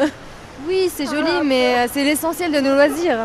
Oui, 0.66 0.90
c'est 0.93 1.05
joli, 1.05 1.28
ah, 1.28 1.43
mais 1.44 1.74
euh, 1.74 1.86
c'est 1.93 2.02
l'essentiel 2.02 2.51
de 2.51 2.60
nos 2.60 2.74
loisirs. 2.74 3.18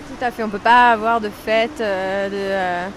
Tout 0.10 0.26
à 0.26 0.32
fait, 0.32 0.44
on 0.44 0.49
peut 0.49 0.65
pas 0.74 0.91
avoir 0.91 1.22
de 1.22 1.30
fête, 1.45 1.82
euh, 1.82 2.30
de, 2.30 2.36
euh, 2.36 2.88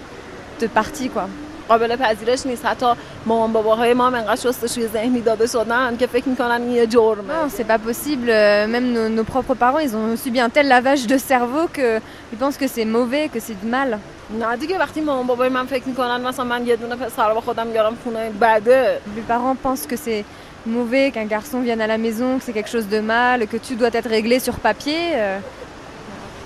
de 0.61 0.67
party, 0.67 1.09
quoi. 1.09 1.27
قابل 1.69 1.95
پذیرش 1.95 2.45
نیست 2.45 2.65
حتی 2.65 2.85
مامان 3.25 3.53
باباهای 3.53 3.93
ما 3.93 4.07
هم 4.07 4.15
انقدر 4.15 4.35
شستشوی 4.51 4.87
ذهنی 4.87 5.21
داده 5.21 5.47
شدن 5.47 5.97
که 5.97 6.07
فکر 6.07 6.29
میکنن 6.29 6.61
این 6.61 6.71
یه 6.71 6.87
جرمه 6.87 7.33
Non, 7.33 7.49
c'est 7.57 7.67
pas 7.67 7.77
possible. 7.79 8.29
euh, 8.29 8.67
Même 8.67 8.87
nos, 8.93 9.09
nos 9.09 9.23
propres 9.23 9.55
parents, 9.55 9.79
ils 9.79 9.95
ont 9.95 10.17
subi 10.17 10.39
un 10.39 10.49
tel 10.49 10.67
lavage 10.67 11.07
de 11.07 11.17
cerveau 11.17 11.67
qu'ils 11.75 12.39
pensent 12.39 12.57
que 12.57 12.67
c'est 12.67 12.85
mauvais, 12.85 13.29
que 13.33 13.39
c'est 13.39 13.57
du 13.63 13.67
mal. 13.67 13.99
نه 14.39 14.55
دیگه 14.55 14.77
وقتی 14.77 15.01
مامان 15.01 15.27
بابای 15.27 15.49
من 15.49 15.65
فکر 15.65 15.87
میکنن 15.87 16.21
مثلا 16.21 16.45
من 16.45 16.67
یه 16.67 16.75
دونه 16.75 16.95
پسر 16.95 17.33
با 17.33 17.41
خودم 17.41 17.71
بیارم 17.71 17.97
خونه 18.03 18.29
بده 18.29 18.99
Les 19.17 19.31
parents 19.31 19.57
pensent 19.67 19.87
que 19.87 19.97
c'est 20.05 20.23
mauvais 20.65 21.11
qu'un 21.13 21.25
garçon 21.35 21.59
vienne 21.67 21.81
à 21.81 21.87
la 21.87 21.97
maison, 21.97 22.29
que 22.37 22.43
c'est 22.45 22.53
quelque 22.53 22.69
chose 22.75 22.87
de 22.95 22.99
mal, 22.99 23.47
que 23.47 23.57
tu 23.67 23.73
dois 23.75 23.91
être 23.99 24.09
réglé 24.17 24.39
sur 24.39 24.55
papier. 24.67 25.01
euh. 25.15 25.39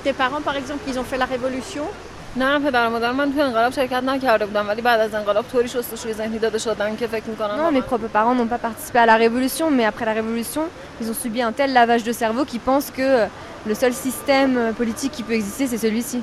Tes 0.04 0.14
parents 0.14 0.44
par 0.50 0.56
exemple, 0.62 0.84
ils 0.90 0.98
ont 1.02 1.08
fait 1.12 1.18
la 1.18 1.30
révolution 1.36 1.86
نه 2.38 2.60
پدر 2.60 2.88
و 2.88 2.90
مادر 2.90 3.12
من 3.12 3.34
تو 3.34 3.42
انقلاب 3.42 3.74
شرکت 3.74 4.04
نکرده 4.04 4.46
بودم 4.46 4.68
ولی 4.68 4.82
بعد 4.82 5.00
از 5.00 5.14
انقلاب 5.14 5.46
طوری 5.52 5.68
شستشوی 5.68 6.14
ذهنی 6.14 6.40
داده 6.40 6.58
شدن 6.58 6.96
که 6.96 7.08
فکر 7.08 7.30
میکنن 7.30 7.58
Non, 7.58 7.72
mes 7.78 7.82
propres 7.82 8.12
parents 8.18 8.36
n'ont 8.36 8.48
pas 8.56 8.58
participé 8.70 9.00
à 9.00 9.06
la 9.06 9.16
révolution, 9.16 9.72
mais 9.72 9.86
après 9.86 10.06
la 10.06 10.14
révolution, 10.14 10.64
ils 11.02 11.10
ont 11.12 11.14
subi 11.24 11.42
un 11.42 11.52
tel 11.54 11.72
lavage 11.74 12.04
de 12.04 12.12
cerveau 12.12 12.44
qu'ils 12.46 12.60
pensent 12.72 12.92
que 12.92 13.02
euh, 13.02 13.26
le 13.70 13.74
seul 13.82 13.94
système 13.94 14.54
euh, 14.58 14.72
politique 14.82 15.14
qui 15.18 15.24
peut 15.24 15.34
exister, 15.42 15.66
c'est 15.72 15.82
celui-ci. 15.88 16.20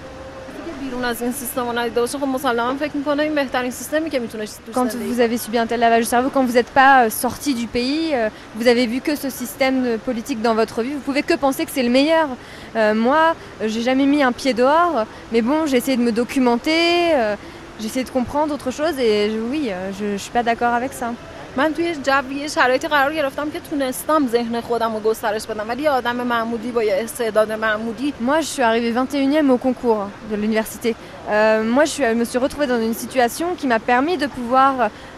بیرون 0.80 1.04
از 1.04 1.22
این 1.22 1.32
سیستم 1.32 1.66
رو 1.66 1.78
ندیده 1.78 2.00
باشه 2.00 2.18
خب 2.18 2.26
مسلما 2.26 2.74
فکر 2.74 2.96
میکنه 2.96 3.22
این 3.22 3.34
بهترین 3.34 3.70
سیستمی 3.70 4.10
که 4.10 4.18
میتونه 4.18 4.44
دوست 4.44 4.60
Quand 4.74 4.88
زندگی 4.92 5.12
vous 5.14 5.20
avez 5.20 5.38
subi 5.38 5.59
un 5.59 5.66
tel 5.66 5.80
lavage 5.80 6.04
de 6.04 6.10
cerveau, 6.14 6.30
quand 6.34 6.44
vous 6.46 6.52
n'êtes 6.59 6.72
pas 6.74 7.04
euh, 7.06 7.10
sorti 7.10 7.54
du 7.54 7.66
pays, 7.66 8.10
euh, 8.14 8.28
vous 8.56 8.66
avez 8.68 8.86
vu 8.86 9.00
que 9.00 9.14
ce 9.16 9.30
système 9.30 9.84
euh, 9.84 9.98
politique 9.98 10.40
dans 10.42 10.54
votre 10.54 10.82
vie, 10.82 10.92
vous 10.98 11.00
pouvez 11.10 11.22
que 11.22 11.34
penser 11.34 11.64
que 11.66 11.70
c'est 11.74 11.82
le 11.82 11.90
meilleur. 11.98 12.28
Euh, 12.76 12.94
moi, 12.94 13.22
euh, 13.34 13.68
j'ai 13.68 13.82
jamais 13.82 14.06
mis 14.06 14.22
un 14.22 14.32
pied 14.32 14.54
dehors, 14.54 14.96
mais 15.32 15.42
bon, 15.42 15.59
j'ai 15.66 15.76
essayé 15.78 15.96
de 15.96 16.02
me 16.02 16.12
documenter, 16.12 16.80
euh, 17.14 17.36
j'ai 17.80 17.86
essayé 17.86 18.04
de 18.04 18.10
comprendre 18.10 18.52
autre 18.54 18.70
chose, 18.78 18.96
et 18.98 19.30
je- 19.32 19.38
oui, 19.52 19.62
euh, 19.70 19.90
je, 19.98 20.06
je 20.18 20.22
suis 20.24 20.30
pas 20.38 20.42
d'accord 20.42 20.74
avec 20.80 20.92
ça. 20.92 21.09
من 21.57 21.73
توی 21.73 21.95
جوی 21.95 22.49
شرایطی 22.49 22.88
قرار 22.88 23.13
گرفتم 23.13 23.49
که 23.51 23.59
تونستم 23.59 24.27
ذهن 24.27 24.61
خودم 24.61 24.93
رو 24.93 24.99
گسترش 24.99 25.45
بدم 25.47 25.69
ولی 25.69 25.88
آدم 25.88 26.15
معمولی 26.15 26.71
با 26.71 26.84
یه 26.84 26.99
استعداد 27.03 27.51
معمولی 27.51 28.13
Moi, 28.27 28.41
je 28.41 28.45
suis 28.45 28.63
arrivée 28.63 28.91
21e 28.93 29.49
au 29.49 29.57
concours 29.57 30.01
de 30.31 30.35
l'université. 30.35 30.89
Euh, 31.29 31.63
moi, 31.75 31.85
je, 31.85 31.91
suis- 31.95 32.03
je 32.13 32.13
me 32.21 32.25
suis 32.25 32.38
retrouvée 32.45 32.67
dans 32.67 32.81
une 32.89 32.93
situation 33.03 33.47
qui 33.59 33.65
m'a 33.67 33.79
permis 33.79 34.17
de 34.17 34.27
pouvoir 34.27 34.73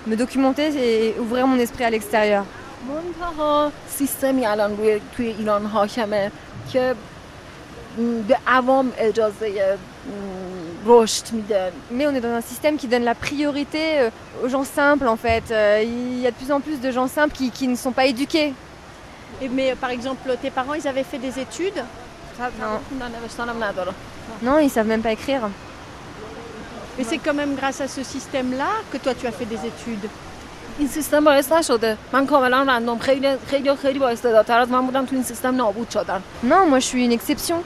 me 0.07 0.16
documenter 0.16 0.68
et 0.86 1.16
ouvrir 1.20 1.45
mon 1.48 1.60
esprit 1.66 1.84
à 1.84 1.90
l'extérieur. 1.90 2.44
منتها 2.90 3.72
سیستمی 3.88 4.45
الان 4.45 4.78
روی 4.78 5.02
توی 5.16 5.28
ایران 5.28 5.66
حاکمه 5.66 6.32
که 6.74 6.95
به 8.28 8.38
عوام 8.48 8.91
اجازه 8.98 9.78
م، 10.78 10.91
رشد 10.93 11.24
میده 11.32 11.73
Mais 11.97 12.05
on 12.11 12.15
est 12.19 12.24
dans 12.28 12.36
un 12.43 12.47
système 12.53 12.74
qui 12.81 12.86
donne 12.93 13.05
la 13.12 13.16
priorité 13.27 13.82
euh, 14.01 14.11
aux 14.45 14.49
gens 14.55 14.65
simples, 14.81 15.07
en 15.15 15.19
fait. 15.27 15.47
Euh, 15.51 15.82
Il 15.82 16.19
y 16.24 16.27
a 16.27 16.31
de 16.35 16.39
plus 16.43 16.51
en 16.57 16.61
plus 16.66 16.78
de 16.86 16.91
gens 16.99 17.09
simples 17.19 17.35
qui, 17.39 17.47
qui 17.59 17.66
ne 17.74 17.77
sont 17.85 17.95
pas 17.99 18.07
éduqués. 18.12 18.51
Et, 19.43 19.49
Mais 19.57 19.66
euh, 19.73 19.74
par 19.85 19.91
exemple, 19.99 20.27
tes 20.45 20.53
parents, 20.59 20.74
ils 20.81 20.86
avaient 20.93 21.09
fait 21.12 21.19
des 21.28 21.35
études 21.47 21.81
خوندن 22.39 23.11
نوشتنم 23.23 23.65
نداره 23.65 23.93
Non, 24.47 24.59
ils 24.66 24.70
savent 24.77 24.86
même 24.95 25.03
pas 25.03 25.12
écrire. 25.19 25.43
Mais 26.97 27.05
c'est 27.11 27.19
quand 27.19 27.35
même 27.43 27.53
grâce 27.61 27.81
à 27.81 27.89
ce 27.97 28.03
système-là 28.15 28.70
que 28.91 28.99
toi, 29.05 29.12
tu 29.20 29.27
as 29.27 29.32
fait 29.32 29.45
des 29.55 29.62
études. 29.73 30.09
این 30.78 30.89
سیستم 30.89 31.24
باعث 31.24 31.53
نشده 31.53 31.97
من 32.12 32.27
کاملا 32.27 32.62
رندوم 32.62 32.99
خیلی 32.99 33.28
خیلی 33.51 33.77
خیلی 33.77 33.99
با 33.99 34.09
استعدادتر 34.09 34.59
از 34.59 34.69
من 34.69 34.86
بودم 34.86 35.05
تو 35.07 35.15
این 35.15 35.24
سیستم 35.24 35.57
نابود 35.57 35.91
شدن 35.91 36.20
Non, 36.45 36.66
moi, 36.70 36.78
je 36.81 36.86
suis 36.86 37.05
une 37.05 37.12
exception. 37.19 37.59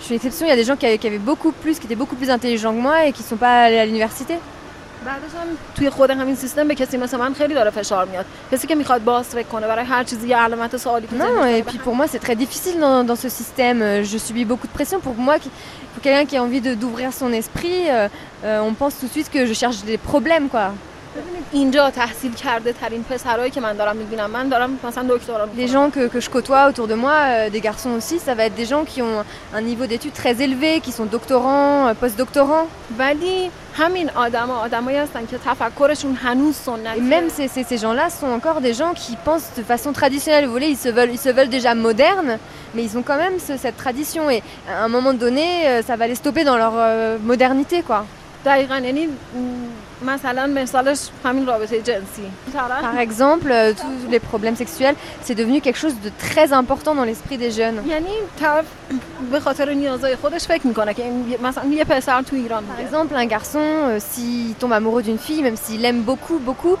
Je 0.00 0.04
suis 0.04 0.14
une 0.14 0.20
exception. 0.20 0.46
Il 0.46 0.50
y 0.50 0.52
a 0.52 0.56
des 0.56 0.64
gens 0.64 0.76
qui 0.76 0.86
avaient, 0.86 0.98
qui 0.98 1.06
avaient 1.06 1.18
beaucoup 1.30 1.52
plus, 1.62 1.78
qui 1.78 1.86
étaient 1.86 2.00
beaucoup 2.02 2.16
plus 2.16 2.30
intelligents 2.30 2.72
que 2.76 2.82
moi 2.88 2.96
et 3.06 3.12
qui 3.12 3.22
sont 3.22 3.36
pas 3.36 3.54
allés 3.64 3.78
à 3.78 3.86
l'université. 3.86 4.36
بعدش 5.06 5.30
هم 5.34 5.48
توی 5.76 5.90
خود 5.90 6.10
همین 6.10 6.34
سیستم 6.34 6.68
به 6.68 6.74
کسی 6.74 6.96
مثل 6.96 7.16
من 7.16 7.34
خیلی 7.34 7.54
داره 7.54 7.70
فشار 7.70 8.04
میاد 8.06 8.24
کسی 8.52 8.66
که 8.66 8.74
میخواد 8.74 9.04
باز 9.04 9.24
فکر 9.28 9.46
کنه 9.48 9.66
برای 9.66 9.84
هر 9.84 10.04
چیزی 10.04 10.28
یه 10.28 10.36
علامت 10.36 10.76
سوالی 10.76 11.06
تو 11.06 11.16
Non, 11.16 11.20
ذهنش 11.22 11.60
et 11.60 11.62
puis 11.70 11.78
pour 11.78 11.94
moi, 11.96 12.06
c'est 12.06 12.20
très 12.26 12.36
difficile 12.36 12.78
dans, 12.80 13.02
dans 13.10 13.16
ce 13.24 13.28
système. 13.28 13.82
Euh, 13.82 14.04
Je 14.04 14.18
subis 14.18 14.44
beaucoup 14.44 14.68
de 14.68 14.72
pression. 14.78 14.98
Pour 15.00 15.14
moi, 15.16 15.38
qui- 15.42 15.50
pour 15.94 16.02
quelqu'un 16.04 16.24
qui 16.30 16.36
a 16.36 16.42
envie 16.46 16.60
de- 16.60 16.74
d'ouvrir 16.82 17.12
son 17.12 17.30
esprit, 17.32 17.80
euh, 17.88 18.08
euh, 18.44 18.68
on 18.68 18.74
pense 18.74 18.94
tout 19.00 19.06
de 19.06 19.14
suite 19.16 19.28
que 19.34 19.42
je 19.50 19.54
cherche 19.62 19.78
des 19.90 19.98
problèmes, 20.10 20.48
quoi. 20.54 20.66
Les 25.55 25.67
gens 25.67 25.89
que, 25.89 26.07
que, 26.07 26.19
je 26.19 26.29
côtoie 26.29 26.67
autour 26.67 26.87
de 26.87 26.93
moi, 26.93 27.13
euh, 27.13 27.49
des 27.49 27.61
garçons 27.61 27.91
aussi, 27.91 28.19
ça 28.19 28.35
va 28.35 28.45
être 28.45 28.55
des 28.55 28.65
gens 28.65 28.83
qui 28.83 29.01
ont 29.01 29.23
un 29.53 29.61
niveau 29.61 29.85
d'études 29.85 30.13
très 30.13 30.41
élevé, 30.41 30.81
qui 30.81 30.91
sont 30.91 31.05
doctorants, 31.05 31.87
euh, 31.87 31.93
post-doctorants. 31.93 32.67
Même 37.01 37.29
ces, 37.29 37.47
ces, 37.47 37.63
ces 37.63 37.77
gens-là 37.77 38.09
sont 38.09 38.27
encore 38.27 38.59
des 38.59 38.73
gens 38.73 38.93
qui 38.93 39.15
pensent 39.15 39.51
de 39.57 39.63
façon 39.63 39.93
traditionnelle. 39.93 40.45
Vous 40.45 40.51
voyez, 40.51 40.69
ils 40.69 40.77
se 40.77 40.89
veulent, 40.89 41.11
ils 41.11 41.19
se 41.19 41.29
veulent 41.29 41.49
déjà 41.49 41.75
modernes, 41.75 42.37
mais 42.75 42.83
ils 42.83 42.97
ont 42.97 43.03
quand 43.03 43.17
même 43.17 43.39
cette 43.39 43.77
tradition. 43.77 44.29
Et 44.29 44.43
à 44.69 44.83
un 44.83 44.87
moment 44.89 45.13
donné, 45.13 45.67
euh, 45.67 45.81
ça 45.81 45.95
va 45.95 46.07
les 46.07 46.15
stopper 46.15 46.43
dans 46.43 46.57
leur 46.57 46.73
modernité, 47.21 47.83
quoi. 47.83 48.05
Par 52.81 52.99
exemple, 52.99 53.49
euh, 53.51 53.73
tous 53.73 54.11
les 54.11 54.19
problèmes 54.19 54.55
sexuels, 54.55 54.95
c'est 55.23 55.33
devenu 55.33 55.59
quelque 55.59 55.79
chose 55.79 55.95
de 56.03 56.11
très 56.19 56.53
important 56.53 56.93
dans 56.93 57.03
l'esprit 57.03 57.37
des 57.37 57.51
jeunes. 57.51 57.81
Par 62.63 62.79
exemple, 62.79 63.15
un 63.15 63.25
garçon, 63.25 63.59
euh, 63.59 63.97
s'il 63.99 64.53
tombe 64.55 64.73
amoureux 64.73 65.01
d'une 65.01 65.17
fille, 65.17 65.41
même 65.41 65.57
s'il 65.57 65.81
l'aime 65.81 66.01
beaucoup, 66.01 66.37
beaucoup, 66.37 66.77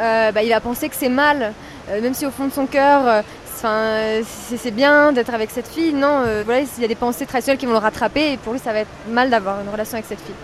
euh, 0.00 0.32
bah, 0.32 0.42
il 0.42 0.52
a 0.52 0.60
pensé 0.60 0.88
que 0.88 0.96
c'est 0.96 1.08
mal, 1.08 1.52
même 1.88 2.14
si 2.14 2.26
au 2.26 2.30
fond 2.30 2.46
de 2.46 2.52
son 2.52 2.66
cœur, 2.66 3.22
c'est 3.54 4.70
bien 4.72 5.12
d'être 5.12 5.32
avec 5.32 5.50
cette 5.50 5.68
fille. 5.68 5.92
Non, 5.92 6.22
voilà, 6.44 6.60
il 6.60 6.82
y 6.82 6.84
a 6.84 6.88
des 6.88 6.96
pensées 6.96 7.26
traditionnelles 7.26 7.58
qui 7.58 7.66
vont 7.66 7.72
le 7.72 7.78
rattraper 7.78 8.32
et 8.32 8.36
pour 8.36 8.52
lui, 8.52 8.58
ça 8.58 8.72
va 8.72 8.80
être 8.80 8.90
mal 9.08 9.30
d'avoir 9.30 9.60
une 9.60 9.68
relation 9.68 9.94
avec 9.94 10.06
cette 10.06 10.20
fille 10.20 10.34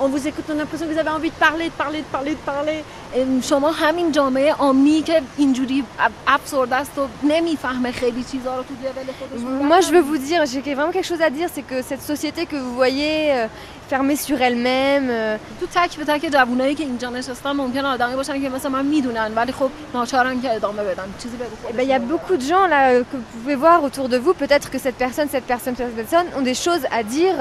On 0.00 0.08
vous 0.08 0.26
écoute, 0.26 0.44
on 0.48 0.54
a 0.54 0.56
l'impression 0.62 0.86
que 0.88 0.92
vous 0.92 0.98
avez 0.98 1.10
envie 1.18 1.30
de 1.30 1.40
parler, 1.48 1.66
de 1.74 1.76
parler, 1.84 2.00
de 2.06 2.10
parler, 2.16 2.32
de 2.40 2.44
parler. 2.52 2.78
ام، 3.14 3.40
شما 3.40 3.70
همین 3.70 4.12
جامعه 4.12 4.52
عامی 4.54 5.02
که 5.02 5.22
اینجوری 5.36 5.84
اب- 5.98 6.12
افسرده 6.26 6.76
است 6.76 6.98
و 6.98 7.08
نمیفهمه 7.22 7.92
خیلی 7.92 8.24
چیزا 8.32 8.56
رو 8.56 8.62
تو 8.62 8.74
لول 8.82 9.06
خودش 9.18 9.68
Moi, 9.70 9.80
je 9.86 9.90
veux 9.94 10.04
vous 10.10 10.18
dire, 10.18 10.40
j'ai 10.46 10.74
vraiment 10.74 10.92
quelque 10.92 11.06
chose 11.12 11.22
à 11.22 11.30
dire, 11.30 11.48
c'est 11.54 11.66
que 11.70 11.78
cette 11.90 12.02
société 12.12 12.40
que 12.46 12.56
vous 12.56 12.74
voyez 12.74 13.14
euh, 13.32 13.46
fermée 13.92 14.16
sur 14.16 14.38
elle-même, 14.42 15.08
euh, 15.10 15.38
تو 15.60 15.66
تک 15.74 15.96
به 15.96 16.04
تک 16.04 16.30
جوونایی 16.32 16.74
که 16.74 16.84
اینجا 16.84 17.10
نشستن 17.10 17.52
ممکنه 17.52 17.88
آدمی 17.88 18.14
باشن 18.16 18.42
که 18.42 18.48
مثل 18.48 18.68
من 18.68 18.84
میدونن 18.86 19.32
ولی 19.36 19.52
خب 19.52 19.70
ناچارن 19.94 20.40
که 20.42 20.54
ادامه 20.54 20.84
بدن 20.84 21.04
چیزی 21.22 21.36
بگو 21.36 21.68
Eh 21.68 21.72
ben, 21.76 21.82
Il 21.82 21.88
y 21.88 21.92
a 21.92 21.98
beaucoup 22.12 22.36
de 22.36 22.46
gens 22.52 22.66
là 22.66 22.80
euh, 22.90 23.00
que 23.10 23.16
vous 23.16 23.38
pouvez 23.40 23.54
voir 23.56 23.78
autour 23.84 24.08
de 24.08 24.16
vous. 24.18 24.34
Peut-être 24.34 24.70
que 24.72 24.78
cette 24.78 24.96
personne, 25.04 25.28
cette 25.34 25.46
personne, 25.54 25.74
cette 25.76 25.94
personne 26.02 26.26
ont 26.38 26.42
des 26.52 26.58
choses 26.66 26.84
à 26.98 27.02
dire, 27.02 27.38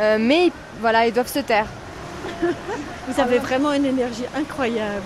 euh, 0.00 0.16
mais 0.28 0.42
voilà, 0.84 1.06
ils 1.06 1.12
doivent 1.18 1.34
se 1.40 1.44
taire. 1.52 1.66
Vous 3.07 3.21
avez 3.21 3.37
vraiment 3.39 3.73
une 3.73 3.85
énergie 3.85 4.25
incroyable. 4.35 5.03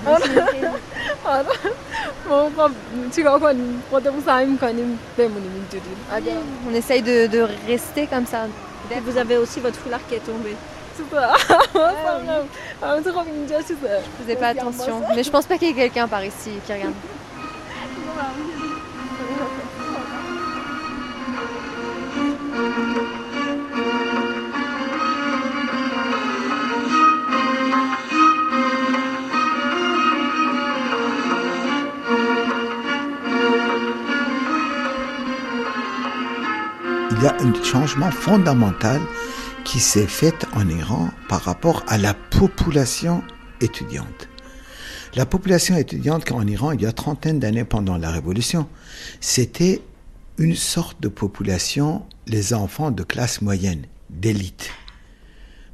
On 6.70 6.74
essaye 6.74 7.02
de, 7.02 7.48
rester 7.68 8.08
comme 8.08 8.26
ça. 8.26 8.48
Vous 9.06 9.18
avez 9.18 9.38
aussi 9.38 9.60
votre 9.60 9.78
foulard 9.78 10.00
qui 10.08 10.16
est 10.16 10.26
tombé. 10.26 10.56
Super. 10.96 11.36
Ah, 12.82 12.96
faisais 14.22 14.36
pas 14.36 14.48
attention, 14.48 15.02
mais 15.16 15.24
je 15.24 15.30
pense 15.30 15.46
pas 15.46 15.58
qu'il 15.58 15.70
y 15.70 15.72
ait 15.72 15.74
quelqu'un 15.74 16.08
par 16.08 16.24
ici 16.24 16.52
qui 16.66 16.74
regarde. 16.74 16.94
il 37.18 37.24
y 37.24 37.28
a 37.28 37.36
un 37.40 37.64
changement 37.64 38.12
fondamental 38.12 39.02
qui 39.64 39.80
s'est 39.80 40.06
fait 40.06 40.46
en 40.54 40.70
Iran 40.70 41.10
par 41.28 41.42
rapport 41.42 41.84
à 41.88 41.98
la 41.98 42.14
population 42.14 43.24
étudiante. 43.60 44.30
La 45.16 45.26
population 45.26 45.76
étudiante 45.76 46.32
en 46.32 46.46
Iran, 46.46 46.74
il 46.74 46.82
y 46.82 46.86
a 46.86 46.92
trentaine 46.92 47.40
d'années 47.40 47.64
pendant 47.64 47.98
la 47.98 48.12
Révolution, 48.12 48.68
c'était 49.20 49.82
une 50.38 50.56
sorte 50.56 51.02
de 51.02 51.08
population, 51.08 52.06
les 52.28 52.54
enfants 52.54 52.92
de 52.92 53.02
classe 53.02 53.42
moyenne, 53.42 53.88
d'élite. 54.12 54.70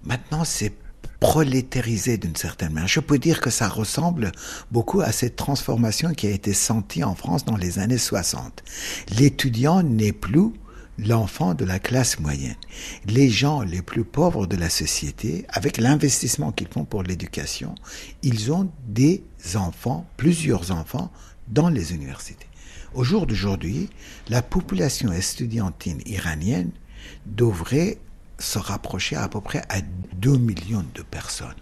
Maintenant, 0.06 0.46
c'est 0.46 0.74
prolétarisé 1.20 2.18
d'une 2.18 2.38
certaine 2.38 2.72
manière. 2.72 2.88
Je 2.88 3.02
peux 3.02 3.18
dire 3.18 3.42
que 3.42 3.50
ça 3.50 3.68
ressemble 3.68 4.32
beaucoup 4.72 5.02
à 5.02 5.12
cette 5.12 5.36
transformation 5.36 6.14
qui 6.14 6.28
a 6.28 6.32
été 6.32 6.54
sentie 6.54 7.04
en 7.04 7.16
France 7.16 7.44
dans 7.44 7.58
les 7.58 7.80
années 7.80 7.98
60. 7.98 8.64
L'étudiant 9.18 9.84
n'est 9.84 10.14
plus 10.14 10.52
l'enfant 10.98 11.54
de 11.54 11.66
la 11.66 11.80
classe 11.80 12.20
moyenne. 12.20 12.56
Les 13.06 13.30
gens 13.30 13.62
les 13.62 13.82
plus 13.82 14.04
pauvres 14.04 14.48
de 14.48 14.56
la 14.56 14.70
société, 14.70 15.46
avec 15.50 15.78
l'investissement 15.78 16.52
qu'ils 16.52 16.68
font 16.68 16.86
pour 16.86 17.04
l'éducation, 17.04 17.76
ils 18.22 18.52
ont 18.52 18.70
des 18.88 19.24
enfants, 19.56 20.06
plusieurs 20.18 20.72
enfants, 20.72 21.12
dans 21.48 21.70
les 21.70 21.94
universités. 21.94 22.48
Au 22.94 23.04
jour 23.04 23.26
d'aujourd'hui, 23.26 23.90
la 24.30 24.42
population 24.42 25.12
estudiantine 25.12 26.02
iranienne 26.06 26.72
devrait 27.26 27.98
se 28.40 28.60
rapprocher 28.60 29.16
à 29.16 29.28
peu 29.28 29.42
près 29.42 29.64
à 29.70 29.82
2 30.18 30.38
millions 30.38 30.86
de 30.94 31.02
personnes. 31.02 31.56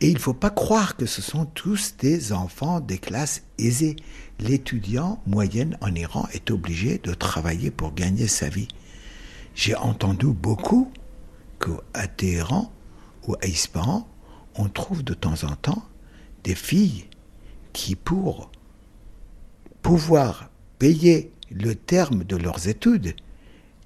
Et 0.00 0.08
il 0.08 0.14
ne 0.14 0.18
faut 0.18 0.34
pas 0.34 0.50
croire 0.50 0.96
que 0.96 1.06
ce 1.06 1.22
sont 1.22 1.46
tous 1.46 1.94
des 1.98 2.32
enfants 2.32 2.80
des 2.80 2.98
classes 2.98 3.42
aisées. 3.58 3.96
L'étudiant 4.40 5.20
moyenne 5.26 5.76
en 5.80 5.94
Iran 5.94 6.26
est 6.32 6.50
obligé 6.50 6.98
de 6.98 7.14
travailler 7.14 7.70
pour 7.70 7.94
gagner 7.94 8.26
sa 8.26 8.48
vie. 8.48 8.68
J'ai 9.54 9.76
entendu 9.76 10.26
beaucoup 10.26 10.90
qu'à 11.60 12.06
Téhéran 12.08 12.72
ou 13.26 13.34
à 13.40 13.46
Ispahan, 13.46 14.08
on 14.56 14.68
trouve 14.68 15.04
de 15.04 15.14
temps 15.14 15.44
en 15.44 15.54
temps 15.56 15.82
des 16.44 16.54
filles 16.54 17.04
qui, 17.72 17.94
pour 17.94 18.50
pouvoir 19.82 20.50
payer 20.78 21.32
le 21.50 21.74
terme 21.74 22.24
de 22.24 22.36
leurs 22.36 22.68
études, 22.68 23.14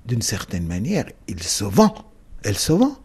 d'une 0.07 0.23
certaine 0.23 0.67
manière, 0.67 1.07
ils 1.29 1.43
se 1.43 1.65
vendent. 1.65 2.05
Elles 2.43 2.59
se 2.59 2.73
vendent. 2.73 2.97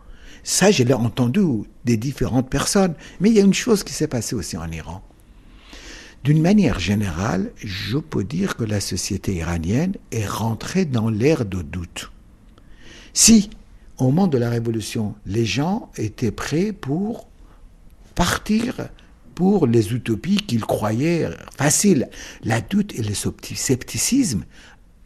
Ça, 0.44 0.72
je 0.72 0.84
l'ai 0.84 0.94
entendu 0.94 1.42
des 1.86 1.98
différentes 1.98 2.50
personnes. 2.50 2.94
Mais 3.20 3.30
il 3.30 3.36
y 3.36 3.40
a 3.40 3.44
une 3.44 3.54
chose 3.54 3.84
qui 3.84 3.94
s'est 3.94 4.08
passée 4.08 4.36
aussi 4.36 4.58
en 4.58 4.70
Iran. 4.72 5.04
D'une 6.24 6.42
manière 6.42 6.80
générale, 6.80 7.52
je 7.58 7.98
peux 7.98 8.24
dire 8.24 8.56
que 8.56 8.64
la 8.64 8.80
société 8.80 9.36
iranienne 9.36 9.96
est 10.12 10.28
rentrée 10.28 10.86
dans 10.86 11.10
l'ère 11.10 11.46
de 11.46 11.64
doute. 11.64 12.12
Si, 13.14 13.50
au 13.98 14.06
moment 14.06 14.28
de 14.28 14.38
la 14.38 14.50
Révolution, 14.50 15.16
les 15.26 15.46
gens 15.46 15.90
étaient 15.98 16.32
prêts 16.32 16.74
pour 16.74 17.28
partir 18.14 18.90
pour 19.34 19.66
les 19.66 19.94
utopies 19.94 20.38
qu'ils 20.38 20.66
croyaient 20.66 21.30
faciles, 21.58 22.08
la 22.44 22.62
doute 22.62 22.94
et 22.94 23.02
le 23.02 23.16
scepticisme 23.16 24.44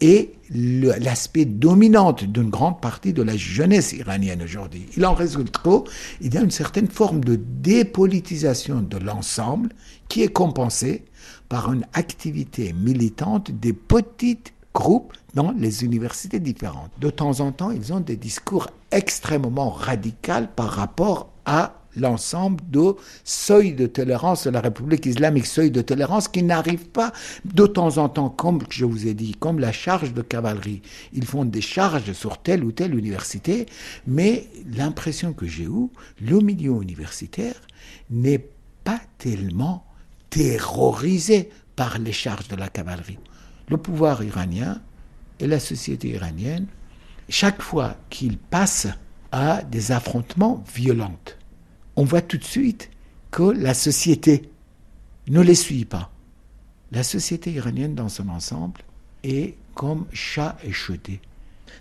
est 0.02 0.35
l'aspect 0.50 1.44
dominant 1.44 2.12
d'une 2.12 2.50
grande 2.50 2.80
partie 2.80 3.12
de 3.12 3.22
la 3.22 3.36
jeunesse 3.36 3.92
iranienne 3.92 4.42
aujourd'hui. 4.42 4.86
Il 4.96 5.06
en 5.06 5.14
résulte 5.14 5.56
qu'il 5.58 6.34
y 6.34 6.36
a 6.36 6.42
une 6.42 6.50
certaine 6.50 6.88
forme 6.88 7.24
de 7.24 7.36
dépolitisation 7.36 8.80
de 8.80 8.98
l'ensemble 8.98 9.70
qui 10.08 10.22
est 10.22 10.32
compensée 10.32 11.04
par 11.48 11.72
une 11.72 11.84
activité 11.92 12.72
militante 12.72 13.50
des 13.50 13.72
petits 13.72 14.38
groupes 14.74 15.14
dans 15.34 15.52
les 15.52 15.84
universités 15.84 16.40
différentes. 16.40 16.90
De 17.00 17.10
temps 17.10 17.40
en 17.40 17.52
temps, 17.52 17.70
ils 17.70 17.92
ont 17.92 18.00
des 18.00 18.16
discours 18.16 18.68
extrêmement 18.90 19.70
radicaux 19.70 20.46
par 20.54 20.70
rapport 20.70 21.30
à 21.44 21.85
l'ensemble 21.96 22.62
de 22.70 22.94
seuil 23.24 23.72
de 23.72 23.86
tolérance 23.86 24.44
de 24.44 24.50
la 24.50 24.60
République 24.60 25.06
islamique, 25.06 25.46
seuil 25.46 25.70
de 25.70 25.82
tolérance 25.82 26.28
qui 26.28 26.42
n'arrive 26.42 26.86
pas 26.88 27.12
de 27.44 27.66
temps 27.66 27.98
en 27.98 28.08
temps, 28.08 28.30
comme 28.30 28.60
je 28.70 28.84
vous 28.84 29.06
ai 29.06 29.14
dit, 29.14 29.34
comme 29.34 29.58
la 29.58 29.72
charge 29.72 30.12
de 30.12 30.22
cavalerie. 30.22 30.82
Ils 31.12 31.26
font 31.26 31.44
des 31.44 31.60
charges 31.60 32.12
sur 32.12 32.38
telle 32.38 32.64
ou 32.64 32.72
telle 32.72 32.94
université, 32.94 33.66
mais 34.06 34.46
l'impression 34.74 35.32
que 35.32 35.46
j'ai 35.46 35.64
eue, 35.64 35.88
le 36.20 36.40
milieu 36.40 36.82
universitaire 36.82 37.54
n'est 38.10 38.46
pas 38.84 39.00
tellement 39.18 39.84
terrorisé 40.30 41.50
par 41.76 41.98
les 41.98 42.12
charges 42.12 42.48
de 42.48 42.56
la 42.56 42.68
cavalerie. 42.68 43.18
Le 43.68 43.76
pouvoir 43.76 44.22
iranien 44.22 44.80
et 45.40 45.46
la 45.46 45.60
société 45.60 46.08
iranienne, 46.08 46.66
chaque 47.28 47.60
fois 47.60 47.96
qu'ils 48.10 48.38
passent 48.38 48.88
à 49.32 49.62
des 49.62 49.92
affrontements 49.92 50.64
violents, 50.74 51.18
on 51.96 52.04
voit 52.04 52.22
tout 52.22 52.38
de 52.38 52.44
suite 52.44 52.90
que 53.30 53.42
la 53.42 53.74
société 53.74 54.50
ne 55.28 55.40
les 55.40 55.54
suit 55.54 55.84
pas. 55.84 56.10
La 56.92 57.02
société 57.02 57.50
iranienne 57.52 57.94
dans 57.94 58.08
son 58.08 58.28
ensemble 58.28 58.82
est 59.24 59.56
comme 59.74 60.06
chat 60.12 60.56
échaudé. 60.64 61.20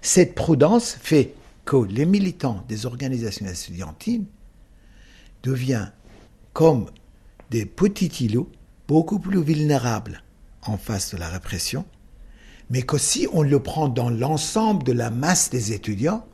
Cette 0.01 0.35
prudence 0.35 0.97
fait 0.99 1.33
que 1.63 1.77
les 1.77 2.05
militants 2.05 2.63
des 2.67 2.85
organisations 2.85 3.45
estudiantines 3.45 4.25
deviennent 5.43 5.91
comme 6.53 6.87
des 7.51 7.65
petits 7.65 8.25
îlots 8.25 8.51
beaucoup 8.87 9.19
plus 9.19 9.41
vulnérables 9.41 10.23
en 10.63 10.77
face 10.77 11.13
de 11.13 11.17
la 11.17 11.29
répression, 11.29 11.85
mais 12.69 12.81
que 12.81 12.97
si 12.97 13.27
on 13.31 13.43
le 13.43 13.61
prend 13.61 13.87
dans 13.87 14.09
l'ensemble 14.09 14.83
de 14.83 14.91
la 14.91 15.11
masse 15.11 15.49
des 15.49 15.73
étudiants, 15.73 16.25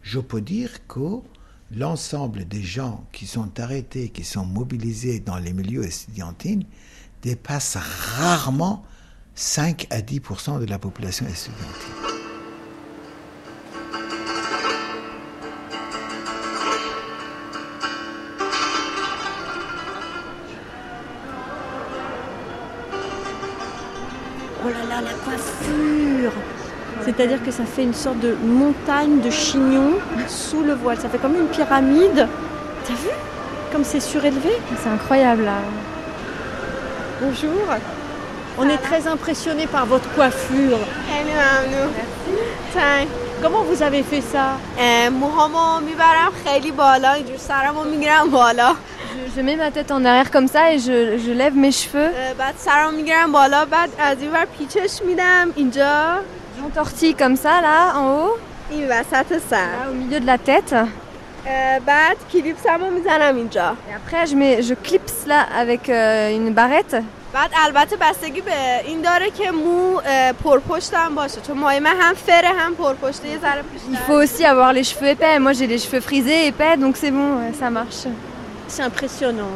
je 0.00 0.20
peux 0.20 0.40
dire 0.40 0.86
que 0.86 1.20
l'ensemble 1.70 2.46
des 2.46 2.62
gens 2.62 3.04
qui 3.12 3.26
sont 3.26 3.60
arrêtés, 3.60 4.08
qui 4.08 4.24
sont 4.24 4.44
mobilisés 4.44 5.20
dans 5.20 5.38
les 5.38 5.52
milieux 5.52 5.84
estudiantines, 5.84 6.64
dépasse 7.22 7.76
rarement 7.76 8.84
5 9.34 9.86
à 9.90 10.00
10% 10.00 10.60
de 10.60 10.66
la 10.66 10.78
population 10.78 11.26
estudiantine. 11.26 11.64
Oh 24.66 24.68
là 24.68 24.84
là, 24.84 25.00
la 25.02 25.12
coiffure 25.12 26.32
c'est-à-dire 27.04 27.42
que 27.44 27.50
ça 27.50 27.64
fait 27.64 27.82
une 27.82 27.94
sorte 27.94 28.18
de 28.20 28.34
montagne 28.42 29.20
de 29.20 29.30
chignons 29.30 29.94
sous 30.26 30.62
le 30.62 30.74
voile. 30.74 30.98
Ça 30.98 31.08
fait 31.08 31.18
comme 31.18 31.34
une 31.34 31.48
pyramide. 31.48 32.26
T'as 32.86 32.94
vu 32.94 33.08
Comme 33.72 33.84
c'est 33.84 34.00
surélevé? 34.00 34.50
C'est 34.82 34.88
incroyable 34.88 35.44
là. 35.44 35.58
Bonjour. 37.20 37.50
On 38.58 38.68
est 38.68 38.78
très 38.78 39.06
impressionnés 39.08 39.66
par 39.66 39.84
votre 39.86 40.08
coiffure. 40.14 40.78
Hello, 41.10 41.90
Merci. 42.74 43.08
Comment 43.42 43.62
vous 43.62 43.82
avez 43.82 44.02
fait 44.02 44.20
ça? 44.20 44.52
Je, 49.12 49.36
je 49.36 49.40
mets 49.42 49.56
ma 49.56 49.70
tête 49.70 49.90
en 49.90 50.04
arrière 50.04 50.30
comme 50.30 50.48
ça 50.48 50.72
et 50.72 50.78
je, 50.78 51.18
je 51.18 51.30
lève 51.32 51.54
mes 51.56 51.72
cheveux. 51.72 52.10
اه، 56.53 56.69
بعد 56.69 56.85
سرمو 56.85 56.99
میگیرم 56.99 56.99
بالا 56.99 57.03
بعد 57.03 57.03
از 57.03 57.03
این 57.03 57.03
ور 57.03 57.03
پیچش 57.03 57.03
میدم 57.03 57.03
اینجا 57.03 57.03
J'entortille 57.03 57.15
comme 57.15 57.37
ça 57.37 57.61
là 57.61 57.95
en 57.95 58.07
haut. 58.15 58.39
این 58.69 58.87
وسط 58.89 59.37
سر 59.49 59.75
au 59.89 59.93
milieu 59.93 60.19
de 60.19 60.25
la 60.25 60.37
tête. 60.37 60.73
اه، 61.47 61.79
بعد 61.79 62.17
کلیپسمو 62.33 62.89
میزنم 62.91 63.35
اینجا 63.35 63.73
Et 63.89 63.93
après 63.93 64.25
je 64.27 64.35
mets 64.35 64.61
je 64.61 64.73
clipse 64.73 65.27
là 65.27 65.41
avec 65.61 65.89
euh, 65.89 66.37
une 66.37 66.53
barrette. 66.53 67.03
بعد 67.33 67.51
البته 67.65 67.95
بستگی 67.95 68.41
به 68.41 68.51
این 68.85 69.01
داره 69.01 69.31
که 69.31 69.51
مو 69.51 70.01
اه، 70.05 70.31
پرپشتم 70.33 71.15
باشه 71.15 71.41
چون 71.41 71.57
مای 71.57 71.79
من 71.79 71.95
هم 72.01 72.13
فره 72.15 72.49
هم 72.59 72.75
پرپشته 72.75 73.27
یه 73.27 73.37
ذره 73.39 73.61
Il 73.61 73.89
بیشتر 73.89 74.05
faut 74.07 74.23
aussi 74.25 74.45
avoir 74.45 74.73
les 74.73 74.83
cheveux 74.83 75.09
épais. 75.15 75.39
Moi 75.39 75.53
j'ai 75.53 75.67
les 75.67 75.79
cheveux 75.85 76.01
frisés 76.01 76.47
épais 76.51 76.77
donc 76.83 76.97
c'est 76.97 77.11
bon, 77.11 77.29
ouais, 77.37 77.53
ça 77.59 77.69
marche. 77.69 78.01
C'est 78.67 78.83
impressionnant. 78.83 79.55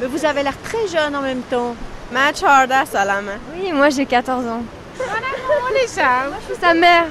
Mais 0.00 0.06
vous 0.14 0.24
avez 0.30 0.42
l'air 0.42 0.58
très 0.68 0.86
jeune 0.94 1.14
en 1.16 1.22
même 1.22 1.42
temps. 1.50 1.74
من 2.12 2.32
14 2.32 2.84
سالمه 2.92 3.36
Oui, 3.54 3.72
moi 3.72 3.88
j'ai 3.90 4.06
14 4.06 4.46
ans. 4.46 4.62
Sa 6.59 6.73
mère. 6.73 7.05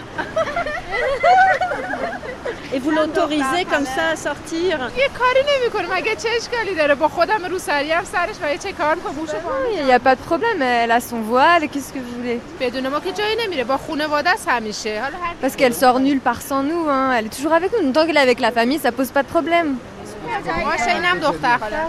Et 2.72 2.78
vous 2.80 2.90
l'autorisez 2.90 3.64
comme 3.70 3.86
ça 3.86 4.10
à 4.12 4.16
sortir 4.16 4.90
Il 9.72 9.84
n'y 9.84 9.88
bah 9.88 9.94
a 9.94 9.98
pas 9.98 10.14
de 10.16 10.20
problème, 10.20 10.60
elle 10.60 10.90
a 10.90 11.00
son 11.00 11.20
voile, 11.20 11.68
qu'est-ce 11.68 11.94
que 11.94 11.98
vous 11.98 12.16
voulez? 12.18 12.40
Parce 15.40 15.56
qu'elle 15.56 15.74
sort 15.74 15.98
nulle 15.98 16.20
part 16.20 16.42
sans 16.42 16.62
nous, 16.62 16.86
hein. 16.88 17.12
elle 17.16 17.26
est 17.26 17.34
toujours 17.34 17.54
avec 17.54 17.72
nous. 17.72 17.90
Tant 17.92 18.06
qu'elle 18.06 18.18
est 18.18 18.20
avec 18.20 18.40
la 18.40 18.52
famille, 18.52 18.78
ça 18.78 18.92
pose 18.92 19.10
pas 19.12 19.22
de 19.22 19.28
problème. 19.28 19.76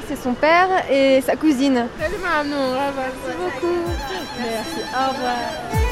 C'est 0.07 0.21
son 0.21 0.33
père 0.33 0.69
et 0.89 1.21
sa 1.25 1.35
cousine. 1.35 1.87
Merci 1.99 2.15
beaucoup. 3.37 3.75
Merci, 4.39 4.81
au 4.93 5.13
revoir. 5.13 5.88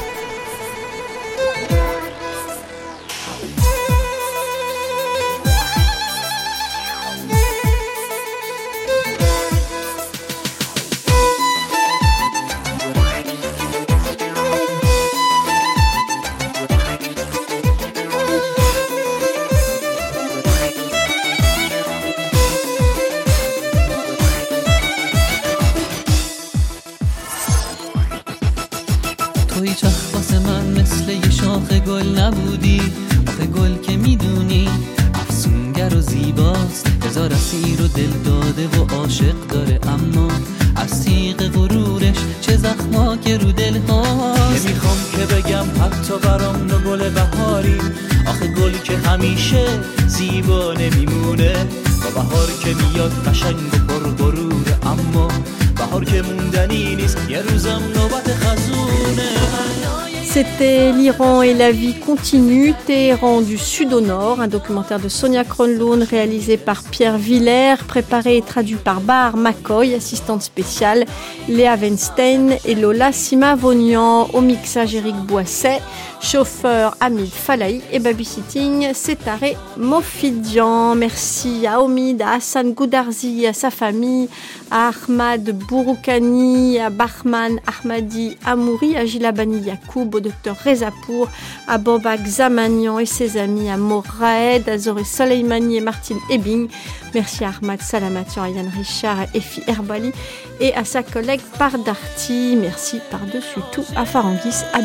C'était 60.38 60.92
L'Iran 60.92 61.42
et 61.42 61.52
la 61.52 61.72
vie 61.72 61.98
continue, 61.98 62.72
Téhéran 62.86 63.40
du 63.40 63.58
sud 63.58 63.92
au 63.92 64.00
nord, 64.00 64.40
un 64.40 64.46
documentaire 64.46 65.00
de 65.00 65.08
Sonia 65.08 65.42
Kronlund 65.42 66.04
réalisé 66.08 66.56
par 66.56 66.84
Pierre 66.84 67.18
Villers, 67.18 67.82
préparé 67.88 68.36
et 68.36 68.42
traduit 68.42 68.76
par 68.76 69.00
Bahar 69.00 69.36
Makoy, 69.36 69.96
assistante 69.96 70.42
spéciale, 70.42 71.06
Léa 71.48 71.74
Weinstein 71.74 72.56
et 72.64 72.76
Lola 72.76 73.10
Simavonian, 73.10 74.28
au 74.32 74.40
mixage 74.40 74.94
Eric 74.94 75.16
Boisset, 75.16 75.80
chauffeur 76.20 76.96
Hamid 77.00 77.30
Falahi 77.30 77.80
et 77.92 77.98
babysitting 77.98 78.92
Sétaré 78.94 79.56
Mofidian. 79.76 80.94
Merci 80.94 81.66
à 81.66 81.80
Omid, 81.80 82.20
à 82.22 82.34
Hassan 82.34 82.72
Goudarzi, 82.72 83.46
à 83.46 83.52
sa 83.52 83.70
famille, 83.70 84.28
à 84.70 84.90
Ahmad 84.90 85.50
Bouroukani, 85.50 86.78
à 86.78 86.90
Bahman 86.90 87.58
Ahmadi 87.66 88.36
Amouri, 88.44 88.96
à 88.96 89.06
Gilabani 89.06 89.60
Yacoub, 89.60 90.14
au 90.14 90.20
docteur 90.20 90.56
Rezapour, 90.64 91.28
à 91.66 91.78
Bobak 91.78 92.26
Zamanian 92.26 92.98
et 92.98 93.06
ses 93.06 93.36
amis, 93.38 93.70
à 93.70 93.76
Moraed, 93.76 94.68
à 94.68 94.78
Zoré 94.78 95.04
Soleimani 95.04 95.76
et 95.76 95.80
Martine 95.80 96.18
Ebing. 96.30 96.68
Merci 97.14 97.44
à 97.44 97.50
Ahmad 97.50 97.80
Salamatian, 97.80 98.42
à 98.42 98.48
Yann 98.48 98.70
Richard, 98.76 99.20
à 99.20 99.24
Effi 99.34 99.62
Herbali 99.66 100.12
et 100.60 100.74
à 100.74 100.84
sa 100.84 101.02
collègue 101.02 101.40
Pardarty. 101.58 102.56
Merci 102.60 103.00
par-dessus 103.10 103.60
tout 103.72 103.84
à 103.96 104.04
Farangis, 104.04 104.64
à 104.72 104.80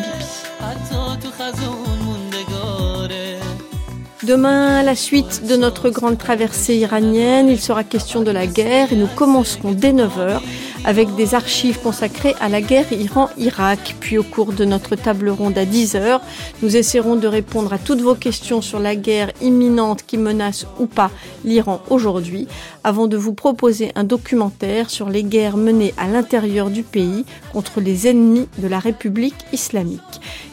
Demain, 4.23 4.83
la 4.83 4.95
suite 4.95 5.45
de 5.47 5.57
notre 5.57 5.89
grande 5.89 6.17
traversée 6.17 6.77
iranienne, 6.77 7.49
il 7.49 7.59
sera 7.59 7.83
question 7.83 8.21
de 8.21 8.31
la 8.31 8.47
guerre 8.47 8.93
et 8.93 8.95
nous 8.95 9.07
commencerons 9.07 9.73
dès 9.73 9.91
9h 9.91 10.39
avec 10.85 11.15
des 11.15 11.35
archives 11.35 11.79
consacrées 11.79 12.35
à 12.39 12.49
la 12.49 12.61
guerre 12.61 12.91
Iran-Irak. 12.91 13.95
Puis 13.99 14.17
au 14.17 14.23
cours 14.23 14.53
de 14.53 14.65
notre 14.65 14.95
table 14.95 15.29
ronde 15.29 15.57
à 15.57 15.65
10h, 15.65 16.19
nous 16.61 16.75
essaierons 16.75 17.15
de 17.15 17.27
répondre 17.27 17.73
à 17.73 17.77
toutes 17.77 18.01
vos 18.01 18.15
questions 18.15 18.61
sur 18.61 18.79
la 18.79 18.95
guerre 18.95 19.31
imminente 19.41 20.03
qui 20.05 20.17
menace 20.17 20.65
ou 20.79 20.85
pas 20.85 21.11
l'Iran 21.45 21.81
aujourd'hui, 21.89 22.47
avant 22.83 23.07
de 23.07 23.17
vous 23.17 23.33
proposer 23.33 23.91
un 23.95 24.03
documentaire 24.03 24.89
sur 24.89 25.09
les 25.09 25.23
guerres 25.23 25.57
menées 25.57 25.93
à 25.97 26.07
l'intérieur 26.07 26.69
du 26.69 26.83
pays 26.83 27.25
contre 27.51 27.79
les 27.79 28.07
ennemis 28.07 28.47
de 28.57 28.67
la 28.67 28.79
République 28.79 29.35
islamique. 29.51 29.99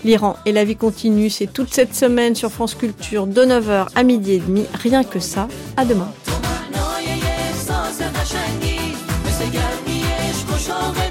L'Iran 0.05 0.36
et 0.47 0.52
la 0.52 0.65
vie 0.65 0.77
continue, 0.77 1.31
c'est 1.31 1.52
toute 1.52 1.73
cette 1.73 1.94
semaine 1.94 2.35
sur 2.35 2.51
France 2.51 2.74
Culture 2.74 3.27
de 3.27 3.43
9h 3.43 3.89
à 3.94 4.02
midi 4.02 4.32
et 4.32 4.39
demi. 4.39 4.65
Rien 4.74 5.05
que 5.05 5.20
ça. 5.20 5.48
À 5.77 5.85
demain. 5.85 6.12
Social 10.61 11.10